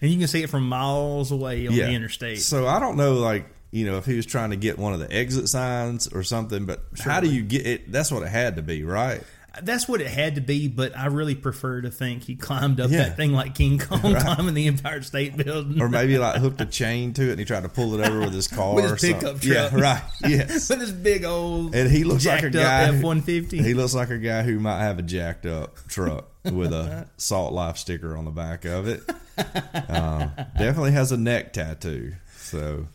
and 0.00 0.10
you 0.10 0.18
can 0.18 0.26
see 0.26 0.42
it 0.42 0.50
from 0.50 0.68
miles 0.68 1.30
away 1.30 1.68
on 1.68 1.74
the 1.76 1.88
interstate. 1.88 2.40
so 2.40 2.66
I 2.66 2.80
don't 2.80 2.96
know, 2.96 3.14
like 3.14 3.46
you 3.76 3.84
know, 3.86 3.98
if 3.98 4.06
he 4.06 4.16
was 4.16 4.26
trying 4.26 4.50
to 4.50 4.56
get 4.56 4.78
one 4.78 4.92
of 4.94 5.00
the 5.00 5.12
exit 5.12 5.48
signs 5.48 6.08
or 6.08 6.22
something. 6.22 6.64
But 6.66 6.82
how 6.98 7.20
do 7.20 7.28
you 7.28 7.42
get 7.42 7.66
it? 7.66 7.92
That's 7.92 8.10
what 8.10 8.22
it 8.22 8.28
had 8.28 8.56
to 8.56 8.62
be, 8.62 8.82
right? 8.84 9.22
That's 9.62 9.88
what 9.88 10.02
it 10.02 10.06
had 10.08 10.34
to 10.34 10.42
be, 10.42 10.68
but 10.68 10.94
I 10.94 11.06
really 11.06 11.34
prefer 11.34 11.80
to 11.80 11.90
think 11.90 12.24
he 12.24 12.36
climbed 12.36 12.78
up 12.78 12.90
Yeah. 12.90 13.04
that 13.04 13.16
thing 13.16 13.32
like 13.32 13.54
King 13.54 13.78
Kong 13.80 14.00
climbing 14.14 14.52
the 14.52 14.66
Empire 14.66 15.00
State 15.00 15.34
Building. 15.34 15.80
Or 15.80 15.88
maybe 15.88 16.18
like 16.18 16.38
hooked 16.38 16.60
a 16.60 16.66
chain 16.80 17.14
to 17.14 17.22
it 17.28 17.30
and 17.30 17.38
he 17.38 17.46
tried 17.46 17.62
to 17.62 17.70
pull 17.70 17.98
it 17.98 18.06
over 18.06 18.20
with 18.20 18.34
his 18.34 18.48
car 18.58 18.74
With 18.74 18.84
his 18.84 18.92
or 18.92 18.96
something. 18.98 19.18
pickup 19.20 19.44
Yeah, 19.44 19.74
right. 19.74 20.02
Yes. 20.28 20.68
with 20.68 20.80
this 20.80 20.90
big 20.90 21.24
old 21.24 21.74
And 21.74 21.90
he 21.90 22.04
looks 22.04 22.26
like 22.26 22.42
a 22.42 22.50
guy. 22.50 22.94
F 22.94 23.02
one 23.02 23.22
fifty. 23.22 23.62
He 23.62 23.72
looks 23.72 23.94
like 23.94 24.10
a 24.10 24.18
guy 24.18 24.42
who 24.42 24.60
might 24.60 24.80
have 24.80 24.98
a 24.98 25.02
jacked 25.02 25.46
up 25.46 25.76
truck 25.88 26.28
with 26.44 26.74
a 26.74 27.08
Salt 27.16 27.54
Life 27.54 27.78
sticker 27.78 28.14
on 28.14 28.26
the 28.26 28.30
back 28.30 28.66
of 28.66 28.86
it. 28.88 29.02
Um, 29.88 30.32
definitely 30.58 30.92
has 30.92 31.12
a 31.12 31.16
neck 31.16 31.54
tattoo. 31.54 32.12
So, 32.46 32.86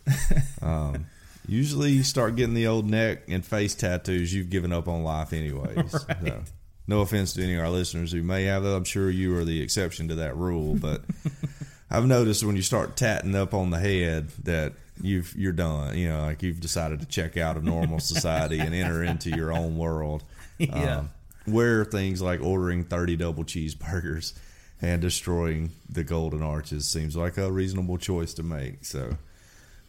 um, 0.62 1.06
usually 1.48 1.92
you 1.92 2.04
start 2.04 2.36
getting 2.36 2.54
the 2.54 2.68
old 2.68 2.90
neck 2.90 3.24
and 3.28 3.46
face 3.46 3.76
tattoos, 3.76 4.34
you've 4.34 4.50
given 4.50 4.72
up 4.72 4.88
on 4.88 5.04
life 5.04 5.34
anyways. 5.34 5.96
So, 6.22 6.44
no 6.88 7.02
offense 7.02 7.34
to 7.34 7.44
any 7.44 7.56
of 7.56 7.62
our 7.62 7.70
listeners 7.70 8.12
who 8.12 8.22
may 8.22 8.46
have 8.46 8.64
that. 8.64 8.76
I'm 8.76 8.84
sure 8.84 9.10
you 9.10 9.36
are 9.38 9.46
the 9.46 9.62
exception 9.62 10.08
to 10.10 10.16
that 10.16 10.36
rule, 10.36 10.76
but 10.76 11.02
I've 11.90 12.06
noticed 12.06 12.44
when 12.44 12.56
you 12.56 12.62
start 12.62 12.96
tatting 12.98 13.36
up 13.36 13.54
on 13.54 13.70
the 13.70 13.80
head 13.80 14.30
that 14.44 14.74
you've 15.02 15.34
you're 15.36 15.52
done. 15.52 15.98
You 15.98 16.10
know, 16.10 16.22
like 16.22 16.42
you've 16.44 16.60
decided 16.60 17.00
to 17.02 17.06
check 17.06 17.38
out 17.38 17.58
of 17.58 17.64
normal 17.64 18.00
society 18.14 18.60
and 18.60 18.74
enter 18.74 19.04
into 19.04 19.30
your 19.30 19.54
own 19.54 19.78
world. 19.78 20.24
Yeah. 20.58 21.00
Um, 21.00 21.10
where 21.46 21.84
things 21.86 22.22
like 22.22 22.42
ordering 22.42 22.84
30 22.84 23.16
double 23.18 23.44
cheeseburgers 23.44 24.34
and 24.82 25.02
destroying 25.02 25.72
the 25.90 26.04
golden 26.04 26.44
arches 26.44 26.88
seems 26.88 27.16
like 27.16 27.38
a 27.38 27.52
reasonable 27.52 27.98
choice 27.98 28.34
to 28.36 28.44
make. 28.44 28.86
So, 28.86 29.18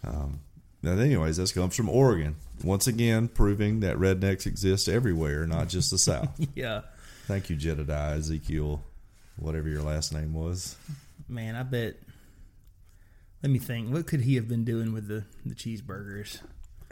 um, 0.05 0.41
now, 0.83 0.93
anyways, 0.93 1.37
this 1.37 1.53
comes 1.53 1.77
from 1.77 1.89
Oregon. 1.89 2.37
Once 2.65 2.87
again, 2.87 3.29
proving 3.29 3.81
that 3.81 3.97
rednecks 3.97 4.47
exist 4.47 4.89
everywhere, 4.89 5.47
not 5.47 5.69
just 5.69 5.91
the 5.91 5.99
South. 5.99 6.29
yeah, 6.55 6.83
Thank 7.27 7.51
you, 7.51 7.57
Jedediah 7.57 8.17
Ezekiel, 8.17 8.83
whatever 9.37 9.69
your 9.69 9.83
last 9.83 10.13
name 10.13 10.35
was. 10.35 10.77
man, 11.29 11.55
I 11.55 11.63
bet. 11.63 11.95
Let 13.43 13.51
me 13.51 13.59
think. 13.59 13.93
What 13.93 14.07
could 14.07 14.21
he 14.23 14.37
have 14.37 14.49
been 14.49 14.65
doing 14.65 14.93
with 14.93 15.09
the 15.09 15.25
the 15.45 15.55
cheeseburgers? 15.55 16.41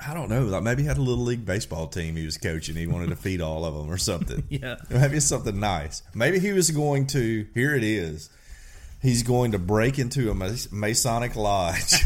I 0.05 0.15
don't 0.15 0.29
know. 0.31 0.45
Like 0.45 0.63
maybe 0.63 0.83
he 0.83 0.89
had 0.89 0.97
a 0.99 1.03
little 1.03 1.25
league 1.25 1.45
baseball 1.45 1.87
team 1.87 2.17
he 2.17 2.25
was 2.25 2.39
coaching. 2.39 2.75
He 2.75 2.87
wanted 2.87 3.11
to 3.11 3.17
feed 3.17 3.41
all 3.41 3.65
of 3.65 3.75
them 3.75 3.91
or 3.91 3.99
something. 3.99 4.45
Yeah. 4.51 4.77
Maybe 4.89 5.19
it's 5.19 5.27
something 5.27 5.61
nice. 5.61 6.03
Maybe 6.15 6.39
he 6.39 6.53
was 6.53 6.71
going 6.71 7.07
to. 7.09 7.47
Here 7.55 7.75
it 7.75 7.85
is. 7.85 8.31
He's 9.03 9.23
going 9.23 9.53
to 9.53 9.59
break 9.59 9.99
into 9.99 10.31
a 10.31 10.35
Masonic 10.35 11.37
lodge. 11.37 11.93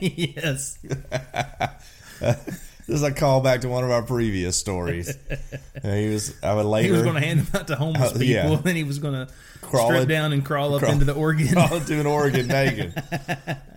yes. 0.00 0.78
This 2.20 2.96
is 2.96 3.02
a 3.02 3.12
callback 3.12 3.60
to 3.60 3.68
one 3.68 3.84
of 3.84 3.90
our 3.90 4.00
previous 4.00 4.56
stories. 4.56 5.14
And 5.82 5.94
he 6.02 6.08
was, 6.08 6.34
I 6.42 6.54
would 6.54 6.64
later 6.64 6.86
He 6.86 6.92
was 6.92 7.02
going 7.02 7.16
to 7.16 7.20
hand 7.20 7.40
them 7.40 7.60
out 7.60 7.68
to 7.68 7.76
homeless 7.76 8.12
Uh, 8.12 8.14
people, 8.14 8.24
yeah. 8.26 8.50
and 8.50 8.64
then 8.64 8.76
he 8.76 8.82
was 8.82 8.98
going 8.98 9.12
to 9.12 9.28
Crawl 9.60 9.88
strip 9.88 10.04
in- 10.04 10.08
down 10.08 10.32
and 10.32 10.42
crawl 10.42 10.72
up 10.74 10.80
crawl- 10.80 10.92
into 10.94 11.04
the 11.04 11.12
organ. 11.12 11.48
crawl 11.52 11.80
to 11.80 12.00
an 12.00 12.06
organ 12.06 12.46
naked. 12.48 12.94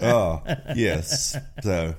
Oh, 0.02 0.42
yes. 0.78 1.36
So 1.62 1.94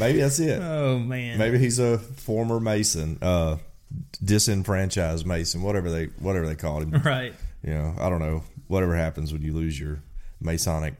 maybe 0.00 0.18
that's 0.18 0.40
it. 0.40 0.60
Oh 0.60 0.98
man, 0.98 1.38
Maybe 1.38 1.58
he's 1.58 1.78
a 1.78 1.98
former 1.98 2.58
Mason, 2.58 3.18
uh, 3.22 3.58
disenfranchised 4.22 5.26
Mason, 5.26 5.62
whatever 5.62 5.90
they 5.90 6.06
whatever 6.18 6.46
they 6.46 6.54
called 6.56 6.84
him. 6.84 7.02
right? 7.02 7.34
You 7.62 7.74
know, 7.74 7.94
I 7.98 8.08
don't 8.08 8.20
know. 8.20 8.44
Whatever 8.68 8.94
happens 8.96 9.32
when 9.32 9.42
you 9.42 9.52
lose 9.52 9.78
your 9.78 10.02
Masonic 10.40 10.94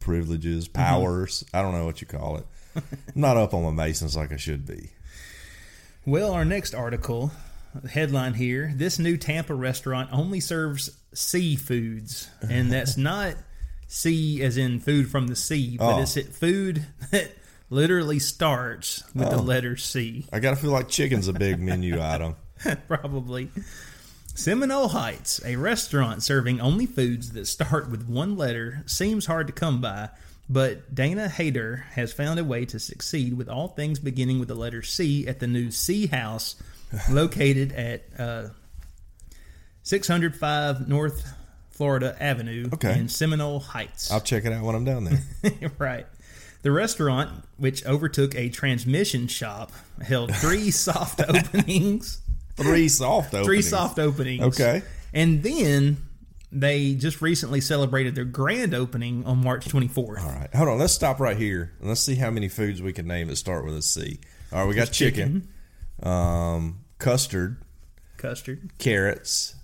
privileges, 0.00 0.68
mm-hmm. 0.68 0.82
powers. 0.82 1.44
I 1.54 1.62
don't 1.62 1.72
know 1.72 1.84
what 1.84 2.00
you 2.00 2.06
call 2.06 2.36
it. 2.38 2.46
I'm 2.76 2.82
not 3.14 3.36
up 3.36 3.54
on 3.54 3.62
my 3.62 3.70
Masons 3.70 4.16
like 4.16 4.32
I 4.32 4.36
should 4.36 4.66
be. 4.66 4.90
Well, 6.04 6.32
our 6.32 6.44
next 6.44 6.74
article 6.74 7.30
headline 7.90 8.34
here: 8.34 8.72
This 8.74 8.98
new 8.98 9.16
Tampa 9.16 9.54
restaurant 9.54 10.10
only 10.12 10.40
serves 10.40 10.90
seafoods, 11.14 12.28
and 12.42 12.70
that's 12.72 12.96
not 12.98 13.34
sea 13.86 14.42
as 14.42 14.56
in 14.56 14.80
food 14.80 15.08
from 15.08 15.28
the 15.28 15.36
sea, 15.36 15.76
but 15.78 15.94
Oh. 15.94 16.00
it's 16.00 16.18
food 16.36 16.86
that 17.10 17.30
literally 17.74 18.18
starts 18.18 19.02
with 19.14 19.28
the 19.30 19.36
Oh. 19.36 19.42
letter 19.42 19.76
C. 19.76 20.26
I 20.32 20.38
gotta 20.40 20.56
feel 20.56 20.70
like 20.70 20.88
chicken's 20.88 21.28
a 21.28 21.32
big 21.32 21.60
menu 21.60 22.00
item. 22.00 22.36
Probably. 22.88 23.50
Seminole 24.36 24.88
Heights, 24.88 25.40
a 25.44 25.56
restaurant 25.56 26.22
serving 26.22 26.60
only 26.60 26.86
foods 26.86 27.32
that 27.32 27.46
start 27.46 27.90
with 27.90 28.08
one 28.08 28.36
letter, 28.36 28.82
seems 28.86 29.26
hard 29.26 29.46
to 29.46 29.52
come 29.52 29.80
by, 29.80 30.08
but 30.48 30.94
Dana 30.94 31.28
Hayter 31.28 31.84
has 31.92 32.12
found 32.12 32.38
a 32.40 32.44
way 32.44 32.64
to 32.66 32.78
succeed 32.80 33.34
with 33.36 33.48
all 33.48 33.68
things 33.68 33.98
beginning 33.98 34.38
with 34.40 34.48
the 34.48 34.54
letter 34.56 34.82
C 34.82 35.26
at 35.28 35.38
the 35.40 35.46
new 35.46 35.70
C 35.70 36.06
House 36.08 36.56
located 37.10 37.72
at 37.72 38.02
uh, 38.18 38.48
605 39.82 40.88
North 40.88 41.32
Florida 41.70 42.16
Avenue 42.20 42.70
Okay. 42.74 42.98
in 42.98 43.08
Seminole 43.08 43.60
Heights. 43.60 44.10
I'll 44.10 44.20
check 44.20 44.44
it 44.44 44.52
out 44.52 44.64
when 44.64 44.74
I'm 44.74 44.84
down 44.84 45.04
there. 45.04 45.70
right. 45.78 46.06
The 46.64 46.72
restaurant, 46.72 47.44
which 47.58 47.84
overtook 47.84 48.34
a 48.34 48.48
transmission 48.48 49.26
shop, 49.28 49.70
held 50.02 50.34
three 50.34 50.70
soft 50.72 51.20
openings. 51.20 52.22
Three 52.56 52.88
soft 52.88 53.28
openings. 53.34 53.46
Three 53.46 53.60
soft 53.62 53.98
openings. 53.98 54.42
Okay. 54.42 54.82
And 55.12 55.42
then 55.42 55.98
they 56.50 56.94
just 56.94 57.20
recently 57.20 57.60
celebrated 57.60 58.14
their 58.14 58.24
grand 58.24 58.72
opening 58.74 59.26
on 59.26 59.44
March 59.44 59.66
24th. 59.66 59.98
All 60.24 60.30
right, 60.30 60.54
hold 60.54 60.68
on. 60.70 60.78
Let's 60.78 60.94
stop 60.94 61.20
right 61.20 61.36
here 61.36 61.72
and 61.80 61.88
let's 61.88 62.00
see 62.00 62.14
how 62.14 62.30
many 62.30 62.48
foods 62.48 62.80
we 62.80 62.94
can 62.94 63.06
name 63.06 63.26
that 63.28 63.36
start 63.36 63.66
with 63.66 63.76
a 63.76 63.82
C. 63.82 64.20
All 64.50 64.60
right, 64.60 64.68
we 64.68 64.74
got 64.74 64.90
chicken, 64.90 65.46
um, 66.02 66.78
custard, 66.98 67.58
Custard. 68.16 68.70
carrots. 68.78 69.54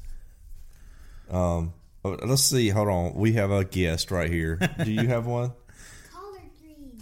Um, 1.31 1.73
oh, 2.05 2.19
let's 2.27 2.43
see. 2.43 2.69
Hold 2.69 2.89
on. 2.89 3.15
We 3.15 3.33
have 3.35 3.51
a 3.51 3.65
guest 3.65 4.11
right 4.11 4.29
here. 4.31 4.59
Do 4.85 4.91
you 4.93 5.07
have 5.09 5.25
one? 5.27 5.53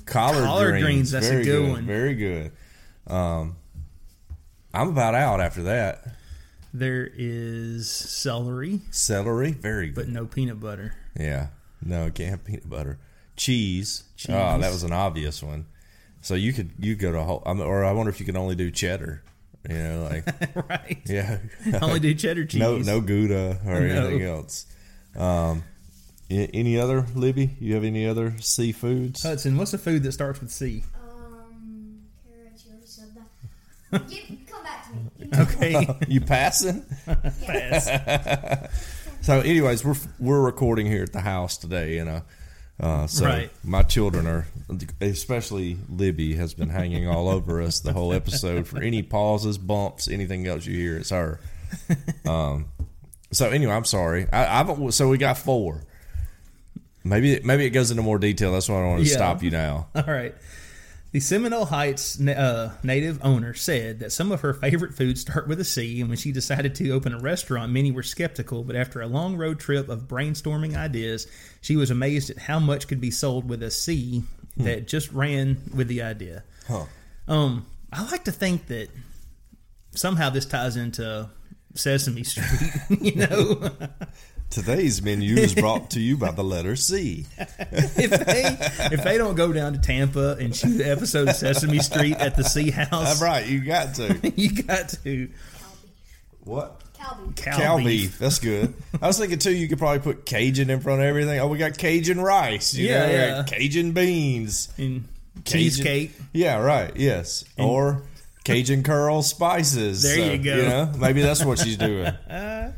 Collard 0.08 0.34
greens. 0.36 0.46
Collard, 0.46 0.70
greens. 0.70 0.84
greens, 0.84 1.10
that's 1.10 1.26
a 1.26 1.30
Very 1.30 1.44
good 1.44 1.70
one. 1.70 1.86
Very 1.86 2.14
good. 2.14 2.52
Um, 3.06 3.56
I'm 4.74 4.88
about 4.88 5.14
out 5.14 5.40
after 5.40 5.62
that. 5.64 6.04
There 6.74 7.10
is 7.16 7.88
celery, 7.90 8.80
Celery. 8.90 9.52
Very 9.52 9.86
good. 9.88 9.94
but 9.94 10.08
no 10.08 10.26
peanut 10.26 10.60
butter. 10.60 10.94
Yeah. 11.18 11.48
No, 11.82 12.10
can't 12.10 12.30
have 12.30 12.44
peanut 12.44 12.68
butter. 12.68 12.98
Cheese. 13.36 14.04
Cheese. 14.16 14.34
Oh, 14.34 14.58
that 14.58 14.70
was 14.72 14.82
an 14.82 14.92
obvious 14.92 15.42
one. 15.42 15.66
So 16.20 16.34
you 16.34 16.52
could 16.52 16.72
you 16.78 16.94
go 16.96 17.12
to 17.12 17.18
a 17.18 17.22
whole, 17.24 17.42
or 17.46 17.84
I 17.84 17.92
wonder 17.92 18.10
if 18.10 18.20
you 18.20 18.26
can 18.26 18.36
only 18.36 18.54
do 18.54 18.70
cheddar. 18.70 19.22
You 19.68 19.76
know, 19.76 20.02
like 20.10 20.68
right. 20.68 20.98
yeah, 21.06 21.38
Only 21.82 22.00
do 22.00 22.14
cheddar 22.14 22.44
cheese. 22.44 22.60
no 22.60 22.78
no 22.78 23.00
Gouda 23.00 23.60
or 23.64 23.80
No. 23.80 24.06
anything 24.06 24.22
else. 24.22 24.66
Um, 25.16 25.64
any 26.30 26.78
other 26.78 27.06
Libby? 27.14 27.50
You 27.60 27.74
have 27.74 27.84
any 27.84 28.06
other 28.06 28.32
seafoods? 28.32 29.22
Hudson, 29.22 29.56
what's 29.56 29.72
a 29.74 29.78
food 29.78 30.02
that 30.02 30.12
starts 30.12 30.40
with 30.40 30.50
C? 30.50 30.82
Um, 30.94 32.00
carrots. 32.26 32.64
You 32.66 32.72
already 32.72 32.86
said 32.86 33.14
that. 33.14 34.08
Get, 34.10 34.46
come 34.46 34.62
back 34.62 34.86
to 34.88 34.94
me. 34.94 35.28
Okay. 35.42 35.98
you 36.08 36.20
passing? 36.20 36.84
Pass. 37.46 38.68
So, 39.20 39.40
anyways, 39.40 39.84
we're 39.84 39.96
we're 40.18 40.40
recording 40.42 40.86
here 40.86 41.02
at 41.02 41.12
the 41.12 41.20
house 41.20 41.56
today, 41.56 41.98
and 41.98 42.08
uh, 42.08 42.20
uh, 42.80 43.06
so 43.08 43.26
Right. 43.26 43.50
my 43.64 43.82
children 43.82 44.26
are, 44.26 44.46
especially 45.00 45.76
Libby, 45.88 46.34
has 46.36 46.54
been 46.54 46.68
hanging 46.68 47.08
all 47.08 47.28
over 47.28 47.60
us 47.60 47.80
the 47.80 47.92
whole 47.92 48.12
episode. 48.12 48.68
For 48.68 48.80
any 48.80 49.02
pauses, 49.02 49.58
bumps, 49.58 50.06
anything 50.08 50.46
else 50.46 50.66
you 50.66 50.76
hear, 50.76 50.98
it's 50.98 51.10
her. 51.10 51.40
Um, 52.26 52.66
so 53.32 53.48
anyway, 53.50 53.72
I'm 53.72 53.84
sorry. 53.84 54.26
I, 54.32 54.60
I've 54.60 54.94
so 54.94 55.08
we 55.08 55.18
got 55.18 55.36
four. 55.36 55.82
Maybe 57.08 57.40
maybe 57.44 57.64
it 57.64 57.70
goes 57.70 57.90
into 57.90 58.02
more 58.02 58.18
detail. 58.18 58.52
That's 58.52 58.68
why 58.68 58.82
I 58.82 58.86
want 58.86 59.02
to 59.02 59.08
Yeah. 59.08 59.14
stop 59.16 59.42
you 59.42 59.50
now. 59.50 59.88
All 59.94 60.02
right. 60.06 60.34
The 61.10 61.20
Seminole 61.20 61.64
Heights 61.64 62.20
uh, 62.20 62.74
native 62.82 63.18
owner 63.24 63.54
said 63.54 64.00
that 64.00 64.12
some 64.12 64.30
of 64.30 64.42
her 64.42 64.52
favorite 64.52 64.94
foods 64.94 65.22
start 65.22 65.48
with 65.48 65.58
a 65.58 65.64
C, 65.64 66.00
and 66.00 66.10
when 66.10 66.18
she 66.18 66.32
decided 66.32 66.74
to 66.74 66.90
open 66.90 67.14
a 67.14 67.18
restaurant, 67.18 67.72
many 67.72 67.90
were 67.90 68.02
skeptical. 68.02 68.62
But 68.62 68.76
after 68.76 69.00
a 69.00 69.06
long 69.06 69.34
road 69.36 69.58
trip 69.58 69.88
of 69.88 70.02
brainstorming 70.02 70.76
ideas, 70.76 71.26
she 71.62 71.76
was 71.76 71.90
amazed 71.90 72.28
at 72.28 72.36
how 72.36 72.58
much 72.58 72.88
could 72.88 73.00
be 73.00 73.10
sold 73.10 73.48
with 73.48 73.62
a 73.62 73.70
C 73.70 74.22
that 74.58 74.86
just 74.86 75.10
ran 75.12 75.56
with 75.74 75.88
the 75.88 76.02
idea. 76.02 76.42
Huh. 76.66 76.84
Um, 77.26 77.66
I 77.90 78.04
like 78.10 78.24
to 78.24 78.32
think 78.32 78.66
that 78.66 78.88
somehow 79.94 80.28
this 80.28 80.44
ties 80.44 80.76
into 80.76 81.30
Sesame 81.74 82.22
Street. 82.24 82.72
you 83.00 83.14
know, 83.14 83.70
Today's 84.50 85.02
menu 85.02 85.36
is 85.36 85.54
brought 85.54 85.90
to 85.90 86.00
you 86.00 86.16
by 86.16 86.30
the 86.30 86.42
letter 86.42 86.74
C. 86.74 87.26
if 87.38 88.10
they 88.10 88.44
if 88.96 89.04
they 89.04 89.18
don't 89.18 89.34
go 89.34 89.52
down 89.52 89.74
to 89.74 89.78
Tampa 89.78 90.36
and 90.40 90.56
shoot 90.56 90.80
an 90.80 90.88
episode 90.90 91.28
of 91.28 91.36
Sesame 91.36 91.80
Street 91.80 92.16
at 92.16 92.34
the 92.34 92.42
Sea 92.44 92.70
House, 92.70 92.90
That's 92.90 93.22
right. 93.22 93.46
You 93.46 93.60
got 93.60 93.94
to 93.96 94.32
you 94.36 94.62
got 94.62 94.88
to 95.04 95.28
what? 96.44 96.80
cow 96.94 97.14
beef. 97.24 97.34
cow, 97.36 97.56
Cow 97.58 97.76
beef. 97.76 97.86
beef. 97.86 98.18
That's 98.18 98.38
good. 98.38 98.72
I 99.02 99.06
was 99.06 99.18
thinking 99.18 99.38
too. 99.38 99.54
You 99.54 99.68
could 99.68 99.78
probably 99.78 100.00
put 100.00 100.24
Cajun 100.24 100.70
in 100.70 100.80
front 100.80 101.02
of 101.02 101.06
everything. 101.06 101.38
Oh, 101.40 101.48
we 101.48 101.58
got 101.58 101.76
Cajun 101.76 102.18
rice. 102.20 102.74
You 102.74 102.88
Yeah, 102.88 103.06
know, 103.06 103.12
yeah. 103.12 103.42
Cajun 103.46 103.92
beans. 103.92 104.70
and 104.78 105.06
Cajun- 105.44 105.60
cheesecake. 105.60 106.12
Yeah, 106.32 106.56
right. 106.58 106.96
Yes, 106.96 107.44
or 107.58 108.02
Cajun 108.44 108.82
curl 108.82 109.20
spices. 109.22 110.02
There 110.02 110.34
you 110.34 110.42
go. 110.42 110.56
You 110.56 110.62
know, 110.62 110.92
maybe 110.98 111.20
that's 111.20 111.44
what 111.44 111.58
she's 111.58 111.76
doing. 111.76 112.10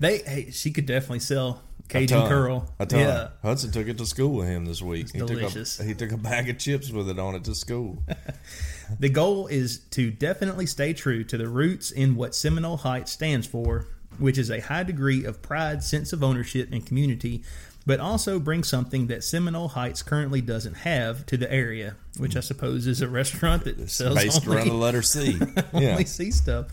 They 0.00 0.18
hey, 0.18 0.50
she 0.50 0.70
could 0.70 0.86
definitely 0.86 1.20
sell 1.20 1.62
A 1.84 1.88
Cajun 1.88 2.18
ton. 2.20 2.28
curl. 2.28 2.74
A 2.78 2.86
ton. 2.86 2.98
Yeah, 3.00 3.28
Hudson 3.42 3.70
took 3.70 3.86
it 3.88 3.98
to 3.98 4.06
school 4.06 4.36
with 4.36 4.48
him 4.48 4.64
this 4.64 4.82
week. 4.82 5.12
he 5.12 5.18
delicious. 5.18 5.76
took 5.76 5.84
a 5.84 5.88
he 5.88 5.94
took 5.94 6.12
a 6.12 6.16
bag 6.16 6.48
of 6.48 6.58
chips 6.58 6.90
with 6.90 7.08
it 7.08 7.18
on 7.18 7.34
it 7.34 7.44
to 7.44 7.54
school. 7.54 8.02
the 8.98 9.08
goal 9.08 9.46
is 9.46 9.78
to 9.90 10.10
definitely 10.10 10.66
stay 10.66 10.92
true 10.92 11.24
to 11.24 11.36
the 11.38 11.48
roots 11.48 11.90
in 11.90 12.14
what 12.16 12.34
Seminole 12.34 12.78
Heights 12.78 13.12
stands 13.12 13.46
for, 13.46 13.86
which 14.18 14.38
is 14.38 14.50
a 14.50 14.60
high 14.60 14.82
degree 14.82 15.24
of 15.24 15.42
pride, 15.42 15.82
sense 15.82 16.12
of 16.12 16.22
ownership, 16.22 16.68
and 16.72 16.84
community. 16.84 17.42
But 17.84 17.98
also 17.98 18.38
bring 18.38 18.62
something 18.62 19.08
that 19.08 19.24
Seminole 19.24 19.66
Heights 19.66 20.04
currently 20.04 20.40
doesn't 20.40 20.74
have 20.74 21.26
to 21.26 21.36
the 21.36 21.52
area, 21.52 21.96
which 22.16 22.36
I 22.36 22.40
suppose 22.40 22.86
is 22.86 23.00
a 23.00 23.08
restaurant 23.08 23.64
that 23.64 23.90
sells 23.90 24.14
Based 24.14 24.46
only, 24.46 24.56
around 24.58 24.68
the 24.68 24.74
letter 24.74 25.02
C. 25.02 25.36
Yeah. 25.74 25.90
only 25.90 26.04
sea 26.04 26.30
stuff. 26.30 26.66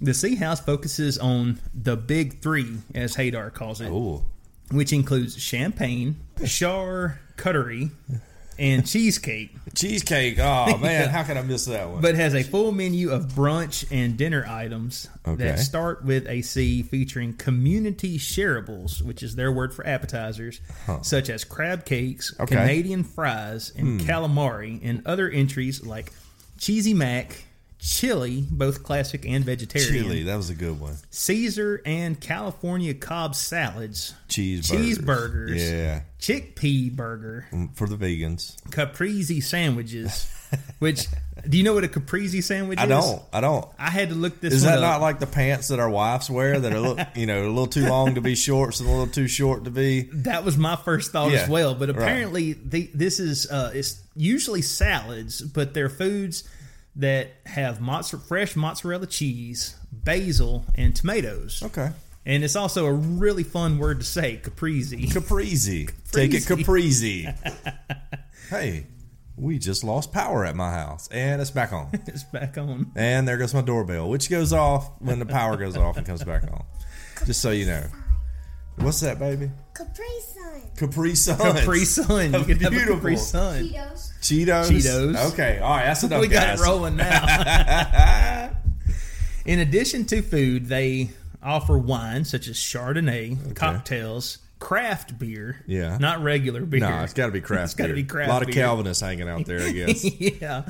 The 0.00 0.14
Sea 0.14 0.36
House 0.36 0.60
focuses 0.60 1.18
on 1.18 1.58
the 1.74 1.96
big 1.96 2.40
three, 2.40 2.78
as 2.94 3.16
Hadar 3.16 3.52
calls 3.52 3.80
it, 3.80 3.88
Ooh. 3.90 4.22
which 4.70 4.92
includes 4.92 5.36
champagne, 5.40 6.16
charcuterie, 6.38 7.90
and 8.58 8.84
cheesecake, 8.86 9.50
Cheesecake. 9.74 10.38
Oh 10.40 10.76
man, 10.82 11.08
how 11.10 11.22
can 11.22 11.36
I 11.38 11.42
miss 11.42 11.66
that 11.66 11.88
one? 11.90 12.00
but 12.02 12.14
has 12.16 12.34
a 12.34 12.42
full 12.42 12.72
menu 12.72 13.10
of 13.10 13.26
brunch 13.28 13.84
and 13.92 14.16
dinner 14.16 14.44
items 14.48 15.08
Okay. 15.26 15.44
that 15.44 15.58
start 15.60 16.04
with 16.04 16.26
a 16.28 16.42
C 16.42 16.82
featuring 16.82 17.34
community 17.34 18.18
shareables, 18.18 19.00
which 19.02 19.22
is 19.22 19.36
their 19.36 19.52
word 19.52 19.72
for 19.74 19.86
appetizers, 19.86 20.60
such 21.02 21.28
as 21.30 21.44
crab 21.44 21.84
cakes, 21.84 22.34
Okay. 22.40 22.54
Hmm. 22.54 22.60
Canadian 22.62 23.04
fries, 23.04 23.72
and 23.76 24.00
calamari, 24.00 24.80
and 24.82 25.06
other 25.06 25.28
entries 25.28 25.84
like 25.84 26.12
cheesy 26.58 26.94
mac, 26.94 27.44
chili, 27.78 28.44
both 28.50 28.82
classic 28.82 29.24
and 29.26 29.44
vegetarian, 29.44 30.04
Chili. 30.04 30.22
That 30.24 30.36
was 30.36 30.50
a 30.50 30.54
good 30.54 30.78
one. 30.80 30.96
Caesar 31.10 31.80
and 31.86 32.20
California 32.20 32.94
Cobb 32.94 33.34
salads, 33.34 34.14
Cheeseburgers. 34.28 34.96
Cheeseburgers. 34.98 35.58
Yeah. 35.70 36.00
chickpea 36.20 36.92
burger, 36.94 37.46
Mm, 37.52 37.74
For 37.76 37.86
the 37.88 37.96
vegans. 37.96 38.56
caprese 38.70 39.40
sandwiches. 39.40 40.28
which 40.78 41.06
do 41.46 41.58
you 41.58 41.62
know 41.62 41.74
what 41.74 41.84
a 41.84 41.88
caprese 41.88 42.40
sandwich 42.40 42.78
I 42.78 42.84
is? 42.84 42.90
I 42.90 43.00
don't. 43.00 43.22
I 43.34 43.40
don't. 43.42 43.68
I 43.78 43.90
had 43.90 44.08
to 44.08 44.14
look 44.14 44.40
this. 44.40 44.52
Up. 44.52 44.56
Is 44.56 44.62
that 44.62 44.78
up. 44.78 44.80
not 44.80 45.00
like 45.02 45.18
the 45.20 45.26
pants 45.26 45.68
that 45.68 45.78
our 45.78 45.90
wives 45.90 46.30
wear 46.30 46.58
that 46.58 46.72
are, 46.72 46.80
little, 46.80 47.04
you 47.14 47.26
know, 47.26 47.42
a 47.46 47.48
little 47.48 47.66
too 47.66 47.86
long 47.86 48.14
to 48.14 48.22
be 48.22 48.34
shorts 48.34 48.80
and 48.80 48.88
a 48.88 48.92
little 48.92 49.06
too 49.12 49.28
short 49.28 49.64
to 49.64 49.70
be? 49.70 50.08
That 50.12 50.44
was 50.46 50.56
my 50.56 50.74
first 50.76 51.12
thought 51.12 51.32
Yeah, 51.32 51.40
as 51.40 51.48
well. 51.50 51.74
But 51.74 51.90
right. 51.90 51.98
apparently, 51.98 52.54
the, 52.54 52.90
this 52.94 53.20
is 53.20 53.50
uh, 53.50 53.72
it's 53.74 54.00
usually 54.16 54.62
salads, 54.62 55.42
but 55.42 55.74
they're 55.74 55.90
foods 55.90 56.44
that 56.98 57.30
have 57.46 57.78
mozza- 57.78 58.22
fresh 58.22 58.56
mozzarella 58.56 59.06
cheese, 59.06 59.76
basil, 59.90 60.64
and 60.74 60.94
tomatoes. 60.94 61.62
Okay. 61.64 61.90
And 62.26 62.44
it's 62.44 62.56
also 62.56 62.84
a 62.84 62.92
really 62.92 63.44
fun 63.44 63.78
word 63.78 64.00
to 64.00 64.04
say, 64.04 64.36
caprese. 64.36 65.08
Caprese. 65.10 65.88
Take 66.12 66.34
it, 66.34 66.42
Caprese. 66.42 67.34
hey, 68.50 68.86
we 69.36 69.58
just 69.58 69.82
lost 69.82 70.12
power 70.12 70.44
at 70.44 70.54
my 70.54 70.70
house, 70.70 71.08
and 71.08 71.40
it's 71.40 71.50
back 71.50 71.72
on. 71.72 71.88
it's 72.06 72.24
back 72.24 72.58
on. 72.58 72.92
And 72.96 73.26
there 73.26 73.38
goes 73.38 73.54
my 73.54 73.62
doorbell, 73.62 74.10
which 74.10 74.28
goes 74.28 74.52
off 74.52 74.90
when 75.00 75.20
the 75.20 75.26
power 75.26 75.56
goes 75.56 75.76
off 75.76 75.96
and 75.96 76.06
comes 76.06 76.22
back 76.22 76.42
on. 76.42 76.64
Just 77.24 77.40
so 77.40 77.50
you 77.50 77.66
know. 77.66 77.84
What's 78.76 79.00
that, 79.00 79.18
baby? 79.18 79.50
Capri 79.74 80.04
Sun. 80.20 80.62
Capri 80.76 81.14
Sun. 81.14 81.38
Capri 81.38 81.84
Sun. 81.84 82.34
You 82.34 82.44
can 82.44 82.58
have 82.58 82.66
a 82.66 82.70
Beautiful. 82.70 82.96
Capri 82.96 83.16
Sun. 83.16 83.64
Cheetos. 83.64 84.07
Cheetos. 84.22 84.68
Cheetos. 84.70 85.32
Okay, 85.32 85.58
all 85.58 85.70
right, 85.76 85.84
that's 85.84 86.02
enough, 86.04 86.20
we 86.20 86.28
got 86.28 86.46
guys. 86.46 86.60
it 86.60 86.64
rolling 86.64 86.96
now. 86.96 88.50
In 89.44 89.60
addition 89.60 90.04
to 90.06 90.20
food, 90.22 90.66
they 90.66 91.10
offer 91.42 91.78
wine 91.78 92.24
such 92.24 92.48
as 92.48 92.56
Chardonnay, 92.56 93.54
cocktails, 93.56 94.38
craft 94.58 95.18
beer. 95.18 95.62
Yeah. 95.66 95.96
Not 95.98 96.22
regular 96.22 96.66
beer. 96.66 96.80
No, 96.80 97.02
it's 97.02 97.14
got 97.14 97.26
to 97.26 97.32
be 97.32 97.40
craft 97.40 97.64
It's 97.64 97.74
gotta 97.74 97.94
be 97.94 98.02
craft 98.04 98.28
A 98.28 98.32
lot 98.32 98.42
of 98.42 98.48
beer. 98.48 98.56
Calvinists 98.56 99.00
hanging 99.02 99.28
out 99.28 99.46
there, 99.46 99.60
I 99.62 99.72
guess. 99.72 100.04
yeah. 100.20 100.64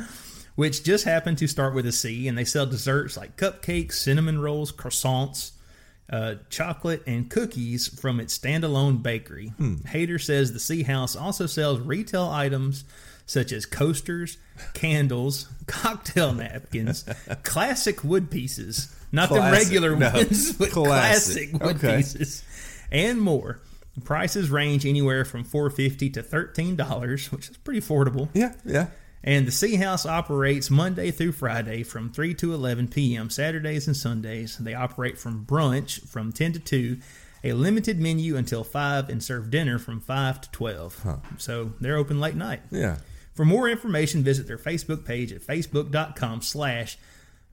Which 0.54 0.84
just 0.84 1.04
happened 1.04 1.38
to 1.38 1.46
start 1.48 1.74
with 1.74 1.86
a 1.86 1.92
C, 1.92 2.28
and 2.28 2.36
they 2.36 2.44
sell 2.44 2.66
desserts 2.66 3.16
like 3.16 3.36
cupcakes, 3.36 3.94
cinnamon 3.94 4.40
rolls, 4.40 4.70
croissants, 4.72 5.52
uh, 6.10 6.34
chocolate, 6.50 7.02
and 7.06 7.30
cookies 7.30 7.88
from 8.00 8.18
its 8.20 8.36
standalone 8.36 9.02
bakery. 9.02 9.48
Hmm. 9.56 9.76
Hader 9.86 10.20
says 10.20 10.52
the 10.52 10.58
C 10.60 10.82
House 10.82 11.14
also 11.16 11.46
sells 11.46 11.80
retail 11.80 12.24
items 12.28 12.84
such 13.28 13.52
as 13.52 13.64
coasters, 13.66 14.38
candles, 14.74 15.46
cocktail 15.68 16.32
napkins, 16.32 17.04
classic 17.44 18.02
wood 18.02 18.28
pieces, 18.30 18.92
not 19.12 19.28
the 19.28 19.36
regular 19.40 19.94
No. 19.94 20.10
ones, 20.10 20.52
but 20.58 20.70
Classic. 20.70 21.50
classic 21.52 21.62
wood 21.62 21.76
Okay. 21.76 21.96
pieces, 21.98 22.42
and 22.90 23.20
more. 23.20 23.60
The 23.94 24.00
prices 24.00 24.48
range 24.50 24.86
anywhere 24.86 25.24
from 25.24 25.44
four 25.44 25.70
fifty 25.70 26.08
to 26.10 26.22
thirteen 26.22 26.74
dollars, 26.76 27.30
which 27.30 27.50
is 27.50 27.56
pretty 27.56 27.80
affordable. 27.80 28.28
yeah, 28.34 28.54
yeah. 28.64 28.86
And 29.24 29.46
the 29.46 29.52
Sea 29.52 29.74
House 29.74 30.06
operates 30.06 30.70
Monday 30.70 31.10
through 31.10 31.32
Friday 31.32 31.82
from 31.82 32.08
3 32.12 32.34
to 32.34 32.54
11 32.54 32.86
p.m., 32.86 33.30
Saturdays 33.30 33.88
and 33.88 33.96
Sundays. 33.96 34.56
They 34.58 34.74
operate 34.74 35.18
from 35.18 35.44
brunch 35.44 36.06
from 36.08 36.32
10 36.32 36.52
to 36.52 36.58
2, 36.60 36.98
a 37.42 37.52
limited 37.52 37.98
menu 37.98 38.36
until 38.36 38.62
5, 38.62 39.08
and 39.08 39.20
serve 39.20 39.50
dinner 39.50 39.76
from 39.80 40.00
5 40.00 40.42
to 40.42 40.50
12. 40.52 41.20
So 41.36 41.72
they're 41.80 41.96
open 41.96 42.20
late 42.20 42.36
night. 42.36 42.60
Yeah. 42.70 42.98
For 43.38 43.44
more 43.44 43.68
information, 43.68 44.24
visit 44.24 44.48
their 44.48 44.58
Facebook 44.58 45.04
page 45.04 45.32
at 45.32 45.40
facebook.com 45.40 46.42
slash 46.42 46.98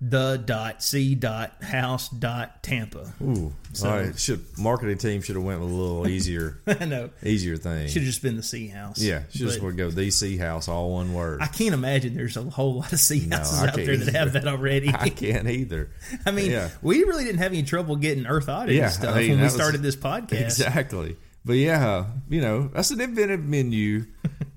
the 0.01 0.41
dot 0.43 0.81
c 0.81 1.13
dot 1.13 1.63
house 1.63 2.09
dot 2.09 2.63
tampa. 2.63 3.13
Ooh. 3.21 3.53
So- 3.73 3.87
all 3.89 3.95
right. 3.99 4.19
Should 4.19 4.43
marketing 4.57 4.97
team 4.97 5.21
should 5.21 5.35
have 5.35 5.45
went 5.45 5.59
with 5.61 5.69
a 5.69 5.73
little 5.75 6.07
easier 6.15 6.57
I 6.65 6.85
know. 6.85 7.11
easier 7.23 7.55
thing. 7.55 7.87
Should 7.87 8.01
have 8.01 8.07
just 8.07 8.23
been 8.23 8.35
the 8.35 8.41
Sea 8.41 8.65
House. 8.67 8.99
yeah, 8.99 9.25
should 9.29 9.41
just 9.41 9.61
go 9.61 9.67
DC 9.67 10.39
house 10.39 10.67
all 10.67 10.93
one 10.93 11.13
word. 11.13 11.43
I 11.43 11.45
can't 11.45 11.75
imagine 11.75 12.15
there's 12.15 12.35
a 12.35 12.41
whole 12.41 12.77
lot 12.79 12.91
of 12.91 12.99
sea 12.99 13.29
houses 13.29 13.59
I 13.61 13.67
out 13.67 13.75
there 13.75 13.95
that 13.95 14.15
have 14.15 14.33
that 14.33 14.47
already. 14.47 14.89
I 14.91 15.09
can't 15.09 15.47
either. 15.47 15.91
I 16.25 16.31
mean, 16.31 16.49
Yeah. 16.49 16.69
we 16.81 17.03
really 17.03 17.25
didn't 17.25 17.37
have 17.41 17.51
any 17.51 17.61
trouble 17.61 17.95
getting 17.95 18.25
Earth 18.25 18.49
Oddity 18.49 18.77
Yeah, 18.79 18.87
I 18.87 18.89
stuff 18.89 19.15
mean, 19.17 19.29
when 19.29 19.37
we 19.37 19.43
was- 19.43 19.53
started 19.53 19.83
this 19.83 19.95
podcast. 19.95 20.41
Exactly. 20.45 21.15
But 21.45 21.57
yeah, 21.57 22.05
you 22.27 22.41
know, 22.41 22.69
that's 22.73 22.89
an 22.89 22.99
inventive 23.01 23.43
menu. 23.45 24.05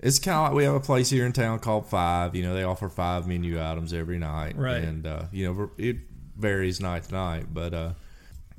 It's 0.00 0.18
kind 0.18 0.36
of 0.36 0.42
like 0.44 0.52
we 0.52 0.64
have 0.64 0.74
a 0.74 0.80
place 0.80 1.10
here 1.10 1.26
in 1.26 1.32
town 1.32 1.58
called 1.58 1.86
Five. 1.86 2.34
You 2.34 2.42
know, 2.42 2.54
they 2.54 2.62
offer 2.62 2.88
five 2.88 3.26
menu 3.26 3.62
items 3.62 3.92
every 3.92 4.18
night. 4.18 4.56
Right. 4.56 4.82
And, 4.82 5.06
uh, 5.06 5.24
you 5.32 5.52
know, 5.52 5.70
it 5.76 5.96
varies 6.36 6.80
night 6.80 7.04
to 7.04 7.14
night. 7.14 7.46
But 7.52 7.74
uh, 7.74 7.92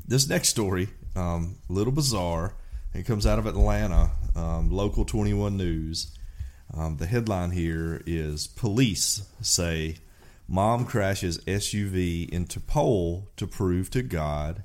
this 0.07 0.27
next 0.27 0.49
story, 0.49 0.89
um, 1.15 1.57
a 1.69 1.73
little 1.73 1.93
bizarre. 1.93 2.55
It 2.93 3.05
comes 3.05 3.27
out 3.27 3.37
of 3.37 3.45
Atlanta, 3.45 4.11
um, 4.35 4.71
local 4.71 5.05
21 5.05 5.55
News. 5.55 6.17
Um, 6.73 6.97
the 6.97 7.05
headline 7.05 7.51
here 7.51 8.01
is 8.05 8.47
Police 8.47 9.27
say 9.41 9.97
mom 10.47 10.85
crashes 10.85 11.37
SUV 11.39 12.29
into 12.29 12.59
pole 12.59 13.27
to 13.37 13.47
prove 13.47 13.89
to 13.91 14.01
God, 14.01 14.63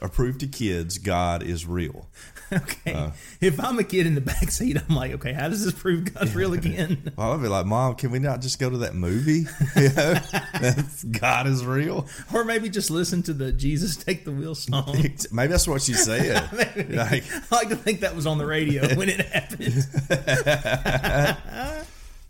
or 0.00 0.08
prove 0.08 0.38
to 0.38 0.46
kids 0.46 0.98
God 0.98 1.42
is 1.42 1.66
real. 1.66 2.08
Okay. 2.52 2.94
Uh. 2.94 3.10
if 3.40 3.62
I'm 3.62 3.78
a 3.78 3.84
kid 3.84 4.06
in 4.06 4.14
the 4.14 4.20
back 4.22 4.50
seat, 4.50 4.78
I'm 4.88 4.94
like, 4.96 5.12
okay, 5.12 5.32
how 5.34 5.48
does 5.48 5.64
this 5.64 5.74
prove 5.74 6.14
God's 6.14 6.34
real 6.34 6.54
again? 6.54 7.12
Well, 7.16 7.32
I'd 7.32 7.42
be 7.42 7.48
like, 7.48 7.66
Mom, 7.66 7.94
can 7.94 8.10
we 8.10 8.18
not 8.20 8.40
just 8.40 8.58
go 8.58 8.70
to 8.70 8.78
that 8.78 8.94
movie? 8.94 9.44
You 9.76 9.88
know, 9.90 10.14
That's- 10.60 11.04
God 11.04 11.46
is 11.46 11.64
real. 11.66 12.06
or 12.32 12.44
maybe 12.44 12.68
just 12.70 12.90
listen 12.90 13.22
to 13.24 13.32
the 13.32 13.52
Jesus 13.52 13.96
Take 13.96 14.24
the 14.24 14.32
Wheel 14.32 14.54
song. 14.54 14.96
Maybe 15.30 15.48
that's 15.48 15.68
what 15.68 15.82
she 15.82 15.92
said. 15.94 16.48
like, 16.90 17.24
I 17.30 17.54
like 17.54 17.68
to 17.70 17.76
think 17.76 18.00
that 18.00 18.16
was 18.16 18.26
on 18.26 18.38
the 18.38 18.46
radio 18.46 18.94
when 18.94 19.08
it 19.10 19.20
happened. 19.26 19.86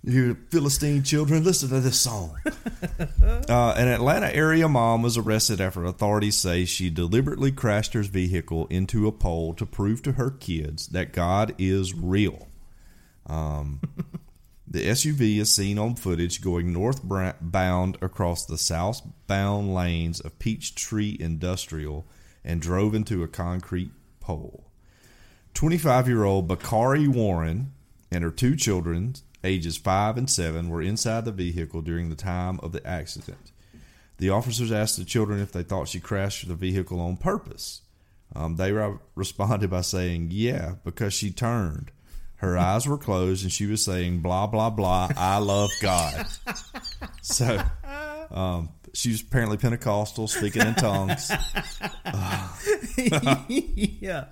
You 0.05 0.37
Philistine 0.51 1.03
children, 1.03 1.43
listen 1.45 1.69
to 1.71 1.81
this 1.81 1.99
song. 2.01 2.37
Uh, 3.49 3.75
an 3.77 3.89
Atlanta 3.89 4.35
area 4.35 4.69
mom 4.69 5.03
was 5.03 5.17
arrested 5.17 5.61
after 5.61 5.85
authorities 5.85 6.37
say 6.37 6.65
she 6.65 6.91
deliberately 6.91 7.53
crashed 7.53 7.95
her 7.95 8.03
vehicle 8.03 8.67
into 8.69 9.07
a 9.07 9.13
pole 9.13 9.55
to 9.55 9.67
prove 9.67 10.03
to 10.03 10.13
her 10.13 10.31
kids 10.31 10.89
that 10.89 11.13
God 11.13 11.55
is 11.59 11.95
real. 11.95 12.49
Um, 13.27 13.81
the 14.67 14.87
SUV 14.87 15.39
is 15.39 15.55
seen 15.55 15.79
on 15.79 15.95
footage 15.95 16.41
going 16.41 16.73
northbound 16.73 17.99
across 18.03 18.45
the 18.45 18.59
southbound 18.59 19.75
lanes 19.75 20.21
of 20.21 20.39
Peachtree 20.39 21.17
Industrial 21.19 22.07
and 22.45 22.61
drove 22.61 22.95
into 22.95 23.23
a 23.23 23.29
concrete 23.29 23.91
pole. 24.21 24.65
25 25.55 26.09
year 26.09 26.25
old 26.25 26.49
Bakari 26.49 27.09
Warren 27.09 27.73
and 28.11 28.25
her 28.25 28.31
two 28.31 28.57
children, 28.57 29.15
ages 29.45 29.77
5 29.77 30.17
and 30.17 30.29
7, 30.29 30.69
were 30.69 30.83
inside 30.83 31.25
the 31.25 31.33
vehicle 31.33 31.83
during 31.83 32.11
the 32.11 32.17
time 32.17 32.59
of 32.63 32.73
the 32.73 32.87
accident. 32.87 33.53
The 34.19 34.31
officers 34.31 34.73
asked 34.73 34.97
the 34.97 35.05
children 35.05 35.41
if 35.41 35.53
they 35.53 35.63
thought 35.63 35.89
she 35.89 36.01
crashed 36.01 36.49
the 36.49 36.55
vehicle 36.55 37.01
on 37.01 37.17
purpose. 37.17 37.83
Um, 38.35 38.57
they 38.57 38.73
re- 38.73 38.99
responded 39.15 39.71
by 39.71 39.83
saying, 39.83 40.29
Yeah, 40.33 40.75
because 40.85 41.15
she 41.15 41.31
turned. 41.31 41.91
Her 42.37 42.57
eyes 42.59 42.87
were 42.87 42.99
closed 42.99 43.43
and 43.43 43.53
she 43.53 43.67
was 43.67 43.85
saying, 43.85 44.21
Blah, 44.21 44.49
blah, 44.49 44.71
blah, 44.71 45.09
I 45.17 45.39
love 45.39 45.71
God. 45.81 46.27
so 47.23 47.63
um, 48.31 48.71
she 48.93 49.11
was 49.11 49.23
apparently 49.23 49.57
Pentecostal, 49.57 50.29
speaking 50.29 50.63
in 50.63 50.75
tongues. 50.75 51.31
yeah. 53.49 54.27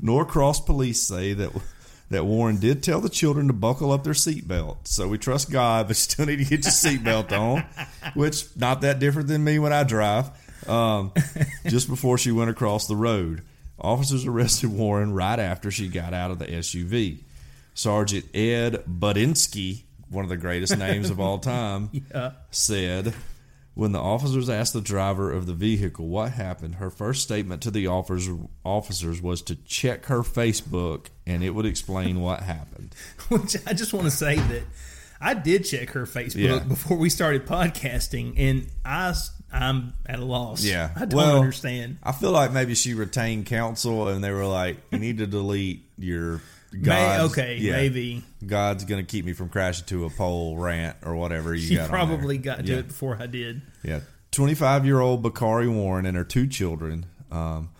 Norcross 0.00 0.60
police 0.60 1.02
say 1.02 1.32
that 1.32 1.52
that 2.12 2.24
Warren 2.24 2.58
did 2.58 2.82
tell 2.82 3.00
the 3.00 3.08
children 3.08 3.48
to 3.48 3.52
buckle 3.52 3.92
up 3.92 4.04
their 4.04 4.12
seatbelt. 4.14 4.86
So 4.86 5.08
we 5.08 5.18
trust 5.18 5.50
God, 5.50 5.86
but 5.88 5.90
you 5.90 5.94
still 5.94 6.26
need 6.26 6.36
to 6.38 6.44
get 6.44 6.64
your 6.64 6.72
seatbelt 6.72 7.32
on, 7.36 7.64
which 8.14 8.44
not 8.56 8.80
that 8.82 8.98
different 8.98 9.28
than 9.28 9.42
me 9.44 9.58
when 9.58 9.72
I 9.72 9.82
drive. 9.84 10.30
Um, 10.68 11.12
just 11.66 11.88
before 11.88 12.16
she 12.18 12.30
went 12.30 12.48
across 12.50 12.86
the 12.86 12.94
road, 12.96 13.42
officers 13.78 14.24
arrested 14.26 14.70
Warren 14.70 15.12
right 15.12 15.38
after 15.38 15.70
she 15.70 15.88
got 15.88 16.14
out 16.14 16.30
of 16.30 16.38
the 16.38 16.46
SUV. 16.46 17.18
Sergeant 17.74 18.26
Ed 18.34 18.84
Budinsky, 18.88 19.82
one 20.08 20.24
of 20.24 20.28
the 20.28 20.36
greatest 20.36 20.76
names 20.78 21.10
of 21.10 21.18
all 21.18 21.38
time, 21.38 21.90
Yeah. 22.14 22.32
said 22.50 23.12
when 23.74 23.92
the 23.92 23.98
officers 23.98 24.48
asked 24.50 24.72
the 24.74 24.80
driver 24.82 25.32
of 25.32 25.46
the 25.46 25.54
vehicle 25.54 26.06
what 26.06 26.32
happened, 26.32 26.74
her 26.76 26.90
first 26.90 27.22
statement 27.22 27.62
to 27.62 27.70
the 27.70 27.86
officers 27.86 28.36
officers 28.64 29.22
was 29.22 29.40
to 29.42 29.54
check 29.56 30.06
her 30.06 30.18
Facebook 30.20 31.06
and 31.26 31.42
it 31.42 31.50
would 31.50 31.66
explain 31.66 32.20
what 32.20 32.42
happened. 32.42 32.94
Which 33.28 33.56
I 33.66 33.72
just 33.72 33.92
want 33.92 34.04
to 34.04 34.10
say 34.10 34.36
that 34.36 34.62
I 35.20 35.34
did 35.34 35.64
check 35.64 35.90
her 35.90 36.04
Facebook 36.04 36.34
Yeah. 36.36 36.58
before 36.60 36.96
we 36.96 37.08
started 37.08 37.46
podcasting, 37.46 38.34
and 38.36 38.66
I 38.84 39.14
I'm 39.54 39.92
at 40.06 40.18
a 40.18 40.24
loss. 40.24 40.64
Yeah. 40.64 40.90
I 40.96 41.00
don't 41.04 41.14
Well, 41.14 41.38
understand. 41.38 41.98
I 42.02 42.12
feel 42.12 42.30
like 42.32 42.52
maybe 42.52 42.74
she 42.74 42.94
retained 42.94 43.46
counsel 43.46 44.08
and 44.08 44.22
they 44.24 44.30
were 44.32 44.46
like, 44.46 44.78
"You 44.90 44.98
need 44.98 45.18
to 45.18 45.26
delete 45.26 45.84
your 45.98 46.40
May, 46.72 47.20
okay, 47.22 47.56
yeah, 47.58 47.72
maybe 47.72 48.22
God's 48.46 48.84
going 48.84 49.04
to 49.04 49.10
keep 49.10 49.24
me 49.24 49.32
from 49.34 49.48
crashing 49.50 49.86
to 49.86 50.04
a 50.06 50.10
pole 50.10 50.56
rant 50.56 50.96
or 51.04 51.14
whatever 51.14 51.54
you 51.54 51.66
she 51.66 51.74
got." 51.76 51.82
on 51.84 51.90
there." 51.90 51.98
probably 52.06 52.38
got 52.38 52.64
to 52.64 52.72
Yeah. 52.72 52.78
it 52.78 52.88
before 52.88 53.16
I 53.20 53.26
did. 53.26 53.62
Yeah, 53.82 54.00
twenty-five-year-old 54.30 55.22
Bakari 55.22 55.68
Warren 55.68 56.06
and 56.06 56.16
her 56.16 56.24
two 56.24 56.46
children 56.46 57.06
um, 57.30 57.70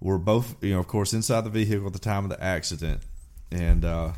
were 0.00 0.18
both, 0.18 0.56
you 0.62 0.74
know, 0.74 0.80
of 0.80 0.88
course, 0.88 1.12
inside 1.12 1.42
the 1.42 1.50
vehicle 1.50 1.86
at 1.86 1.92
the 1.92 1.98
time 1.98 2.24
of 2.24 2.30
the 2.30 2.42
accident, 2.42 3.00
and 3.50 3.84
uh, 3.84 4.12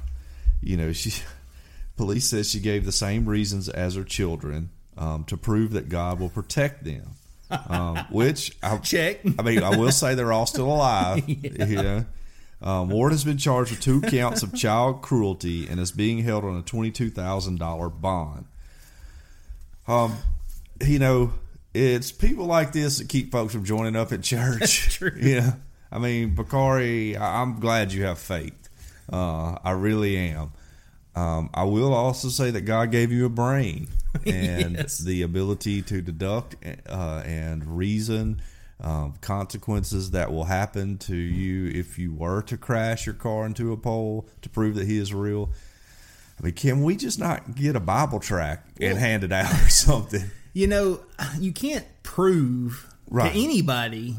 you 0.62 0.76
know, 0.76 0.92
she 0.92 1.12
police 1.96 2.28
says 2.30 2.50
she 2.50 2.60
gave 2.60 2.84
the 2.84 2.92
same 2.92 3.26
reasons 3.28 3.68
as 3.68 3.94
her 3.94 4.04
children 4.04 4.70
um, 4.96 5.24
to 5.24 5.36
prove 5.36 5.72
that 5.72 5.88
God 5.88 6.18
will 6.18 6.28
protect 6.30 6.84
them. 6.84 7.10
Um, 7.68 7.98
which 8.10 8.56
I, 8.62 8.78
Check. 8.78 9.20
I 9.38 9.42
mean, 9.42 9.62
I 9.62 9.76
will 9.76 9.92
say 9.92 10.14
they're 10.14 10.32
all 10.32 10.46
still 10.46 10.66
alive. 10.72 11.22
You 11.28 11.76
know, 11.82 12.04
um, 12.64 12.88
Ward 12.88 13.12
has 13.12 13.22
been 13.24 13.38
charged 13.38 13.70
with 13.70 13.80
two 13.80 14.00
counts 14.00 14.42
of 14.42 14.52
child 14.54 15.02
cruelty 15.02 15.68
and 15.68 15.78
is 15.78 15.92
being 15.92 16.18
held 16.24 16.44
on 16.44 16.56
a 16.56 16.62
twenty-two 16.62 17.10
thousand 17.10 17.58
dollar 17.60 17.88
bond. 17.88 18.46
Um, 19.86 20.16
you 20.84 20.98
know, 20.98 21.32
it's 21.74 22.10
people 22.10 22.46
like 22.46 22.72
this 22.72 22.98
that 22.98 23.08
keep 23.08 23.30
folks 23.30 23.52
from 23.52 23.64
joining 23.64 23.96
up 23.96 24.12
at 24.12 24.22
church. 24.24 25.00
Yeah. 25.16 25.54
I 25.92 25.98
mean, 25.98 26.34
Bakari, 26.34 27.16
I- 27.16 27.40
I'm 27.42 27.60
glad 27.60 27.92
you 27.92 28.04
have 28.04 28.18
faith. 28.18 28.68
Uh, 29.12 29.56
I 29.62 29.72
really 29.72 30.16
am. 30.16 30.52
Um, 31.14 31.50
I 31.54 31.62
will 31.64 31.94
also 31.94 32.28
say 32.28 32.50
that 32.50 32.62
God 32.62 32.90
gave 32.90 33.12
you 33.12 33.26
a 33.26 33.28
brain 33.28 33.86
and 34.26 34.74
Yes. 34.76 34.98
the 34.98 35.22
ability 35.22 35.82
to 35.82 36.00
deduct 36.02 36.56
uh, 36.88 37.22
and 37.24 37.76
reason 37.78 38.40
um, 38.80 39.14
consequences 39.20 40.10
that 40.12 40.32
will 40.32 40.44
happen 40.44 40.98
to 40.98 41.16
you 41.16 41.66
if 41.68 41.98
you 41.98 42.12
were 42.12 42.42
to 42.42 42.56
crash 42.56 43.06
your 43.06 43.14
car 43.14 43.46
into 43.46 43.72
a 43.72 43.76
pole 43.76 44.28
to 44.42 44.48
prove 44.48 44.74
that 44.74 44.86
He 44.86 44.98
is 44.98 45.14
real. 45.14 45.50
I 46.38 46.44
mean, 46.44 46.54
can 46.54 46.82
we 46.82 46.96
just 46.96 47.18
not 47.18 47.54
get 47.54 47.76
a 47.76 47.80
Bible 47.80 48.18
track 48.20 48.66
and 48.80 48.98
hand 48.98 49.22
it 49.24 49.32
out 49.32 49.52
or 49.52 49.68
something? 49.68 50.24
You 50.52 50.66
know, 50.66 51.00
you 51.38 51.52
can't 51.52 51.86
prove 52.02 52.88
Right. 53.08 53.32
to 53.32 53.38
anybody 53.44 54.16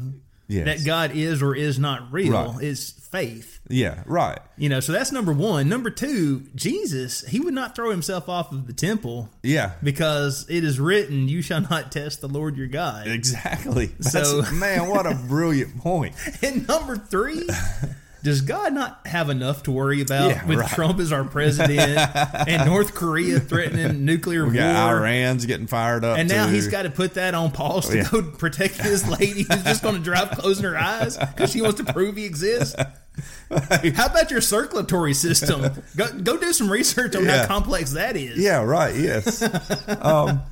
Yes. 0.48 0.64
that 0.66 0.86
God 0.86 1.10
is 1.16 1.42
or 1.42 1.54
is 1.56 1.78
not 1.78 2.12
real. 2.12 2.32
Right. 2.54 2.62
Is 2.62 2.90
faith. 3.10 3.58
Yeah, 3.68 4.02
right. 4.06 4.38
You 4.56 4.68
know, 4.68 4.78
so 4.78 4.92
that's 4.92 5.10
number 5.10 5.32
one. 5.32 5.68
Number 5.68 5.90
two, 5.90 6.46
Jesus, 6.54 7.26
he 7.26 7.40
would 7.40 7.54
not 7.54 7.74
throw 7.74 7.90
himself 7.90 8.28
off 8.28 8.52
of 8.52 8.66
the 8.68 8.72
temple 8.72 9.28
Yeah, 9.42 9.72
because 9.82 10.46
it 10.48 10.62
is 10.62 10.78
written, 10.78 11.28
"You 11.28 11.42
shall 11.42 11.62
not 11.62 11.90
test 11.90 12.20
the 12.20 12.28
Lord 12.28 12.56
your 12.56 12.68
God." 12.68 13.08
exactly. 13.08 13.86
That's, 13.98 14.12
So- 14.30 14.42
man, 14.54 14.88
what 14.88 15.06
a 15.06 15.14
brilliant 15.16 15.78
point. 15.78 16.14
And 16.42 16.66
number 16.68 16.96
three, 16.96 17.48
does 18.26 18.40
God 18.40 18.72
not 18.72 19.06
have 19.06 19.30
enough 19.30 19.62
to 19.62 19.70
worry 19.70 20.00
about 20.00 20.30
Yeah, 20.30 20.44
with 20.46 20.58
right. 20.58 20.68
Trump 20.68 20.98
as 20.98 21.12
our 21.12 21.22
president 21.22 21.96
and 22.48 22.66
North 22.68 22.92
Korea 22.92 23.38
threatening 23.38 24.04
nuclear 24.04 24.44
We 24.44 24.56
war? 24.58 24.64
Iran's 24.66 25.46
getting 25.46 25.68
fired 25.68 26.04
up, 26.04 26.18
And 26.18 26.28
now 26.28 26.46
too. 26.46 26.52
he's 26.52 26.66
got 26.66 26.82
to 26.82 26.90
put 26.90 27.14
that 27.14 27.34
on 27.34 27.52
pause 27.52 27.88
to 27.90 27.98
Yeah. 27.98 28.08
go 28.10 28.22
protect 28.22 28.78
this 28.78 29.06
lady 29.08 29.44
who's 29.44 29.62
just 29.62 29.84
going 29.84 29.94
to 29.94 30.00
drive 30.00 30.32
closing 30.32 30.64
her 30.64 30.76
eyes 30.76 31.16
because 31.16 31.52
she 31.52 31.62
wants 31.62 31.80
to 31.80 31.92
prove 31.92 32.16
he 32.16 32.24
exists. 32.24 32.74
How 33.94 34.06
about 34.06 34.32
your 34.32 34.40
circulatory 34.40 35.14
system? 35.14 35.62
Go, 35.96 36.12
go 36.20 36.36
do 36.36 36.52
some 36.52 36.68
research 36.68 37.14
on 37.14 37.24
Yeah. 37.26 37.42
how 37.42 37.46
complex 37.46 37.92
that 37.92 38.16
is. 38.16 38.38
Yeah, 38.38 38.62
right. 38.64 38.94
Yes. 38.96 39.40
um, 40.02 40.42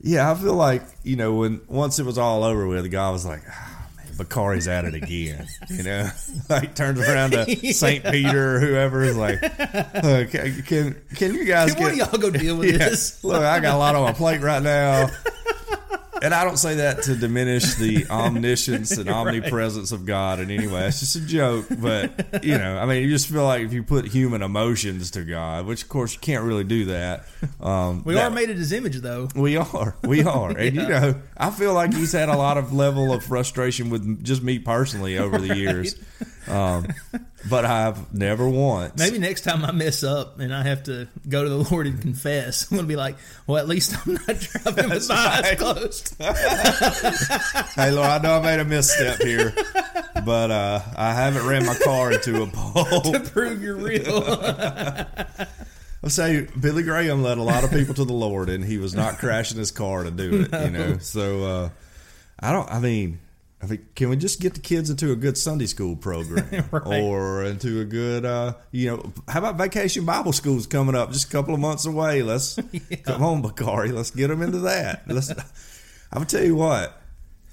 yeah, 0.00 0.28
I 0.30 0.34
feel 0.34 0.54
like 0.54 0.82
you 1.04 1.14
know 1.14 1.34
when 1.34 1.60
once 1.68 2.00
it 2.00 2.04
was 2.06 2.18
all 2.18 2.42
over 2.42 2.66
with, 2.66 2.82
the 2.82 2.88
guy 2.88 3.08
was 3.10 3.24
like, 3.24 3.42
man, 3.46 3.54
Bakari's 4.24 4.68
at 4.68 4.84
it 4.84 4.94
again. 4.94 5.46
You 5.70 5.82
know, 5.84 6.10
like 6.48 6.74
turns 6.74 7.00
around 7.00 7.30
to 7.32 7.56
Saint 7.72 8.04
Peter 8.04 8.56
or 8.56 8.60
whoever 8.60 9.02
is 9.02 9.16
like, 9.16 9.40
"Look, 10.02 10.30
can 10.30 10.62
can, 11.14 11.34
you 11.34 11.44
guys 11.44 11.74
Can 11.74 11.82
one 11.82 11.92
of 11.92 11.96
y'all 11.96 12.18
go 12.18 12.30
deal 12.30 12.56
with 12.56 12.70
Yeah. 12.72 12.78
this? 12.90 13.22
Look, 13.22 13.42
I 13.42 13.60
got 13.60 13.76
a 13.76 13.78
lot 13.78 13.94
on 13.94 14.02
my 14.02 14.12
plate 14.12 14.40
right 14.40 14.62
now. 14.62 15.08
And 16.22 16.34
I 16.34 16.44
don't 16.44 16.58
say 16.58 16.76
that 16.76 17.02
to 17.04 17.16
diminish 17.16 17.74
the 17.74 18.06
omniscience 18.08 18.96
and 18.96 19.08
omnipresence 19.10 19.92
of 19.92 20.04
God 20.06 20.38
in 20.40 20.50
any 20.50 20.66
way. 20.66 20.86
It's 20.86 21.00
just 21.00 21.16
a 21.16 21.20
joke, 21.20 21.66
but 21.70 22.44
you 22.44 22.58
know, 22.58 22.78
I 22.78 22.86
mean, 22.86 23.02
you 23.02 23.08
just 23.08 23.28
feel 23.28 23.44
like 23.44 23.62
if 23.62 23.72
you 23.72 23.82
put 23.82 24.06
human 24.06 24.42
emotions 24.42 25.10
to 25.12 25.24
God, 25.24 25.66
which 25.66 25.82
of 25.82 25.88
course 25.88 26.14
you 26.14 26.20
can't 26.20 26.44
really 26.44 26.64
do 26.64 26.86
that. 26.86 27.24
Um, 27.60 28.02
We 28.04 28.14
that- 28.14 28.30
are 28.30 28.34
made 28.34 28.50
in 28.50 28.56
his 28.56 28.72
image, 28.72 28.96
though. 29.00 29.28
we 29.34 29.56
are, 29.56 29.96
we 30.02 30.22
are, 30.22 30.50
and 30.50 30.74
you 30.76 30.88
know, 30.88 31.14
I 31.36 31.50
feel 31.50 31.72
like 31.74 31.94
he's 31.94 32.12
had 32.12 32.28
a 32.28 32.36
lot 32.36 32.58
of 32.58 32.72
level 32.72 33.12
of 33.12 33.24
frustration 33.24 33.88
with 33.90 34.22
just 34.24 34.42
me 34.42 34.58
personally 34.58 35.16
over 35.18 35.38
the 35.38 35.56
years, 35.64 35.94
um, 36.48 36.86
but 37.48 37.64
I've 37.64 38.12
never 38.14 38.48
once. 38.48 38.98
Maybe 38.98 39.18
next 39.18 39.42
time 39.42 39.64
I 39.64 39.72
mess 39.72 40.02
up 40.02 40.38
and 40.40 40.54
I 40.54 40.62
have 40.62 40.84
to 40.84 41.08
go 41.28 41.42
to 41.42 41.48
the 41.48 41.70
Lord 41.70 41.86
and 41.86 42.00
confess, 42.00 42.70
I'm 42.70 42.76
going 42.76 42.86
to 42.86 42.88
be 42.88 42.96
like, 42.96 43.16
well, 43.46 43.58
at 43.58 43.68
least 43.68 43.94
I'm 44.06 44.14
not 44.14 44.26
driving 44.26 44.90
with 44.90 45.08
my 45.08 45.42
eyes 45.44 45.58
closed. 45.58 46.16
Hey, 46.20 47.90
Lord, 47.92 48.06
I 48.06 48.18
know 48.22 48.38
I 48.38 48.42
made 48.42 48.60
a 48.60 48.64
misstep 48.64 49.22
here, 49.22 49.54
but 50.24 50.50
uh, 50.50 50.80
I 50.96 51.14
haven't 51.14 51.46
ran 51.46 51.64
my 51.64 51.76
car 51.76 52.12
into 52.12 52.42
a 52.42 52.46
pole. 52.46 53.00
to 53.12 53.20
prove 53.20 53.62
you're 53.62 53.76
real. 53.76 54.22
I'll 56.02 56.08
say 56.08 56.48
Billy 56.58 56.82
Graham 56.82 57.22
led 57.22 57.38
a 57.38 57.42
lot 57.42 57.62
of 57.62 57.70
people 57.70 57.94
to 57.94 58.04
the 58.04 58.12
Lord, 58.12 58.48
and 58.48 58.64
he 58.64 58.78
was 58.78 58.94
not 58.94 59.18
crashing 59.18 59.58
his 59.58 59.70
car 59.70 60.04
to 60.04 60.10
do 60.10 60.46
it. 60.50 60.64
You 60.64 60.70
know, 60.70 60.98
so 60.98 61.44
uh, 61.44 61.68
I 62.38 62.52
don't. 62.52 62.70
I 62.70 62.80
mean, 62.80 63.20
I 63.62 63.66
mean, 63.66 63.86
can 63.94 64.08
we 64.08 64.16
just 64.16 64.40
get 64.40 64.54
the 64.54 64.60
kids 64.60 64.88
into 64.88 65.12
a 65.12 65.16
good 65.16 65.36
Sunday 65.36 65.66
school 65.66 65.94
program, 65.94 66.64
Right. 66.70 67.02
or 67.02 67.44
into 67.44 67.80
a 67.80 67.84
good, 67.84 68.24
uh, 68.24 68.54
you 68.70 68.90
know, 68.90 69.12
how 69.28 69.40
about 69.40 69.56
vacation 69.58 70.06
Bible 70.06 70.32
schools 70.32 70.66
coming 70.66 70.94
up 70.94 71.12
just 71.12 71.28
a 71.28 71.30
couple 71.30 71.52
of 71.52 71.60
months 71.60 71.84
away? 71.84 72.22
Let's 72.22 72.58
come 73.04 73.22
on, 73.22 73.42
Bakari, 73.42 73.92
let's 73.92 74.10
get 74.10 74.28
them 74.28 74.40
into 74.42 74.60
that. 74.60 75.02
Let's. 75.06 75.30
I'm 76.12 76.14
gonna 76.14 76.26
tell 76.26 76.44
you 76.44 76.56
what. 76.56 76.96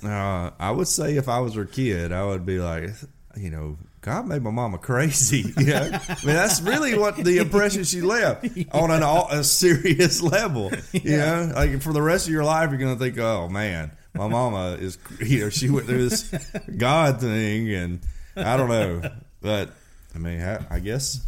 Uh, 0.03 0.51
I 0.59 0.71
would 0.71 0.87
say 0.87 1.17
if 1.17 1.27
I 1.27 1.39
was 1.39 1.55
her 1.55 1.65
kid, 1.65 2.11
I 2.11 2.23
would 2.23 2.45
be 2.45 2.59
like, 2.59 2.91
you 3.35 3.49
know, 3.49 3.77
God 4.01 4.27
made 4.27 4.41
my 4.43 4.51
mama 4.51 4.77
crazy. 4.77 5.53
You 5.57 5.65
know? 5.65 5.89
I 5.91 6.25
mean, 6.25 6.35
that's 6.35 6.61
really 6.61 6.97
what 6.97 7.17
the 7.17 7.39
impression 7.39 7.83
she 7.83 8.01
left 8.01 8.47
on 8.71 8.91
an 8.91 9.03
a 9.03 9.43
serious 9.43 10.21
level. 10.21 10.71
You 10.93 11.17
know, 11.17 11.51
like 11.55 11.81
for 11.81 11.93
the 11.93 12.01
rest 12.01 12.27
of 12.27 12.31
your 12.33 12.43
life, 12.45 12.69
you're 12.69 12.79
going 12.79 12.95
to 12.97 13.03
think, 13.03 13.17
oh 13.17 13.49
man, 13.49 13.91
my 14.17 14.27
mama 14.27 14.77
is, 14.79 14.97
you 15.19 15.41
know, 15.41 15.49
she 15.49 15.69
went 15.69 15.85
through 15.87 16.09
this 16.09 16.29
God 16.77 17.19
thing, 17.21 17.73
and 17.73 17.99
I 18.35 18.57
don't 18.57 18.69
know, 18.69 19.09
but 19.41 19.69
I 20.15 20.17
mean, 20.19 20.41
I, 20.41 20.65
I 20.69 20.79
guess. 20.79 21.25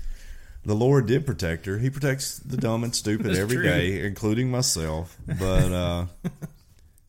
The 0.66 0.76
Lord 0.76 1.08
did 1.08 1.26
protect 1.26 1.66
her. 1.68 1.78
He 1.78 1.90
protects 1.90 2.38
the 2.40 2.58
dumb 2.58 2.84
and 2.84 2.94
stupid 2.94 3.34
every 3.36 3.56
true. 3.56 3.64
day, 3.64 4.06
including 4.06 4.52
myself. 4.52 5.16
But 5.26 5.72
uh, 5.72 6.06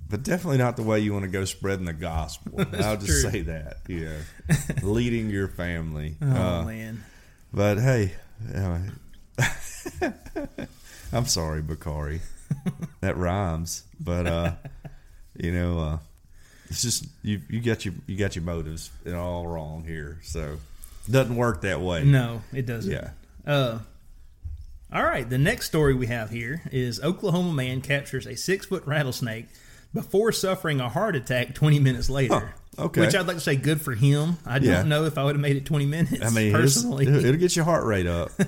but 0.08 0.22
definitely 0.22 0.58
not 0.58 0.76
the 0.76 0.84
way 0.84 1.00
you 1.00 1.12
want 1.12 1.24
to 1.24 1.30
go 1.30 1.44
spreading 1.44 1.84
the 1.84 1.92
gospel. 1.92 2.60
I'll 2.74 2.96
just 2.96 3.06
true. 3.22 3.30
say 3.30 3.40
that. 3.42 3.78
Yeah, 3.88 4.18
leading 4.82 5.30
your 5.30 5.48
family. 5.48 6.14
Oh, 6.22 6.26
Uh, 6.60 6.64
man. 6.64 7.04
but 7.52 7.78
hey, 7.78 8.12
uh, 8.54 8.78
I'm 11.12 11.26
sorry, 11.26 11.60
Bakari. 11.60 12.20
That 13.00 13.16
rhymes, 13.16 13.82
but 13.98 14.26
uh, 14.26 14.52
you 15.43 15.53
know, 15.53 15.78
uh, 15.78 15.99
it's 16.68 16.82
just 16.82 17.07
you. 17.22 17.41
You 17.49 17.61
got 17.61 17.84
your 17.84 17.95
you 18.07 18.16
got 18.16 18.36
your 18.36 18.45
motives 18.45 18.91
and 19.05 19.14
all 19.14 19.47
wrong 19.47 19.84
here. 19.84 20.18
So 20.22 20.59
doesn't 21.11 21.34
work 21.36 21.62
that 21.62 21.80
way. 21.80 22.05
No, 22.05 22.43
it 22.53 22.66
doesn't. 22.66 22.93
Yeah. 22.93 23.11
Uh, 23.47 23.78
all 24.93 25.03
right. 25.05 25.28
The 25.28 25.38
next 25.38 25.66
story 25.66 25.95
we 25.95 26.07
have 26.07 26.30
here 26.30 26.62
is 26.72 27.01
Oklahoma 27.03 27.53
man 27.53 27.80
captures 27.80 28.26
a 28.26 28.36
six 28.36 28.66
foot 28.66 28.86
rattlesnake 28.86 29.47
before 29.95 30.32
suffering 30.32 30.80
a 30.80 30.88
heart 30.88 31.16
attack 31.16 31.55
20 31.55 31.80
minutes 31.80 32.09
later. 32.09 32.55
Huh, 32.76 32.84
okay. 32.84 33.01
Which 33.01 33.14
I'd 33.14 33.26
like 33.26 33.36
to 33.36 33.43
say 33.43 33.57
good 33.57 33.80
for 33.80 33.95
him. 33.95 34.36
I 34.47 34.59
don't 34.59 34.88
know 34.88 35.05
if 35.05 35.18
I 35.18 35.24
would 35.24 35.34
have 35.34 35.41
made 35.41 35.57
it 35.57 35.64
20 35.64 35.86
minutes 35.86 36.22
I 36.24 36.30
mean, 36.30 36.53
personally. 36.53 37.07
it'll 37.07 37.36
get 37.36 37.57
your 37.57 37.64
heart 37.64 37.84
rate 37.84 38.07
up. 38.07 38.30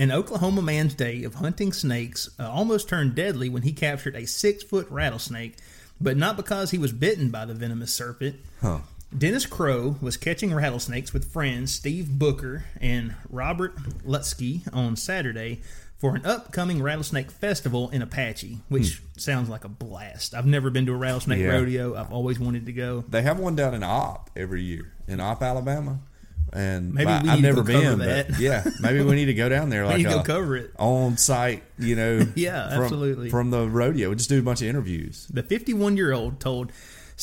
An 0.00 0.10
Oklahoma 0.10 0.62
man's 0.62 0.94
day 0.94 1.24
of 1.24 1.34
hunting 1.34 1.74
snakes 1.74 2.30
uh, 2.40 2.48
almost 2.50 2.88
turned 2.88 3.14
deadly 3.14 3.50
when 3.50 3.62
he 3.62 3.72
captured 3.74 4.16
a 4.16 4.26
six 4.26 4.62
foot 4.64 4.86
rattlesnake, 4.90 5.56
but 6.00 6.16
not 6.16 6.38
because 6.38 6.70
he 6.70 6.78
was 6.78 6.90
bitten 6.90 7.28
by 7.28 7.44
the 7.44 7.52
venomous 7.52 7.92
serpent. 7.92 8.36
Huh. 8.62 8.78
Dennis 9.16 9.44
Crow 9.44 9.96
was 10.00 10.16
catching 10.16 10.54
rattlesnakes 10.54 11.12
with 11.12 11.30
friends 11.30 11.74
Steve 11.74 12.18
Booker 12.18 12.64
and 12.80 13.14
Robert 13.28 13.76
Lutsky 14.06 14.62
on 14.74 14.96
Saturday 14.96 15.60
for 15.98 16.16
an 16.16 16.24
upcoming 16.24 16.82
rattlesnake 16.82 17.30
festival 17.30 17.90
in 17.90 18.00
Apache, 18.00 18.60
which 18.70 19.02
sounds 19.18 19.50
like 19.50 19.64
a 19.64 19.68
blast. 19.68 20.34
I've 20.34 20.46
never 20.46 20.70
been 20.70 20.86
to 20.86 20.92
a 20.92 20.96
rattlesnake 20.96 21.40
Hmm. 21.40 21.44
Yeah. 21.44 21.52
rodeo. 21.52 21.94
I've 21.94 22.10
always 22.10 22.40
wanted 22.40 22.64
to 22.66 22.72
go. 22.72 23.04
They 23.06 23.20
have 23.20 23.38
one 23.38 23.54
down 23.54 23.74
in 23.74 23.82
Opp 23.82 24.30
every 24.34 24.62
year 24.62 24.92
in 25.06 25.20
Opp, 25.20 25.42
Alabama, 25.42 25.98
and 26.52 26.92
Maybe 26.94 27.10
I've 27.10 27.40
never 27.40 27.62
been. 27.62 27.98
But 27.98 28.28
that. 28.28 28.38
yeah, 28.40 28.64
maybe 28.80 29.02
we 29.02 29.14
need 29.16 29.26
to 29.26 29.34
go 29.34 29.48
down 29.48 29.70
there 29.70 29.84
like 29.86 29.98
need 29.98 30.04
to 30.04 30.10
go 30.10 30.20
a 30.20 30.24
cover 30.24 30.56
it. 30.56 30.72
on 30.78 31.16
site. 31.16 31.62
You 31.78 31.96
know, 31.96 32.26
Yeah, 32.34 32.68
from- 32.74 32.82
absolutely. 32.84 33.30
from 33.30 33.50
the 33.50 33.68
rodeo. 33.68 34.10
We 34.10 34.16
just 34.16 34.28
do 34.28 34.38
a 34.38 34.42
bunch 34.42 34.60
of 34.62 34.68
interviews. 34.68 35.26
The 35.32 35.42
51 35.42 35.96
year 35.96 36.12
old 36.12 36.40
told 36.40 36.72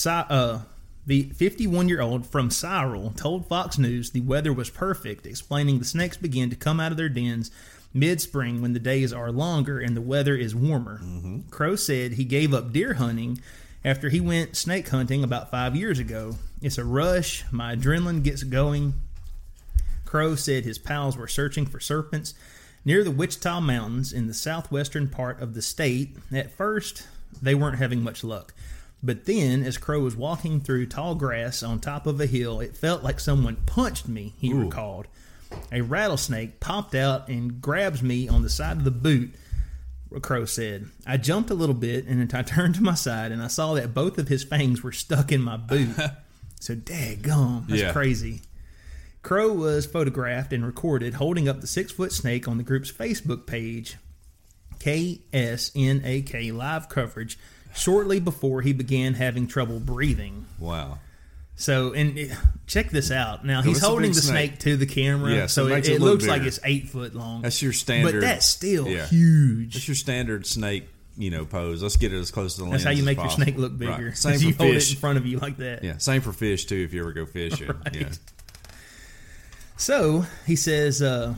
uh, 0.06 0.60
the 1.06 1.24
51 1.24 1.90
year 1.90 2.02
old 2.02 2.26
from 2.26 2.50
Cyril 2.52 3.12
told 3.16 3.48
Fox 3.48 3.78
News 3.78 4.12
the 4.12 4.22
weather 4.22 4.54
was 4.54 4.70
perfect, 4.70 5.26
explaining 5.26 5.80
the 5.80 5.86
snakes 5.86 6.18
begin 6.18 6.50
to 6.50 6.56
come 6.56 6.80
out 6.80 6.92
of 6.92 6.98
their 6.98 7.10
dens 7.10 7.52
mid 7.94 8.22
spring 8.22 8.62
when 8.62 8.74
the 8.74 8.80
days 8.80 9.12
are 9.14 9.32
longer 9.32 9.80
and 9.80 9.96
the 9.96 10.02
weather 10.02 10.36
is 10.36 10.54
warmer. 10.54 11.02
Crow 11.50 11.76
said 11.76 12.14
he 12.14 12.26
gave 12.26 12.54
up 12.54 12.72
deer 12.72 12.94
hunting 12.96 13.40
after 13.84 14.10
he 14.10 14.20
went 14.20 14.56
snake 14.56 14.88
hunting 14.90 15.24
about 15.24 15.50
five 15.50 15.76
years 15.76 15.98
ago. 15.98 16.36
It's 16.62 16.78
a 16.78 16.84
rush. 16.84 17.46
My 17.52 17.76
adrenaline 17.76 18.24
gets 18.24 18.44
going. 18.44 18.94
Crow 20.08 20.34
said 20.36 20.64
his 20.64 20.80
pals 20.80 21.16
were 21.16 21.28
searching 21.28 21.66
for 21.68 21.80
serpents 21.80 22.34
near 22.84 23.04
the 23.04 23.12
Wichita 23.12 23.60
Mountains 23.62 24.12
in 24.14 24.26
the 24.26 24.34
southwestern 24.34 25.08
part 25.10 25.40
of 25.42 25.54
the 25.54 25.62
state. 25.62 26.18
At 26.34 26.50
first, 26.52 27.06
they 27.42 27.54
weren't 27.54 27.78
having 27.78 28.02
much 28.02 28.24
luck. 28.24 28.54
But 29.04 29.26
then, 29.26 29.62
as 29.64 29.78
Crow 29.78 30.00
was 30.00 30.16
walking 30.16 30.60
through 30.62 30.88
tall 30.88 31.14
grass 31.14 31.62
on 31.62 31.80
top 31.80 32.08
of 32.08 32.20
a 32.20 32.26
hill, 32.26 32.60
it 32.62 32.76
felt 32.76 33.04
like 33.04 33.20
someone 33.20 33.58
punched 33.68 34.08
me, 34.08 34.34
he 34.40 34.52
recalled. 34.54 35.06
A 35.72 35.82
rattlesnake 35.82 36.60
popped 36.60 36.96
out 36.96 37.28
and 37.28 37.62
grabs 37.62 38.02
me 38.02 38.28
on 38.28 38.42
the 38.42 38.50
side 38.50 38.78
of 38.78 38.84
the 38.86 38.92
boot. 38.92 39.36
Crow 40.22 40.46
said. 40.46 40.88
I 41.06 41.18
jumped 41.18 41.50
a 41.50 41.54
little 41.54 41.76
bit 41.76 42.06
and 42.08 42.20
then 42.28 42.40
I 42.40 42.42
turned 42.48 42.76
to 42.76 42.82
my 42.84 42.96
side 42.96 43.32
and 43.32 43.42
I 43.44 43.48
saw 43.48 43.74
that 43.76 43.94
both 43.94 44.18
of 44.18 44.30
his 44.30 44.44
fangs 44.44 44.82
were 44.82 44.92
stuck 44.94 45.32
in 45.32 45.42
my 45.42 45.58
boot. 45.58 45.96
so, 46.60 46.76
daggum, 46.76 47.68
that's 47.68 47.82
Yeah. 47.82 47.92
crazy. 47.92 48.42
Crow 49.28 49.52
was 49.52 49.86
photographed 49.86 50.54
and 50.54 50.66
recorded 50.66 51.16
holding 51.16 51.50
up 51.50 51.60
the 51.60 51.68
six 51.68 51.92
foot 51.92 52.14
snake 52.14 52.48
on 52.48 52.56
the 52.56 52.64
group's 52.64 52.90
Facebook 52.90 53.46
page, 53.46 53.98
KSNAK 54.80 56.54
live 56.54 56.88
coverage, 56.88 57.38
shortly 57.76 58.22
before 58.22 58.62
he 58.62 58.72
began 58.72 59.16
having 59.16 59.46
trouble 59.46 59.82
breathing. 59.82 60.46
Wow. 60.58 61.00
So, 61.58 61.92
and 61.92 62.18
it, 62.18 62.32
check 62.68 62.90
this 62.90 63.12
out. 63.12 63.44
Now 63.44 63.62
he's 63.62 63.82
holding 63.82 64.12
the 64.14 64.22
snake. 64.22 64.52
snake. 64.52 64.60
to 64.60 64.78
the 64.78 64.86
camera, 64.86 65.34
Yeah, 65.36 65.48
so 65.48 65.68
so 65.68 65.74
it 65.76 65.80
it, 65.80 65.88
it 65.90 65.96
it 65.96 66.00
look 66.02 66.12
looks 66.22 66.28
like 66.28 66.44
it's 66.44 66.62
eight 66.64 66.88
foot 66.88 67.14
long. 67.14 67.42
That's 67.42 67.62
your 67.62 67.74
standard. 67.74 68.14
but 68.14 68.22
that's 68.22 68.46
still 68.46 68.88
yeah. 68.88 69.08
huge. 69.08 69.74
That's 69.74 69.90
your 69.90 69.96
standard 69.96 70.46
snake, 70.46 70.88
you 71.18 71.32
know, 71.32 71.44
pose. 71.44 71.84
Let's 71.84 71.98
get 71.98 72.14
it 72.14 72.18
as 72.18 72.32
close 72.32 72.54
to 72.56 72.60
the 72.62 72.70
lens. 72.70 72.84
That's 72.84 72.96
how 72.96 72.98
you 72.98 73.04
make 73.04 73.18
your 73.18 73.26
possible. 73.26 73.44
snake 73.44 73.58
look 73.58 73.78
bigger. 73.78 74.06
Right. 74.06 74.18
Same 74.18 74.40
for 74.40 74.46
you 74.46 74.54
hold 74.54 74.70
it 74.70 74.74
fish. 74.76 74.94
in 74.94 75.00
front 75.00 75.18
of 75.18 75.26
you 75.26 75.40
like 75.40 75.58
that. 75.58 75.84
Yeah, 75.84 75.98
same 75.98 76.22
for 76.22 76.32
fish 76.32 76.64
too. 76.64 76.78
If 76.78 76.94
you 76.94 77.02
ever 77.02 77.12
go 77.12 77.26
fishing, 77.26 77.68
Right. 77.86 77.94
yeah. 77.96 78.10
So 79.78 80.26
he 80.48 80.56
says 80.56 81.02
uh, 81.04 81.36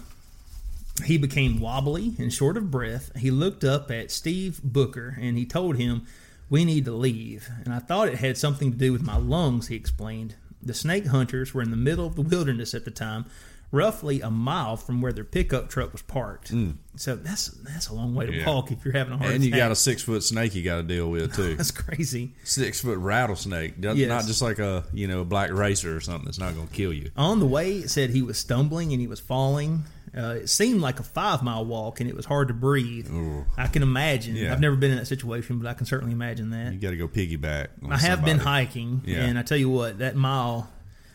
he 1.06 1.18
became 1.18 1.60
wobbly 1.60 2.16
and 2.18 2.34
short 2.34 2.56
of 2.58 2.72
breath. 2.72 3.16
He 3.18 3.32
looked 3.32 3.64
up 3.66 3.92
at 3.92 4.12
Steve 4.12 4.62
Booker 4.64 5.18
and 5.20 5.38
he 5.38 5.46
told 5.46 5.76
him, 5.76 6.08
We 6.50 6.64
need 6.64 6.86
to 6.86 6.94
leave. 6.94 7.50
And 7.66 7.74
I 7.74 7.80
thought 7.80 8.08
it 8.08 8.16
had 8.16 8.38
something 8.38 8.72
to 8.72 8.78
do 8.78 8.94
with 8.94 9.04
my 9.04 9.18
lungs, 9.18 9.68
he 9.68 9.76
explained. 9.76 10.36
The 10.62 10.74
snake 10.74 11.08
hunters 11.08 11.54
were 11.54 11.62
in 11.62 11.72
the 11.72 11.78
middle 11.78 12.06
of 12.06 12.16
the 12.16 12.22
wilderness 12.22 12.74
at 12.74 12.86
the 12.86 12.92
time, 12.92 13.26
roughly 13.72 14.22
a 14.22 14.30
mile 14.32 14.76
from 14.78 15.02
where 15.02 15.12
their 15.14 15.24
pickup 15.24 15.70
truck 15.70 15.92
was 15.92 16.02
parked. 16.02 16.52
So 16.96 17.16
that's 17.16 17.48
that's 17.64 17.88
a 17.88 17.94
long 17.94 18.14
way 18.16 18.26
to 18.26 18.32
Mm. 18.32 18.40
Yeah. 18.40 18.48
walk 18.48 18.72
if 18.72 18.84
you're 18.84 18.94
having 18.94 19.14
a 19.14 19.18
heart 19.18 19.32
And 19.32 19.44
you 19.44 19.50
attack. 19.50 19.60
got 19.60 19.72
a 19.72 19.76
six 19.76 20.02
foot 20.02 20.22
snake 20.24 20.54
you 20.56 20.64
got 20.64 20.78
to 20.78 20.84
deal 20.84 21.10
with 21.10 21.34
too. 21.36 21.56
That's 21.58 21.72
crazy. 21.72 22.34
six 22.44 22.82
foot 22.82 22.98
rattlesnake, 22.98 23.78
Not- 23.80 23.96
Yes. 23.96 24.10
not 24.10 24.26
just 24.26 24.42
like 24.42 24.60
a 24.60 24.84
you 24.92 25.08
know 25.08 25.24
black 25.24 25.52
racer 25.52 25.96
or 25.96 26.02
something 26.02 26.26
that's 26.26 26.40
not 26.40 26.56
going 26.56 26.68
to 26.68 26.74
kill 26.74 26.92
you. 26.92 27.12
On 27.16 27.40
the 27.40 27.46
way, 27.46 27.74
it 27.78 27.90
said 27.90 28.10
he 28.10 28.22
was 28.22 28.38
stumbling 28.38 28.92
and 28.92 29.00
he 29.00 29.08
was 29.08 29.20
falling. 29.20 29.84
Uh, 30.18 30.40
it 30.42 30.50
seemed 30.50 30.82
like 30.82 31.00
a 31.00 31.04
five 31.04 31.44
mile 31.44 31.64
walk 31.64 32.00
and 32.02 32.10
it 32.10 32.16
was 32.16 32.26
hard 32.26 32.48
to 32.48 32.54
breathe. 32.54 33.10
Ooh. 33.12 33.46
I 33.56 33.68
can 33.68 33.84
imagine. 33.84 34.36
Yeah. 34.36 34.52
I've 34.52 34.60
never 34.60 34.76
been 34.76 34.90
in 34.92 34.98
that 34.98 35.06
situation, 35.06 35.60
but 35.60 35.70
I 35.70 35.74
can 35.76 35.86
certainly 35.86 36.14
imagine 36.14 36.50
that. 36.50 36.74
You 36.74 36.80
got 36.80 36.90
to 36.90 36.98
go 36.98 37.08
piggyback. 37.08 37.68
on 37.84 37.94
I 37.94 37.98
have 37.98 38.26
been 38.26 38.40
hiking, 38.40 39.04
Yeah. 39.06 39.20
and 39.26 39.38
I 39.38 39.44
tell 39.44 39.58
you 39.60 39.70
what, 39.70 40.00
that 40.00 40.16
mile, 40.16 40.68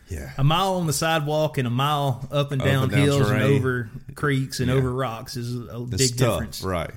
Yeah, 0.09 0.31
a 0.37 0.43
mile 0.43 0.75
on 0.75 0.87
the 0.87 0.93
sidewalk 0.93 1.57
and 1.57 1.67
a 1.67 1.71
mile 1.71 2.27
up 2.31 2.51
and 2.51 2.61
Up 2.61 2.67
down 2.67 2.83
and 2.83 2.91
down 2.91 3.01
hills 3.01 3.29
and 3.29 3.41
over 3.41 3.89
creeks 4.13 4.59
and 4.59 4.69
Yeah. 4.69 4.75
over 4.75 4.91
rocks 4.91 5.35
is 5.35 5.55
a 5.55 5.81
it's 5.91 6.11
big 6.11 6.17
tough, 6.17 6.33
difference. 6.35 6.61
right? 6.63 6.91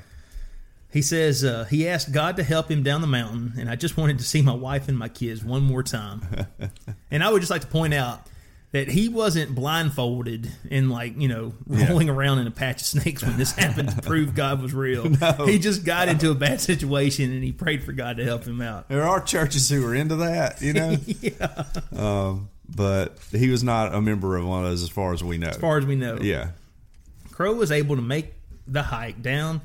He 0.91 1.03
says 1.03 1.45
uh, 1.45 1.65
he 1.65 1.87
asked 1.89 2.13
God 2.13 2.37
to 2.37 2.43
help 2.43 2.71
him 2.71 2.83
down 2.83 3.01
the 3.03 3.07
mountain, 3.07 3.53
and 3.59 3.69
I 3.71 3.77
just 3.77 3.97
wanted 3.97 4.19
to 4.19 4.25
see 4.25 4.41
my 4.43 4.55
wife 4.55 4.89
and 4.89 4.99
my 4.99 5.09
kids 5.09 5.45
one 5.45 5.63
more 5.63 5.83
time. 5.83 6.23
and 7.11 7.23
I 7.23 7.31
would 7.31 7.41
just 7.41 7.51
like 7.51 7.61
to 7.63 7.67
point 7.67 7.93
out 7.95 8.27
that 8.73 8.89
he 8.89 9.09
wasn't 9.09 9.55
blindfolded 9.55 10.51
and 10.71 10.91
like 10.91 11.19
you 11.19 11.29
know 11.29 11.55
rolling 11.67 12.09
around 12.11 12.39
in 12.39 12.47
a 12.47 12.51
patch 12.51 12.81
of 12.83 12.87
snakes 12.87 13.23
when 13.23 13.37
this 13.39 13.53
happened 13.53 13.89
to 13.91 14.03
prove 14.03 14.35
God 14.35 14.61
was 14.63 14.73
real. 14.75 15.09
He 15.47 15.59
just 15.59 15.85
got 15.85 16.09
into 16.09 16.31
a 16.31 16.35
bad 16.35 16.61
situation 16.61 17.33
and 17.33 17.43
he 17.45 17.53
prayed 17.53 17.83
for 17.85 17.93
God 17.93 18.17
to 18.19 18.25
help 18.25 18.45
him 18.45 18.61
out. 18.61 18.89
There 18.89 19.05
are 19.09 19.21
churches 19.23 19.69
who 19.71 19.87
are 19.87 19.95
into 19.95 20.17
that, 20.17 20.61
you 20.63 20.73
know. 20.75 20.97
yeah, 21.07 21.65
um, 21.97 22.49
but 22.75 23.19
he 23.31 23.49
was 23.51 23.65
not 23.65 23.95
a 23.95 24.01
member 24.01 24.37
of 24.37 24.47
one 24.47 24.65
of 24.65 24.71
those, 24.71 24.83
as 24.83 24.89
far 24.91 25.13
as 25.13 25.23
we 25.25 25.39
know. 25.39 25.49
as 25.49 25.57
far 25.57 25.79
as 25.79 25.87
we 25.87 25.97
know. 25.97 26.19
yeah, 26.21 26.51
Crow 27.33 27.53
was 27.55 27.71
able 27.73 27.97
to 27.97 28.03
make 28.03 28.35
the 28.67 28.83
hike 28.85 29.23
down, 29.23 29.61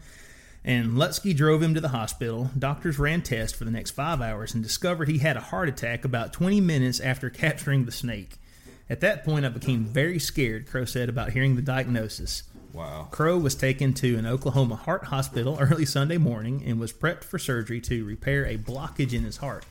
and 0.64 0.93
Lutsky 0.93 1.36
drove 1.36 1.62
him 1.62 1.74
to 1.74 1.82
the 1.82 1.89
hospital. 1.89 2.49
Doctors 2.58 2.97
ran 2.99 3.22
tests 3.22 3.58
for 3.58 3.66
the 3.66 3.72
next 3.72 3.91
five 3.91 4.22
hours 4.22 4.54
and 4.54 4.64
discovered 4.64 5.10
he 5.10 5.18
had 5.18 5.36
a 5.36 5.41
heart 5.41 5.68
attack 5.70 6.06
about 6.06 6.32
20 6.34 6.62
minutes 6.62 6.99
after 6.99 7.30
capturing 7.32 7.86
the 7.86 7.91
snake. 7.91 8.38
At 8.89 9.01
that 9.01 9.24
point, 9.24 9.45
I 9.45 9.49
became 9.49 9.86
very 9.86 10.20
scared, 10.20 10.68
Crow 10.68 10.86
said 10.86 11.10
about 11.10 11.32
hearing 11.32 11.56
the 11.56 11.62
diagnosis. 11.62 12.43
wow. 12.74 13.08
Crow 13.12 13.38
was 13.38 13.56
taken 13.56 13.93
to 13.95 14.18
an 14.18 14.26
Oklahoma 14.26 14.76
heart 14.76 15.06
hospital 15.06 15.58
early 15.62 15.86
Sunday 15.86 16.18
morning 16.18 16.64
and 16.66 16.80
was 16.80 16.93
prepped 16.93 17.24
for 17.24 17.39
surgery 17.39 17.82
to 17.82 18.06
repair 18.06 18.45
a 18.45 18.58
blockage 18.58 19.14
in 19.14 19.24
his 19.24 19.38
heart. 19.38 19.66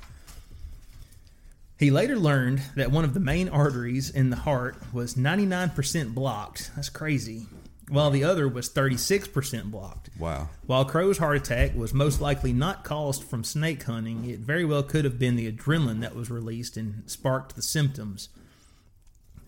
He 1.82 1.90
later 1.90 2.16
learned 2.16 2.62
that 2.76 2.92
one 2.92 3.02
of 3.02 3.12
the 3.12 3.18
main 3.18 3.48
arteries 3.48 4.08
in 4.08 4.30
the 4.30 4.36
heart 4.36 4.76
was 4.92 5.16
99% 5.16 6.14
blocked. 6.14 6.70
That's 6.76 6.88
crazy. 6.88 7.48
While 7.88 8.12
the 8.12 8.22
other 8.22 8.46
was 8.46 8.70
36% 8.70 9.64
blocked. 9.64 10.10
Wow. 10.16 10.48
While 10.64 10.84
Crow's 10.84 11.18
heart 11.18 11.38
attack 11.38 11.74
was 11.74 11.92
most 11.92 12.20
likely 12.20 12.52
not 12.52 12.84
caused 12.84 13.24
from 13.24 13.42
snake 13.42 13.82
hunting, 13.82 14.30
it 14.30 14.38
very 14.38 14.64
well 14.64 14.84
could 14.84 15.04
have 15.04 15.18
been 15.18 15.34
the 15.34 15.50
adrenaline 15.50 16.02
that 16.02 16.14
was 16.14 16.30
released 16.30 16.76
and 16.76 17.02
sparked 17.10 17.56
the 17.56 17.62
symptoms. 17.62 18.28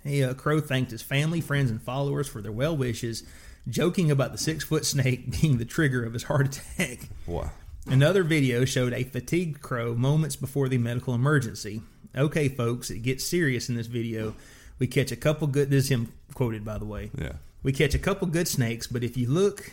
He, 0.03 0.25
uh, 0.25 0.35
Crow 0.35 0.59
thanked 0.59 0.91
his 0.91 1.03
family, 1.03 1.41
friends, 1.41 1.71
and 1.71 1.81
followers 1.81 2.27
for 2.27 2.43
their 2.43 2.51
well 2.51 2.77
wishes, 2.77 3.23
joking 3.69 4.11
about 4.11 4.33
the 4.33 4.39
six 4.39 4.65
foot 4.65 4.85
snake 4.85 5.41
being 5.41 5.59
the 5.59 5.65
trigger 5.65 6.05
of 6.05 6.15
his 6.15 6.25
heart 6.25 6.59
attack. 6.59 7.11
Wow. 7.29 7.53
Another 7.87 8.25
video 8.25 8.65
showed 8.65 8.93
a 8.93 9.05
fatigued 9.05 9.63
crow 9.63 9.95
moments 9.95 10.35
before 10.35 10.69
the 10.69 10.79
medical 10.79 11.15
emergency. 11.15 11.83
Okay, 12.17 12.49
folks, 12.49 12.91
it 12.91 13.01
gets 13.01 13.25
serious 13.25 13.69
in 13.69 13.75
this 13.75 13.87
video. 13.87 14.35
We 14.79 14.87
catch 14.87 15.13
a 15.13 15.17
couple 15.17 15.47
good. 15.47 15.71
This 15.71 15.85
is 15.85 15.91
him 15.91 16.13
quoted, 16.35 16.65
by 16.65 16.79
the 16.79 16.85
way. 16.85 17.11
Yeah. 17.17 17.35
We 17.63 17.73
catch 17.73 17.95
a 17.95 17.99
couple 17.99 18.27
good 18.29 18.49
snakes, 18.49 18.87
but 18.87 19.03
if 19.03 19.17
you 19.17 19.29
look, 19.29 19.73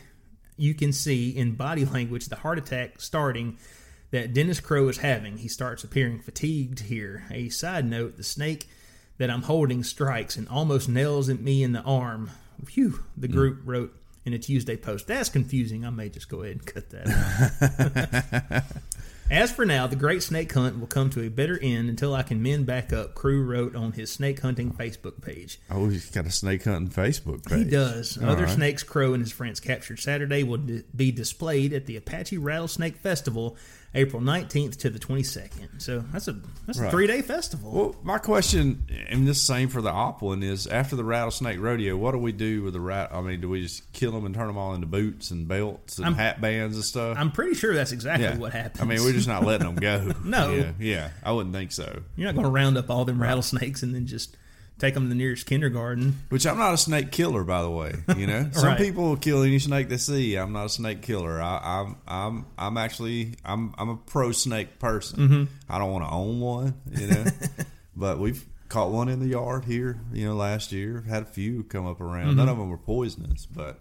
you 0.57 0.73
can 0.73 0.93
see 0.93 1.29
in 1.29 1.55
body 1.55 1.85
language 1.85 2.27
the 2.27 2.37
heart 2.37 2.57
attack 2.57 3.01
starting 3.01 3.57
that 4.11 4.33
Dennis 4.33 4.59
Crow 4.59 4.87
is 4.89 4.97
having. 4.97 5.37
He 5.37 5.47
starts 5.47 5.83
appearing 5.83 6.19
fatigued 6.19 6.81
here. 6.81 7.23
A 7.31 7.49
side 7.49 7.85
note 7.85 8.17
the 8.17 8.23
snake 8.23 8.69
that 9.17 9.29
I'm 9.29 9.43
holding 9.43 9.83
strikes 9.83 10.35
and 10.35 10.47
almost 10.47 10.89
nails 10.89 11.29
at 11.29 11.39
me 11.39 11.63
in 11.63 11.73
the 11.73 11.81
arm. 11.81 12.31
Phew, 12.65 13.03
the 13.17 13.27
hmm. 13.27 13.33
group 13.33 13.61
wrote 13.65 13.95
in 14.25 14.33
a 14.33 14.39
Tuesday 14.39 14.77
post. 14.77 15.07
That's 15.07 15.29
confusing. 15.29 15.85
I 15.85 15.89
may 15.89 16.09
just 16.09 16.29
go 16.29 16.43
ahead 16.43 16.57
and 16.57 16.65
cut 16.65 16.89
that 16.91 18.53
out. 18.53 18.63
As 19.31 19.49
for 19.49 19.65
now, 19.65 19.87
the 19.87 19.95
great 19.95 20.21
snake 20.21 20.51
hunt 20.51 20.77
will 20.77 20.87
come 20.87 21.09
to 21.11 21.23
a 21.23 21.29
better 21.29 21.57
end 21.61 21.87
until 21.87 22.13
I 22.13 22.21
can 22.21 22.43
mend 22.43 22.65
back 22.65 22.91
up, 22.91 23.15
Crew 23.15 23.41
wrote 23.45 23.77
on 23.77 23.93
his 23.93 24.11
snake 24.11 24.41
hunting 24.41 24.73
Facebook 24.73 25.21
page. 25.21 25.57
Oh, 25.69 25.87
he's 25.87 26.11
got 26.11 26.25
a 26.25 26.31
snake 26.31 26.65
hunting 26.65 26.89
Facebook 26.89 27.45
page. 27.45 27.59
He 27.65 27.71
does. 27.71 28.17
All 28.17 28.29
Other 28.29 28.43
right. 28.43 28.53
snakes 28.53 28.83
Crow 28.83 29.13
and 29.13 29.23
his 29.23 29.31
friends 29.31 29.61
captured 29.61 30.01
Saturday 30.01 30.43
will 30.43 30.57
di- 30.57 30.83
be 30.93 31.13
displayed 31.13 31.71
at 31.71 31.85
the 31.85 31.95
Apache 31.95 32.39
Rattlesnake 32.39 32.97
Festival, 32.97 33.55
April 33.93 34.21
19th 34.21 34.77
to 34.77 34.89
the 34.89 34.99
22nd. 34.99 35.81
So 35.81 35.99
that's 36.13 36.27
a 36.29 36.39
that's 36.65 36.79
a 36.79 36.89
three 36.89 37.07
day 37.07 37.21
festival. 37.21 37.71
Well, 37.71 37.95
my 38.03 38.19
question, 38.19 38.83
and 39.09 39.27
this 39.27 39.41
same 39.41 39.67
for 39.67 39.81
the 39.81 39.91
Opplin, 39.91 40.43
is 40.43 40.65
after 40.65 40.95
the 40.95 41.03
rattlesnake 41.03 41.59
rodeo, 41.59 41.97
what 41.97 42.13
do 42.13 42.17
we 42.17 42.31
do 42.31 42.63
with 42.63 42.73
the 42.73 42.79
rat? 42.79 43.09
I 43.13 43.19
mean, 43.21 43.41
do 43.41 43.49
we 43.49 43.61
just 43.61 43.91
kill 43.91 44.11
them 44.13 44.25
and 44.25 44.33
turn 44.33 44.47
them 44.47 44.57
all 44.57 44.73
into 44.73 44.87
boots 44.87 45.31
and 45.31 45.47
belts 45.47 45.97
and 45.97 46.05
I'm- 46.05 46.15
hat 46.15 46.39
bands 46.39 46.77
and 46.77 46.85
stuff? 46.85 47.17
I'm 47.17 47.31
pretty 47.31 47.55
sure 47.55 47.73
that's 47.75 47.91
exactly 47.91 48.25
yeah. 48.25 48.37
what 48.37 48.53
happens. 48.53 48.81
I 48.81 48.85
mean, 48.85 49.03
we're 49.03 49.13
just 49.13 49.27
not 49.27 49.43
letting 49.45 49.67
them 49.67 49.75
go. 49.75 50.13
No. 50.23 50.51
Yeah, 50.53 50.71
yeah, 50.79 51.09
I 51.23 51.31
wouldn't 51.33 51.53
think 51.53 51.71
so. 51.73 52.03
You're 52.15 52.27
not 52.27 52.35
going 52.35 52.45
to 52.45 52.51
round 52.51 52.77
up 52.77 52.89
all 52.89 53.03
them 53.03 53.21
rattlesnakes 53.21 53.83
and 53.83 53.93
then 53.93 54.05
just 54.05 54.37
take 54.81 54.95
them 54.95 55.03
to 55.03 55.09
the 55.09 55.15
nearest 55.15 55.45
kindergarten. 55.45 56.19
Which 56.29 56.45
I'm 56.45 56.57
not 56.57 56.73
a 56.73 56.77
snake 56.77 57.11
killer, 57.11 57.43
by 57.45 57.61
the 57.61 57.69
way. 57.69 57.93
You 58.17 58.25
know, 58.27 58.49
some 58.53 58.65
Right. 58.69 58.77
people 58.77 59.03
will 59.09 59.15
kill 59.17 59.43
any 59.43 59.59
snake 59.59 59.87
they 59.87 59.97
see. 59.97 60.35
I'm 60.35 60.51
not 60.51 60.65
a 60.65 60.69
snake 60.69 61.01
killer. 61.03 61.39
I, 61.41 61.59
I'm, 61.63 61.95
I'm, 62.07 62.45
I'm 62.57 62.77
actually, 62.77 63.35
I'm, 63.45 63.73
I'm 63.77 63.89
a 63.89 63.95
pro 63.95 64.31
snake 64.31 64.79
person. 64.79 65.19
Mm-hmm. 65.19 65.43
I 65.69 65.77
don't 65.77 65.91
want 65.91 66.03
to 66.05 66.11
own 66.11 66.39
one. 66.41 66.73
You 66.91 67.07
know, 67.07 67.25
but 67.95 68.17
we've 68.19 68.43
caught 68.69 68.89
one 68.91 69.07
in 69.07 69.19
the 69.19 69.27
yard 69.27 69.65
here. 69.65 69.99
You 70.11 70.29
know, 70.29 70.35
last 70.35 70.71
year 70.71 71.03
had 71.07 71.23
a 71.23 71.27
few 71.27 71.63
come 71.63 71.85
up 71.85 72.01
around. 72.01 72.29
Mm-hmm. 72.29 72.37
None 72.37 72.49
of 72.49 72.57
them 72.57 72.69
were 72.69 72.77
poisonous, 72.77 73.45
but 73.45 73.79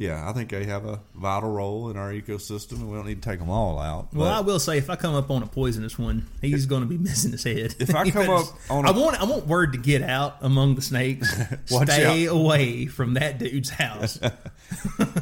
yeah, 0.00 0.26
I 0.26 0.32
think 0.32 0.48
they 0.48 0.64
have 0.64 0.86
a 0.86 0.98
vital 1.14 1.52
role 1.52 1.90
in 1.90 1.98
our 1.98 2.10
ecosystem, 2.10 2.76
and 2.76 2.90
we 2.90 2.96
don't 2.96 3.06
need 3.06 3.20
to 3.22 3.28
take 3.28 3.38
them 3.38 3.50
all 3.50 3.78
out. 3.78 4.08
Well, 4.14 4.28
I 4.32 4.40
will 4.40 4.58
say, 4.58 4.78
if 4.78 4.88
I 4.88 4.96
come 4.96 5.14
up 5.14 5.30
on 5.30 5.42
a 5.42 5.46
poisonous 5.46 5.98
one, 5.98 6.26
he's 6.40 6.64
going 6.64 6.80
to 6.80 6.88
be 6.88 6.96
missing 7.10 7.32
his 7.32 7.44
head. 7.44 7.74
If 7.78 7.94
I 7.94 8.08
come 8.10 8.30
up 8.30 8.46
on 8.70 8.86
a- 8.86 8.88
I 8.88 8.92
want, 8.92 9.20
I 9.20 9.24
want 9.24 9.46
word 9.46 9.72
to 9.74 9.78
get 9.78 10.00
out 10.00 10.38
among 10.40 10.74
the 10.76 10.80
snakes. 10.80 11.30
Stay 11.66 12.26
out. 12.26 12.34
away 12.34 12.86
from 12.86 13.12
that 13.14 13.38
dude's 13.38 13.68
house. 13.68 14.18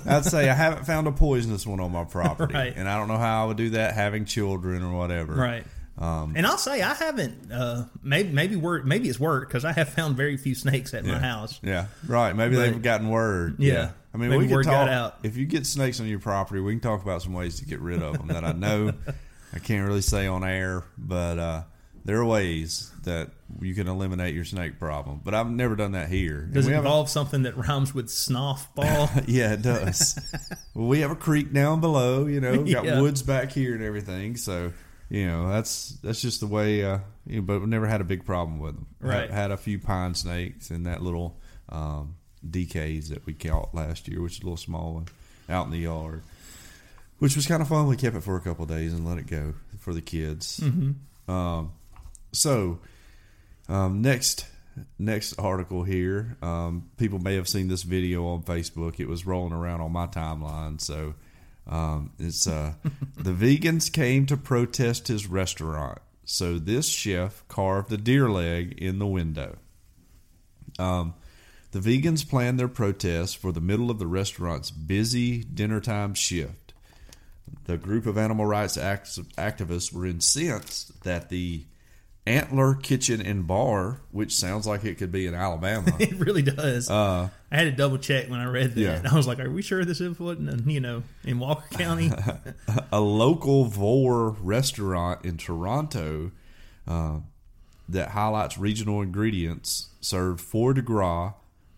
I'd 0.06 0.24
say 0.24 0.48
I 0.48 0.54
haven't 0.54 0.84
found 0.86 1.08
a 1.08 1.12
poisonous 1.12 1.66
one 1.66 1.80
on 1.80 1.90
my 1.90 2.04
property, 2.04 2.54
Right. 2.54 2.74
and 2.76 2.88
I 2.88 2.96
don't 2.98 3.08
know 3.08 3.18
how 3.18 3.42
I 3.42 3.46
would 3.48 3.56
do 3.56 3.70
that 3.70 3.94
having 3.94 4.24
children 4.26 4.82
or 4.84 4.96
whatever. 4.96 5.34
Right. 5.34 5.64
Um, 5.98 6.34
and 6.36 6.46
I'll 6.46 6.56
say 6.58 6.80
I 6.80 6.94
haven't. 6.94 7.50
Uh, 7.50 7.86
maybe 8.04 8.30
maybe 8.32 8.54
work. 8.54 8.84
Maybe 8.84 9.08
it's 9.08 9.18
worked 9.18 9.48
because 9.48 9.64
I 9.64 9.72
have 9.72 9.88
found 9.88 10.16
very 10.16 10.36
few 10.36 10.54
snakes 10.54 10.94
at 10.94 11.04
my 11.04 11.18
house. 11.18 11.58
Yeah, 11.60 11.86
right. 12.06 12.36
Maybe 12.36 12.54
But- 12.54 12.62
they've 12.62 12.80
gotten 12.82 13.08
word. 13.08 13.56
Yeah. 13.58 13.90
I 14.14 14.16
mean, 14.16 14.30
Maybe 14.30 14.46
we 14.46 14.48
can 14.48 14.62
talk. 14.62 14.88
out. 14.88 15.16
If 15.22 15.36
you 15.36 15.44
get 15.44 15.66
snakes 15.66 16.00
on 16.00 16.06
your 16.06 16.18
property, 16.18 16.60
we 16.60 16.72
can 16.72 16.80
talk 16.80 17.02
about 17.02 17.22
some 17.22 17.34
ways 17.34 17.58
to 17.60 17.66
get 17.66 17.80
rid 17.80 18.02
of 18.02 18.16
them 18.18 18.28
that 18.28 18.44
I 18.44 18.52
know 18.52 18.92
I 19.52 19.58
can't 19.58 19.86
really 19.86 20.00
say 20.00 20.26
on 20.26 20.44
air, 20.44 20.84
but 20.96 21.38
uh, 21.38 21.62
there 22.04 22.16
are 22.18 22.24
ways 22.24 22.90
that 23.04 23.30
you 23.60 23.74
can 23.74 23.86
eliminate 23.88 24.34
your 24.34 24.44
snake 24.44 24.78
problem, 24.78 25.20
but 25.24 25.34
I've 25.34 25.50
never 25.50 25.74
done 25.76 25.92
that 25.92 26.08
here. 26.08 26.42
Does 26.42 26.66
it 26.66 26.72
involve 26.72 27.08
something 27.08 27.42
that 27.42 27.56
rhymes 27.56 27.94
with 27.94 28.08
snoff 28.08 28.66
ball? 28.74 29.08
yeah, 29.26 29.52
it 29.54 29.62
does. 29.62 30.18
well, 30.74 30.86
we 30.86 31.00
have 31.00 31.10
a 31.10 31.16
creek 31.16 31.52
down 31.52 31.80
below, 31.80 32.26
you 32.26 32.40
know, 32.40 32.64
got 32.64 32.84
Yeah. 32.84 33.00
woods 33.00 33.22
back 33.22 33.52
here 33.52 33.74
and 33.74 33.82
everything. 33.82 34.36
So, 34.36 34.72
you 35.08 35.26
know, 35.26 35.48
that's 35.48 35.98
that's 36.02 36.20
just 36.20 36.40
the 36.40 36.46
way. 36.46 36.84
Uh, 36.84 36.98
you 37.26 37.36
know, 37.36 37.42
but 37.42 37.60
we've 37.60 37.68
never 37.68 37.86
had 37.86 38.00
a 38.02 38.04
big 38.04 38.24
problem 38.26 38.58
with 38.58 38.74
them. 38.74 38.86
Right. 39.00 39.20
Had, 39.22 39.30
had 39.30 39.50
a 39.50 39.56
few 39.56 39.78
pine 39.78 40.14
snakes 40.14 40.70
and 40.70 40.84
that 40.86 41.02
little 41.02 41.38
um, 41.70 42.16
DeKays 42.46 43.08
that 43.08 43.26
we 43.26 43.34
caught 43.34 43.74
last 43.74 44.08
year, 44.08 44.20
which 44.22 44.36
is 44.36 44.40
a 44.40 44.44
little 44.44 44.56
small 44.56 44.94
one, 44.94 45.06
out 45.48 45.66
in 45.66 45.72
the 45.72 45.78
yard, 45.78 46.22
which 47.18 47.36
was 47.36 47.46
kind 47.46 47.62
of 47.62 47.68
fun. 47.68 47.86
We 47.86 47.96
kept 47.96 48.16
it 48.16 48.22
for 48.22 48.36
a 48.36 48.40
couple 48.40 48.64
of 48.64 48.70
days 48.70 48.92
and 48.92 49.06
let 49.06 49.18
it 49.18 49.26
go 49.26 49.54
for 49.78 49.92
the 49.92 50.02
kids. 50.02 50.60
Um, 51.28 51.72
so, 52.32 52.80
um, 53.68 54.02
next 54.02 54.46
next 54.98 55.38
article 55.38 55.82
here. 55.82 56.36
Um, 56.40 56.90
people 56.96 57.18
may 57.18 57.34
have 57.34 57.48
seen 57.48 57.68
this 57.68 57.82
video 57.82 58.26
on 58.28 58.42
Facebook. 58.42 59.00
It 59.00 59.08
was 59.08 59.26
rolling 59.26 59.52
around 59.52 59.80
on 59.80 59.92
my 59.92 60.06
timeline. 60.06 60.80
So, 60.80 61.14
um, 61.66 62.12
it's 62.18 62.46
uh, 62.46 62.74
the 63.16 63.32
vegans 63.32 63.92
came 63.92 64.26
to 64.26 64.36
protest 64.36 65.08
his 65.08 65.26
restaurant. 65.26 65.98
So 66.24 66.58
this 66.58 66.88
chef 66.88 67.42
carved 67.48 67.92
a 67.92 67.96
deer 67.96 68.28
leg 68.28 68.74
in 68.78 68.98
the 68.98 69.06
window. 69.06 69.56
Um, 70.78 71.14
the 71.72 71.80
vegans 71.80 72.28
planned 72.28 72.58
their 72.58 72.68
protest 72.68 73.36
for 73.36 73.52
the 73.52 73.60
middle 73.60 73.90
of 73.90 73.98
the 73.98 74.06
restaurant's 74.06 74.70
busy 74.70 75.42
dinner 75.44 75.80
time 75.80 76.14
shift. 76.14 76.72
The 77.64 77.76
group 77.76 78.06
of 78.06 78.16
animal 78.18 78.46
rights 78.46 78.76
act- 78.76 79.18
activists 79.36 79.92
were 79.92 80.06
incensed 80.06 81.02
that 81.04 81.28
the 81.28 81.64
Antler 82.26 82.74
Kitchen 82.74 83.22
and 83.22 83.46
Bar, 83.46 84.00
which 84.10 84.34
sounds 84.34 84.66
like 84.66 84.84
it 84.84 84.96
could 84.98 85.10
be 85.10 85.26
in 85.26 85.34
Alabama, 85.34 85.94
it 85.98 86.12
really 86.18 86.42
does. 86.42 86.90
I 86.90 87.30
had 87.50 87.64
to 87.64 87.72
double 87.72 87.96
check 87.96 88.28
when 88.28 88.40
I 88.40 88.44
read 88.46 88.74
that. 88.74 88.98
Uh, 88.98 89.00
Yeah. 89.02 89.10
I 89.12 89.16
was 89.16 89.26
like, 89.26 89.38
"Are 89.38 89.50
we 89.50 89.62
sure 89.62 89.82
this 89.84 90.00
wasn't, 90.00 90.50
in, 90.50 90.68
you 90.68 90.80
know, 90.80 91.02
in 91.24 91.38
Walker 91.38 91.66
County?" 91.78 92.08
a 92.68 92.98
locavore 93.00 94.36
restaurant 94.42 95.24
in 95.24 95.38
Toronto 95.38 96.30
uh, 96.86 97.20
that 97.88 98.10
highlights 98.10 98.58
regional 98.58 99.00
ingredients 99.00 99.88
served 100.02 100.40
foie 100.42 100.74
de 100.74 100.82
gras 100.82 101.32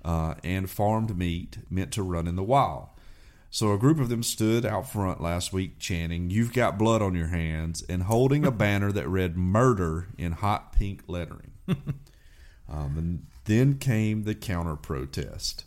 uh, 0.04 0.34
and 0.42 0.70
farmed 0.70 1.16
meat 1.16 1.58
meant 1.68 1.92
to 1.92 2.02
run 2.02 2.26
in 2.26 2.36
the 2.36 2.42
wild. 2.42 2.88
So 3.50 3.72
a 3.72 3.78
group 3.78 3.98
of 3.98 4.08
them 4.08 4.22
stood 4.22 4.64
out 4.64 4.88
front 4.88 5.20
last 5.20 5.52
week 5.52 5.80
chanting, 5.80 6.30
You've 6.30 6.52
got 6.52 6.78
blood 6.78 7.02
on 7.02 7.16
your 7.16 7.28
hands, 7.28 7.82
and 7.88 8.04
holding 8.04 8.44
a 8.44 8.52
banner 8.52 8.92
that 8.92 9.08
read 9.08 9.36
murder 9.36 10.06
in 10.16 10.32
hot 10.32 10.72
pink 10.72 11.02
lettering. 11.08 11.50
um, 11.68 12.96
and 12.96 13.26
then 13.46 13.78
came 13.78 14.22
the 14.22 14.36
counter 14.36 14.76
protest. 14.76 15.64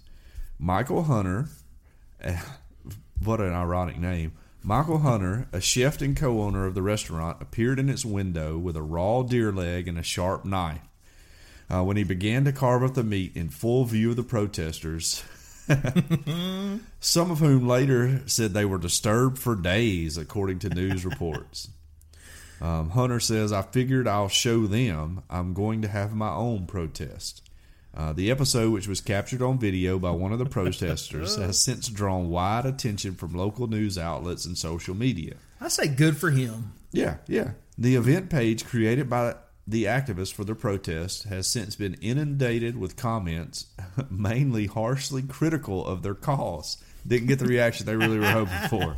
Michael 0.58 1.04
Hunter, 1.04 1.50
what 3.24 3.42
an 3.42 3.54
ironic 3.54 3.98
name. 3.98 4.32
Michael 4.66 5.00
Hunter, 5.00 5.50
a 5.52 5.60
chef 5.60 6.02
and 6.02 6.16
co 6.16 6.42
owner 6.42 6.66
of 6.66 6.76
the 6.76 6.82
restaurant, 6.82 7.42
appeared 7.42 7.80
in 7.80 7.90
its 7.90 8.06
window 8.06 8.58
with 8.58 8.78
a 8.78 8.82
raw 8.82 9.24
deer 9.24 9.52
leg 9.52 9.90
and 9.90 9.98
a 9.98 10.04
sharp 10.04 10.46
knife. 10.46 10.80
Uh, 11.74 11.82
when 11.82 11.98
he 11.98 12.04
began 12.04 12.46
to 12.46 12.52
carve 12.52 12.84
up 12.84 12.94
the 12.94 13.04
meat 13.04 13.32
in 13.36 13.50
full 13.50 13.84
view 13.84 14.12
of 14.12 14.16
the 14.16 14.24
protesters, 14.24 15.24
some 17.00 17.32
of 17.32 17.40
whom 17.40 17.68
later 17.68 18.22
said 18.28 18.54
they 18.54 18.66
were 18.66 18.78
disturbed 18.78 19.40
for 19.40 19.56
days, 19.56 20.16
according 20.16 20.60
to 20.60 20.70
news 20.70 21.04
reports. 21.06 21.70
Um, 22.62 22.92
Hunter 22.92 23.20
says, 23.20 23.52
I 23.52 23.64
figured 23.64 24.08
I'll 24.08 24.28
show 24.28 24.68
them 24.68 25.24
I'm 25.32 25.54
going 25.54 25.82
to 25.82 25.88
have 25.88 26.14
my 26.14 26.30
own 26.30 26.68
protest. 26.68 27.42
Uh, 27.96 28.14
the 28.14 28.30
episode, 28.30 28.72
which 28.72 28.88
was 28.88 29.02
captured 29.02 29.42
on 29.42 29.58
video 29.58 29.98
by 29.98 30.12
one 30.12 30.32
of 30.32 30.40
the 30.40 30.46
protesters, 30.46 31.36
has 31.38 31.60
since 31.60 31.88
drawn 31.88 32.30
wide 32.30 32.68
attention 32.68 33.16
from 33.16 33.34
local 33.34 33.66
news 33.66 33.98
outlets 33.98 34.46
and 34.46 34.58
social 34.58 34.96
media. 34.96 35.36
I 35.60 35.70
say 35.70 35.88
good 35.88 36.18
for 36.18 36.30
him. 36.30 36.74
Yeah, 36.92 37.18
yeah. 37.28 37.52
The 37.80 37.96
event 37.96 38.30
page 38.30 38.66
created 38.66 39.10
by 39.10 39.36
the 39.66 39.86
activists 39.86 40.34
for 40.34 40.44
the 40.44 40.56
protest 40.56 41.24
has 41.24 41.48
since 41.48 41.76
been 41.76 41.96
inundated 41.96 42.78
with 42.78 42.98
comments, 42.98 43.68
mainly 44.10 44.68
harshly 44.68 45.22
critical 45.22 45.86
of 45.86 46.04
their 46.04 46.16
cause. 46.16 46.78
Didn't 47.06 47.28
get 47.28 47.40
the 47.40 47.46
reaction 47.46 47.86
they 47.86 47.96
really 47.96 48.20
were 48.20 48.26
hoping 48.26 48.70
for. 48.70 48.98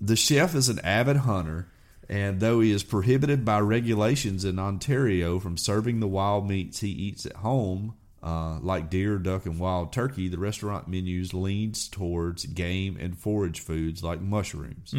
The 0.00 0.16
chef 0.16 0.54
is 0.54 0.68
an 0.68 0.80
avid 0.80 1.18
hunter, 1.18 1.68
and 2.08 2.40
though 2.40 2.60
he 2.60 2.72
is 2.72 2.82
prohibited 2.82 3.44
by 3.44 3.60
regulations 3.60 4.44
in 4.44 4.58
Ontario 4.58 5.38
from 5.38 5.56
serving 5.56 6.00
the 6.00 6.08
wild 6.08 6.48
meats 6.48 6.80
he 6.80 6.88
eats 6.90 7.24
at 7.24 7.36
home, 7.36 7.94
uh, 8.22 8.58
like 8.60 8.90
deer, 8.90 9.18
duck, 9.18 9.46
and 9.46 9.58
wild 9.58 9.92
turkey, 9.92 10.28
the 10.28 10.38
restaurant 10.38 10.88
menus 10.88 11.34
leans 11.34 11.88
towards 11.88 12.46
game 12.46 12.96
and 13.00 13.18
forage 13.18 13.60
foods 13.60 14.02
like 14.02 14.20
mushrooms. 14.20 14.92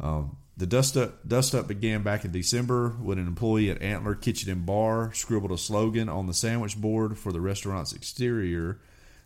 Um, 0.00 0.36
the 0.60 0.66
dust 0.66 0.94
up, 0.94 1.26
dust 1.26 1.54
up 1.54 1.66
began 1.66 2.02
back 2.02 2.24
in 2.24 2.32
December 2.32 2.90
when 3.00 3.18
an 3.18 3.26
employee 3.26 3.70
at 3.70 3.80
Antler 3.80 4.14
Kitchen 4.14 4.50
and 4.50 4.66
Bar 4.66 5.10
scribbled 5.14 5.52
a 5.52 5.58
slogan 5.58 6.10
on 6.10 6.26
the 6.26 6.34
sandwich 6.34 6.76
board 6.76 7.18
for 7.18 7.32
the 7.32 7.40
restaurant's 7.40 7.94
exterior 7.94 8.78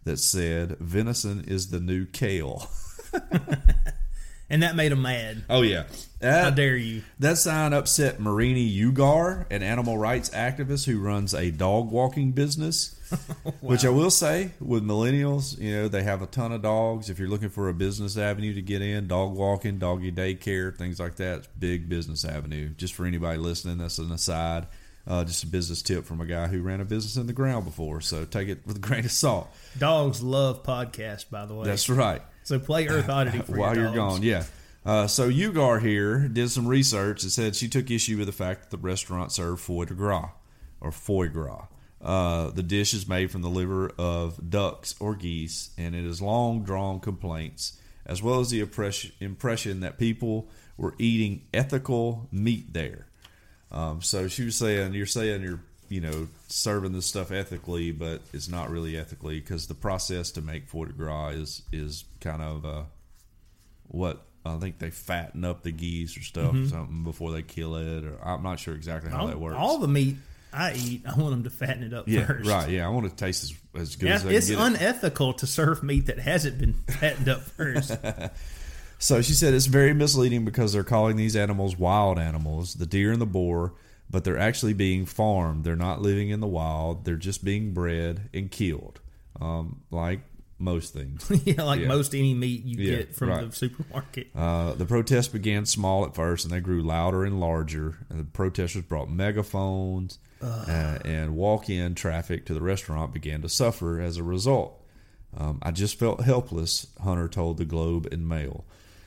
that 0.05 0.19
said, 0.19 0.79
Venison 0.79 1.45
is 1.49 1.71
the 1.71 1.81
new 1.81 2.07
kale. 2.07 2.71
And 4.51 4.63
that 4.63 4.77
made 4.77 4.93
him 4.93 5.03
mad. 5.03 5.45
Oh, 5.49 5.63
yeah. 5.63 5.85
How 6.23 6.51
dare 6.51 6.77
you? 6.77 7.03
that 7.19 7.39
sign 7.39 7.73
upset 7.73 8.21
Marini 8.21 8.71
Ugar, 8.79 9.47
an 9.51 9.63
animal 9.63 9.97
rights 9.99 10.31
activist 10.31 10.85
who 10.85 11.01
runs 11.01 11.35
a 11.35 11.51
dog 11.51 11.91
walking 11.91 12.33
business. 12.33 13.01
Which 13.61 13.85
I 13.85 13.89
will 13.91 14.11
say, 14.11 14.53
with 14.61 14.85
millennials, 14.85 15.59
you 15.59 15.75
know, 15.75 15.89
they 15.89 16.03
have 16.03 16.23
a 16.23 16.27
ton 16.27 16.53
of 16.53 16.63
dogs. 16.63 17.11
If 17.11 17.19
you're 17.19 17.29
looking 17.29 17.49
for 17.51 17.69
a 17.69 17.75
business 17.75 18.17
avenue 18.17 18.55
to 18.55 18.63
get 18.63 18.83
in, 18.83 19.09
dog 19.09 19.35
walking, 19.35 19.79
doggy 19.79 20.13
daycare, 20.13 20.77
things 20.77 20.99
like 21.01 21.17
that, 21.17 21.39
it's 21.39 21.47
big 21.59 21.89
business 21.89 22.25
avenue. 22.25 22.71
Just 22.71 22.95
for 22.95 23.07
anybody 23.07 23.39
listening, 23.39 23.79
that's 23.79 23.99
an 23.99 24.11
aside. 24.13 24.67
Uh, 25.07 25.23
just 25.23 25.45
a 25.45 25.47
business 25.47 25.83
tip 25.83 26.07
from 26.07 26.21
a 26.23 26.27
guy 26.27 26.47
who 26.47 26.63
ran 26.63 26.81
a 26.81 26.85
business 26.85 27.17
in 27.17 27.27
the 27.27 27.33
ground 27.35 27.67
before. 27.67 28.01
So 28.01 28.25
take 28.25 28.49
it 28.49 28.67
with 28.67 28.77
a 28.77 28.81
grain 28.87 29.05
of 29.05 29.11
salt. 29.11 29.49
Dogs 29.79 30.23
love 30.23 30.63
podcasts, 30.63 31.29
by 31.29 31.45
the 31.45 31.55
way. 31.55 31.67
That's 31.67 31.91
right. 31.91 32.23
so 32.43 32.59
play 32.59 32.89
Earth 32.89 33.09
Oddity 33.11 33.41
for 33.41 33.57
while 33.59 33.75
your 33.75 33.85
you're 33.87 33.95
gone. 33.95 34.23
Yeah. 34.23 34.45
Uh, 34.87 35.07
so 35.07 35.31
Ugar 35.31 35.81
here 35.81 36.29
did 36.29 36.51
some 36.51 36.67
research 36.67 37.23
and 37.23 37.33
said 37.33 37.57
she 37.57 37.69
took 37.69 37.91
issue 37.91 38.17
with 38.19 38.27
the 38.27 38.33
fact 38.33 38.63
that 38.63 38.71
the 38.71 38.83
restaurant 38.83 39.33
served 39.33 39.61
foie 39.63 39.85
de 39.85 39.95
gras 39.95 40.31
or 40.81 40.93
foie 40.93 41.29
gras. 41.29 41.67
Uh, 42.05 42.51
the 42.51 42.63
dish 42.63 42.93
is 42.93 43.09
made 43.09 43.31
from 43.31 43.41
the 43.41 43.49
liver 43.49 43.91
of 43.97 44.51
ducks 44.51 44.95
or 45.01 45.15
geese, 45.15 45.71
and 45.79 45.95
it 45.95 46.05
has 46.05 46.21
long 46.21 46.63
drawn 46.63 47.01
complaints, 47.01 47.79
as 48.05 48.23
well 48.23 48.41
as 48.41 48.51
the 48.51 48.61
impression, 48.61 49.11
impression 49.21 49.81
that 49.81 49.99
people 49.99 50.47
were 50.77 50.95
eating 50.99 51.47
ethical 51.55 52.29
meat 52.31 52.75
there. 52.75 53.07
Um, 53.73 54.03
so 54.03 54.29
she 54.29 54.45
was 54.45 54.55
saying, 54.55 54.93
you're 54.93 55.07
saying 55.07 55.43
you're, 55.43 55.61
you 55.89 56.03
know, 56.03 56.29
serving 56.49 56.93
this 56.93 57.07
stuff 57.07 57.31
ethically, 57.31 57.91
but 57.91 58.21
it's 58.35 58.51
not 58.51 58.69
really 58.69 58.99
ethically 58.99 59.41
because 59.41 59.67
the 59.67 59.75
process 59.75 60.31
to 60.33 60.43
make 60.43 60.69
foie 60.69 60.85
de 60.85 60.93
gras 60.93 61.29
is 61.29 61.63
is 61.73 62.05
kind 62.21 62.43
of 62.43 62.67
uh, 62.67 62.83
what 63.89 64.27
I 64.45 64.59
think 64.59 64.79
they 64.79 64.91
fatten 64.91 65.43
up 65.45 65.63
the 65.63 65.73
geese 65.73 66.19
or 66.19 66.23
stuff 66.23 66.55
or 66.55 66.69
something 66.69 67.03
before 67.03 67.33
they 67.33 67.43
kill 67.43 67.77
it, 67.77 68.05
or 68.05 68.19
I'm 68.23 68.43
not 68.43 68.61
sure 68.61 68.75
exactly 68.75 69.11
how 69.11 69.23
all, 69.23 69.27
that 69.29 69.41
works. 69.41 69.57
all 69.59 69.79
the 69.79 69.89
meat 69.89 70.17
I 70.55 70.75
eat, 70.75 71.03
I 71.07 71.19
want 71.19 71.31
them 71.33 71.45
to 71.45 71.51
fatten 71.51 71.83
it 71.83 71.93
up 71.93 72.07
yeah, 72.09 72.27
first. 72.27 72.49
right. 72.49 72.69
Yeah, 72.71 72.87
I 72.87 72.89
want 72.91 73.07
it 73.07 73.11
to 73.11 73.17
taste 73.17 73.43
as, 73.75 73.81
as 73.83 73.97
good 73.97 74.07
Yeah, 74.09 74.15
as 74.15 74.25
it's 74.25 74.47
can 74.49 74.57
get 74.57 74.63
it. 74.65 74.75
unethical 74.83 75.33
to 75.35 75.47
serve 75.47 75.83
meat 75.83 76.07
that 76.07 76.19
hasn't 76.19 76.59
been 76.59 76.75
fattened 76.89 77.29
up 77.29 77.43
first. 77.43 77.97
So 78.99 79.21
she 79.21 79.33
said 79.33 79.53
it's 79.53 79.67
very 79.67 79.93
misleading 79.93 80.45
because 80.47 80.73
they're 80.73 80.85
calling 80.85 81.17
these 81.17 81.37
animals 81.37 81.77
wild 81.77 82.19
animals, 82.19 82.75
the 82.75 82.87
deer 82.87 83.13
and 83.13 83.21
the 83.21 83.27
boar, 83.27 83.75
but 84.09 84.25
they're 84.25 84.39
actually 84.39 84.73
being 84.73 85.05
farmed. 85.05 85.65
They're 85.65 85.77
not 85.77 86.01
living 86.01 86.31
in 86.31 86.41
the 86.41 86.47
wild. 86.47 87.05
They're 87.05 87.17
just 87.17 87.45
being 87.45 87.75
bred 87.75 88.31
and 88.33 88.51
killed, 88.51 89.01
um, 89.41 89.83
like 89.91 90.21
most 90.59 90.95
things. 90.95 91.31
yeah, 91.45 91.65
like 91.65 91.81
Yeah. 91.81 91.89
most 91.89 92.15
any 92.15 92.33
meat 92.33 92.65
you 92.65 92.83
Yeah, 92.83 92.97
get 92.99 93.15
from 93.15 93.29
right. 93.31 93.51
the 93.51 93.55
supermarket. 93.55 94.29
Uh, 94.35 94.73
the 94.73 94.87
protests 94.87 95.29
began 95.29 95.67
small 95.67 96.07
at 96.07 96.15
first, 96.15 96.45
and 96.47 96.55
they 96.55 96.61
grew 96.61 96.81
louder 96.81 97.25
and 97.25 97.41
larger. 97.41 97.99
And 98.09 98.21
the 98.21 98.25
protesters 98.25 98.83
brought 98.85 99.11
megaphones, 99.11 100.19
uh, 100.45 100.99
and 101.05 101.37
walk-in 101.37 101.95
traffic 101.95 102.47
to 102.47 102.55
the 102.55 102.61
restaurant 102.61 103.13
began 103.13 103.43
to 103.43 103.49
suffer 103.49 104.01
as 104.01 104.17
a 104.17 104.23
result. 104.23 104.81
Um, 105.37 105.59
I 105.63 105.71
just 105.71 105.99
felt 105.99 106.23
helpless, 106.23 106.87
Hunter 107.03 107.29
told 107.29 107.59
the 107.59 107.65
Globe 107.65 108.07
and 108.13 108.29
Mail. 108.29 108.65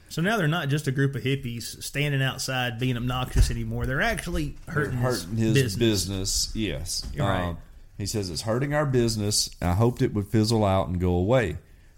So 0.10 0.22
now 0.22 0.38
they're 0.38 0.48
not 0.48 0.70
just 0.70 0.88
a 0.88 0.92
group 0.92 1.16
of 1.16 1.24
hippies 1.24 1.84
standing 1.84 2.22
outside 2.22 2.80
being 2.80 2.98
obnoxious 2.98 3.52
anymore. 3.52 3.86
They're 3.86 4.02
actually 4.02 4.56
hurting, 4.68 4.98
hurting 4.98 5.36
his 5.36 5.54
business. 5.54 5.76
business. 5.76 6.52
Yes, 6.56 7.10
You're 7.14 7.28
right. 7.28 7.50
Um, 7.50 7.58
he 7.98 8.06
says 8.06 8.30
it's 8.30 8.44
hurting 8.44 8.74
our 8.74 8.86
business. 8.86 9.50
I 9.62 9.74
hoped 9.74 10.02
it 10.02 10.14
would 10.14 10.28
fizzle 10.28 10.64
out 10.64 10.88
and 10.88 11.00
go 11.00 11.14
away. 11.14 11.58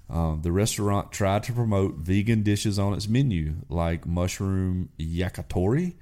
Um, 0.09 0.39
the 0.41 0.51
restaurant 0.51 1.11
tried 1.11 1.43
to 1.43 1.53
promote 1.53 1.97
vegan 1.97 2.41
dishes 2.41 2.79
on 2.79 2.93
its 2.93 3.07
menu, 3.07 3.55
like 3.69 4.07
mushroom 4.07 4.89
yakitori 4.97 5.93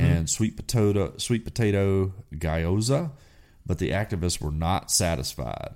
and 0.00 0.30
sweet 0.30 0.56
potato 0.56 1.14
sweet 1.16 1.44
potato 1.44 2.12
gyoza, 2.34 3.10
but 3.66 3.78
the 3.78 3.90
activists 3.90 4.40
were 4.40 4.50
not 4.50 4.90
satisfied. 4.90 5.74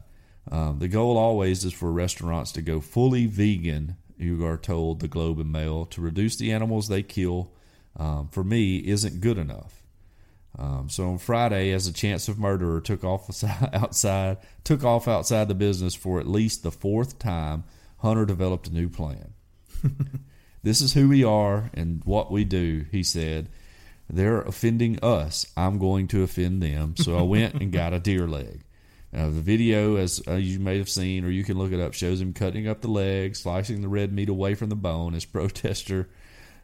Um, 0.51 0.79
the 0.79 0.89
goal 0.89 1.17
always 1.19 1.65
is 1.65 1.73
for 1.73 1.91
restaurants 1.93 2.53
to 2.53 2.63
go 2.63 2.81
fully 2.81 3.27
vegan. 3.27 3.97
Ugar 4.21 4.61
told 4.61 5.01
the 5.01 5.09
Globe 5.09 5.41
and 5.41 5.53
Mail 5.53 5.85
to 5.87 6.01
reduce 6.01 6.37
the 6.37 6.53
animals 6.53 6.89
they 6.89 7.03
kill. 7.03 7.53
Um, 7.97 8.29
for 8.29 8.45
me, 8.45 8.79
isn't 8.79 9.21
good 9.21 9.39
enough. 9.39 9.83
Um, 10.59 10.89
so 10.89 11.11
on 11.11 11.19
Friday, 11.19 11.73
as 11.73 11.87
a 11.87 11.93
chance 11.93 12.29
of 12.29 12.39
murderer 12.39 12.81
took 12.81 13.05
off 13.05 13.45
outside, 13.73 14.39
took 14.65 14.85
off 14.85 15.07
outside 15.07 15.49
the 15.49 15.55
business 15.55 15.95
for 15.95 16.19
at 16.19 16.27
least 16.27 16.63
the 16.63 16.71
fourth 16.71 17.19
time, 17.19 17.65
Hunter 17.99 18.25
developed 18.25 18.69
a 18.69 18.75
new 18.75 18.89
plan. 18.89 19.35
this 20.63 20.81
is 20.81 20.95
who 20.95 21.09
we 21.09 21.25
are 21.25 21.71
and 21.75 22.03
what 22.05 22.31
we 22.31 22.45
do, 22.45 22.87
he 22.91 23.03
said. 23.03 23.49
They're 24.09 24.43
offending 24.43 24.99
us. 25.03 25.47
I'm 25.57 25.79
going 25.79 26.09
to 26.09 26.23
offend 26.23 26.63
them. 26.63 26.95
So 26.97 27.19
I 27.19 27.23
went 27.23 27.55
and 27.55 27.73
got 27.73 27.93
a 27.93 27.99
deer 27.99 28.27
leg. 28.27 28.63
Uh, 29.17 29.27
the 29.27 29.41
video, 29.41 29.97
as 29.97 30.23
uh, 30.29 30.35
you 30.35 30.61
may 30.61 30.79
have 30.79 30.89
seen, 30.89 31.25
or 31.25 31.31
you 31.31 31.43
can 31.45 31.59
look 31.59 31.73
it 31.73 31.81
up, 31.81 31.95
shows 31.95 32.21
him 32.21 32.33
cutting 32.33 32.69
up 32.69 32.83
the 32.83 32.89
leg, 32.89 33.35
slicing 33.35 33.81
the 33.81 33.89
red 33.89 34.13
meat 34.13 34.29
away 34.29 34.55
from 34.55 34.69
the 34.69 34.77
bone 34.77 35.15
as 35.15 35.25
protester 35.25 36.09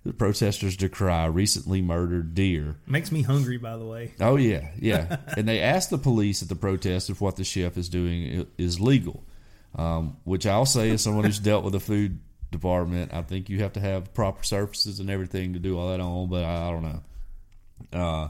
the 0.05 0.13
protesters 0.13 0.77
decry 0.77 1.27
recently 1.27 1.81
murdered 1.81 2.35
deer. 2.35 2.77
Makes 2.87 3.13
me 3.13 3.23
hungry, 3.23 3.57
by 3.57 3.77
the 3.77 3.85
way. 3.85 4.13
Oh 4.21 4.37
yeah, 4.37 4.71
yeah. 4.79 5.19
and 5.37 5.49
they 5.49 5.61
asked 5.61 5.91
the 5.91 5.99
police 5.99 6.43
at 6.43 6.49
the 6.49 6.57
protest 6.57 7.11
if 7.11 7.21
what 7.21 7.37
the 7.37 7.45
chef 7.45 7.77
is 7.77 7.89
doing 7.89 8.47
is 8.59 8.81
legal, 8.81 9.23
um, 9.77 10.17
which 10.25 10.47
I'll 10.47 10.67
say 10.67 10.91
as 10.91 11.03
someone 11.03 11.25
who's 11.25 11.39
dealt 11.39 11.63
with 11.65 11.73
the 11.73 11.81
food 11.81 12.19
department, 12.51 13.15
I 13.15 13.23
think 13.23 13.49
you 13.49 13.61
have 13.61 13.75
to 13.75 13.81
have 13.81 14.13
proper 14.13 14.43
surfaces 14.43 14.99
and 14.99 15.09
everything 15.09 15.53
to 15.53 15.61
do 15.61 15.79
all 15.79 15.91
that 15.91 16.01
on. 16.01 16.29
But 16.29 16.45
I, 16.45 16.69
I 16.69 16.71
don't 16.71 16.83
know. 16.83 17.03
Uh, 17.93 18.29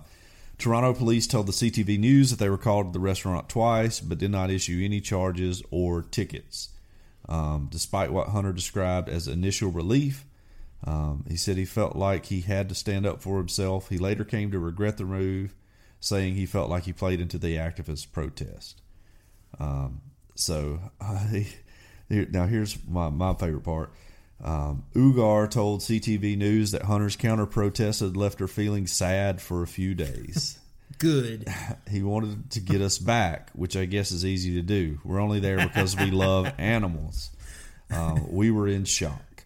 Toronto 0.58 0.94
police 0.94 1.26
told 1.26 1.46
the 1.46 1.52
CTV 1.52 1.98
News 1.98 2.30
that 2.30 2.38
they 2.38 2.48
were 2.48 2.58
called 2.58 2.86
to 2.86 2.92
the 2.92 3.00
restaurant 3.00 3.48
twice, 3.48 3.98
but 3.98 4.18
did 4.18 4.30
not 4.30 4.50
issue 4.50 4.80
any 4.84 5.00
charges 5.00 5.62
or 5.70 6.02
tickets. 6.02 6.68
Um, 7.28 7.68
despite 7.70 8.12
what 8.12 8.28
Hunter 8.28 8.52
described 8.52 9.08
as 9.08 9.26
initial 9.26 9.70
relief, 9.70 10.24
um, 10.84 11.24
he 11.28 11.36
said 11.36 11.56
he 11.56 11.64
felt 11.64 11.96
like 11.96 12.26
he 12.26 12.40
had 12.40 12.68
to 12.68 12.74
stand 12.74 13.06
up 13.06 13.22
for 13.22 13.38
himself. 13.38 13.88
He 13.88 13.98
later 13.98 14.24
came 14.24 14.50
to 14.50 14.58
regret 14.58 14.98
the 14.98 15.04
move, 15.04 15.54
saying 16.00 16.34
he 16.34 16.46
felt 16.46 16.70
like 16.70 16.84
he 16.84 16.92
played 16.92 17.20
into 17.20 17.38
the 17.38 17.56
activist 17.56 18.12
protest. 18.12 18.82
Um, 19.58 20.00
so 20.34 20.80
he, 21.30 21.46
now 22.08 22.46
here's 22.46 22.78
my, 22.88 23.08
my 23.08 23.34
favorite 23.34 23.64
part. 23.64 23.92
Um, 24.42 24.84
Ugar 24.94 25.48
told 25.48 25.80
CTV 25.80 26.36
News 26.36 26.72
that 26.72 26.82
Hunter's 26.82 27.16
counter 27.16 27.46
protest 27.46 28.00
had 28.00 28.16
left 28.16 28.40
her 28.40 28.48
feeling 28.48 28.86
sad 28.86 29.40
for 29.40 29.62
a 29.62 29.68
few 29.68 29.94
days. 29.94 30.58
Good. 30.98 31.48
he 31.90 32.02
wanted 32.02 32.50
to 32.52 32.60
get 32.60 32.80
us 32.80 32.98
back, 32.98 33.50
which 33.54 33.76
I 33.76 33.84
guess 33.84 34.10
is 34.10 34.24
easy 34.24 34.54
to 34.54 34.62
do. 34.62 35.00
We're 35.04 35.20
only 35.20 35.40
there 35.40 35.56
because 35.56 35.96
we 35.96 36.10
love 36.10 36.52
animals. 36.58 37.30
Uh, 37.90 38.20
we 38.28 38.50
were 38.50 38.68
in 38.68 38.84
shock. 38.84 39.44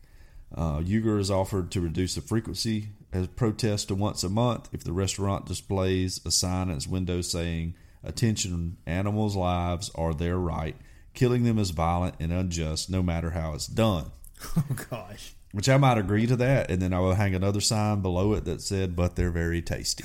Uh, 0.54 0.80
Ugar 0.80 1.18
has 1.18 1.30
offered 1.30 1.70
to 1.72 1.80
reduce 1.80 2.14
the 2.14 2.20
frequency 2.20 2.88
as 3.12 3.26
protest 3.28 3.88
to 3.88 3.94
once 3.94 4.22
a 4.22 4.28
month 4.28 4.68
if 4.72 4.84
the 4.84 4.92
restaurant 4.92 5.46
displays 5.46 6.20
a 6.24 6.30
sign 6.30 6.68
in 6.68 6.76
its 6.76 6.86
window 6.86 7.20
saying, 7.20 7.74
Attention, 8.04 8.76
animals' 8.86 9.34
lives 9.34 9.90
are 9.94 10.14
their 10.14 10.38
right. 10.38 10.76
Killing 11.12 11.42
them 11.44 11.58
is 11.58 11.70
violent 11.70 12.14
and 12.20 12.32
unjust, 12.32 12.88
no 12.88 13.02
matter 13.02 13.30
how 13.30 13.54
it's 13.54 13.66
done. 13.66 14.12
Oh, 14.56 14.64
gosh. 14.90 15.32
Which 15.52 15.68
I 15.68 15.76
might 15.78 15.96
agree 15.96 16.26
to 16.26 16.36
that, 16.36 16.70
and 16.70 16.82
then 16.82 16.92
I 16.92 17.00
would 17.00 17.16
hang 17.16 17.34
another 17.34 17.60
sign 17.62 18.02
below 18.02 18.34
it 18.34 18.44
that 18.44 18.60
said, 18.60 18.94
"But 18.94 19.16
they're 19.16 19.30
very 19.30 19.62
tasty." 19.62 20.04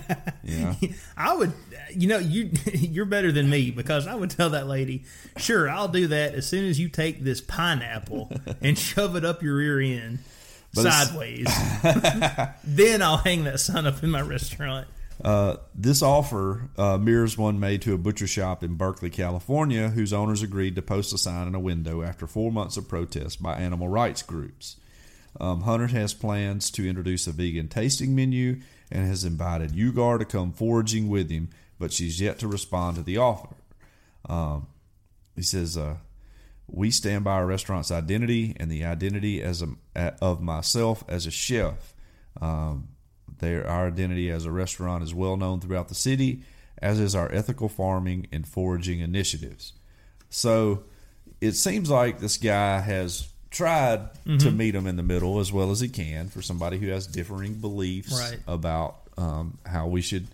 yeah, 0.44 0.74
I 1.16 1.34
would. 1.34 1.52
You 1.90 2.06
know, 2.08 2.18
you 2.18 2.50
you're 2.72 3.04
better 3.06 3.32
than 3.32 3.50
me 3.50 3.70
because 3.72 4.06
I 4.06 4.14
would 4.14 4.30
tell 4.30 4.50
that 4.50 4.68
lady, 4.68 5.02
"Sure, 5.38 5.68
I'll 5.68 5.88
do 5.88 6.06
that 6.08 6.34
as 6.34 6.46
soon 6.46 6.66
as 6.68 6.78
you 6.78 6.88
take 6.88 7.24
this 7.24 7.40
pineapple 7.40 8.30
and 8.60 8.78
shove 8.78 9.16
it 9.16 9.24
up 9.24 9.42
your 9.42 9.56
rear 9.56 9.80
end 9.80 10.20
But 10.74 10.82
sideways. 10.92 11.48
then 12.62 13.02
I'll 13.02 13.16
hang 13.16 13.44
that 13.44 13.58
sign 13.60 13.86
up 13.86 14.02
in 14.04 14.10
my 14.10 14.20
restaurant." 14.20 14.86
Uh, 15.22 15.56
this 15.72 16.02
offer 16.02 16.68
uh, 16.76 16.98
mirrors 16.98 17.38
one 17.38 17.60
made 17.60 17.80
to 17.80 17.94
a 17.94 17.98
butcher 17.98 18.26
shop 18.26 18.64
in 18.64 18.74
Berkeley, 18.74 19.08
California, 19.08 19.90
whose 19.90 20.12
owners 20.12 20.42
agreed 20.42 20.74
to 20.74 20.82
post 20.82 21.12
a 21.12 21.18
sign 21.18 21.46
in 21.46 21.54
a 21.54 21.60
window 21.60 22.02
after 22.02 22.26
four 22.26 22.50
months 22.50 22.76
of 22.76 22.88
protest 22.88 23.40
by 23.40 23.54
animal 23.54 23.88
rights 23.88 24.22
groups. 24.22 24.76
Um, 25.40 25.62
Hunter 25.62 25.86
has 25.86 26.12
plans 26.12 26.70
to 26.72 26.88
introduce 26.88 27.26
a 27.28 27.32
vegan 27.32 27.68
tasting 27.68 28.16
menu 28.16 28.60
and 28.90 29.06
has 29.06 29.24
invited 29.24 29.72
Ugar 29.72 30.18
to 30.18 30.24
come 30.24 30.52
foraging 30.52 31.08
with 31.08 31.30
him, 31.30 31.50
but 31.78 31.92
she's 31.92 32.20
yet 32.20 32.38
to 32.40 32.48
respond 32.48 32.96
to 32.96 33.02
the 33.02 33.16
offer. 33.16 33.54
Um, 34.28 34.66
he 35.36 35.42
says, 35.42 35.76
uh, 35.76 35.98
"We 36.66 36.90
stand 36.90 37.24
by 37.24 37.34
our 37.34 37.46
restaurant's 37.46 37.90
identity 37.90 38.54
and 38.58 38.70
the 38.70 38.84
identity 38.84 39.40
as 39.40 39.62
a, 39.62 40.14
of 40.20 40.42
myself 40.42 41.04
as 41.08 41.26
a 41.26 41.30
chef. 41.30 41.94
Um, 42.40 42.88
their, 43.42 43.68
our 43.68 43.88
identity 43.88 44.30
as 44.30 44.46
a 44.46 44.50
restaurant 44.50 45.04
is 45.04 45.12
well 45.14 45.36
known 45.36 45.60
throughout 45.60 45.88
the 45.88 45.94
city, 45.94 46.40
as 46.80 46.98
is 46.98 47.14
our 47.14 47.30
ethical 47.30 47.68
farming 47.68 48.26
and 48.32 48.48
foraging 48.48 49.00
initiatives. 49.00 49.74
So 50.30 50.84
it 51.40 51.52
seems 51.52 51.90
like 51.90 52.20
this 52.20 52.38
guy 52.38 52.80
has 52.80 53.28
tried 53.50 54.08
to 54.38 54.50
meet 54.50 54.74
him 54.74 54.86
in 54.86 54.96
the 54.96 55.02
middle 55.02 55.38
as 55.40 55.52
well 55.52 55.70
as 55.70 55.80
he 55.80 55.88
can 55.90 56.28
for 56.30 56.40
somebody 56.40 56.78
who 56.78 56.88
has 56.88 57.06
differing 57.06 57.54
beliefs 57.54 58.18
Right. 58.18 58.38
about 58.48 58.96
um, 59.18 59.58
how 59.66 59.88
we 59.88 60.00
should 60.00 60.26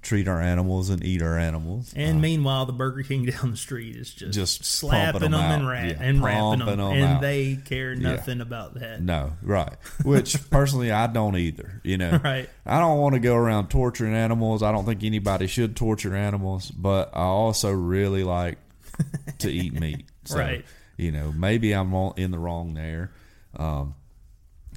treat 0.00 0.28
our 0.28 0.40
animals 0.40 0.90
and 0.90 1.04
eat 1.04 1.20
our 1.22 1.36
animals. 1.36 1.92
And 1.96 2.20
meanwhile, 2.22 2.66
the 2.66 2.72
Burger 2.72 3.02
King 3.02 3.24
down 3.30 3.50
the 3.50 3.56
street 3.56 3.96
is 3.96 4.12
just, 4.14 4.32
Just 4.32 4.64
slapping 4.64 5.20
them, 5.20 5.32
them, 5.32 5.40
'em 5.40 5.50
and, 5.50 5.62
out. 5.64 5.68
ra- 5.68 5.82
Yeah, 5.82 5.96
and 6.00 6.22
wrapping 6.22 6.58
them, 6.60 6.68
'em 6.68 6.80
and 6.80 7.04
out. 7.04 7.20
they 7.20 7.56
care 7.56 7.94
nothing 7.96 8.40
about 8.40 8.74
that. 8.74 9.02
No, 9.02 9.32
right. 9.42 9.74
Which 10.04 10.36
personally, 10.50 10.90
I 10.92 11.06
don't 11.08 11.36
either. 11.36 11.80
You 11.84 11.98
know, 11.98 12.20
Right. 12.22 12.48
I 12.64 12.78
don't 12.78 12.98
want 12.98 13.14
to 13.14 13.20
go 13.20 13.34
around 13.34 13.68
torturing 13.68 14.14
animals. 14.14 14.62
I 14.62 14.70
don't 14.72 14.84
think 14.86 15.02
anybody 15.04 15.46
should 15.46 15.74
torture 15.76 16.14
animals, 16.14 16.70
but 16.70 17.10
I 17.14 17.22
also 17.22 17.72
really 17.72 18.22
like 18.24 18.58
to 19.38 19.50
eat 19.50 19.72
meat. 19.74 20.04
So, 20.24 20.38
Right. 20.38 20.64
You 20.96 21.12
know, 21.12 21.32
maybe 21.32 21.72
I'm 21.72 21.92
in 22.16 22.30
the 22.30 22.38
wrong 22.38 22.74
there. 22.74 23.12
Um, 23.56 23.94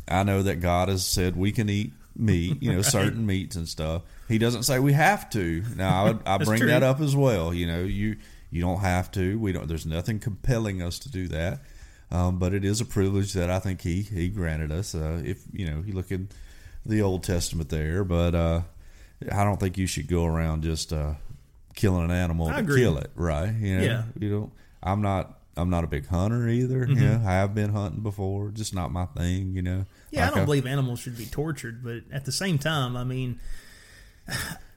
I 0.07 0.23
know 0.23 0.43
that 0.43 0.59
God 0.61 0.89
has 0.89 1.05
said 1.05 1.35
we 1.35 1.51
can 1.51 1.69
eat 1.69 1.93
meat, 2.15 2.61
you 2.61 2.71
know, 2.73 2.81
certain 2.81 3.25
meats 3.25 3.55
and 3.55 3.67
stuff. 3.67 4.01
He 4.31 4.37
doesn't 4.37 4.63
say 4.63 4.79
we 4.79 4.93
have 4.93 5.29
to. 5.31 5.63
Now, 5.75 6.01
I, 6.01 6.03
would, 6.11 6.19
I 6.25 6.37
bring 6.43 6.59
true. 6.59 6.69
that 6.69 6.83
up 6.83 6.99
as 7.01 7.15
well. 7.15 7.53
You 7.53 7.67
know, 7.67 7.83
you 7.83 8.17
you 8.49 8.61
don't 8.61 8.79
have 8.79 9.11
to. 9.11 9.37
We 9.39 9.51
don't. 9.51 9.67
There's 9.67 9.85
nothing 9.85 10.19
compelling 10.19 10.81
us 10.81 10.97
to 10.99 11.11
do 11.11 11.27
that. 11.29 11.61
Um, 12.11 12.39
but 12.39 12.53
it 12.53 12.65
is 12.65 12.81
a 12.81 12.85
privilege 12.85 13.33
that 13.33 13.49
I 13.49 13.59
think 13.59 13.81
he 13.81 14.01
he 14.01 14.27
granted 14.29 14.71
us. 14.71 14.93
Uh, 14.95 15.21
if 15.23 15.43
you 15.53 15.65
know, 15.65 15.83
you 15.85 15.93
look 15.93 16.11
in 16.11 16.27
the 16.85 17.01
Old 17.01 17.23
Testament 17.23 17.69
there, 17.69 18.03
but 18.03 18.35
uh, 18.35 18.61
I 19.31 19.43
don't 19.43 19.59
think 19.59 19.77
you 19.77 19.87
should 19.87 20.07
go 20.07 20.25
around 20.25 20.63
just 20.63 20.91
uh, 20.91 21.13
killing 21.75 22.03
an 22.03 22.11
animal 22.11 22.47
I 22.47 22.53
to 22.53 22.59
agree. 22.59 22.81
kill 22.81 22.97
it, 22.97 23.11
right? 23.15 23.53
You 23.53 23.77
know, 23.77 23.83
Yeah. 23.83 24.03
you 24.19 24.29
don't. 24.29 24.53
I'm 24.83 25.01
not. 25.01 25.37
I'm 25.57 25.69
not 25.69 25.83
a 25.83 25.87
big 25.87 26.07
hunter 26.07 26.47
either. 26.47 26.85
Mm-hmm. 26.87 27.01
Yeah, 27.03 27.19
I 27.25 27.33
have 27.33 27.53
been 27.53 27.71
hunting 27.71 28.01
before, 28.01 28.49
just 28.51 28.73
not 28.73 28.91
my 28.91 29.05
thing. 29.05 29.53
You 29.55 29.61
know. 29.61 29.85
Yeah, 30.09 30.25
Like 30.25 30.31
I 30.31 30.35
don't 30.37 30.45
believe 30.45 30.65
animals 30.65 30.99
should 30.99 31.17
be 31.17 31.25
tortured, 31.25 31.83
but 31.83 32.03
at 32.11 32.25
the 32.25 32.31
same 32.31 32.57
time, 32.57 32.95
I 32.97 33.03
mean, 33.03 33.39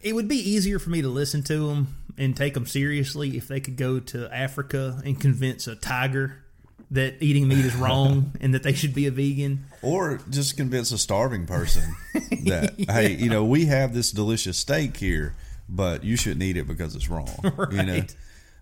it 0.03 0.14
would 0.14 0.28
be 0.28 0.36
easier 0.36 0.78
for 0.78 0.90
me 0.90 1.03
to 1.03 1.09
listen 1.09 1.42
to 1.45 1.68
them 1.68 1.97
and 2.16 2.36
take 2.36 2.55
them 2.55 2.66
seriously 2.66 3.36
if 3.36 3.49
they 3.49 3.61
could 3.61 3.76
go 3.76 3.99
to 3.99 4.32
Africa 4.32 5.01
and 5.05 5.20
convince 5.20 5.66
a 5.66 5.74
tiger 5.74 6.45
that 6.90 7.16
eating 7.20 7.49
meat 7.49 7.64
is 7.64 7.74
wrong 7.74 8.32
and 8.40 8.55
that 8.55 8.62
they 8.62 8.72
should 8.72 8.95
be 8.95 9.07
a 9.07 9.11
vegan. 9.11 9.64
or 9.82 10.20
just 10.30 10.57
convince 10.57 10.92
a 10.92 10.99
starving 10.99 11.47
person 11.47 11.97
that 12.45 12.74
hey, 12.88 13.12
you 13.14 13.28
know, 13.28 13.45
we 13.45 13.66
have 13.66 13.95
this 13.95 14.12
delicious 14.12 14.59
steak 14.59 14.97
here, 14.97 15.34
but 15.68 16.05
you 16.05 16.16
shouldn't 16.16 16.42
eat 16.42 16.57
it 16.57 16.66
because 16.66 16.95
it's 16.95 17.09
wrong. 17.09 17.28
You 17.72 17.82
know. 17.82 18.03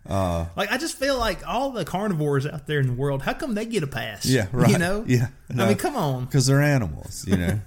Right. 0.08 0.46
like 0.56 0.72
I 0.72 0.78
just 0.78 0.96
feel 0.96 1.18
like 1.18 1.46
all 1.46 1.70
the 1.70 1.84
carnivores 1.84 2.46
out 2.46 2.66
there 2.66 2.80
in 2.80 2.86
the 2.86 2.92
world, 2.94 3.22
how 3.22 3.34
come 3.34 3.54
they 3.54 3.66
get 3.66 3.82
a 3.82 3.86
pass? 3.86 4.24
Yeah, 4.24 4.46
right. 4.52 4.70
You 4.70 4.78
know? 4.78 5.04
Yeah. 5.06 5.28
I 5.50 5.68
mean, 5.68 5.76
come 5.76 5.96
on. 5.96 6.24
Because 6.24 6.46
they're 6.46 6.62
animals, 6.62 7.24
you 7.26 7.36
know. 7.36 7.60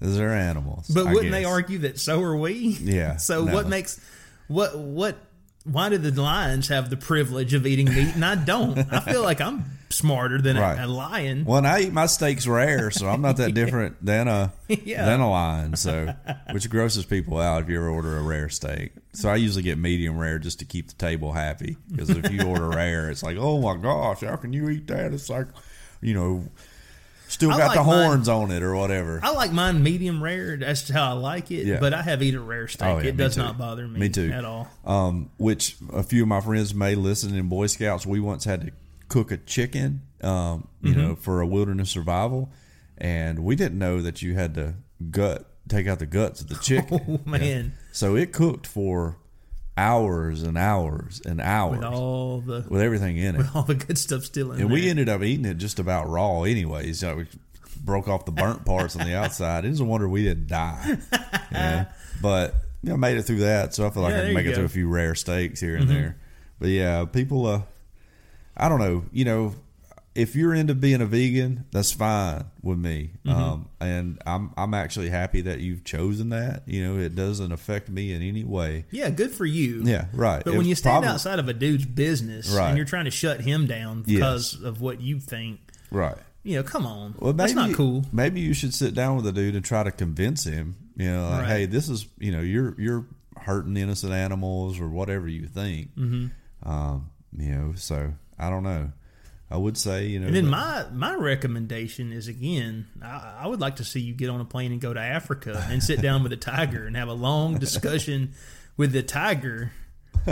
'Cause 0.00 0.16
they're 0.16 0.32
animals. 0.34 0.88
But 0.88 1.06
I 1.08 1.12
wouldn't 1.14 1.32
they 1.32 1.44
argue 1.44 1.78
that 1.80 1.98
so 1.98 2.22
are 2.22 2.36
we? 2.36 2.52
Yeah, 2.80 3.16
So 3.18 3.44
no. 3.44 3.52
what 3.52 3.68
makes 3.68 4.00
what 4.46 4.78
what 4.78 5.16
why 5.64 5.88
do 5.90 5.98
the 5.98 6.22
lions 6.22 6.68
have 6.68 6.88
the 6.88 6.96
privilege 6.96 7.52
of 7.52 7.66
eating 7.66 7.86
meat 7.92 8.14
and 8.14 8.24
I 8.24 8.36
don't? 8.36 8.78
I 8.90 9.00
feel 9.00 9.22
like 9.22 9.40
I'm 9.42 9.64
smarter 9.90 10.40
than 10.40 10.56
Right. 10.56 10.78
a, 10.78 10.84
a 10.84 10.86
lion. 10.86 11.44
Well, 11.44 11.58
and 11.58 11.66
I 11.66 11.80
eat 11.80 11.92
my 11.92 12.06
steaks 12.06 12.46
rare, 12.46 12.90
so 12.90 13.06
I'm 13.08 13.20
not 13.20 13.36
that 13.36 13.52
different 13.54 14.02
than 14.02 14.28
a 14.28 14.52
Yeah. 14.68 15.04
than 15.04 15.20
a 15.20 15.28
lion. 15.30 15.76
So, 15.76 16.14
which 16.52 16.70
grosses 16.70 17.04
people 17.04 17.38
out 17.38 17.64
if 17.64 17.68
you 17.68 17.76
ever 17.76 17.88
order 17.90 18.16
a 18.16 18.22
rare 18.22 18.48
steak. 18.48 18.92
So 19.12 19.28
I 19.28 19.36
usually 19.36 19.62
get 19.64 19.76
medium 19.78 20.16
rare 20.16 20.38
just 20.38 20.60
to 20.60 20.64
keep 20.64 20.88
the 20.88 20.94
table 20.94 21.32
happy. 21.32 21.76
Because 21.90 22.10
if 22.10 22.30
you 22.30 22.42
order 22.44 22.68
rare, 22.70 23.10
it's 23.10 23.22
like, 23.22 23.36
oh 23.38 23.60
my 23.60 23.76
gosh, 23.82 24.20
how 24.20 24.36
can 24.36 24.52
you 24.54 24.70
eat 24.70 24.86
that? 24.86 25.12
It's 25.12 25.28
like, 25.28 25.48
you 26.00 26.14
know, 26.14 26.44
still 27.28 27.50
got 27.50 27.58
like 27.58 27.78
the 27.78 27.84
mine- 27.84 28.04
horns 28.08 28.28
on 28.28 28.50
it 28.50 28.62
or 28.62 28.74
whatever. 28.74 29.20
I 29.22 29.30
like 29.32 29.52
mine 29.52 29.82
medium 29.82 30.22
rare. 30.22 30.56
That's 30.56 30.88
how 30.88 31.10
I 31.10 31.12
like 31.12 31.50
it. 31.50 31.66
Yeah. 31.66 31.78
But 31.80 31.94
I 31.94 32.02
have 32.02 32.22
eaten 32.22 32.44
rare 32.46 32.66
steak. 32.68 32.88
Oh, 32.88 32.98
yeah, 32.98 33.08
it 33.10 33.16
does 33.16 33.34
too. 33.36 33.42
not 33.42 33.56
bother 33.58 33.86
me, 33.86 34.00
Me 34.00 34.08
too. 34.08 34.30
at 34.32 34.44
all. 34.44 34.68
um, 34.84 35.30
which 35.38 35.76
a 35.92 36.02
few 36.02 36.22
of 36.22 36.28
my 36.28 36.40
friends 36.40 36.74
may 36.74 36.94
listen 36.94 37.34
in 37.34 37.48
Boy 37.48 37.66
Scouts. 37.68 38.04
We 38.06 38.18
once 38.20 38.44
had 38.44 38.62
to 38.62 38.70
cook 39.08 39.30
a 39.30 39.36
chicken, 39.36 40.02
um, 40.22 40.66
you 40.82 40.90
Mm-hmm. 40.92 41.00
know, 41.00 41.14
for 41.16 41.40
a 41.40 41.46
wilderness 41.46 41.90
survival, 41.90 42.50
and 42.98 43.38
we 43.40 43.54
didn't 43.56 43.78
know 43.78 44.00
that 44.02 44.22
you 44.22 44.34
had 44.34 44.54
to 44.54 44.74
gut 45.10 45.44
take 45.68 45.86
out 45.86 45.98
the 45.98 46.06
guts 46.06 46.40
of 46.40 46.48
the 46.48 46.54
chicken. 46.62 47.20
Oh 47.26 47.28
man, 47.30 47.74
So 47.92 48.16
it 48.16 48.32
cooked 48.32 48.66
for 48.66 49.18
hours 49.78 50.42
and 50.42 50.58
hours 50.58 51.22
and 51.24 51.40
hours 51.40 51.78
with 51.78 51.84
all 51.86 52.40
the 52.40 52.66
with 52.68 52.82
everything 52.82 53.16
in 53.16 53.36
it, 53.36 53.38
with 53.38 53.54
all 53.54 53.62
the 53.62 53.76
good 53.76 53.96
stuff 53.96 54.24
still 54.24 54.52
in 54.52 54.58
it, 54.58 54.62
and 54.62 54.70
there. 54.70 54.74
we 54.74 54.90
ended 54.90 55.08
up 55.08 55.22
eating 55.22 55.44
it 55.44 55.54
just 55.54 55.78
about 55.78 56.08
raw, 56.08 56.42
anyways. 56.42 56.98
So 56.98 57.16
we 57.16 57.26
broke 57.84 58.08
off 58.08 58.24
the 58.24 58.32
burnt 58.32 58.64
parts 58.64 58.96
on 58.96 59.06
the 59.06 59.14
outside. 59.14 59.64
It 59.64 59.70
was 59.70 59.80
a 59.80 59.84
wonder 59.84 60.08
we 60.08 60.24
didn't 60.24 60.48
die. 60.48 60.98
Yeah, 61.52 61.86
but 62.22 62.54
you 62.82 62.90
know, 62.90 62.96
made 62.96 63.16
it 63.16 63.22
through 63.22 63.40
that. 63.40 63.74
So 63.74 63.86
I 63.86 63.90
feel 63.90 64.02
like 64.02 64.12
Yeah, 64.12 64.22
I 64.22 64.24
can 64.24 64.34
make 64.34 64.44
you 64.44 64.50
it 64.50 64.54
through 64.56 64.64
a 64.64 64.68
few 64.68 64.88
rare 64.88 65.14
steaks 65.14 65.60
here 65.60 65.76
and 65.76 65.88
there. 65.88 66.16
But 66.58 66.68
yeah, 66.70 67.04
people. 67.04 67.46
Uh, 67.46 67.62
I 68.56 68.68
don't 68.68 68.80
know. 68.80 69.04
You 69.12 69.24
know, 69.24 69.54
if 70.14 70.34
you're 70.34 70.54
into 70.54 70.74
being 70.74 71.00
a 71.00 71.06
vegan, 71.06 71.64
that's 71.70 71.92
fine 71.92 72.44
with 72.62 72.78
me. 72.78 73.10
Um, 73.26 73.68
and 73.80 74.20
I'm 74.26 74.52
I'm 74.56 74.74
actually 74.74 75.10
happy 75.10 75.42
that 75.42 75.60
you've 75.60 75.84
chosen 75.84 76.30
that. 76.30 76.62
You 76.66 76.84
know, 76.86 76.98
it 77.00 77.14
doesn't 77.14 77.52
affect 77.52 77.88
me 77.88 78.12
in 78.12 78.22
any 78.22 78.42
way. 78.44 78.86
yeah, 78.90 79.10
good 79.10 79.30
for 79.30 79.44
you. 79.46 79.82
Yeah, 79.84 80.06
right. 80.12 80.42
But 80.44 80.54
It 80.54 80.56
when 80.56 80.66
you 80.66 80.74
stand 80.74 80.94
probably- 80.94 81.08
outside 81.10 81.38
of 81.38 81.48
a 81.48 81.54
dude's 81.54 81.86
business 81.86 82.50
Right. 82.50 82.68
and 82.68 82.76
you're 82.76 82.86
trying 82.86 83.04
to 83.04 83.10
shut 83.12 83.40
him 83.42 83.66
down 83.66 84.04
Yes. 84.06 84.16
because 84.16 84.62
of 84.62 84.80
what 84.80 85.00
you 85.00 85.20
think, 85.20 85.60
right. 85.90 86.16
you 86.42 86.56
know, 86.56 86.62
come 86.64 86.84
on, 86.86 87.14
Well, 87.18 87.32
that's 87.32 87.54
not 87.54 87.72
cool. 87.74 88.04
Maybe 88.12 88.40
you 88.40 88.54
should 88.54 88.74
sit 88.74 88.94
down 88.94 89.16
with 89.16 89.26
a 89.26 89.32
dude 89.32 89.54
and 89.54 89.64
try 89.64 89.82
to 89.84 89.90
convince 89.92 90.44
him. 90.44 90.76
You 90.96 91.12
know, 91.12 91.28
like, 91.30 91.40
Right. 91.42 91.48
hey, 91.48 91.66
this 91.66 91.88
is 91.88 92.06
you 92.18 92.32
know 92.32 92.40
you're 92.40 92.74
you're 92.80 93.06
hurting 93.36 93.76
innocent 93.76 94.12
animals 94.12 94.80
or 94.80 94.88
whatever 94.88 95.28
you 95.28 95.46
think. 95.46 95.94
Mm-hmm. 95.96 96.68
Um, 96.68 97.10
you 97.36 97.50
know, 97.54 97.72
so 97.76 98.14
I 98.36 98.50
don't 98.50 98.64
know. 98.64 98.90
I 99.50 99.56
would 99.56 99.76
say 99.78 100.06
you 100.06 100.20
know. 100.20 100.26
And 100.26 100.36
then 100.36 100.46
my 100.46 100.84
my 100.92 101.14
recommendation 101.14 102.12
is 102.12 102.28
again, 102.28 102.86
I, 103.02 103.38
I 103.40 103.46
would 103.46 103.60
like 103.60 103.76
to 103.76 103.84
see 103.84 104.00
you 104.00 104.12
get 104.14 104.28
on 104.30 104.40
a 104.40 104.44
plane 104.44 104.72
and 104.72 104.80
go 104.80 104.92
to 104.92 105.00
Africa 105.00 105.66
and 105.70 105.82
sit 105.82 106.02
down 106.02 106.22
with 106.22 106.32
a 106.32 106.36
tiger 106.36 106.86
and 106.86 106.96
have 106.96 107.08
a 107.08 107.14
long 107.14 107.58
discussion 107.58 108.34
with 108.76 108.92
the 108.92 109.02
tiger 109.02 109.72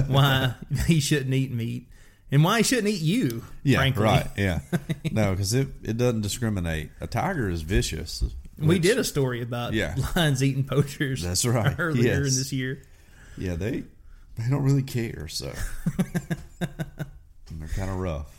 why 0.07 0.55
he 0.87 1.01
shouldn't 1.01 1.33
eat 1.33 1.51
meat 1.51 1.89
and 2.31 2.45
why 2.45 2.59
he 2.59 2.63
shouldn't 2.63 2.89
eat 2.89 3.01
you. 3.01 3.43
yeah, 3.63 3.79
frankly. 3.79 4.03
right, 4.05 4.27
yeah, 4.37 4.59
no, 5.13 5.31
because 5.31 5.55
it 5.55 5.69
it 5.83 5.97
doesn't 5.97 6.21
discriminate. 6.21 6.91
A 7.01 7.07
tiger 7.07 7.49
is 7.49 7.63
vicious. 7.63 8.23
We 8.59 8.79
did 8.79 8.99
a 8.99 9.05
story 9.05 9.43
about 9.43 9.73
Yeah. 9.75 9.95
lions 10.17 10.43
eating 10.43 10.65
poachers. 10.65 11.23
That's 11.23 11.45
right, 11.47 11.75
Earlier 11.79 12.17
in 12.17 12.23
this 12.25 12.53
year. 12.53 12.83
Yeah, 13.39 13.55
they 13.55 13.85
they 14.37 14.51
don't 14.51 14.63
really 14.63 14.83
care. 14.83 15.29
So 15.29 15.53
And 16.61 17.61
they're 17.61 17.69
kind 17.69 17.91
of 17.91 17.97
rough. 17.99 18.36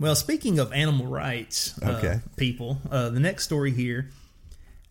Well, 0.00 0.14
speaking 0.16 0.58
of 0.58 0.72
animal 0.72 1.06
rights, 1.06 1.74
uh, 1.82 1.90
Okay. 1.98 2.20
people, 2.36 2.78
uh, 2.90 3.10
the 3.10 3.20
next 3.20 3.44
story 3.44 3.70
here, 3.70 4.08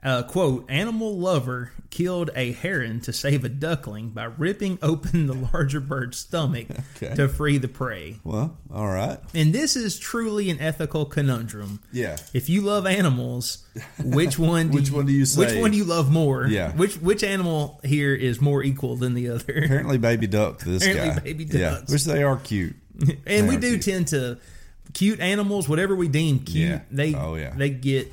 uh, 0.04 0.22
quote: 0.24 0.66
"Animal 0.70 1.18
lover 1.18 1.72
killed 1.90 2.30
a 2.36 2.52
heron 2.52 3.02
to 3.02 3.12
save 3.12 3.44
a 3.44 3.50
duckling 3.50 4.10
by 4.10 4.26
ripping 4.26 4.78
open 4.84 5.26
the 5.26 5.34
larger 5.34 5.80
bird's 5.80 6.20
stomach 6.20 6.68
Okay. 6.96 7.16
to 7.16 7.28
free 7.28 7.58
the 7.58 7.68
prey." 7.68 8.18
Well, 8.24 8.56
all 8.72 8.88
right. 8.88 9.18
And 9.34 9.52
this 9.52 9.76
is 9.76 9.98
truly 9.98 10.52
an 10.52 10.60
ethical 10.62 11.06
conundrum. 11.06 11.80
Yeah. 11.92 12.18
If 12.34 12.48
you 12.48 12.62
love 12.62 12.86
animals, 12.86 13.66
which 14.02 14.38
one? 14.56 14.70
Do 14.70 14.76
Which 14.78 14.90
you, 14.90 14.96
one 14.96 15.06
do 15.08 15.12
you 15.12 15.26
Which 15.36 15.56
one 15.56 15.72
do 15.72 15.78
you 15.78 15.86
love 15.86 16.12
more? 16.12 16.46
Yeah. 16.46 16.72
Which 16.74 16.98
which 16.98 17.24
animal 17.24 17.82
here 17.84 18.14
is 18.14 18.40
more 18.40 18.62
equal 18.64 18.96
than 18.96 19.16
the 19.16 19.30
other? 19.30 19.64
Apparently, 19.66 19.98
baby 19.98 20.28
duck. 20.28 20.60
This 20.62 20.84
Apparently 20.86 21.16
guy. 21.16 21.20
baby 21.20 21.46
ducks. 21.46 21.56
Yeah, 21.60 21.80
which 21.92 22.04
they 22.06 22.22
are 22.22 22.38
cute. 22.38 22.76
and 23.26 23.48
we 23.50 23.56
They 23.56 23.70
are 23.70 23.72
do 23.72 23.80
cute. 23.80 23.82
tend 23.82 24.08
to 24.10 24.38
cute 24.94 25.20
animals, 25.20 25.68
whatever 25.70 25.96
we 25.96 26.08
deem 26.08 26.40
cute. 26.40 26.70
Yeah. 26.70 26.82
They 26.92 27.14
Oh, 27.16 27.36
yeah. 27.36 27.54
they 27.56 27.70
get 27.70 28.12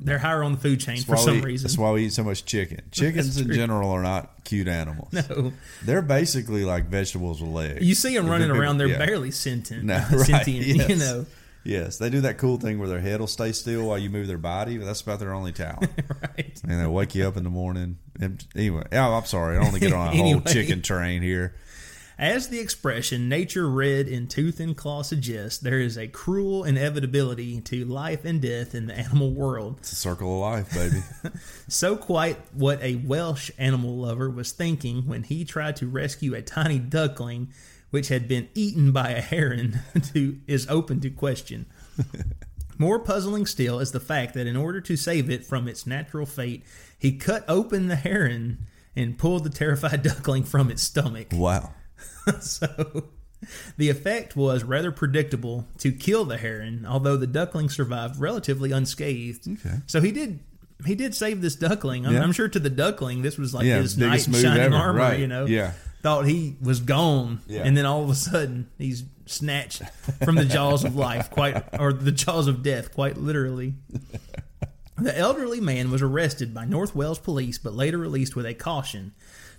they're 0.00 0.18
higher 0.18 0.42
on 0.42 0.52
the 0.52 0.58
food 0.58 0.80
chain 0.80 0.96
That's 0.96 1.04
for 1.04 1.16
some 1.16 1.36
we, 1.36 1.42
reason. 1.42 1.66
That's 1.68 1.78
why 1.78 1.92
we 1.92 2.06
eat 2.06 2.12
so 2.12 2.24
much 2.24 2.44
chicken. 2.44 2.80
Chickens 2.90 3.38
in 3.38 3.52
general 3.52 3.90
are 3.90 4.02
not 4.02 4.44
cute 4.44 4.66
animals. 4.66 5.12
no, 5.12 5.52
They're 5.84 6.02
basically 6.02 6.64
like 6.64 6.86
vegetables 6.86 7.40
with 7.40 7.50
legs. 7.50 7.84
you 7.84 7.94
see 7.94 8.16
them 8.16 8.26
running 8.28 8.48
people- 8.48 8.60
around, 8.62 8.78
they're 8.78 8.88
yeah. 8.88 8.98
barely 8.98 9.30
sentient. 9.30 9.84
No, 9.84 10.04
right, 10.12 10.26
sentient, 10.26 10.88
you 10.88 10.96
know. 10.96 11.26
Yes, 11.62 11.96
they 11.96 12.10
do 12.10 12.20
that 12.22 12.36
cool 12.36 12.58
thing 12.58 12.78
where 12.78 12.88
their 12.88 13.00
head 13.00 13.20
will 13.20 13.26
stay 13.26 13.52
still 13.52 13.86
while 13.88 13.96
you 13.98 14.10
move 14.10 14.26
their 14.26 14.36
body, 14.38 14.76
but 14.76 14.84
that's 14.84 15.00
about 15.00 15.18
their 15.18 15.32
only 15.32 15.52
talent. 15.52 15.90
Right. 16.20 16.60
and 16.62 16.80
they'll 16.80 16.92
wake 16.92 17.14
you 17.14 17.26
up 17.26 17.38
in 17.38 17.44
the 17.44 17.48
morning. 17.50 17.96
Anyway, 18.54 18.82
oh, 18.92 19.14
I'm 19.14 19.24
sorry. 19.24 19.56
I 19.56 19.60
don't 19.60 19.70
want 19.70 19.74
to 19.76 19.80
get 19.80 19.92
on 19.94 20.08
a 20.08 20.10
Anyway. 20.10 20.30
whole 20.32 20.40
chicken 20.42 20.82
train 20.82 21.22
here. 21.22 21.54
As 22.18 22.48
the 22.48 22.60
expression 22.60 23.28
nature 23.28 23.68
red 23.68 24.06
in 24.06 24.28
tooth 24.28 24.60
and 24.60 24.76
claw 24.76 25.02
suggests, 25.02 25.58
there 25.58 25.80
is 25.80 25.98
a 25.98 26.06
cruel 26.06 26.62
inevitability 26.62 27.60
to 27.62 27.84
life 27.84 28.24
and 28.24 28.40
death 28.40 28.74
in 28.74 28.86
the 28.86 28.94
animal 28.98 29.32
world. 29.32 29.76
It's 29.78 29.92
a 29.92 29.96
circle 29.96 30.34
of 30.34 30.40
life, 30.40 30.72
baby. 30.72 31.02
So 31.68 31.96
quite 31.96 32.38
what 32.52 32.80
a 32.82 32.96
Welsh 32.96 33.50
animal 33.58 33.96
lover 33.96 34.30
was 34.30 34.52
thinking 34.52 35.06
when 35.08 35.24
he 35.24 35.44
tried 35.44 35.76
to 35.76 35.88
rescue 35.88 36.34
a 36.34 36.42
tiny 36.42 36.78
duckling 36.78 37.48
which 37.90 38.08
had 38.08 38.28
been 38.28 38.48
eaten 38.54 38.92
by 38.92 39.10
a 39.10 39.20
heron 39.20 39.80
to, 40.12 40.38
is 40.46 40.68
open 40.68 41.00
to 41.00 41.10
question. 41.10 41.66
More 42.78 42.98
puzzling 42.98 43.46
still 43.46 43.78
is 43.80 43.92
the 43.92 44.00
fact 44.00 44.34
that 44.34 44.46
in 44.46 44.56
order 44.56 44.80
to 44.82 44.96
save 44.96 45.30
it 45.30 45.44
from 45.44 45.68
its 45.68 45.86
natural 45.86 46.26
fate, 46.26 46.64
he 46.98 47.16
cut 47.16 47.44
open 47.48 47.86
the 47.88 47.96
heron 47.96 48.66
and 48.96 49.16
pulled 49.18 49.44
the 49.44 49.50
terrified 49.50 50.02
duckling 50.02 50.42
from 50.44 50.70
its 50.70 50.82
stomach. 50.82 51.28
wow. 51.32 51.72
so 52.40 53.04
the 53.76 53.90
effect 53.90 54.36
was 54.36 54.64
rather 54.64 54.90
predictable 54.92 55.66
to 55.78 55.92
kill 55.92 56.24
the 56.24 56.36
heron, 56.38 56.86
although 56.88 57.16
the 57.16 57.26
duckling 57.26 57.68
survived 57.68 58.18
relatively 58.18 58.72
unscathed. 58.72 59.46
Okay. 59.48 59.76
So 59.86 60.00
he 60.00 60.12
did 60.12 60.40
he 60.86 60.94
did 60.94 61.14
save 61.14 61.40
this 61.40 61.54
duckling. 61.56 62.06
I'm, 62.06 62.14
Yeah. 62.14 62.22
I'm 62.22 62.32
sure 62.32 62.48
to 62.48 62.58
the 62.58 62.70
duckling 62.70 63.22
this 63.22 63.38
was 63.38 63.54
like 63.54 63.64
Yeah, 63.66 63.80
his 63.80 63.96
knight 63.96 64.26
in 64.26 64.34
shining 64.34 64.60
ever, 64.62 64.74
armor, 64.76 64.98
right, 64.98 65.18
you 65.20 65.26
know. 65.26 65.46
yeah. 65.46 65.72
Thought 66.02 66.26
he 66.26 66.56
was 66.60 66.80
gone, 66.80 67.40
Yeah. 67.46 67.62
and 67.64 67.76
then 67.76 67.86
all 67.86 68.02
of 68.04 68.10
a 68.10 68.14
sudden 68.14 68.68
he's 68.76 69.04
snatched 69.26 69.82
from 70.22 70.34
the 70.34 70.44
jaws 70.44 70.84
of 70.84 70.96
life, 70.96 71.30
quite 71.30 71.62
or 71.80 71.92
the 71.94 72.12
jaws 72.12 72.46
of 72.46 72.62
death, 72.62 72.92
quite 72.94 73.16
literally. 73.16 73.74
The 74.96 75.16
elderly 75.18 75.60
man 75.60 75.90
was 75.90 76.02
arrested 76.02 76.54
by 76.54 76.66
North 76.66 76.94
Wales 76.94 77.18
police 77.18 77.58
but 77.58 77.74
later 77.74 77.98
released 77.98 78.36
with 78.36 78.46
a 78.46 78.54
caution. 78.54 79.12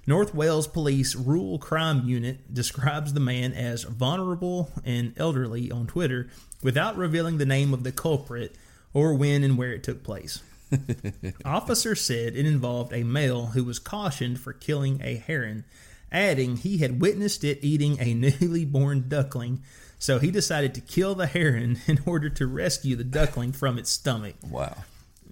North 0.08 0.36
Wales 0.36 0.68
Police 0.68 1.16
Rural 1.16 1.58
Crime 1.58 2.08
Unit 2.08 2.54
describes 2.54 3.14
the 3.14 3.20
man 3.20 3.54
as 3.54 3.84
vulnerable 3.84 4.70
and 4.84 5.14
elderly 5.18 5.72
on 5.72 5.88
Twitter 5.88 6.30
without 6.62 6.96
revealing 6.96 7.38
the 7.38 7.46
name 7.46 7.74
of 7.74 7.84
the 7.84 7.92
culprit 7.92 8.56
or 8.94 9.14
when 9.16 9.44
and 9.44 9.58
where 9.58 9.72
it 9.74 9.84
took 9.84 10.04
place. 10.04 10.42
Officer 11.46 11.96
said 11.96 12.36
it 12.36 12.46
involved 12.46 12.94
a 12.94 13.04
male 13.04 13.48
who 13.48 13.64
was 13.64 13.80
cautioned 13.80 14.40
for 14.40 14.54
killing 14.54 15.00
a 15.04 15.16
heron, 15.16 15.64
adding 16.12 16.58
he 16.58 16.78
had 16.80 17.02
witnessed 17.02 17.44
it 17.44 17.60
eating 17.64 17.98
a 18.00 18.14
newly 18.42 18.66
born 18.66 19.06
duckling, 19.08 19.62
so 19.98 20.20
he 20.20 20.30
decided 20.32 20.74
to 20.76 20.82
kill 20.82 21.16
the 21.16 21.28
heron 21.28 21.80
in 21.88 22.00
order 22.06 22.30
to 22.30 22.46
rescue 22.48 22.96
the 22.96 23.04
duckling 23.04 23.52
from 23.52 23.78
its 23.78 23.90
stomach. 23.90 24.36
Wow. 24.50 24.76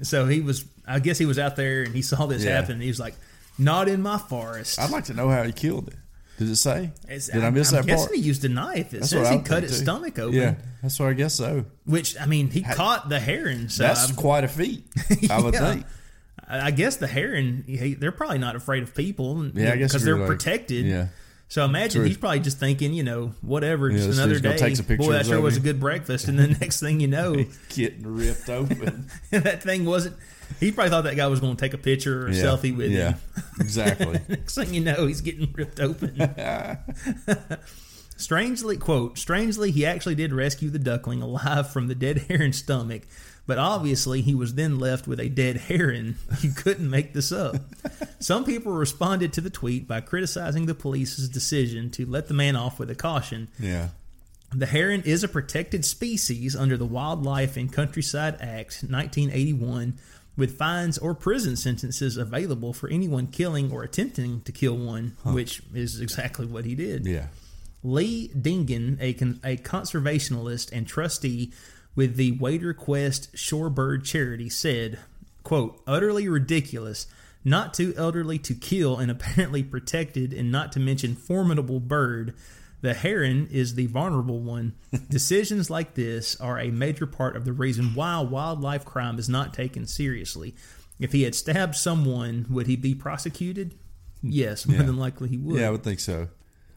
So 0.02 0.26
he 0.28 0.42
was, 0.42 0.66
I 0.88 1.00
guess 1.00 1.18
he 1.20 1.26
was 1.26 1.38
out 1.38 1.56
there 1.56 1.84
and 1.84 1.94
he 1.94 2.02
saw 2.02 2.26
this 2.26 2.44
Yeah. 2.44 2.56
happen. 2.56 2.74
And 2.74 2.82
he 2.82 2.88
was 2.88 3.00
like, 3.00 3.14
"Not 3.58 3.88
in 3.90 4.02
my 4.02 4.18
forest." 4.18 4.80
I'd 4.80 4.90
like 4.92 5.06
to 5.06 5.14
know 5.14 5.30
how 5.30 5.44
he 5.44 5.52
killed 5.52 5.88
it. 5.90 5.96
Did 6.40 6.50
it 6.50 6.56
say? 6.56 6.92
It's- 7.06 7.28
Did 7.28 7.44
I 7.44 7.50
miss 7.52 7.72
I'm 7.72 7.82
that 7.82 7.86
guessing 7.88 8.08
part? 8.08 8.16
he 8.18 8.22
used 8.24 8.44
a 8.44 8.50
knife. 8.50 8.94
It 8.94 9.02
That's 9.02 9.12
says 9.12 9.30
he 9.30 9.40
cut 9.40 9.64
its 9.64 9.78
too. 9.78 9.84
stomach 9.84 10.18
open. 10.18 10.34
Yeah, 10.38 10.56
that's 10.82 11.00
what 11.00 11.10
I 11.10 11.14
guess 11.14 11.36
so. 11.36 11.66
Which 11.86 12.20
I 12.20 12.26
mean, 12.26 12.50
he 12.50 12.62
caught 12.64 13.08
the 13.10 13.20
heron. 13.20 13.70
So 13.70 13.84
That's 13.84 14.12
I, 14.12 14.16
quite 14.16 14.44
a 14.44 14.48
feat, 14.48 14.84
I 15.30 15.40
would 15.40 15.54
Yeah. 15.54 15.74
think. 15.74 15.86
I 16.46 16.72
guess 16.72 16.98
the 16.98 17.08
heron, 17.08 17.64
he, 17.68 17.94
they're 17.94 18.12
probably 18.12 18.38
not 18.40 18.56
afraid 18.56 18.84
of 18.84 18.94
people. 18.96 19.46
Yeah, 19.54 19.74
I 19.74 19.76
guess 19.78 19.92
because 19.92 20.04
they're 20.04 20.18
like- 20.18 20.28
protected. 20.28 20.86
yeah. 20.86 21.08
So 21.50 21.64
imagine 21.66 22.00
True. 22.02 22.08
he's 22.08 22.18
probably 22.18 22.40
just 22.40 22.58
thinking, 22.60 22.94
you 22.96 23.04
know, 23.04 23.34
whatever, 23.42 23.88
Yeah, 23.92 23.98
just 23.98 24.18
another 24.18 24.40
day. 24.40 24.58
take 24.58 24.76
some 24.76 24.86
pictures 24.88 25.06
Boy, 25.06 25.14
that 25.14 25.28
sure 25.28 25.40
was 25.40 25.56
a 25.56 25.60
good 25.60 25.80
breakfast. 25.80 26.28
And 26.28 26.40
then 26.40 26.58
next 26.62 26.80
thing 26.80 27.00
you 27.00 27.08
know, 27.08 27.46
Getting 27.70 28.08
ripped 28.08 28.50
open. 28.50 29.08
that 29.30 29.62
thing 29.62 29.86
wasn't. 29.86 30.16
He 30.60 30.72
probably 30.72 30.90
thought 30.90 31.04
that 31.04 31.16
guy 31.16 31.28
was 31.28 31.40
going 31.40 31.56
to 31.56 31.62
take 31.62 31.74
a 31.74 31.78
picture 31.78 32.26
or 32.26 32.28
a 32.28 32.34
yeah. 32.34 32.44
selfie 32.44 32.76
with 32.76 32.92
yeah, 32.92 33.12
him. 33.12 33.20
exactly. 33.60 34.20
Next 34.28 34.56
thing 34.56 34.74
you 34.74 34.82
know, 34.82 35.08
he's 35.08 35.22
getting 35.22 35.52
ripped 35.54 35.80
open. 35.80 36.16
strangely, 38.18 38.78
quote, 38.78 39.18
strangely, 39.18 39.72
he 39.72 39.86
actually 39.86 40.16
did 40.16 40.34
rescue 40.34 40.70
the 40.70 40.80
duckling 40.80 41.22
alive 41.22 41.70
from 41.72 41.88
the 41.88 41.96
dead 41.96 42.18
heron's 42.30 42.58
stomach, 42.58 43.04
but 43.46 43.58
obviously 43.58 44.22
he 44.22 44.34
was 44.34 44.54
then 44.56 44.80
left 44.80 45.08
with 45.08 45.20
a 45.20 45.30
dead 45.30 45.58
heron. 45.58 46.16
You 46.42 46.52
couldn't 46.52 46.90
make 46.90 47.14
this 47.14 47.32
up. 47.32 47.58
Some 48.20 48.46
people 48.46 48.72
responded 48.72 49.34
to 49.34 49.42
the 49.42 49.50
tweet 49.50 49.88
by 49.88 50.00
criticizing 50.02 50.66
the 50.66 50.76
police's 50.76 51.28
decision 51.28 51.90
to 51.92 52.06
let 52.06 52.28
the 52.28 52.34
man 52.34 52.56
off 52.56 52.80
with 52.80 52.90
a 52.90 52.96
caution. 52.96 53.50
Yeah, 53.60 53.90
The 54.54 54.66
heron 54.66 55.02
is 55.04 55.24
a 55.24 55.28
protected 55.28 55.84
species 55.84 56.56
under 56.56 56.78
the 56.78 56.86
Wildlife 56.86 57.58
and 57.58 57.72
Countryside 57.72 58.36
Act 58.36 58.84
1981, 58.88 60.00
with 60.36 60.58
fines 60.58 60.98
or 60.98 61.14
prison 61.14 61.56
sentences 61.56 62.18
available 62.18 62.74
for 62.74 62.90
anyone 62.90 63.28
killing 63.28 63.72
or 63.72 63.84
attempting 63.84 64.42
to 64.42 64.52
kill 64.52 64.76
one, 64.76 65.16
which 65.24 65.62
is 65.74 66.00
exactly 66.00 66.46
what 66.46 66.66
he 66.66 66.76
did. 66.76 67.06
Yeah. 67.06 67.28
Lee 67.84 68.30
Dingain, 68.30 68.98
a, 69.00 69.14
con- 69.14 69.40
a 69.44 69.58
conservationist 69.58 70.72
and 70.72 70.88
trustee 70.88 71.52
with 71.96 72.16
the 72.16 72.32
Wader 72.34 72.74
Quest 72.74 73.34
Shorebird 73.36 74.04
Charity, 74.06 74.50
said, 74.50 75.00
quote, 75.44 75.82
utterly 75.86 76.28
ridiculous, 76.28 77.06
not 77.44 77.74
too 77.74 77.94
elderly 77.98 78.40
to 78.40 78.56
kill 78.56 78.98
an 78.98 79.10
apparently 79.10 79.62
protected 79.64 80.34
and 80.34 80.52
not 80.52 80.72
to 80.72 80.80
mention 80.80 81.16
formidable 81.16 81.80
bird. 81.80 82.34
The 82.84 82.94
heron 82.94 83.48
is 83.50 83.76
the 83.76 83.86
vulnerable 83.88 84.42
one. 84.42 84.76
Decisions 85.10 85.70
like 85.70 85.94
this 85.94 86.36
are 86.42 86.60
a 86.60 86.70
major 86.70 87.08
part 87.08 87.38
of 87.38 87.46
the 87.46 87.54
reason 87.54 87.96
why 87.96 88.20
wildlife 88.20 88.84
crime 88.84 89.18
is 89.18 89.30
not 89.30 89.54
taken 89.54 89.88
seriously. 89.88 90.54
If 91.00 91.14
he 91.14 91.24
had 91.24 91.34
stabbed 91.34 91.76
someone, 91.76 92.46
would 92.50 92.68
he 92.68 92.76
be 92.76 92.94
prosecuted? 92.94 93.76
Yes, 94.22 94.68
more 94.68 94.78
Yeah. 94.78 94.84
than 94.84 94.98
likely 94.98 95.30
he 95.30 95.38
would. 95.38 95.60
Yeah, 95.62 95.68
I 95.70 95.72
would 95.72 95.84
think 95.84 96.02
so. 96.02 96.28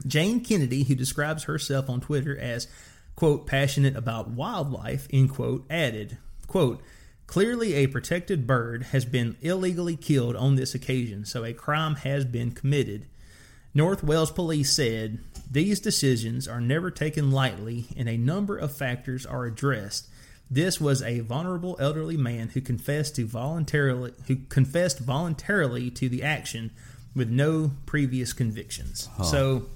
Jane 0.06 0.40
Kennedy, 0.44 0.84
who 0.84 0.94
describes 0.94 1.42
herself 1.44 1.90
on 1.90 2.00
Twitter 2.00 2.38
as, 2.38 2.68
quote, 3.16 3.46
passionate 3.48 3.96
about 3.96 4.30
wildlife, 4.30 5.08
end 5.12 5.30
quote, 5.30 5.66
added, 5.68 6.18
quote, 6.46 6.82
clearly 7.26 7.74
a 7.74 7.88
protected 7.88 8.46
bird 8.46 8.84
has 8.84 9.04
been 9.04 9.36
illegally 9.40 9.96
killed 9.96 10.36
on 10.36 10.54
this 10.54 10.72
occasion, 10.72 11.24
so 11.24 11.44
a 11.44 11.52
crime 11.52 11.96
has 11.96 12.24
been 12.24 12.52
committed. 12.52 13.06
North 13.76 14.02
Wales 14.02 14.30
police 14.30 14.72
said, 14.72 15.18
these 15.50 15.80
decisions 15.80 16.48
are 16.48 16.62
never 16.62 16.90
taken 16.90 17.30
lightly 17.30 17.84
and 17.94 18.08
a 18.08 18.16
number 18.16 18.56
of 18.56 18.74
factors 18.74 19.26
are 19.26 19.44
addressed. 19.44 20.08
This 20.50 20.80
was 20.80 21.02
a 21.02 21.20
vulnerable 21.20 21.76
elderly 21.78 22.16
man 22.16 22.48
who 22.48 22.62
confessed 22.62 23.16
to 23.16 23.26
voluntarily 23.26 24.14
who 24.28 24.36
confessed 24.48 25.00
voluntarily 25.00 25.90
to 25.90 26.08
the 26.08 26.22
action 26.22 26.70
with 27.14 27.28
no 27.28 27.72
previous 27.84 28.32
convictions. 28.32 29.10
So 29.22 29.66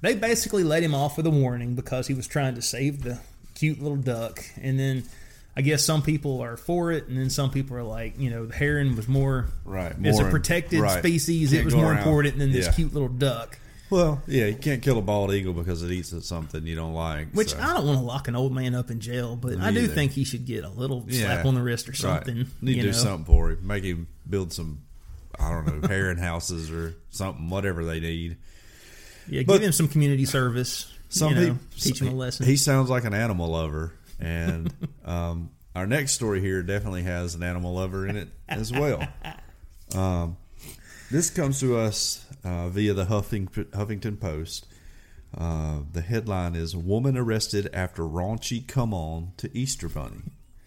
they 0.00 0.14
basically 0.14 0.62
let 0.62 0.84
him 0.84 0.94
off 0.94 1.16
with 1.16 1.26
a 1.26 1.30
warning 1.30 1.74
because 1.74 2.06
he 2.06 2.14
was 2.14 2.28
trying 2.28 2.54
to 2.54 2.62
save 2.62 3.02
the 3.02 3.18
cute 3.56 3.82
little 3.82 3.96
duck. 3.96 4.44
And 4.62 4.78
then 4.78 5.02
I 5.60 5.62
guess 5.62 5.84
some 5.84 6.00
people 6.00 6.40
are 6.40 6.56
for 6.56 6.90
it, 6.90 7.06
and 7.08 7.18
then 7.18 7.28
some 7.28 7.50
people 7.50 7.76
are 7.76 7.82
like, 7.82 8.18
you 8.18 8.30
know, 8.30 8.46
the 8.46 8.54
heron 8.54 8.96
was 8.96 9.06
more 9.08 9.48
Right, 9.66 9.92
As 10.06 10.18
a 10.18 10.22
more- 10.22 10.30
protected 10.30 10.80
right. 10.80 10.98
species, 11.00 11.50
Can't 11.50 11.60
it 11.60 11.64
was 11.66 11.74
more 11.74 11.84
around. 11.92 11.98
important 11.98 12.38
than 12.38 12.50
this 12.50 12.64
Yeah. 12.64 12.72
cute 12.72 12.94
little 12.94 13.10
duck. 13.10 13.58
Well, 13.90 14.22
yeah, 14.26 14.46
you 14.46 14.54
can't 14.54 14.80
kill 14.80 14.96
a 14.96 15.02
bald 15.02 15.34
eagle 15.34 15.52
because 15.52 15.82
it 15.82 15.90
eats 15.90 16.14
something 16.26 16.66
you 16.66 16.76
don't 16.76 16.94
like. 16.94 17.32
Which 17.32 17.50
so. 17.50 17.58
I 17.60 17.74
don't 17.74 17.86
want 17.86 17.98
to 17.98 18.04
lock 18.04 18.26
an 18.28 18.36
old 18.36 18.54
man 18.54 18.74
up 18.74 18.90
in 18.90 19.00
jail, 19.00 19.36
but 19.36 19.58
Me 19.58 19.64
I 19.64 19.70
do 19.70 19.80
either. 19.80 19.92
think 19.94 20.12
he 20.12 20.24
should 20.24 20.46
get 20.46 20.64
a 20.64 20.70
little 20.70 21.02
slap 21.10 21.42
Yeah. 21.44 21.46
on 21.46 21.54
the 21.54 21.60
wrist 21.62 21.88
or 21.88 21.92
Right. 21.92 21.98
something. 21.98 22.46
Need 22.62 22.76
to 22.76 22.80
do 22.80 22.86
know? 22.86 22.92
something 22.92 23.24
for 23.26 23.50
him. 23.50 23.58
Make 23.66 23.84
him 23.84 24.06
build 24.30 24.54
some, 24.54 24.78
I 25.38 25.50
don't 25.50 25.82
know, 25.82 25.88
heron 25.88 26.16
houses 26.30 26.70
or 26.70 26.94
something, 27.10 27.50
whatever 27.50 27.84
they 27.84 28.00
need. 28.00 28.36
Yeah, 29.28 29.42
But- 29.46 29.54
give 29.54 29.62
him 29.64 29.72
some 29.72 29.88
community 29.88 30.24
service. 30.24 30.86
Some 31.12 31.30
you 31.30 31.34
know, 31.34 31.46
people 31.46 31.58
teach 31.76 32.00
him 32.00 32.08
a 32.08 32.14
lesson. 32.14 32.46
He 32.46 32.56
sounds 32.56 32.88
like 32.88 33.04
an 33.04 33.12
animal 33.14 33.48
lover, 33.48 33.92
and 34.20 34.72
um, 35.04 35.50
our 35.74 35.86
next 35.86 36.12
story 36.12 36.40
here 36.40 36.62
definitely 36.62 37.02
has 37.02 37.34
an 37.34 37.42
animal 37.42 37.74
lover 37.74 38.06
in 38.06 38.16
it 38.16 38.28
as 38.48 38.72
well. 38.72 39.06
Um, 39.94 40.36
this 41.10 41.30
comes 41.30 41.58
to 41.60 41.76
us 41.76 42.24
uh, 42.44 42.68
via 42.68 42.94
the 42.94 43.06
Huffing, 43.06 43.48
Huffington 43.48 44.20
Post. 44.20 44.66
Uh, 45.36 45.80
the 45.92 46.00
headline 46.00 46.54
is 46.54 46.76
"Woman 46.76 47.16
arrested 47.16 47.68
after 47.72 48.02
raunchy 48.02 48.66
come 48.66 48.94
on 48.94 49.32
to 49.36 49.50
Easter 49.56 49.88
Bunny." 49.88 50.22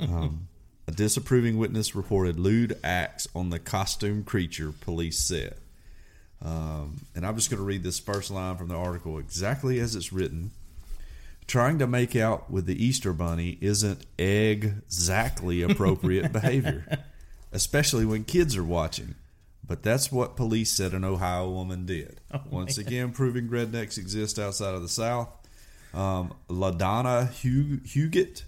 um, 0.00 0.48
a 0.88 0.92
disapproving 0.92 1.58
witness 1.58 1.94
reported 1.94 2.38
lewd 2.38 2.78
acts 2.84 3.26
on 3.34 3.50
the 3.50 3.58
costume 3.58 4.24
creature. 4.24 4.72
Police 4.72 5.18
said. 5.18 5.56
Um, 6.42 7.00
and 7.14 7.26
I'm 7.26 7.34
just 7.34 7.50
going 7.50 7.58
to 7.58 7.64
read 7.64 7.82
this 7.82 7.98
first 7.98 8.30
line 8.30 8.56
from 8.56 8.68
the 8.68 8.76
article 8.76 9.18
exactly 9.18 9.80
as 9.80 9.96
it's 9.96 10.12
written. 10.12 10.50
Trying 11.46 11.78
to 11.78 11.86
make 11.86 12.16
out 12.16 12.50
with 12.50 12.66
the 12.66 12.84
Easter 12.84 13.12
Bunny 13.12 13.56
isn't 13.60 14.04
exactly 14.18 15.62
appropriate 15.70 16.32
behavior, 16.32 16.98
especially 17.52 18.04
when 18.04 18.24
kids 18.24 18.56
are 18.56 18.64
watching. 18.64 19.14
But 19.66 19.82
that's 19.82 20.12
what 20.12 20.36
police 20.36 20.72
said 20.72 20.92
an 20.92 21.04
Ohio 21.04 21.50
woman 21.50 21.86
did. 21.86 22.20
Once 22.50 22.78
again, 22.78 23.12
proving 23.12 23.48
rednecks 23.48 23.98
exist 23.98 24.38
outside 24.38 24.74
of 24.74 24.82
the 24.82 24.88
South. 24.88 25.28
Um, 25.94 26.34
LaDonna 26.48 27.26
Hug- 27.26 27.86
Huguet 27.86 28.44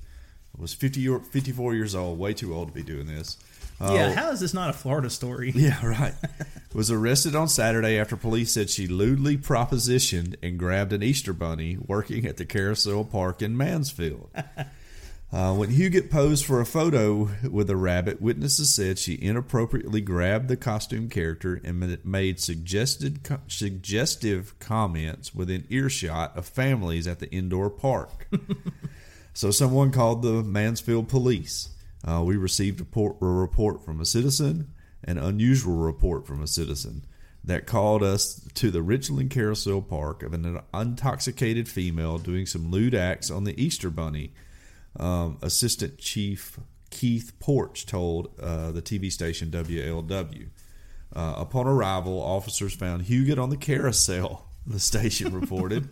was 0.56 0.74
50 0.74 1.00
year, 1.00 1.18
54 1.18 1.74
years 1.74 1.94
old, 1.94 2.18
way 2.18 2.34
too 2.34 2.54
old 2.54 2.68
to 2.68 2.74
be 2.74 2.82
doing 2.82 3.06
this. 3.06 3.36
Uh, 3.80 3.92
yeah, 3.92 4.12
how 4.12 4.30
is 4.30 4.40
this 4.40 4.54
not 4.54 4.70
a 4.70 4.72
Florida 4.72 5.08
story? 5.10 5.52
yeah, 5.54 5.84
right. 5.86 6.14
Was 6.74 6.90
arrested 6.90 7.34
on 7.34 7.48
Saturday 7.48 7.98
after 7.98 8.16
police 8.16 8.52
said 8.52 8.70
she 8.70 8.86
lewdly 8.86 9.36
propositioned 9.38 10.34
and 10.42 10.58
grabbed 10.58 10.92
an 10.92 11.02
Easter 11.02 11.32
bunny 11.32 11.78
working 11.86 12.26
at 12.26 12.36
the 12.36 12.44
Carousel 12.44 13.04
Park 13.04 13.42
in 13.42 13.56
Mansfield. 13.56 14.30
Uh, 15.30 15.52
when 15.52 15.68
Huguet 15.68 16.10
posed 16.10 16.46
for 16.46 16.58
a 16.58 16.64
photo 16.64 17.28
with 17.46 17.68
a 17.68 17.76
rabbit, 17.76 18.22
witnesses 18.22 18.74
said 18.74 18.98
she 18.98 19.12
inappropriately 19.12 20.00
grabbed 20.00 20.48
the 20.48 20.56
costume 20.56 21.10
character 21.10 21.60
and 21.62 22.02
made 22.02 22.40
suggested 22.40 23.22
co- 23.22 23.40
suggestive 23.46 24.58
comments 24.58 25.34
within 25.34 25.66
earshot 25.68 26.34
of 26.34 26.46
families 26.46 27.06
at 27.06 27.18
the 27.18 27.30
indoor 27.30 27.68
park. 27.68 28.26
So 29.38 29.52
someone 29.52 29.92
called 29.92 30.22
the 30.22 30.42
Mansfield 30.42 31.08
police. 31.08 31.68
Uh, 32.04 32.22
we 32.24 32.36
received 32.36 32.80
a, 32.80 32.84
port, 32.84 33.16
a 33.20 33.26
report 33.26 33.84
from 33.84 34.00
a 34.00 34.04
citizen, 34.04 34.72
an 35.04 35.18
unusual 35.18 35.76
report 35.76 36.26
from 36.26 36.42
a 36.42 36.46
citizen 36.46 37.04
that 37.44 37.66
called 37.66 38.02
us 38.02 38.46
to 38.54 38.70
the 38.70 38.82
Richland 38.82 39.30
Carousel 39.30 39.82
Park 39.82 40.22
of 40.22 40.32
an 40.32 40.60
intoxicated 40.74 41.68
female 41.68 42.18
doing 42.18 42.46
some 42.46 42.70
lewd 42.70 42.94
acts 42.94 43.30
on 43.30 43.44
the 43.44 43.60
Easter 43.62 43.90
Bunny. 43.90 44.32
Um, 44.98 45.38
Assistant 45.42 45.98
Chief 45.98 46.58
Keith 46.90 47.32
Porch 47.38 47.86
told 47.86 48.30
uh, 48.40 48.72
the 48.72 48.82
TV 48.82 49.10
station 49.12 49.50
WLW. 49.50 50.48
Uh, 51.14 51.34
upon 51.38 51.66
arrival, 51.66 52.20
officers 52.20 52.74
found 52.74 53.02
Huguet 53.02 53.38
on 53.38 53.50
the 53.50 53.56
carousel, 53.56 54.48
the 54.66 54.80
station 54.80 55.32
reported. 55.32 55.88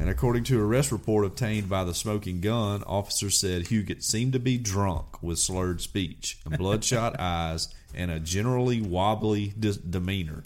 And 0.00 0.08
according 0.08 0.44
to 0.44 0.58
a 0.58 0.64
arrest 0.64 0.92
report 0.92 1.26
obtained 1.26 1.68
by 1.68 1.84
the 1.84 1.92
Smoking 1.92 2.40
Gun, 2.40 2.82
officers 2.84 3.38
said 3.38 3.66
Huguet 3.66 4.02
seemed 4.02 4.32
to 4.32 4.38
be 4.38 4.56
drunk 4.56 5.22
with 5.22 5.38
slurred 5.38 5.82
speech, 5.82 6.38
and 6.46 6.56
bloodshot 6.56 7.16
eyes, 7.20 7.68
and 7.94 8.10
a 8.10 8.18
generally 8.18 8.80
wobbly 8.80 9.52
dis- 9.58 9.76
demeanor. 9.76 10.42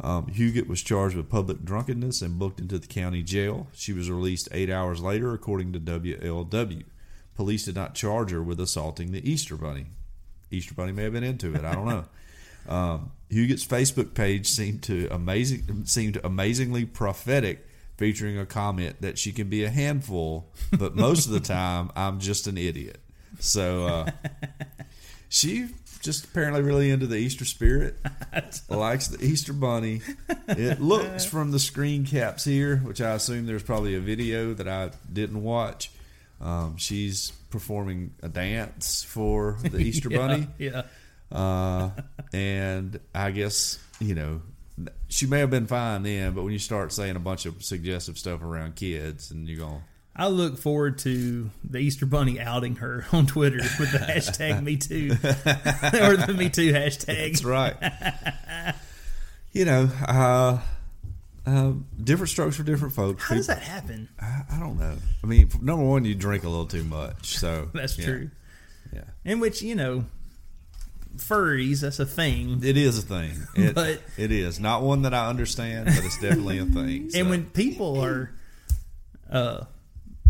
Um, 0.00 0.28
Huguet 0.28 0.68
was 0.68 0.80
charged 0.80 1.16
with 1.16 1.28
public 1.28 1.64
drunkenness 1.64 2.22
and 2.22 2.38
booked 2.38 2.60
into 2.60 2.78
the 2.78 2.86
county 2.86 3.24
jail. 3.24 3.66
She 3.74 3.92
was 3.92 4.08
released 4.08 4.48
eight 4.52 4.70
hours 4.70 5.00
later, 5.00 5.34
according 5.34 5.72
to 5.72 5.80
WLW. 5.80 6.84
Police 7.34 7.64
did 7.64 7.74
not 7.74 7.96
charge 7.96 8.30
her 8.30 8.42
with 8.44 8.60
assaulting 8.60 9.10
the 9.10 9.28
Easter 9.28 9.56
Bunny. 9.56 9.86
Easter 10.52 10.74
Bunny 10.74 10.92
may 10.92 11.02
have 11.02 11.14
been 11.14 11.24
into 11.24 11.52
it. 11.52 11.64
I 11.64 11.74
don't 11.74 11.88
know. 11.88 12.04
Um, 12.68 13.12
Facebook 13.30 14.12
page 14.12 14.46
seemed 14.46 14.82
to 14.82 15.08
amazing 15.10 15.86
seemed 15.86 16.20
amazingly 16.22 16.84
prophetic, 16.84 17.66
featuring 17.98 18.38
a 18.38 18.46
comment 18.46 19.02
that 19.02 19.18
she 19.18 19.32
can 19.32 19.50
be 19.50 19.64
a 19.64 19.68
handful, 19.70 20.48
but 20.78 20.96
most 20.96 21.26
of 21.26 21.32
the 21.32 21.40
time 21.40 21.90
I'm 21.96 22.20
just 22.20 22.46
an 22.46 22.56
idiot. 22.56 22.98
So 23.40 23.86
uh, 23.86 24.10
she 25.28 25.68
just 26.00 26.26
apparently 26.26 26.62
really 26.62 26.90
into 26.90 27.06
the 27.06 27.16
Easter 27.16 27.44
spirit, 27.44 27.96
likes 28.68 29.08
the 29.08 29.22
Easter 29.22 29.52
bunny. 29.52 30.00
It 30.46 30.80
looks 30.80 31.24
from 31.24 31.50
the 31.50 31.58
screen 31.58 32.06
caps 32.06 32.44
here, 32.44 32.76
which 32.78 33.00
I 33.00 33.12
assume 33.14 33.46
there's 33.46 33.62
probably 33.64 33.96
a 33.96 34.00
video 34.00 34.54
that 34.54 34.68
I 34.68 34.92
didn't 35.12 35.42
watch. 35.42 35.90
Um, 36.40 36.76
she's 36.76 37.32
performing 37.50 38.14
a 38.22 38.28
dance 38.28 39.02
for 39.02 39.58
the 39.62 39.78
Easter 39.78 40.08
bunny. 40.08 40.46
Yeah. 40.56 40.82
Uh, 41.32 41.90
and 42.32 43.00
I 43.14 43.32
guess, 43.32 43.78
you 44.00 44.14
know, 44.14 44.40
she 45.08 45.26
may 45.26 45.40
have 45.40 45.50
been 45.50 45.66
fine 45.66 46.02
then, 46.02 46.32
but 46.32 46.42
when 46.44 46.52
you 46.52 46.58
start 46.58 46.92
saying 46.92 47.16
a 47.16 47.20
bunch 47.20 47.46
of 47.46 47.62
suggestive 47.62 48.18
stuff 48.18 48.42
around 48.42 48.76
kids 48.76 49.30
and 49.30 49.48
you're 49.48 49.58
going, 49.58 49.82
I 50.14 50.26
look 50.28 50.58
forward 50.58 50.98
to 50.98 51.50
the 51.62 51.78
Easter 51.78 52.04
Bunny 52.06 52.40
outing 52.40 52.76
her 52.76 53.06
on 53.12 53.26
Twitter 53.26 53.58
with 53.78 53.92
the 53.92 53.98
hashtag 53.98 54.62
Me 54.62 54.76
Too 54.76 55.10
or 55.12 56.16
the 56.16 56.34
Me 56.36 56.48
Too 56.50 56.72
hashtag. 56.72 57.32
That's 57.32 57.44
right. 57.44 58.74
you 59.52 59.64
know, 59.64 59.88
uh, 60.06 60.58
uh, 61.46 61.72
different 62.02 62.30
strokes 62.30 62.56
for 62.56 62.62
different 62.62 62.94
folks. 62.94 63.24
How 63.24 63.34
does 63.36 63.46
that 63.46 63.62
happen? 63.62 64.08
I, 64.20 64.42
I 64.52 64.58
don't 64.58 64.78
know. 64.78 64.96
I 65.22 65.26
mean, 65.26 65.48
number 65.62 65.84
one, 65.84 66.04
you 66.04 66.14
drink 66.14 66.44
a 66.44 66.48
little 66.48 66.66
too 66.66 66.84
much, 66.84 67.38
so 67.38 67.68
That's 67.74 67.98
yeah. 67.98 68.04
true. 68.04 68.30
Yeah, 68.92 69.04
In 69.24 69.38
which, 69.40 69.62
you 69.62 69.74
know, 69.74 70.04
furries, 71.16 71.80
that's 71.80 71.98
a 71.98 72.06
thing. 72.06 72.60
it 72.62 72.76
is 72.76 72.98
a 72.98 73.02
thing. 73.02 73.32
It, 73.56 73.74
But- 73.74 74.02
it 74.16 74.30
is 74.32 74.60
not 74.60 74.82
one 74.82 75.02
that 75.02 75.14
I 75.14 75.28
understand, 75.28 75.86
but 75.86 76.04
it's 76.04 76.20
definitely 76.20 76.58
a 76.58 76.64
thing. 76.66 77.10
so. 77.10 77.18
And 77.20 77.30
when 77.30 77.46
people 77.46 78.00
are 78.04 78.30
uh, 79.30 79.64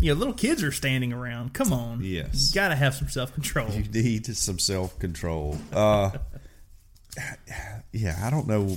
you 0.00 0.12
know, 0.12 0.18
little 0.18 0.34
kids 0.34 0.62
are 0.62 0.72
standing 0.72 1.12
around. 1.12 1.52
Come 1.54 1.72
on. 1.72 2.00
Yes. 2.02 2.48
You 2.50 2.54
got 2.54 2.68
to 2.68 2.76
have 2.76 2.94
some 2.94 3.08
self 3.08 3.32
control. 3.34 3.68
You 3.70 3.82
need 3.82 4.26
some 4.26 4.58
self 4.58 4.98
control. 4.98 5.58
Uh, 5.72 6.10
yeah, 7.92 8.20
I 8.22 8.30
don't 8.30 8.46
know. 8.46 8.76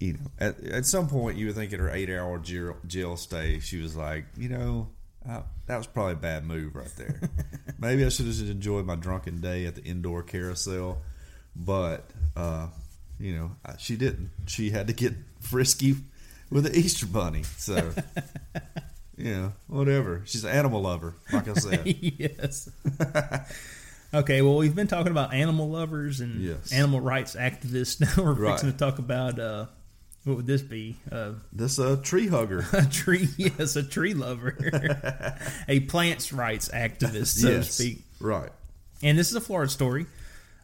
You 0.00 0.14
know, 0.14 0.18
at, 0.38 0.60
at 0.64 0.86
some 0.86 1.08
point, 1.08 1.38
you 1.38 1.46
would 1.46 1.54
think 1.54 1.72
in 1.72 1.80
her 1.80 1.90
eight 1.90 2.10
hour 2.10 2.38
jail, 2.38 2.76
jail 2.86 3.16
stay, 3.16 3.60
she 3.60 3.78
was 3.80 3.96
like, 3.96 4.26
you 4.36 4.48
know, 4.48 4.88
uh, 5.28 5.42
that 5.66 5.76
was 5.76 5.86
probably 5.86 6.12
a 6.12 6.16
bad 6.16 6.44
move 6.44 6.74
right 6.74 6.92
there. 6.96 7.20
Maybe 7.78 8.04
I 8.04 8.08
should 8.08 8.26
have 8.26 8.34
just 8.34 8.48
enjoyed 8.50 8.84
my 8.86 8.96
drunken 8.96 9.40
day 9.40 9.66
at 9.66 9.74
the 9.74 9.82
indoor 9.84 10.22
carousel. 10.22 10.98
But, 11.56 12.10
uh, 12.36 12.68
you 13.18 13.34
know, 13.36 13.52
I- 13.64 13.76
she 13.78 13.96
didn't. 13.96 14.30
She 14.46 14.70
had 14.70 14.86
to 14.88 14.92
get 14.92 15.14
frisky 15.40 15.96
with 16.50 16.64
the 16.64 16.76
Easter 16.78 17.06
Bunny. 17.06 17.42
So, 17.56 17.92
you 19.16 19.32
know, 19.34 19.52
whatever. 19.68 20.22
She's 20.26 20.44
an 20.44 20.50
animal 20.50 20.82
lover, 20.82 21.14
like 21.32 21.48
I 21.48 21.54
said. 21.54 21.86
yes. 21.86 22.68
okay, 24.12 24.42
well, 24.42 24.56
we've 24.56 24.74
been 24.74 24.86
talking 24.88 25.10
about 25.12 25.32
animal 25.32 25.68
lovers 25.70 26.20
and 26.20 26.40
Yes. 26.40 26.72
animal 26.72 27.00
rights 27.00 27.34
activists. 27.36 28.00
Now 28.00 28.22
we're 28.24 28.32
Right. 28.34 28.52
fixing 28.52 28.72
to 28.72 28.76
talk 28.78 28.98
about 28.98 29.38
uh, 29.38 29.66
what 30.24 30.36
would 30.36 30.46
this 30.46 30.62
be? 30.62 30.96
Uh, 31.10 31.32
This 31.52 31.78
uh, 31.78 31.96
tree 32.02 32.26
hugger. 32.28 32.64
a 32.72 32.84
tree, 32.86 33.28
yes, 33.36 33.76
a 33.76 33.82
tree 33.82 34.14
lover, 34.14 34.56
a 35.68 35.80
plants 35.80 36.32
rights 36.32 36.68
activist, 36.68 37.38
so 37.40 37.48
to 37.48 37.62
speak. 37.64 37.98
Right. 38.20 38.50
And 39.02 39.18
this 39.18 39.28
is 39.30 39.36
a 39.36 39.40
Florida 39.40 39.70
story. 39.70 40.06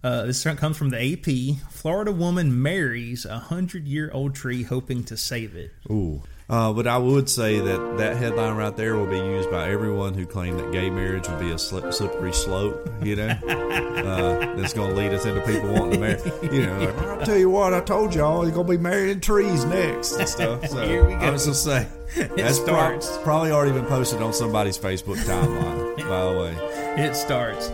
Uh, 0.03 0.25
this 0.25 0.43
comes 0.43 0.79
from 0.79 0.89
the 0.91 1.13
AP. 1.13 1.71
Florida 1.73 2.11
woman 2.11 2.63
marries 2.63 3.27
a 3.27 3.39
hundred 3.39 3.87
year 3.87 4.11
old 4.15 4.35
tree 4.35 4.63
hoping 4.63 5.05
to 5.05 5.17
save 5.17 5.55
it. 5.55 5.73
Ooh. 5.91 6.23
Uh, 6.51 6.73
but 6.73 6.89
I 6.89 6.99
would 6.99 7.31
say 7.31 7.61
that 7.61 7.99
that 7.99 8.17
headline 8.17 8.57
right 8.57 8.77
there 8.77 8.97
will 8.97 9.07
be 9.07 9.19
used 9.19 9.49
by 9.53 9.71
everyone 9.71 10.15
who 10.15 10.27
claimed 10.27 10.59
that 10.59 10.73
gay 10.73 10.91
marriage 10.91 11.29
would 11.29 11.39
be 11.39 11.53
a 11.53 11.59
slip, 11.59 11.95
slippery 11.95 12.33
slope, 12.33 12.91
you 13.05 13.15
know, 13.15 13.29
uh, 13.49 14.57
that's 14.57 14.73
going 14.73 14.91
to 14.91 14.97
lead 14.97 15.15
us 15.15 15.25
into 15.27 15.41
people 15.43 15.73
wanting 15.73 15.93
to 15.93 15.99
marry. 16.01 16.21
You 16.53 16.67
know, 16.67 16.79
like, 16.81 16.99
I'll 16.99 17.25
tell 17.25 17.37
you 17.39 17.51
what, 17.51 17.73
I 17.73 17.81
told 17.81 18.17
y'all 18.17 18.43
you're 18.45 18.53
going 18.53 18.67
to 18.67 18.73
be 18.73 18.79
marrying 18.79 19.21
trees 19.21 19.65
next 19.65 20.13
and 20.17 20.29
stuff. 20.29 20.65
So 20.71 20.87
Here 20.87 21.05
we 21.05 21.13
go. 21.13 21.21
I 21.21 21.31
was 21.31 21.47
just 21.47 21.63
saying, 21.63 21.87
that's 22.37 22.57
starts. 22.57 23.17
probably 23.23 23.53
already 23.53 23.73
been 23.73 23.87
posted 23.87 24.21
on 24.21 24.33
somebody's 24.33 24.77
Facebook 24.77 25.19
timeline, 25.19 25.97
by 25.99 26.33
the 26.33 26.39
way. 26.41 27.05
It 27.05 27.15
starts. 27.15 27.71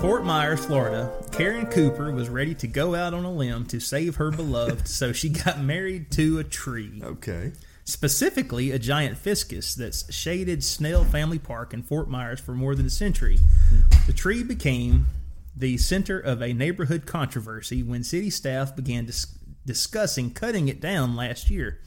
Fort 0.00 0.24
Myers, 0.24 0.64
Florida. 0.66 1.12
Karen 1.30 1.66
Cooper 1.66 2.10
was 2.10 2.28
ready 2.28 2.54
to 2.56 2.66
go 2.66 2.96
out 2.96 3.14
on 3.14 3.24
a 3.24 3.30
limb 3.32 3.66
to 3.66 3.78
save 3.78 4.16
her 4.16 4.32
beloved, 4.32 4.88
so 4.88 5.12
she 5.12 5.28
got 5.28 5.60
married 5.60 6.10
to 6.12 6.38
a 6.40 6.44
tree. 6.44 7.00
Okay. 7.02 7.52
Specifically, 7.86 8.72
a 8.72 8.80
giant 8.80 9.16
fiscus 9.16 9.76
that's 9.76 10.12
shaded 10.12 10.64
Snell 10.64 11.04
Family 11.04 11.38
Park 11.38 11.72
in 11.72 11.84
Fort 11.84 12.10
Myers 12.10 12.40
for 12.40 12.52
more 12.52 12.74
than 12.74 12.86
a 12.86 12.90
century. 12.90 13.38
The 14.08 14.12
tree 14.12 14.42
became 14.42 15.06
the 15.56 15.78
center 15.78 16.18
of 16.18 16.42
a 16.42 16.52
neighborhood 16.52 17.06
controversy 17.06 17.84
when 17.84 18.02
city 18.02 18.28
staff 18.28 18.74
began 18.74 19.06
dis- 19.06 19.38
discussing 19.64 20.32
cutting 20.32 20.66
it 20.66 20.80
down 20.80 21.14
last 21.14 21.48
year. 21.48 21.80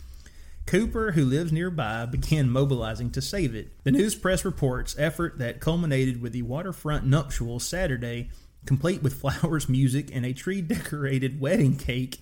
Cooper, 0.66 1.12
who 1.12 1.26
lives 1.26 1.52
nearby, 1.52 2.06
began 2.06 2.50
mobilizing 2.50 3.12
to 3.12 3.22
save 3.22 3.54
it. 3.54 3.72
The 3.84 3.92
news 3.92 4.16
press 4.16 4.46
reports 4.46 4.96
effort 4.98 5.38
that 5.40 5.60
culminated 5.60 6.22
with 6.22 6.32
the 6.32 6.44
waterfront 6.44 7.06
nuptials 7.06 7.66
Saturday, 7.66 8.30
complete 8.66 9.04
with 9.04 9.14
flowers, 9.22 9.68
music, 9.68 10.16
and 10.16 10.26
a 10.26 10.32
tree 10.32 10.62
decorated 10.62 11.42
wedding 11.42 11.76
cake, 11.76 12.20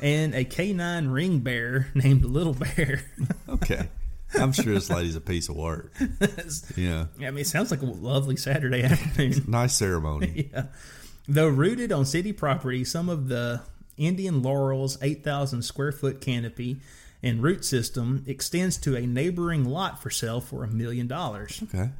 and 0.00 0.34
a 0.34 0.44
canine 0.44 1.08
ring 1.08 1.40
bear 1.40 1.88
named 1.94 2.24
Little 2.24 2.54
Bear. 2.54 3.02
Okay. 3.48 3.88
I'm 4.34 4.52
sure 4.52 4.74
this 4.74 4.90
lady's 4.90 5.16
a 5.16 5.20
piece 5.20 5.48
of 5.48 5.56
work. 5.56 5.92
Yeah. 6.76 7.06
I 7.18 7.30
mean, 7.30 7.38
it 7.38 7.46
sounds 7.46 7.70
like 7.70 7.82
a 7.82 7.86
lovely 7.86 8.36
Saturday 8.36 8.82
afternoon. 8.82 9.44
Nice 9.48 9.74
ceremony. 9.76 10.50
yeah. 10.52 10.64
Though 11.28 11.48
rooted 11.48 11.90
on 11.92 12.04
city 12.04 12.32
property, 12.32 12.84
some 12.84 13.08
of 13.08 13.28
the 13.28 13.62
Indian 13.96 14.42
Laurel's 14.42 14.98
8,000 15.00 15.62
square 15.62 15.92
foot 15.92 16.20
canopy 16.20 16.80
and 17.22 17.42
root 17.42 17.64
system 17.64 18.24
extends 18.26 18.76
to 18.78 18.94
a 18.96 19.06
neighboring 19.06 19.64
lot 19.64 20.02
for 20.02 20.10
sale 20.10 20.40
for 20.40 20.64
a 20.64 20.68
million 20.68 21.06
dollars. 21.06 21.62
Okay. 21.64 21.90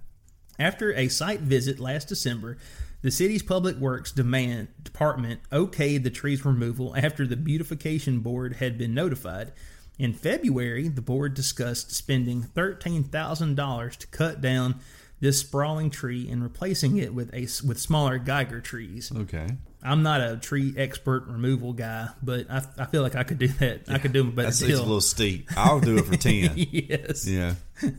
After 0.58 0.92
a 0.94 1.08
site 1.08 1.40
visit 1.40 1.80
last 1.80 2.08
December, 2.08 2.58
the 3.06 3.12
city's 3.12 3.40
public 3.44 3.76
works 3.76 4.10
demand 4.10 4.66
department 4.82 5.38
okayed 5.52 6.02
the 6.02 6.10
tree's 6.10 6.44
removal 6.44 6.92
after 6.96 7.24
the 7.24 7.36
beautification 7.36 8.18
board 8.18 8.54
had 8.54 8.76
been 8.76 8.94
notified. 8.94 9.52
In 9.96 10.12
February, 10.12 10.88
the 10.88 11.00
board 11.02 11.32
discussed 11.34 11.92
spending 11.92 12.42
$13,000 12.42 13.96
to 13.98 14.06
cut 14.08 14.40
down 14.40 14.80
this 15.20 15.38
sprawling 15.38 15.88
tree 15.88 16.28
and 16.28 16.42
replacing 16.42 16.96
it 16.96 17.14
with 17.14 17.32
a 17.32 17.42
with 17.64 17.78
smaller 17.78 18.18
Geiger 18.18 18.60
trees. 18.60 19.12
Okay. 19.14 19.46
I'm 19.84 20.02
not 20.02 20.20
a 20.20 20.36
tree 20.36 20.74
expert 20.76 21.28
removal 21.28 21.74
guy, 21.74 22.08
but 22.24 22.50
I, 22.50 22.60
I 22.76 22.86
feel 22.86 23.02
like 23.02 23.14
I 23.14 23.22
could 23.22 23.38
do 23.38 23.46
that. 23.46 23.82
I 23.88 23.98
could 23.98 24.12
do 24.12 24.24
them 24.24 24.32
a 24.32 24.34
better 24.34 24.48
That's 24.48 24.62
it's 24.62 24.80
a 24.80 24.82
little 24.82 25.00
steep. 25.00 25.48
I'll 25.56 25.78
do 25.78 25.96
it 25.98 26.06
for 26.06 26.16
10. 26.16 26.54
yes. 26.56 27.24
Yeah. 27.24 27.54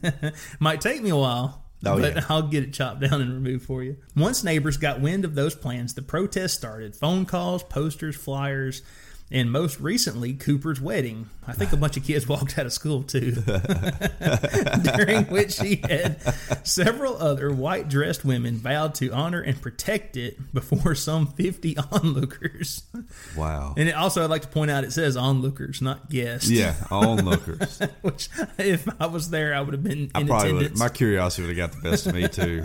Might 0.60 0.82
take 0.82 1.02
me 1.02 1.12
a 1.12 1.16
while, 1.16 1.64
Oh, 1.86 2.00
but 2.00 2.16
yeah. 2.16 2.26
I'll 2.30 2.48
get 2.48 2.64
it 2.64 2.74
chopped 2.74 3.02
down 3.02 3.22
and 3.22 3.34
removed 3.34 3.66
for 3.66 3.84
you. 3.84 3.98
Once 4.16 4.44
neighbors 4.44 4.78
got 4.78 5.00
wind 5.00 5.26
of 5.26 5.36
those 5.36 5.56
plans, 5.56 5.94
the 5.94 6.02
protest 6.02 6.56
started. 6.56 6.96
Phone 6.96 7.26
calls, 7.26 7.64
posters, 7.64 8.16
flyers, 8.16 8.82
and 9.30 9.52
most 9.52 9.82
recently, 9.82 10.34
Cooper's 10.34 10.80
wedding. 10.80 11.30
I 11.46 11.52
think 11.52 11.74
a 11.74 11.78
bunch 11.78 11.98
of 11.98 12.06
kids 12.06 12.28
walked 12.30 12.58
out 12.58 12.66
of 12.66 12.72
school 12.72 13.04
too, 13.04 13.32
during 14.96 15.26
which 15.26 15.54
she 15.54 15.82
had 15.84 16.22
several 16.66 17.18
other 17.18 17.52
white 17.52 17.90
dressed 17.90 18.24
women 18.24 18.58
vowed 18.58 18.96
to 18.96 19.10
honor 19.12 19.42
and 19.42 19.62
protect 19.62 20.16
it 20.16 20.54
before 20.54 20.96
some 20.96 21.28
50 21.28 21.78
onlookers. 21.92 22.84
Wow. 23.36 23.74
And 23.76 23.90
it 23.90 23.96
also, 23.96 24.24
I'd 24.24 24.30
like 24.30 24.44
to 24.44 24.48
point 24.48 24.72
out, 24.72 24.86
it 24.86 24.94
says 24.94 25.18
onlookers, 25.18 25.82
not 25.82 26.10
guests. 26.10 26.50
Yeah, 26.50 26.76
onlookers. 26.92 27.82
Which, 28.02 28.30
if 28.58 28.88
I 29.02 29.08
was 29.08 29.30
there, 29.30 29.54
I 29.54 29.60
would 29.60 29.74
have 29.74 29.84
been 29.84 29.92
in 30.04 30.12
I 30.16 30.24
probably 30.24 30.54
would. 30.54 30.78
My 30.78 30.90
curiosity 30.90 31.48
would 31.48 31.58
have 31.58 31.72
got 31.72 31.82
the 31.82 31.90
best 31.90 32.08
of 32.08 32.16
me 32.16 32.30
too. 32.30 32.64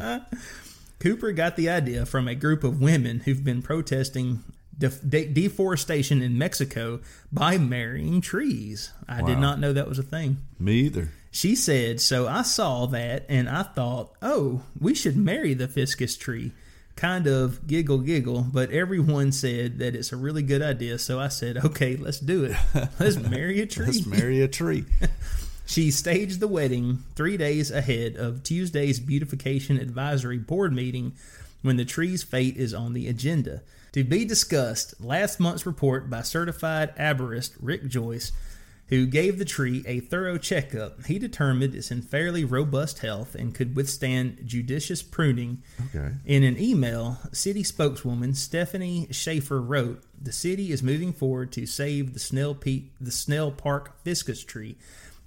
Cooper 1.00 1.32
got 1.32 1.56
the 1.56 1.68
idea 1.68 2.06
from 2.06 2.28
a 2.28 2.36
group 2.36 2.62
of 2.62 2.80
women 2.80 3.20
who've 3.20 3.42
been 3.42 3.62
protesting 3.62 4.44
def- 4.76 5.00
de- 5.08 5.28
deforestation 5.28 6.22
in 6.22 6.38
Mexico 6.38 7.00
by 7.32 7.58
marrying 7.58 8.20
trees. 8.20 8.92
I 9.08 9.22
did 9.22 9.38
not 9.38 9.60
know 9.60 9.72
that 9.72 9.88
was 9.88 9.98
a 9.98 10.02
thing. 10.02 10.38
Me 10.58 10.74
either. 10.80 11.10
She 11.30 11.54
said, 11.54 12.00
So 12.00 12.28
I 12.28 12.42
saw 12.42 12.86
that 12.86 13.24
and 13.28 13.48
I 13.48 13.62
thought, 13.62 14.12
oh, 14.20 14.62
we 14.78 14.94
should 14.94 15.16
marry 15.16 15.54
the 15.54 15.68
fiscus 15.68 16.16
tree. 16.16 16.52
Kind 16.94 17.26
of 17.26 17.66
giggle, 17.66 17.98
giggle, 17.98 18.42
but 18.52 18.70
everyone 18.70 19.32
said 19.32 19.78
that 19.78 19.96
it's 19.96 20.12
a 20.12 20.16
really 20.16 20.42
good 20.42 20.60
idea. 20.60 20.98
So 20.98 21.18
I 21.18 21.28
said, 21.28 21.56
okay, 21.56 21.96
let's 21.96 22.20
do 22.20 22.44
it. 22.44 22.56
Let's 23.00 23.16
marry 23.16 23.62
a 23.62 23.66
tree. 23.66 23.86
Let's 23.86 24.04
marry 24.04 24.42
a 24.42 24.48
tree. 24.48 24.84
She 25.64 25.90
staged 25.90 26.40
the 26.40 26.48
wedding 26.48 27.02
three 27.14 27.38
days 27.38 27.70
ahead 27.70 28.16
of 28.16 28.42
Tuesday's 28.42 29.00
Beautification 29.00 29.78
Advisory 29.78 30.36
Board 30.36 30.72
meeting 30.74 31.14
when 31.62 31.76
the 31.78 31.84
tree's 31.86 32.22
fate 32.22 32.56
is 32.58 32.74
on 32.74 32.92
the 32.92 33.08
agenda. 33.08 33.62
To 33.92 34.04
be 34.04 34.24
discussed, 34.24 35.00
last 35.00 35.38
month's 35.38 35.66
report 35.66 36.08
by 36.08 36.22
certified 36.22 36.96
arborist 36.96 37.52
Rick 37.60 37.88
Joyce, 37.88 38.32
who 38.88 39.06
gave 39.06 39.38
the 39.38 39.44
tree 39.44 39.84
a 39.86 40.00
thorough 40.00 40.38
checkup. 40.38 41.06
He 41.06 41.18
determined 41.18 41.74
it's 41.74 41.90
in 41.90 42.02
fairly 42.02 42.44
robust 42.44 43.00
health 43.00 43.34
and 43.34 43.54
could 43.54 43.76
withstand 43.76 44.42
judicious 44.44 45.02
pruning. 45.02 45.62
Okay. 45.86 46.14
In 46.24 46.42
an 46.42 46.58
email, 46.58 47.18
city 47.32 47.62
spokeswoman 47.62 48.34
Stephanie 48.34 49.08
Schaefer 49.10 49.60
wrote, 49.60 50.02
"The 50.20 50.32
city 50.32 50.72
is 50.72 50.82
moving 50.82 51.12
forward 51.12 51.52
to 51.52 51.66
save 51.66 52.14
the 52.14 52.20
Snell 52.20 52.54
Peak, 52.54 52.92
the 53.00 53.12
Snell 53.12 53.50
Park 53.50 54.02
fiscus 54.02 54.42
tree. 54.42 54.76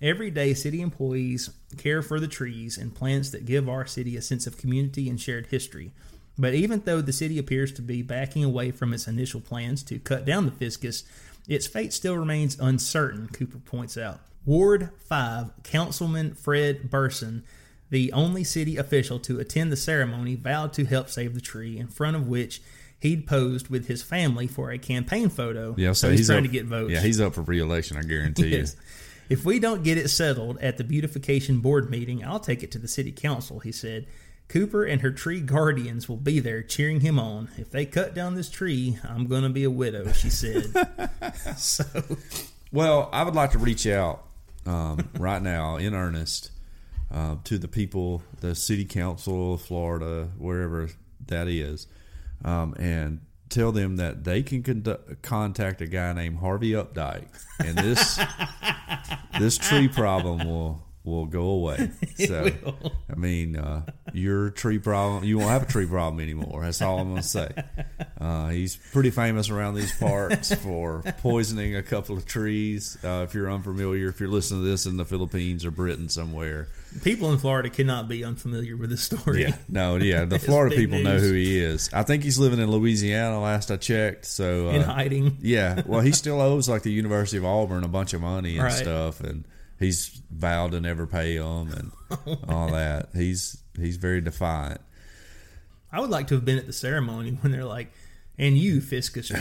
Every 0.01 0.29
day, 0.29 0.53
city 0.53 0.81
employees 0.81 1.51
care 1.77 2.01
for 2.01 2.19
the 2.19 2.27
trees 2.27 2.77
and 2.77 2.93
plants 2.93 3.29
that 3.29 3.45
give 3.45 3.69
our 3.69 3.85
city 3.85 4.17
a 4.17 4.21
sense 4.21 4.45
of 4.45 4.57
community 4.57 5.09
and 5.09 5.19
shared 5.19 5.47
history. 5.47 5.91
But 6.37 6.53
even 6.53 6.81
though 6.83 7.01
the 7.01 7.13
city 7.13 7.37
appears 7.37 7.71
to 7.73 7.81
be 7.81 8.01
backing 8.01 8.43
away 8.43 8.71
from 8.71 8.93
its 8.93 9.07
initial 9.07 9.41
plans 9.41 9.83
to 9.83 9.99
cut 9.99 10.25
down 10.25 10.45
the 10.45 10.51
fiscus, 10.51 11.03
its 11.47 11.67
fate 11.67 11.93
still 11.93 12.17
remains 12.17 12.59
uncertain." 12.59 13.27
Cooper 13.29 13.59
points 13.59 13.97
out. 13.97 14.19
Ward 14.45 14.89
5 14.99 15.63
Councilman 15.63 16.35
Fred 16.35 16.89
Burson 16.89 17.43
the 17.89 18.11
only 18.13 18.43
city 18.43 18.77
official 18.77 19.19
to 19.19 19.39
attend 19.39 19.71
the 19.71 19.77
ceremony 19.77 20.35
vowed 20.35 20.73
to 20.73 20.85
help 20.85 21.09
save 21.09 21.33
the 21.33 21.41
tree, 21.41 21.77
in 21.77 21.87
front 21.87 22.15
of 22.15 22.27
which 22.27 22.61
he'd 22.99 23.27
posed 23.27 23.69
with 23.69 23.87
his 23.87 24.01
family 24.01 24.47
for 24.47 24.71
a 24.71 24.77
campaign 24.77 25.29
photo. 25.29 25.75
Yeah, 25.77 25.93
so, 25.93 26.09
he's, 26.09 26.27
trying 26.27 26.39
up, 26.39 26.45
to 26.45 26.51
get 26.51 26.65
votes. 26.65 26.91
Yeah, 26.91 27.01
he's 27.01 27.21
up 27.21 27.35
for 27.35 27.41
re-election. 27.41 27.97
I 27.97 28.01
guarantee 28.01 28.47
Yes. 28.57 28.75
If 29.27 29.43
we 29.43 29.59
don't 29.59 29.83
get 29.83 29.97
it 29.97 30.09
settled 30.09 30.59
at 30.59 30.77
the 30.77 30.83
beautification 30.83 31.59
board 31.59 31.89
meeting, 31.89 32.23
I'll 32.23 32.39
take 32.39 32.61
it 32.61 32.71
to 32.71 32.79
the 32.79 32.87
city 32.87 33.11
council, 33.11 33.59
he 33.59 33.71
said. 33.71 34.05
Cooper 34.47 34.83
and 34.83 35.01
her 35.01 35.11
tree 35.11 35.41
guardians 35.41 36.07
will 36.07 36.17
be 36.17 36.39
there 36.39 36.61
cheering 36.61 37.01
him 37.01 37.17
on. 37.17 37.49
If 37.57 37.71
they 37.71 37.85
cut 37.85 38.13
down 38.13 38.35
this 38.35 38.49
tree, 38.49 38.99
I'm 39.03 39.27
going 39.27 39.43
to 39.43 39.49
be 39.49 39.63
a 39.63 39.71
widow, 39.71 40.11
she 40.11 40.29
said. 40.29 40.71
so. 41.57 41.83
Well, 42.71 43.09
I 43.11 43.23
would 43.23 43.35
like 43.35 43.51
to 43.51 43.57
reach 43.57 43.87
out 43.87 44.25
um, 44.65 45.09
right 45.17 45.41
now 45.41 45.77
in 45.77 45.93
earnest 45.93 46.51
uh, 47.11 47.37
to 47.45 47.57
the 47.57 47.67
people, 47.67 48.23
the 48.41 48.55
city 48.55 48.85
council 48.85 49.55
of 49.55 49.61
Florida, 49.61 50.29
wherever 50.37 50.89
that 51.27 51.47
is, 51.47 51.87
um, 52.43 52.75
and 52.77 53.21
tell 53.49 53.71
them 53.71 53.97
that 53.97 54.23
they 54.23 54.43
can 54.43 54.63
conduct, 54.63 55.21
contact 55.21 55.81
a 55.81 55.87
guy 55.87 56.13
named 56.13 56.37
Harvey 56.37 56.71
Updike, 56.71 57.27
and 57.59 57.77
this 57.77 58.19
this 59.39 59.57
tree 59.57 59.87
problem 59.87 60.47
will 60.47 60.84
will 61.05 61.25
go 61.25 61.41
away. 61.49 61.91
So, 62.15 62.49
I 63.11 63.15
mean, 63.15 63.57
uh, 63.57 63.81
your 64.13 64.49
tree 64.49 64.79
problem, 64.79 65.25
you 65.25 65.37
won't 65.37 65.49
have 65.49 65.63
a 65.63 65.65
tree 65.65 65.85
problem 65.85 66.21
anymore. 66.21 66.61
That's 66.63 66.81
all 66.81 66.99
I'm 66.99 67.09
going 67.09 67.21
to 67.21 67.27
say. 67.27 67.49
Uh, 68.17 68.47
he's 68.49 68.77
pretty 68.93 69.11
famous 69.11 69.49
around 69.49 69.75
these 69.75 69.91
parts 69.97 70.53
for 70.55 71.03
poisoning 71.19 71.75
a 71.75 71.83
couple 71.83 72.15
of 72.17 72.25
trees. 72.25 72.97
Uh, 73.03 73.25
if 73.27 73.33
you're 73.33 73.51
unfamiliar, 73.51 74.07
if 74.07 74.19
you're 74.21 74.29
listening 74.29 74.61
to 74.63 74.67
this 74.67 74.85
in 74.85 74.95
the 74.95 75.03
Philippines 75.03 75.65
or 75.65 75.69
Britain 75.71 76.07
somewhere, 76.07 76.69
People 77.03 77.31
in 77.33 77.37
Florida 77.37 77.69
cannot 77.69 78.07
be 78.07 78.23
unfamiliar 78.23 78.77
with 78.77 78.89
this 78.89 79.03
story. 79.03 79.41
yeah, 79.41 79.57
no, 79.67 79.95
yeah, 79.97 80.23
the 80.23 80.39
Florida 80.39 80.75
people 80.77 80.99
know 80.99 81.19
who 81.19 81.33
he 81.33 81.59
is. 81.59 81.89
I 81.93 82.03
think 82.03 82.23
he's 82.23 82.39
living 82.39 82.57
in 82.59 82.71
Louisiana. 82.71 83.41
Last 83.41 83.69
I 83.69 83.75
checked, 83.75 84.25
so 84.25 84.69
uh, 84.69 84.71
In 84.71 84.81
hiding. 84.81 85.37
yeah, 85.41 85.81
well, 85.85 85.99
he 86.01 86.13
still 86.13 86.39
owes 86.39 86.69
like 86.69 86.83
the 86.83 86.91
University 86.93 87.35
of 87.37 87.43
Auburn 87.45 87.83
a 87.83 87.89
bunch 87.89 88.13
of 88.13 88.21
money 88.21 88.55
and 88.55 88.63
Right. 88.63 88.71
stuff, 88.73 89.19
and 89.19 89.43
he's 89.85 90.21
vowed 90.31 90.71
to 90.71 90.81
never 90.81 91.05
pay 91.07 91.37
them 91.37 91.71
and 91.71 91.91
Oh, 92.27 92.37
all 92.47 92.71
that. 92.71 93.09
He's 93.13 93.57
he's 93.79 93.97
very 93.97 94.21
defiant. 94.21 94.79
I 95.91 95.99
would 95.99 96.09
like 96.09 96.27
to 96.27 96.35
have 96.35 96.45
been 96.45 96.57
at 96.57 96.65
the 96.67 96.73
ceremony 96.73 97.31
when 97.41 97.51
they're 97.51 97.65
like, 97.65 97.91
and 98.37 98.57
you, 98.57 98.81
Fiscus 98.81 99.31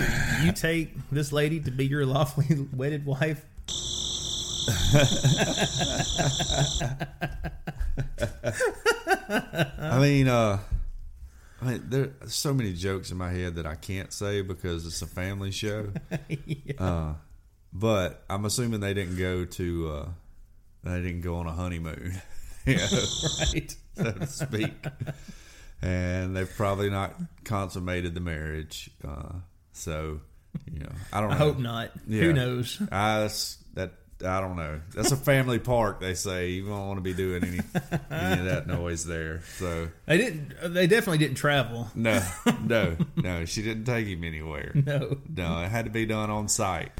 you 0.43 0.53
take 0.53 0.95
this 1.11 1.33
lady 1.33 1.61
to 1.61 1.71
be 1.71 1.87
your 1.87 2.07
lawfully 2.07 2.67
wedded 2.73 3.07
wife. 3.07 3.45
I 9.79 9.99
mean, 10.01 10.29
uh, 10.29 10.59
I 11.61 11.65
mean, 11.65 11.85
there 11.89 12.11
are 12.23 12.29
so 12.29 12.55
many 12.55 12.73
jokes 12.73 13.11
in 13.11 13.19
my 13.19 13.31
head 13.31 13.57
that 13.57 13.67
I 13.67 13.75
can't 13.75 14.13
say 14.13 14.43
because 14.43 14.87
it's 14.87 15.03
a 15.03 15.07
family 15.07 15.51
show. 15.51 15.89
uh, 16.79 17.15
but 17.73 18.25
I'm 18.29 18.45
assuming 18.45 18.81
they 18.81 18.95
didn't 18.95 19.17
go 19.17 19.45
to 19.45 19.89
uh, 19.91 20.09
they 20.85 21.01
didn't 21.03 21.23
go 21.23 21.37
on 21.37 21.47
a 21.47 21.53
honeymoon, 21.53 22.21
you 22.67 22.77
know, 22.77 22.83
Right. 23.53 23.77
so 23.97 24.13
to 24.13 24.27
speak. 24.27 24.73
And 25.83 26.35
they've 26.37 26.51
probably 26.57 26.89
not 26.91 27.15
consummated 27.45 28.15
the 28.15 28.21
marriage. 28.21 28.91
Uh, 29.07 29.33
so, 29.73 30.21
you 30.73 30.81
know, 30.81 30.93
I 31.13 31.21
don't 31.21 31.31
know. 31.31 31.35
I 31.35 31.39
hope 31.39 31.59
not. 31.59 31.91
Yeah. 32.09 32.23
Who 32.23 32.33
knows? 32.33 32.81
I, 32.91 33.21
that's, 33.21 33.59
that 33.75 33.93
I 34.25 34.41
don't 34.41 34.57
know. 34.57 34.81
That's 34.95 35.11
a 35.13 35.17
family 35.17 35.59
park. 35.59 36.01
They 36.01 36.15
say 36.15 36.51
you 36.51 36.67
don't 36.67 36.87
want 36.87 36.97
to 36.99 37.03
be 37.03 37.13
doing 37.13 37.45
any 37.45 37.61
any 38.11 38.41
of 38.41 38.45
that 38.47 38.67
noise 38.67 39.05
there. 39.05 39.43
So 39.59 39.89
They 40.07 40.17
didn't. 40.17 40.73
They 40.73 40.87
definitely 40.87 41.19
didn't 41.19 41.37
travel. 41.37 41.89
no, 41.95 42.23
no, 42.63 42.97
no. 43.17 43.45
She 43.45 43.61
didn't 43.63 43.85
take 43.85 44.07
him 44.07 44.25
anywhere. 44.25 44.73
No. 44.87 45.19
No, 45.29 45.61
it 45.63 45.69
had 45.71 45.85
to 45.87 45.91
be 45.91 46.07
done 46.07 46.31
on 46.31 46.49
site. 46.49 46.93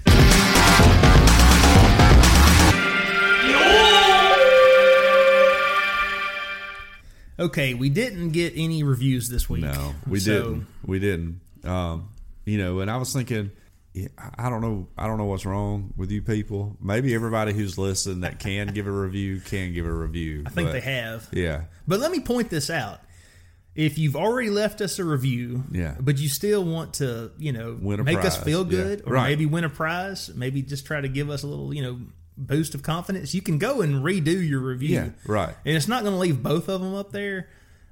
Okay, 7.37 7.75
we 7.75 7.89
didn't 7.89 8.31
get 8.31 8.53
any 8.55 8.85
reviews 8.85 9.29
this 9.29 9.51
week. 9.51 9.63
No, 9.65 9.95
we 10.07 10.21
So, 10.21 10.33
didn't. 10.43 10.67
We 10.87 10.99
didn't. 11.01 11.41
Um, 11.65 12.11
you 12.45 12.59
know, 12.59 12.79
and 12.79 12.89
I 12.89 12.97
was 12.97 13.13
thinking, 13.13 13.51
I 14.39 14.49
don't 14.49 14.61
know. 14.61 14.87
I 14.97 15.09
don't 15.09 15.19
know 15.19 15.25
what's 15.25 15.45
wrong 15.45 15.93
with 15.97 16.13
you 16.13 16.23
people. 16.23 16.77
Maybe 16.81 17.13
everybody 17.13 17.53
who's 17.53 17.77
listening 17.77 18.21
that 18.21 18.39
can 18.39 18.69
give 18.69 18.87
a 18.87 18.91
review 18.93 19.41
can 19.41 19.73
give 19.73 19.85
a 19.85 19.93
review. 19.93 20.45
I 20.47 20.51
think 20.51 20.69
but- 20.69 20.73
they 20.75 20.81
have. 20.81 21.29
Yeah, 21.33 21.65
But 21.89 21.99
let 21.99 22.13
me 22.13 22.21
point 22.21 22.51
this 22.51 22.71
out. 22.71 23.01
If 23.75 23.99
you've 23.99 24.15
already 24.15 24.51
left 24.51 24.81
us 24.81 25.01
a 25.01 25.05
review, 25.05 25.65
Yeah. 25.73 25.97
but 26.01 26.19
you 26.19 26.29
still 26.29 26.65
want 26.65 26.95
to, 26.95 27.33
you 27.39 27.51
know, 27.51 27.75
make 27.81 28.19
us 28.19 28.37
prize. 28.37 28.45
feel 28.45 28.63
Yeah. 28.65 28.71
good, 28.71 29.03
or 29.07 29.15
Right. 29.15 29.31
maybe 29.31 29.47
win 29.47 29.65
a 29.65 29.69
prize, 29.69 30.31
maybe 30.37 30.63
just 30.63 30.87
try 30.87 31.01
to 31.01 31.09
give 31.09 31.29
us 31.31 31.43
a 31.43 31.49
little, 31.49 31.75
you 31.75 31.83
know, 31.83 31.99
boost 32.37 32.75
of 32.75 32.83
confidence, 32.83 33.35
you 33.35 33.43
can 33.43 33.59
go 33.59 33.81
and 33.81 34.05
redo 34.05 34.47
your 34.47 34.61
review. 34.61 34.89
Yeah, 34.97 35.09
right. 35.27 35.55
And 35.65 35.77
it's 35.77 35.89
not 35.89 36.03
going 36.03 36.15
to 36.15 36.19
leave 36.19 36.43
both 36.43 36.69
of 36.69 36.81
them 36.81 36.95
up 36.95 37.13
there, 37.13 37.49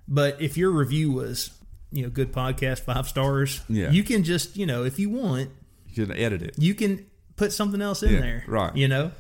but 0.09 0.41
if 0.43 0.57
your 0.57 0.71
review 0.71 1.13
was, 1.13 1.51
you 1.91 2.03
know, 2.03 2.09
good 2.11 2.33
podcast, 2.33 2.81
five 2.81 3.07
stars, 3.09 3.61
Yeah. 3.69 3.91
you 3.91 4.03
can 4.03 4.25
just, 4.25 4.57
you 4.57 4.67
know, 4.67 4.85
if 4.85 4.99
you 4.99 5.11
want, 5.11 5.51
you 5.93 6.07
can 6.07 6.17
edit 6.17 6.43
it. 6.43 6.55
you 6.59 6.75
can 6.75 7.07
put 7.37 7.53
something 7.53 7.81
else 7.83 8.03
in 8.03 8.15
Yeah, 8.15 8.21
there, 8.21 8.45
right. 8.47 8.75
You 8.77 8.89
know, 8.89 9.13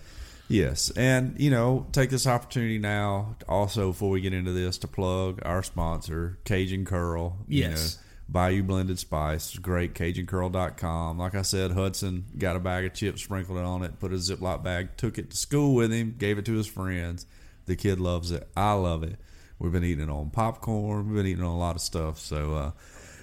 Yes, 0.49 0.91
and 0.97 1.39
you 1.41 1.51
know, 1.51 1.87
take 1.93 2.11
this 2.11 2.27
opportunity 2.27 2.79
now, 2.79 3.37
also 3.49 3.89
before 3.93 4.11
we 4.11 4.21
get 4.21 4.35
into 4.35 4.53
this, 4.53 4.77
to 4.79 4.89
plug 4.89 5.41
our 5.47 5.63
sponsor, 5.63 6.39
Cajun 6.45 6.85
Curl. 6.85 7.39
You 7.49 7.61
Yes. 7.61 7.97
know, 7.97 8.03
Bayou 8.33 8.63
Blended 8.63 8.99
Spice, 8.99 9.59
great. 9.59 9.95
CajunCurl.com. 9.95 11.19
Like 11.19 11.35
I 11.35 11.43
said, 11.43 11.73
Hudson 11.73 12.25
got 12.39 12.57
a 12.57 12.61
bag 12.61 12.87
of 12.87 12.95
chips, 12.95 13.23
sprinkled 13.23 13.59
it 13.59 13.65
on 13.65 13.83
it, 13.83 14.01
put 14.01 14.13
a 14.13 14.17
Ziploc 14.17 14.63
bag, 14.63 14.97
took 14.97 15.19
it 15.19 15.31
to 15.31 15.37
school 15.37 15.75
with 15.75 15.93
him, 15.93 16.15
gave 16.19 16.39
it 16.39 16.47
to 16.47 16.55
his 16.55 16.67
friends. 16.67 17.27
The 17.67 17.77
kid 17.77 18.01
loves 18.01 18.31
it. 18.31 18.49
I 18.57 18.73
love 18.73 19.03
it. 19.03 19.19
We've 19.59 19.71
been 19.71 19.85
eating 19.85 20.05
it 20.05 20.11
on 20.11 20.31
popcorn. 20.31 21.07
We've 21.07 21.17
been 21.17 21.27
eating 21.27 21.45
it 21.45 21.47
on 21.47 21.55
a 21.55 21.59
lot 21.59 21.77
of 21.77 21.83
stuff. 21.83 22.19
So, 22.19 22.55
uh, 22.55 22.71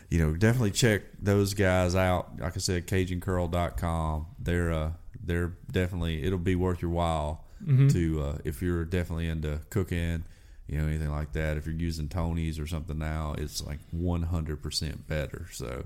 you 0.10 0.20
know, 0.20 0.36
definitely 0.36 0.72
check 0.72 1.02
those 1.22 1.54
guys 1.54 1.96
out. 1.96 2.40
Like 2.40 2.56
I 2.56 2.60
said, 2.60 2.88
CajunCurl.com. 2.88 4.28
They're 4.40 4.72
uh, 4.72 4.92
they're 5.22 5.54
definitely 5.72 6.24
it'll 6.24 6.38
be 6.40 6.56
worth 6.56 6.82
your 6.82 6.92
while 6.92 7.46
to 7.90 8.22
uh, 8.22 8.38
if 8.46 8.62
you're 8.62 8.86
definitely 8.86 9.28
into 9.28 9.60
cooking, 9.70 10.24
you 10.70 10.78
know, 10.78 10.88
anything 10.88 11.12
like 11.12 11.34
that. 11.34 11.58
If 11.58 11.66
you're 11.66 11.76
using 11.76 12.08
Tony's 12.10 12.60
or 12.60 12.68
something 12.68 12.98
now, 12.98 13.36
it's 13.38 13.66
like 13.66 13.80
100 13.92 14.62
percent 14.62 15.08
better. 15.08 15.48
So 15.52 15.86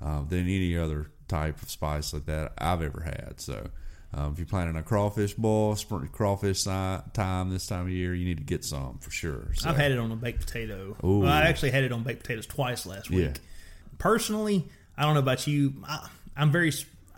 um, 0.00 0.26
than 0.28 0.40
any 0.40 0.76
other 0.76 1.10
type 1.28 1.62
of 1.62 1.70
spice 1.70 2.12
like 2.12 2.26
that 2.26 2.52
I've 2.58 2.82
ever 2.82 3.00
had. 3.00 3.40
So. 3.40 3.68
Um, 4.16 4.30
if 4.32 4.38
you're 4.38 4.46
planning 4.46 4.76
a 4.76 4.82
crawfish 4.84 5.34
boil, 5.34 5.74
spring 5.74 6.08
crawfish 6.12 6.60
si- 6.60 6.70
time 7.14 7.50
this 7.50 7.66
time 7.66 7.86
of 7.86 7.90
year, 7.90 8.14
you 8.14 8.24
need 8.24 8.36
to 8.38 8.44
get 8.44 8.64
some 8.64 8.98
for 8.98 9.10
sure. 9.10 9.48
So, 9.54 9.68
I've 9.68 9.76
had 9.76 9.90
it 9.90 9.98
on 9.98 10.12
a 10.12 10.14
baked 10.14 10.46
potato. 10.46 10.96
Well, 11.02 11.28
I 11.28 11.42
actually 11.42 11.72
had 11.72 11.82
it 11.82 11.90
on 11.90 12.04
baked 12.04 12.22
potatoes 12.22 12.46
twice 12.46 12.86
last 12.86 13.10
week. 13.10 13.24
Yeah. 13.24 13.32
Personally, 13.98 14.68
I 14.96 15.02
don't 15.02 15.14
know 15.14 15.20
about 15.20 15.48
you. 15.48 15.74
I, 15.84 16.08
I'm 16.36 16.52
very. 16.52 16.72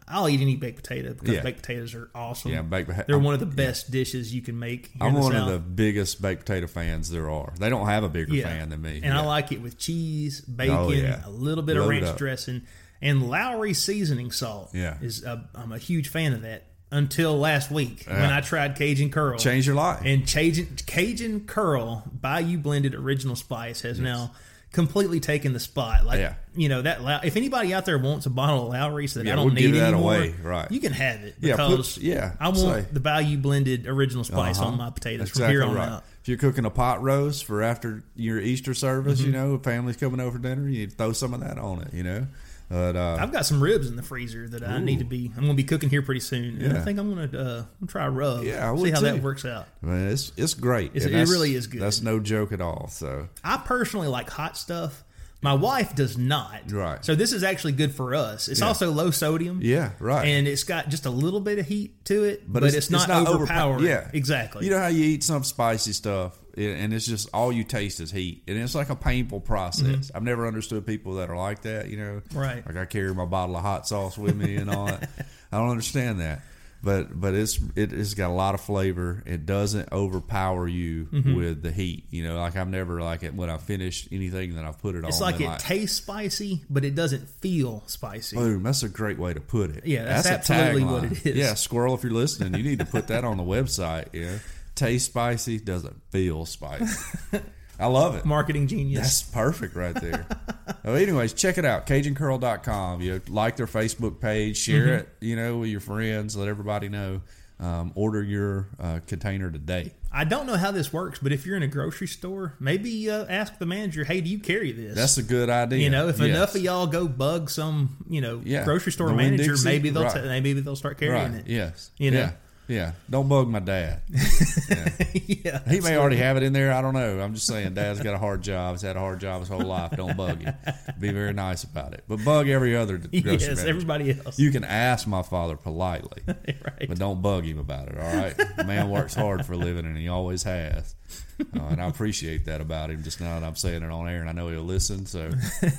I'll 0.08 0.28
eat 0.28 0.40
any 0.40 0.54
baked 0.56 0.76
potato 0.82 1.14
because 1.14 1.34
Yeah. 1.34 1.42
baked 1.42 1.62
potatoes 1.62 1.94
are 1.94 2.08
awesome. 2.14 2.52
Yeah, 2.52 2.62
baked 2.62 2.88
pota- 2.90 3.06
They're 3.06 3.18
one 3.18 3.34
of 3.34 3.40
the 3.40 3.46
best 3.46 3.90
dishes 3.90 4.32
you 4.34 4.40
can 4.42 4.58
make. 4.58 4.92
I'm 5.00 5.14
one 5.14 5.32
South. 5.32 5.48
of 5.48 5.52
the 5.52 5.58
biggest 5.58 6.22
baked 6.22 6.46
potato 6.46 6.66
fans 6.68 7.10
there 7.10 7.28
are. 7.28 7.52
They 7.58 7.68
don't 7.70 7.86
have 7.86 8.04
a 8.04 8.08
bigger 8.08 8.34
yeah. 8.34 8.44
fan 8.44 8.68
than 8.70 8.82
me. 8.82 9.00
and 9.02 9.12
I 9.12 9.20
like 9.24 9.50
it 9.52 9.60
with 9.60 9.78
cheese, 9.78 10.40
bacon, 10.42 10.76
Oh, 10.76 10.90
yeah. 10.92 11.22
a 11.26 11.30
little 11.30 11.64
bit 11.64 11.76
of 11.76 11.84
Load 11.86 11.94
it 11.96 12.02
ranch 12.02 12.18
dressing, 12.18 12.62
and 13.02 13.28
Lawry 13.28 13.74
seasoning 13.74 14.30
salt. 14.30 14.70
Yeah. 14.72 14.96
is 15.00 15.24
uh, 15.24 15.40
I'm 15.54 15.72
a 15.72 15.78
huge 15.78 16.08
fan 16.08 16.32
of 16.32 16.42
that. 16.42 16.64
Until 16.92 17.36
last 17.36 17.72
week 17.72 18.04
when 18.06 18.16
I 18.30 18.40
tried 18.40 18.76
Cajun 18.76 19.10
Curl, 19.10 19.38
change 19.38 19.66
your 19.66 19.74
life. 19.74 20.02
And 20.04 20.24
Cajun, 20.24 20.68
Cajun 20.86 21.40
Curl 21.40 22.04
Bayou 22.12 22.58
Blended 22.58 22.94
Original 22.94 23.34
Spice 23.34 23.80
has 23.80 23.98
now 23.98 24.30
completely 24.77 25.19
taken 25.19 25.53
the 25.53 25.59
spot. 25.59 26.05
Like 26.07 26.20
Yeah. 26.20 26.35
you 26.55 26.69
know 26.69 26.82
that. 26.82 27.03
Low- 27.03 27.19
If 27.24 27.36
anybody 27.36 27.74
out 27.74 27.85
there 27.86 27.98
wants 27.98 28.27
a 28.27 28.31
bottle 28.31 28.66
of 28.66 28.73
Lawry 28.73 29.09
so 29.09 29.19
that 29.19 29.27
Yeah, 29.27 29.32
I 29.32 29.36
don't 29.36 29.47
we'll 29.47 29.55
need 29.55 29.62
give 29.62 29.74
that 29.74 29.94
anymore, 29.94 30.15
away, 30.15 30.35
right. 30.43 30.70
You 30.70 30.78
can 30.78 30.93
have 30.93 31.20
it 31.24 31.35
Yeah, 31.40 31.57
put- 31.57 31.97
yeah, 31.98 32.35
I 32.39 32.48
want 32.51 32.59
say. 32.61 32.86
the 32.93 33.01
Bayou 33.01 33.39
Blended 33.39 33.89
Original 33.89 34.23
Spice 34.23 34.59
Uh-huh. 34.61 34.69
on 34.69 34.77
my 34.78 34.90
potatoes 34.90 35.28
That's 35.28 35.39
from 35.40 35.51
here 35.51 35.65
on 35.65 35.70
exactly 35.70 35.94
out. 35.97 36.05
If 36.23 36.28
you're 36.28 36.39
cooking 36.39 36.65
a 36.65 36.70
pot 36.70 37.03
roast 37.03 37.44
for 37.47 37.62
after 37.62 38.05
your 38.15 38.39
Easter 38.40 38.74
service, 38.74 39.19
Mm-hmm. 39.19 39.27
you 39.27 39.32
know, 39.32 39.59
family's 39.59 39.97
coming 39.97 40.20
over 40.20 40.36
for 40.36 40.43
dinner, 40.43 40.69
you 40.69 40.86
throw 40.89 41.12
some 41.12 41.35
of 41.35 41.40
that 41.40 41.59
on 41.59 41.81
it, 41.82 41.94
you 41.94 42.03
know. 42.05 42.27
But 42.68 42.97
uh, 42.97 43.16
I've 43.20 43.30
got 43.32 43.47
some 43.47 43.62
ribs 43.62 43.88
in 43.88 43.94
the 43.94 44.02
freezer 44.02 44.48
that 44.48 44.66
I 44.66 44.78
need 44.78 44.98
to 44.98 45.05
be. 45.05 45.26
I'm 45.36 45.44
going 45.44 45.56
to 45.56 45.62
be 45.62 45.64
cooking 45.64 45.88
here 45.88 46.02
pretty 46.02 46.20
soon, 46.20 46.60
and 46.60 46.76
I 46.76 46.80
think 46.80 46.98
I'm 46.98 47.14
going 47.14 47.30
to 47.30 47.40
uh, 47.40 47.64
try 47.86 48.06
a 48.06 48.10
rub. 48.10 48.43
Yeah, 48.43 48.72
I 48.72 48.76
see 48.76 48.90
how 48.90 49.01
that 49.01 49.22
works 49.22 49.44
out. 49.44 49.68
I 49.82 49.86
mean, 49.86 50.09
it's 50.09 50.32
it's 50.36 50.55
great. 50.55 50.90
It's- 50.97 51.05
it 51.10 51.32
really 51.32 51.55
is 51.55 51.68
good. 51.68 51.80
That's 51.80 52.02
no 52.02 52.18
joke 52.18 52.51
at 52.52 52.60
all. 52.60 52.88
So 52.88 53.28
I 53.44 53.59
personally 53.59 54.09
like 54.09 54.28
hot 54.30 54.56
stuff. 54.56 55.05
My 55.43 55.52
wife 55.55 55.94
does 55.94 56.18
not. 56.18 56.72
Right. 56.72 57.05
So 57.05 57.14
this 57.14 57.32
is 57.32 57.44
actually 57.44 57.72
good 57.74 57.94
for 57.94 58.14
us. 58.16 58.48
It's 58.48 58.60
Yeah. 58.60 58.66
also 58.66 58.90
low 58.90 59.10
sodium. 59.12 59.60
yeah, 59.62 59.90
right. 60.01 60.26
And 60.26 60.48
it's 60.48 60.64
got 60.64 60.88
just 60.88 61.06
a 61.06 61.10
little 61.10 61.40
bit 61.40 61.59
of 61.60 61.66
heat 61.66 62.05
to 62.06 62.24
it, 62.24 62.51
but, 62.51 62.60
But 62.62 62.74
it's, 62.74 62.90
not, 62.90 63.09
overpow- 63.10 63.32
overpowering. 63.34 63.84
Yeah, 63.84 64.10
exactly. 64.12 64.64
You 64.64 64.72
know 64.72 64.78
how 64.80 64.86
you 64.88 65.05
eat 65.05 65.22
some 65.22 65.44
spicy 65.44 65.93
stuff, 65.93 66.36
and 66.56 66.92
it's 66.94 67.06
just 67.06 67.28
all 67.34 67.52
you 67.52 67.64
taste 67.64 68.00
is 68.00 68.10
heat, 68.10 68.42
and 68.48 68.56
it's 68.58 68.74
like 68.74 68.90
a 68.90 68.96
painful 68.96 69.40
process. 69.40 70.10
I've 70.14 70.22
never 70.22 70.46
understood 70.46 70.86
people 70.86 71.14
that 71.16 71.30
are 71.30 71.36
like 71.36 71.62
that. 71.62 71.88
You 71.88 71.96
know, 71.98 72.22
Mm-hmm. 72.26 72.38
Right. 72.38 72.66
Like 72.66 72.76
I 72.76 72.84
carry 72.86 73.14
my 73.14 73.24
bottle 73.26 73.56
of 73.56 73.62
hot 73.62 73.86
sauce 73.86 74.16
with 74.18 74.36
me 74.36 74.56
and 74.56 74.70
all 74.70 74.86
that. 74.86 75.08
I 75.52 75.58
don't 75.58 75.70
understand 75.70 76.20
that. 76.20 76.40
But 76.82 77.18
but 77.18 77.34
it's 77.34 77.58
it, 77.74 77.92
it's 77.92 78.14
got 78.14 78.28
a 78.30 78.34
lot 78.34 78.54
of 78.54 78.60
flavor. 78.60 79.22
It 79.26 79.44
doesn't 79.46 79.90
overpower 79.92 80.68
you 80.68 81.06
Mm-hmm. 81.06 81.34
with 81.34 81.62
the 81.62 81.72
heat. 81.72 82.04
You 82.10 82.22
know, 82.24 82.36
like 82.38 82.54
I've 82.54 82.68
never 82.68 83.00
like 83.00 83.22
it 83.24 83.34
when 83.34 83.50
I 83.50 83.56
finish 83.56 84.06
anything 84.12 84.54
that 84.54 84.64
I've 84.64 84.78
put 84.80 84.94
it 84.94 85.04
it's 85.04 85.16
on. 85.20 85.22
like 85.22 85.38
been 85.38 85.50
it 85.50 85.58
tastes 85.58 85.96
spicy, 85.96 86.60
but 86.70 86.84
it 86.84 86.94
doesn't 86.94 87.28
feel 87.28 87.82
spicy. 87.86 88.36
Boom! 88.36 88.62
That's 88.62 88.82
a 88.82 88.88
great 88.88 89.18
way 89.18 89.32
to 89.34 89.40
put 89.40 89.70
it. 89.70 89.86
Yeah, 89.86 90.04
that's 90.04 90.28
a 90.28 90.32
absolutely 90.34 90.84
what 90.84 91.04
it 91.04 91.26
is. 91.26 91.36
Yeah, 91.36 91.54
squirrel, 91.54 91.94
if 91.94 92.02
you're 92.04 92.12
listening, 92.12 92.54
you 92.54 92.62
need 92.68 92.78
to 92.80 92.86
put 92.86 93.08
that 93.08 93.24
on 93.24 93.38
the 93.38 93.42
website. 93.42 94.08
Yeah, 94.12 94.38
tastes 94.77 95.09
spicy, 95.09 95.59
doesn't 95.59 96.01
feel 96.11 96.47
spicy. 96.47 96.94
I 97.78 97.86
love 97.86 98.15
it. 98.15 98.24
Marketing 98.24 98.66
genius. 98.69 99.01
That's 99.03 99.23
perfect 99.23 99.74
right 99.77 99.94
there. 99.94 100.27
well, 100.85 100.97
anyways, 100.97 101.35
check 101.35 101.59
it 101.59 101.65
out, 101.66 101.86
CajunCurl.com. 101.86 103.01
You 103.03 103.12
know, 103.15 103.20
like 103.28 103.57
their 103.57 103.66
Facebook 103.66 104.20
page, 104.20 104.57
share 104.57 104.86
Mm-hmm. 104.86 104.93
it, 105.01 105.09
you 105.20 105.36
know, 105.36 105.59
with 105.59 105.69
your 105.70 105.81
friends, 105.81 106.36
let 106.36 106.48
everybody 106.48 106.89
know. 106.89 107.20
Um, 107.59 107.93
order 107.94 108.23
your 108.23 108.69
uh, 108.78 109.01
container 109.07 109.51
today. 109.51 109.94
I 110.12 110.24
don't 110.24 110.47
know 110.47 110.57
how 110.59 110.73
this 110.73 110.93
works, 110.93 111.20
but 111.20 111.32
if 111.32 111.47
you're 111.47 111.57
in 111.57 111.62
a 111.62 111.66
grocery 111.66 112.07
store, 112.07 112.53
maybe 112.61 113.11
uh, 113.11 113.24
ask 113.31 113.59
the 113.59 113.65
manager, 113.65 114.05
"Hey, 114.05 114.20
do 114.20 114.28
you 114.28 114.39
carry 114.40 114.73
this?" 114.73 114.94
That's 114.94 115.16
a 115.16 115.23
good 115.23 115.48
idea. 115.48 115.78
you 115.78 115.89
know, 115.89 116.09
if 116.09 116.19
Yes. 116.19 116.28
enough 116.28 116.55
of 116.55 116.61
y'all 116.61 116.86
go 116.86 117.09
bug 117.09 117.48
some, 117.48 117.97
you 118.11 118.20
know, 118.20 118.43
Yeah. 118.44 118.62
grocery 118.66 118.93
store 118.93 119.09
The 119.09 119.15
manager, 119.15 119.55
maybe 119.65 119.89
they'll 119.89 120.03
right. 120.03 120.23
t- 120.23 120.28
maybe 120.28 120.61
they'll 120.61 120.77
start 120.77 120.98
carrying 120.98 121.32
right? 121.32 121.40
it. 121.40 121.47
Yes, 121.47 121.90
You 121.97 122.11
know? 122.11 122.19
yeah, 122.19 122.32
yeah. 122.68 122.93
Don't 123.09 123.28
bug 123.28 123.48
my 123.48 123.60
dad. 123.60 124.01
yeah, 124.09 125.60
He 125.68 125.80
may 125.80 125.97
already 125.97 126.16
have 126.16 126.36
it 126.36 126.43
in 126.43 126.52
there. 126.52 126.72
I 126.72 126.82
don't 126.82 126.94
know. 126.94 127.20
I'm 127.20 127.34
just 127.34 127.47
saying, 127.47 127.74
Dad's 127.74 128.01
got 128.01 128.14
a 128.14 128.18
hard 128.18 128.43
job. 128.43 128.74
He's 128.74 128.82
had 128.82 128.97
a 128.97 129.01
hard 129.01 129.20
job 129.20 129.40
his 129.40 129.48
whole 129.48 129.60
life. 129.60 129.93
Don't 129.93 130.16
bug 130.16 130.43
him. 130.43 130.55
Be 130.98 131.10
very 131.10 131.32
nice 131.32 131.64
about 131.64 131.94
it. 131.94 132.05
But 132.09 132.24
bug 132.24 132.48
every 132.48 132.76
other 132.76 132.98
grocery 132.98 133.22
yes, 133.32 133.47
manager. 133.47 133.68
everybody 133.68 134.20
else. 134.24 134.38
You 134.38 134.51
can 134.51 134.64
ask 134.64 135.06
my 135.06 135.22
father 135.22 135.56
politely, 135.56 136.22
right. 136.26 136.88
but 136.88 136.98
don't 136.98 137.22
bug 137.22 137.44
him 137.44 137.59
about 137.59 137.88
it. 137.88 137.98
All 137.98 138.16
right, 138.16 138.36
the 138.56 138.64
man 138.64 138.90
works 138.90 139.14
hard 139.14 139.44
for 139.47 139.52
a 139.52 139.56
living, 139.56 139.86
and 139.86 139.97
he 139.97 140.09
always 140.09 140.43
has. 140.43 140.94
Uh, 141.40 141.64
and 141.70 141.82
I 141.82 141.86
appreciate 141.86 142.47
that 142.47 142.60
about 142.60 142.90
him. 142.90 143.02
Just 143.02 143.20
now 143.20 143.38
that 143.38 143.47
I'm 143.47 143.56
saying 143.56 143.82
it 143.82 143.90
on 143.90 144.09
air, 144.09 144.20
and 144.20 144.28
I 144.28 144.32
know 144.32 144.48
he'll 144.48 144.62
listen. 144.62 145.06
So 145.06 145.30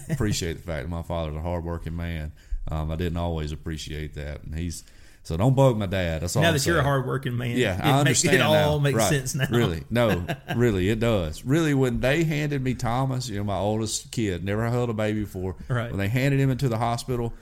appreciate 0.10 0.54
the 0.54 0.64
fact 0.64 0.84
that 0.84 0.90
my 0.90 1.02
father's 1.02 1.36
a 1.36 1.42
hardworking 1.42 1.96
man. 1.96 2.32
Um, 2.70 2.92
I 2.92 2.96
didn't 2.96 3.18
always 3.18 3.52
appreciate 3.52 4.14
that, 4.16 4.44
and 4.44 4.54
he's 4.54 4.84
so 5.28 5.36
don't 5.38 5.56
bug 5.56 5.78
my 5.78 5.86
dad. 5.88 6.22
That's 6.22 6.36
all. 6.36 6.42
now 6.42 6.48
I'm 6.50 6.54
that 6.54 6.66
you're 6.66 6.80
a 6.80 6.84
hardworking 6.84 7.36
man, 7.36 7.58
Yeah, 7.58 7.76
it 7.78 7.82
I 7.82 8.04
makes 8.04 8.24
understand 8.24 8.36
it 8.36 8.42
all 8.42 8.54
now. 8.54 8.80
makes 8.80 8.96
Right. 8.98 9.10
sense 9.10 9.36
now. 9.36 9.48
Really, 9.52 9.84
no, 9.90 10.26
really, 10.56 10.90
it 10.90 11.00
does. 11.02 11.44
Really, 11.44 11.74
when 11.74 12.00
they 12.00 12.24
handed 12.24 12.64
me 12.64 12.74
Thomas, 12.76 13.28
you 13.28 13.38
know, 13.38 13.44
my 13.44 13.58
oldest 13.58 14.12
kid, 14.12 14.44
never 14.46 14.70
held 14.70 14.90
a 14.90 14.94
baby 14.94 15.22
before. 15.22 15.56
Right. 15.68 15.90
When 15.90 16.00
they 16.00 16.08
handed 16.08 16.40
him 16.40 16.50
into 16.50 16.70
the 16.70 16.78
hospital, 16.78 17.34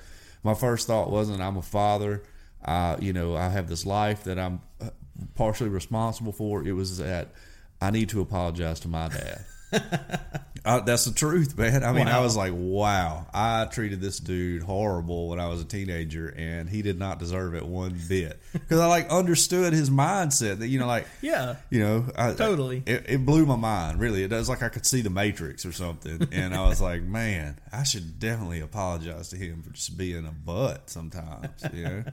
my 0.44 0.56
first 0.56 0.88
thought 0.88 1.12
wasn't, 1.12 1.42
"I'm 1.42 1.58
a 1.58 1.62
father." 1.62 2.24
I, 2.66 2.98
you 3.00 3.14
know, 3.14 3.36
I 3.36 3.50
have 3.50 3.70
this 3.70 3.86
life 3.86 4.24
that 4.24 4.40
I'm 4.40 4.60
uh, 4.82 4.90
partially 5.36 5.70
responsible 5.70 6.32
for. 6.32 6.68
It 6.68 6.72
was 6.72 6.98
that 6.98 7.30
I 7.80 7.92
need 7.92 8.10
to 8.10 8.22
apologize 8.22 8.80
to 8.80 8.88
my 8.88 9.08
dad. 9.10 9.46
Uh, 10.68 10.80
that's 10.80 11.06
the 11.06 11.14
truth, 11.14 11.56
man. 11.60 11.84
I 11.84 11.92
mean, 11.94 12.08
I 12.08 12.22
was 12.22 12.36
like, 12.36 12.52
wow, 12.56 13.28
I 13.32 13.66
treated 13.66 14.02
this 14.02 14.18
dude 14.18 14.64
horrible 14.64 15.30
when 15.30 15.40
I 15.40 15.48
was 15.48 15.62
a 15.62 15.64
teenager, 15.64 16.34
and 16.36 16.68
he 16.68 16.82
did 16.82 16.98
not 16.98 17.20
deserve 17.20 17.54
it 17.54 17.64
one 17.64 17.96
bit. 18.10 18.40
Because 18.52 18.80
I 18.80 18.88
like 18.88 19.08
understood 19.12 19.74
his 19.74 19.92
mindset 19.92 20.58
that 20.58 20.68
you 20.70 20.80
know, 20.80 20.88
like, 20.88 21.06
Yeah. 21.22 21.58
you 21.70 21.82
know, 21.82 22.08
I, 22.18 22.34
Totally. 22.34 22.82
it, 22.88 23.06
it 23.08 23.26
blew 23.28 23.46
my 23.46 23.58
mind. 23.58 24.00
Really, 24.00 24.24
it 24.24 24.30
does. 24.30 24.50
Like 24.50 24.64
I 24.64 24.70
could 24.70 24.88
see 24.88 25.02
the 25.02 25.12
Matrix 25.12 25.68
or 25.68 25.72
something, 25.72 26.28
and 26.32 26.56
I 26.56 26.68
was 26.68 26.82
like, 26.82 27.04
man, 27.04 27.60
I 27.72 27.84
should 27.84 28.18
definitely 28.20 28.62
apologize 28.62 29.30
to 29.30 29.36
him 29.38 29.62
for 29.62 29.70
just 29.72 29.96
being 30.00 30.26
a 30.26 30.32
butt 30.32 30.90
sometimes. 30.90 31.64
You 31.72 31.84
know, 31.84 32.04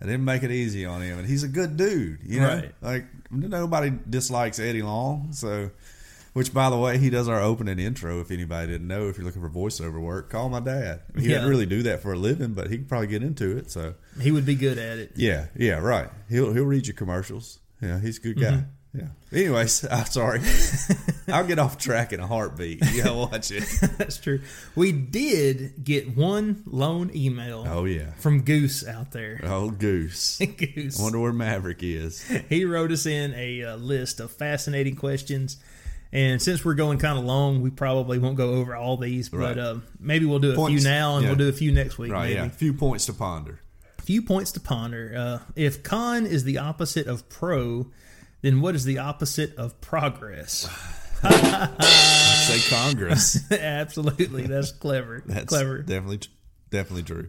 I 0.00 0.04
didn't 0.06 0.24
make 0.24 0.42
it 0.44 0.50
easy 0.50 0.86
on 0.86 1.02
him, 1.02 1.18
and 1.18 1.28
he's 1.28 1.42
a 1.42 1.48
good 1.48 1.76
dude. 1.76 2.20
You 2.24 2.40
know, 2.40 2.48
Right. 2.54 2.74
like 2.80 3.04
nobody 3.30 3.92
dislikes 4.08 4.58
Eddie 4.58 4.80
Long, 4.80 5.34
so. 5.34 5.70
Which, 6.34 6.52
by 6.54 6.70
the 6.70 6.76
way, 6.76 6.98
he 6.98 7.10
does 7.10 7.28
our 7.28 7.40
opening 7.40 7.78
intro. 7.78 8.20
If 8.20 8.30
anybody 8.30 8.70
didn't 8.72 8.86
know, 8.86 9.08
if 9.08 9.16
you're 9.18 9.24
looking 9.26 9.42
for 9.42 9.50
voiceover 9.50 10.00
work, 10.00 10.30
call 10.30 10.48
my 10.48 10.60
dad. 10.60 11.00
He 11.16 11.28
Yeah. 11.28 11.36
doesn't 11.36 11.50
really 11.50 11.66
do 11.66 11.82
that 11.84 12.00
for 12.02 12.12
a 12.12 12.18
living, 12.18 12.52
but 12.54 12.70
he 12.70 12.76
can 12.78 12.86
probably 12.86 13.08
get 13.08 13.22
into 13.22 13.56
it. 13.56 13.70
So, 13.70 13.94
He 14.20 14.30
would 14.30 14.46
be 14.46 14.54
good 14.54 14.78
at 14.78 14.98
it. 14.98 15.12
yeah, 15.16 15.46
yeah, 15.56 15.78
right. 15.78 16.10
He'll 16.28 16.52
he'll 16.52 16.64
read 16.64 16.86
your 16.86 16.94
commercials. 16.94 17.58
Yeah, 17.82 18.00
he's 18.00 18.18
a 18.18 18.20
good 18.20 18.40
guy. 18.40 18.50
Mm-hmm. 18.50 18.62
Yeah. 18.94 19.38
Anyways, 19.38 19.84
I'm 19.90 20.06
sorry. 20.06 20.40
I'll 21.28 21.46
get 21.46 21.58
off 21.58 21.76
track 21.76 22.12
in 22.14 22.20
a 22.20 22.26
heartbeat. 22.26 22.82
Yeah, 22.92 23.10
watch 23.10 23.50
it. 23.50 23.64
That's 23.98 24.16
true. 24.18 24.40
We 24.74 24.92
did 24.92 25.84
get 25.84 26.16
one 26.16 26.62
lone 26.66 27.10
email 27.14 27.64
Oh 27.68 27.84
yeah. 27.84 28.12
from 28.18 28.42
Goose 28.42 28.86
out 28.86 29.12
there. 29.12 29.40
Oh 29.44 29.70
goose. 29.70 30.38
Goose. 30.38 30.98
I 30.98 31.02
wonder 31.02 31.18
where 31.20 31.32
Maverick 31.34 31.82
is. 31.82 32.22
he 32.48 32.64
wrote 32.64 32.90
us 32.90 33.04
in 33.04 33.34
a 33.34 33.62
uh, 33.62 33.76
list 33.76 34.20
of 34.20 34.30
fascinating 34.32 34.96
questions. 34.96 35.58
And 36.12 36.40
since 36.40 36.64
we're 36.64 36.74
going 36.74 36.98
kind 36.98 37.18
of 37.18 37.24
long, 37.24 37.60
we 37.60 37.68
probably 37.70 38.18
won't 38.18 38.36
go 38.36 38.54
over 38.54 38.74
all 38.74 38.96
these, 38.96 39.28
but 39.28 39.38
Right. 39.38 39.58
uh, 39.58 39.76
maybe 40.00 40.24
we'll 40.24 40.38
do 40.38 40.52
a 40.52 40.54
Points. 40.54 40.82
few 40.82 40.90
now 40.90 41.16
and 41.16 41.24
Yeah. 41.24 41.30
we'll 41.30 41.38
do 41.38 41.48
a 41.48 41.52
few 41.52 41.70
next 41.70 41.98
week. 41.98 42.10
Right. 42.12 42.24
maybe. 42.28 42.34
Yeah. 42.36 42.46
A 42.46 42.50
few 42.50 42.72
points 42.72 43.04
to 43.06 43.12
ponder. 43.12 43.60
few 44.02 44.22
points 44.22 44.52
to 44.52 44.60
ponder. 44.60 45.12
Uh, 45.14 45.38
if 45.54 45.82
con 45.82 46.24
is 46.24 46.44
the 46.44 46.56
opposite 46.56 47.06
of 47.06 47.28
pro, 47.28 47.90
then 48.40 48.62
what 48.62 48.74
is 48.74 48.84
the 48.84 48.96
opposite 48.98 49.54
of 49.56 49.78
progress? 49.82 50.66
Say 51.22 52.60
Congress. 52.70 53.40
Absolutely, 53.52 54.46
that's 54.46 54.72
clever. 54.72 55.22
That's 55.26 55.44
clever. 55.46 55.78
Definitely, 55.82 56.20
definitely 56.70 57.02
true. 57.02 57.28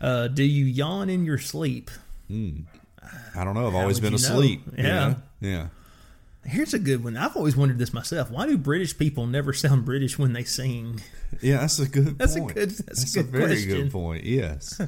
Uh, 0.00 0.26
do 0.28 0.42
you 0.42 0.64
yawn 0.64 1.08
in 1.08 1.24
your 1.24 1.38
sleep? 1.38 1.90
I 2.28 3.44
don't 3.44 3.54
know. 3.54 3.68
I've 3.68 3.74
always 3.74 4.00
been 4.00 4.14
you 4.14 4.18
know? 4.18 4.24
asleep. 4.32 4.62
you 4.76 4.82
Yeah. 4.84 5.08
know? 5.08 5.16
Yeah. 5.40 5.66
Here's 6.46 6.74
a 6.74 6.78
good 6.78 7.02
one. 7.02 7.16
I've 7.16 7.36
always 7.36 7.56
wondered 7.56 7.78
this 7.78 7.92
myself. 7.94 8.30
Why 8.30 8.46
do 8.46 8.58
British 8.58 8.96
people 8.98 9.26
never 9.26 9.52
sound 9.52 9.84
British 9.84 10.18
when 10.18 10.32
they 10.34 10.44
sing? 10.44 11.00
Yeah, 11.40 11.58
that's 11.58 11.78
a 11.78 11.88
good 11.88 12.18
That's 12.18 12.36
a 12.36 12.40
point. 12.40 12.54
good- 12.54 12.70
that's 12.70 13.16
a 13.16 13.22
good 13.22 13.30
very 13.32 13.46
question. 13.46 13.70
good 13.70 13.90
point. 13.92 14.24
Yes. 14.24 14.80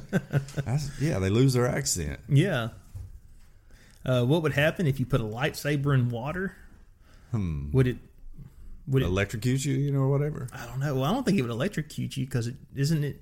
That's, 0.63 0.91
yeah, 1.01 1.19
they 1.19 1.29
lose 1.29 1.53
their 1.53 1.67
accent. 1.67 2.19
Yeah. 2.29 2.69
Uh, 4.05 4.23
what 4.23 4.41
would 4.43 4.53
happen 4.53 4.87
if 4.87 4.99
you 4.99 5.05
put 5.05 5.19
a 5.19 5.25
lightsaber 5.25 5.93
in 5.93 6.09
water? 6.09 6.55
Hmm. 7.31 7.71
Would 7.71 7.87
it? 7.87 7.97
Would 8.87 9.01
it? 9.01 9.05
Electrocute 9.07 9.65
you, 9.65 9.73
you 9.73 9.91
know, 9.91 9.99
or 9.99 10.09
whatever. 10.09 10.47
I 10.53 10.65
don't 10.65 10.79
know. 10.79 10.95
Well, 10.95 11.03
I 11.03 11.11
don't 11.11 11.25
think 11.25 11.37
it 11.37 11.41
would 11.41 11.51
electrocute 11.51 12.15
you 12.15 12.25
because 12.25 12.47
it 12.47 12.55
isn't 12.73 13.03
it 13.03 13.21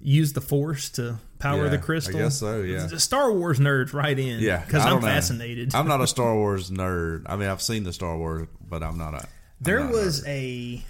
use 0.00 0.32
the 0.32 0.40
force 0.40 0.90
to 0.90 1.18
power 1.42 1.64
Yeah, 1.64 1.70
the 1.70 1.78
I 1.78 1.80
crystal. 1.80 2.18
guess 2.18 2.38
so, 2.38 2.62
yeah. 2.62 2.86
The 2.86 3.00
Star 3.00 3.32
Wars 3.32 3.58
nerds 3.58 3.92
right 3.92 4.18
in. 4.18 4.40
Yeah, 4.40 4.64
because 4.64 4.84
I 4.86 4.90
I'm 4.90 5.02
fascinated. 5.02 5.74
I'm 5.74 5.86
not 5.88 6.00
a 6.00 6.06
Star 6.16 6.34
Wars 6.34 6.70
nerd. 6.70 7.24
I 7.26 7.36
mean, 7.36 7.48
I've 7.48 7.60
seen 7.62 7.82
the 7.84 7.92
Star 7.92 8.16
Wars, 8.16 8.48
but 8.66 8.82
I'm 8.82 8.96
not 8.98 9.14
a. 9.14 9.18
I'm 9.18 9.28
there 9.60 9.80
not 9.80 9.92
was 9.92 10.22
nerd. 10.22 10.28
a 10.28 10.84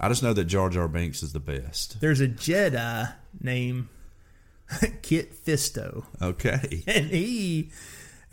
I 0.00 0.08
just 0.08 0.22
know 0.22 0.32
that 0.32 0.44
Jar 0.44 0.68
Jar 0.70 0.88
Binks 0.88 1.22
is 1.22 1.32
the 1.32 1.40
best. 1.40 2.00
there's 2.00 2.20
a 2.20 2.26
Jedi 2.28 3.12
named 3.40 3.88
Kit 5.02 5.44
Fisto, 5.44 6.04
Okay. 6.20 6.82
and 6.86 7.06
he 7.06 7.70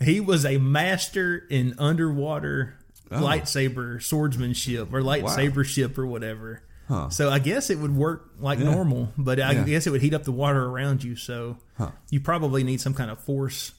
he 0.02 0.18
was 0.20 0.44
a 0.46 0.58
master 0.58 1.46
in 1.50 1.74
underwater 1.78 2.74
Oh. 3.12 3.20
lightsaber 3.22 4.00
swordsmanship 4.00 4.92
or 4.94 5.02
lightsabership 5.02 5.98
or 5.98 6.06
whatever. 6.06 6.62
Huh. 6.90 7.08
So 7.10 7.30
I 7.30 7.38
guess 7.38 7.70
it 7.70 7.78
would 7.78 7.94
work 7.94 8.32
like 8.40 8.58
Yeah. 8.58 8.64
normal, 8.74 9.12
but 9.16 9.38
I 9.40 9.52
Yeah. 9.52 9.62
guess 9.62 9.86
it 9.86 9.90
would 9.90 10.02
heat 10.02 10.12
up 10.12 10.24
the 10.24 10.32
water 10.32 10.64
around 10.66 11.04
you. 11.04 11.14
So 11.14 11.56
Huh. 11.78 11.92
you 12.10 12.18
probably 12.20 12.64
need 12.64 12.80
some 12.80 12.94
kind 12.94 13.10
of 13.12 13.20
force 13.20 13.72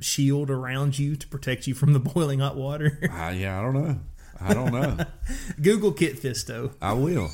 shield 0.00 0.50
around 0.50 0.98
you 0.98 1.14
to 1.14 1.28
protect 1.28 1.66
you 1.68 1.74
from 1.74 1.92
the 1.92 2.00
boiling 2.12 2.40
hot 2.40 2.56
water. 2.56 2.98
Uh, 3.04 3.30
yeah, 3.30 3.56
I 3.58 3.62
don't 3.62 3.74
know. 3.74 3.98
I 4.40 4.52
don't 4.54 4.72
know. 4.72 4.96
Google 5.62 5.92
Kit 5.92 6.20
Fisto. 6.20 6.72
I 6.82 6.92
will. 6.94 7.28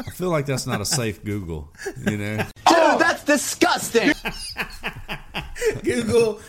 I 0.00 0.10
feel 0.10 0.30
like 0.30 0.46
that's 0.46 0.66
not 0.66 0.80
a 0.80 0.84
safe 0.84 1.22
Google. 1.24 1.72
You 2.10 2.16
know. 2.18 2.36
Dude, 2.36 2.98
that's 3.00 3.22
disgusting! 3.24 4.12
Google 5.84 6.40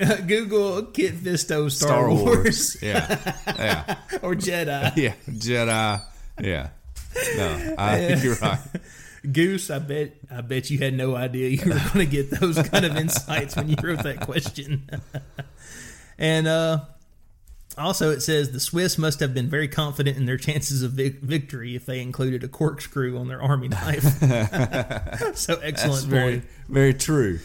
uh, 0.00 0.16
Google 0.26 0.82
Kit 0.86 1.14
Fisto 1.16 1.70
Star, 1.70 1.70
Star 1.70 2.10
Wars, 2.10 2.22
Wars. 2.24 2.76
Yeah. 2.82 3.34
Yeah. 3.46 3.96
or 4.22 4.34
Jedi. 4.34 4.96
Yeah. 4.96 5.14
Jedi. 5.28 6.02
Yeah. 6.40 6.68
No, 7.36 7.74
I 7.78 7.98
think 7.98 8.24
you're 8.24 8.34
right. 8.36 8.58
Goose, 9.32 9.70
I 9.70 9.80
bet 9.80 10.12
I 10.30 10.40
bet 10.40 10.70
you 10.70 10.78
had 10.78 10.94
no 10.94 11.16
idea 11.16 11.48
you 11.48 11.64
were 11.72 11.80
going 11.92 11.98
to 11.98 12.06
get 12.06 12.30
those 12.30 12.56
kind 12.68 12.84
of 12.84 12.96
insights 12.96 13.56
when 13.56 13.68
you 13.68 13.76
wrote 13.82 14.02
that 14.04 14.20
question. 14.20 14.88
and 16.18 16.46
uh, 16.46 16.80
also, 17.76 18.10
it 18.12 18.20
says 18.20 18.52
the 18.52 18.60
Swiss 18.60 18.98
must 18.98 19.18
have 19.20 19.34
been 19.34 19.50
very 19.50 19.66
confident 19.66 20.16
in 20.16 20.26
their 20.26 20.36
chances 20.36 20.82
of 20.82 20.92
vic- 20.92 21.22
victory 21.22 21.74
if 21.74 21.86
they 21.86 22.00
included 22.00 22.44
a 22.44 22.48
corkscrew 22.48 23.18
on 23.18 23.26
their 23.26 23.42
army 23.42 23.66
knife. 23.68 24.02
so 25.34 25.58
excellent 25.60 25.72
That's 25.74 26.00
point. 26.02 26.06
very, 26.06 26.42
very 26.68 26.94
true. 26.94 27.40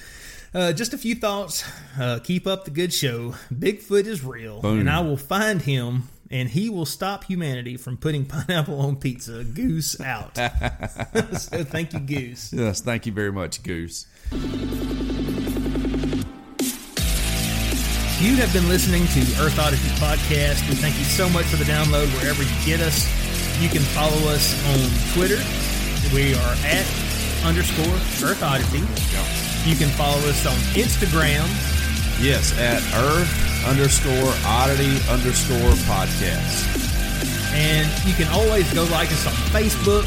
Uh, 0.53 0.73
just 0.73 0.93
a 0.93 0.97
few 0.97 1.15
thoughts. 1.15 1.63
Uh, 1.99 2.19
keep 2.23 2.45
up 2.45 2.65
the 2.65 2.71
good 2.71 2.93
show. 2.93 3.33
Bigfoot 3.53 4.05
is 4.05 4.23
real, 4.23 4.61
Boom. 4.61 4.81
and 4.81 4.89
I 4.89 4.99
will 4.99 5.17
find 5.17 5.61
him, 5.61 6.09
and 6.31 6.49
he 6.49 6.69
will 6.69 6.85
stop 6.85 7.25
humanity 7.25 7.77
from 7.77 7.97
putting 7.97 8.25
pineapple 8.27 8.79
on 8.79 8.95
pizza. 8.95 9.43
Goose 9.43 9.99
out. 9.99 10.35
so 11.37 11.63
thank 11.63 11.93
you, 11.93 11.99
Goose. 11.99 12.53
Yes, 12.53 12.81
thank 12.81 13.05
you 13.05 13.11
very 13.11 13.31
much, 13.31 13.61
Goose. 13.61 14.07
You 18.21 18.35
have 18.35 18.53
been 18.53 18.69
listening 18.69 19.05
to 19.07 19.19
Earth 19.41 19.59
Oddity 19.59 19.89
Podcast. 19.97 20.67
We 20.69 20.75
thank 20.75 20.97
you 20.97 21.05
so 21.05 21.27
much 21.29 21.45
for 21.45 21.57
the 21.57 21.65
download 21.65 22.05
wherever 22.19 22.43
you 22.43 22.55
get 22.65 22.79
us. 22.79 23.09
You 23.59 23.67
can 23.67 23.81
follow 23.81 24.29
us 24.29 24.53
on 24.69 25.13
Twitter. 25.13 25.41
We 26.13 26.35
are 26.35 26.55
at 26.63 26.85
underscore 27.43 27.95
Earth 28.29 28.43
Oddity. 28.43 28.85
You 29.67 29.75
can 29.75 29.89
follow 29.89 30.17
us 30.29 30.45
on 30.45 30.55
Instagram. 30.73 31.80
Yes, 32.21 32.53
at 32.59 32.81
Earth 32.93 33.29
underscore 33.65 34.33
oddity 34.45 34.97
underscore 35.09 35.73
podcast. 35.89 36.69
And 37.53 37.89
you 38.07 38.13
can 38.13 38.27
always 38.31 38.71
go 38.73 38.83
like 38.93 39.09
us 39.11 39.25
on 39.25 39.33
Facebook. 39.49 40.05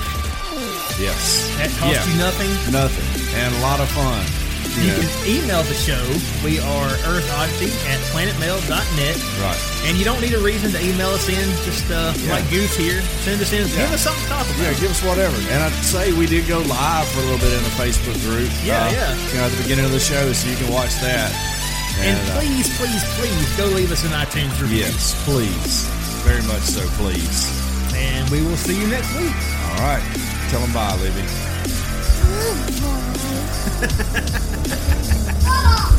Yes. 0.98 1.50
That 1.58 1.70
costs 1.78 2.06
Yeah. 2.06 2.12
you 2.12 2.18
nothing. 2.18 2.50
Nothing. 2.70 3.06
And 3.34 3.54
a 3.56 3.58
lot 3.60 3.80
of 3.80 3.88
fun. 3.90 4.22
You 4.78 4.90
can 4.90 5.06
email 5.26 5.62
the 5.62 5.74
show. 5.74 6.02
We 6.42 6.58
are 6.58 6.90
earthoddity 7.06 7.70
at 7.86 7.98
planetmail.net. 8.10 9.16
Right. 9.38 9.60
And 9.86 9.96
you 9.98 10.04
don't 10.04 10.20
need 10.20 10.34
a 10.34 10.40
reason 10.40 10.72
to 10.72 10.80
email 10.82 11.10
us 11.10 11.28
in. 11.28 11.46
Just 11.64 11.88
uh, 11.90 12.12
Yeah. 12.18 12.32
like 12.34 12.48
Goose 12.50 12.74
here, 12.74 13.02
send 13.22 13.40
us 13.42 13.52
in. 13.52 13.66
Give 13.68 13.92
us 13.92 14.02
something 14.02 14.22
to 14.24 14.28
talk 14.30 14.46
about. 14.46 14.58
Yeah, 14.58 14.74
give 14.80 14.90
us 14.90 15.02
whatever. 15.02 15.36
And 15.50 15.62
I'd 15.62 15.72
say 15.84 16.12
we 16.12 16.26
did 16.26 16.46
go 16.48 16.58
live 16.60 17.06
for 17.08 17.20
a 17.20 17.22
little 17.22 17.38
bit 17.38 17.52
in 17.52 17.62
the 17.62 17.74
Facebook 17.78 18.18
group. 18.22 18.50
Yeah, 18.64 18.82
uh, 18.86 18.90
yeah. 18.90 19.14
You 19.30 19.34
know, 19.38 19.44
at 19.46 19.52
the 19.52 19.62
beginning 19.62 19.84
of 19.84 19.92
the 19.92 20.00
show, 20.00 20.32
so 20.32 20.48
you 20.48 20.56
can 20.56 20.70
watch 20.72 20.94
that. 21.02 21.30
And 22.00 22.18
uh, 22.30 22.40
please, 22.40 22.76
please, 22.76 23.04
please 23.18 23.56
go 23.56 23.66
leave 23.66 23.92
us 23.92 24.04
an 24.04 24.10
iTunes 24.10 24.60
review. 24.60 24.78
yes, 24.78 25.14
please, 25.24 25.86
very 26.24 26.42
much 26.42 26.62
so, 26.62 26.86
please. 27.00 27.48
And 27.94 28.28
we 28.30 28.42
will 28.42 28.56
see 28.56 28.78
you 28.80 28.86
next 28.88 29.14
week. 29.16 29.34
All 29.70 29.78
right, 29.78 30.02
tell 30.50 30.60
them 30.60 30.72
bye, 30.72 30.96
Libby. 30.96 31.24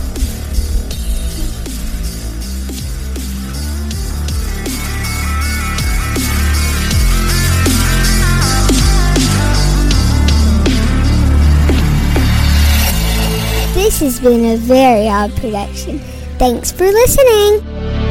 This 13.76 14.00
has 14.00 14.22
been 14.22 14.46
a 14.46 14.56
very 14.56 15.10
odd 15.10 15.36
production. 15.36 16.00
Thanks 16.40 16.72
for 16.72 16.86
listening. 16.86 18.05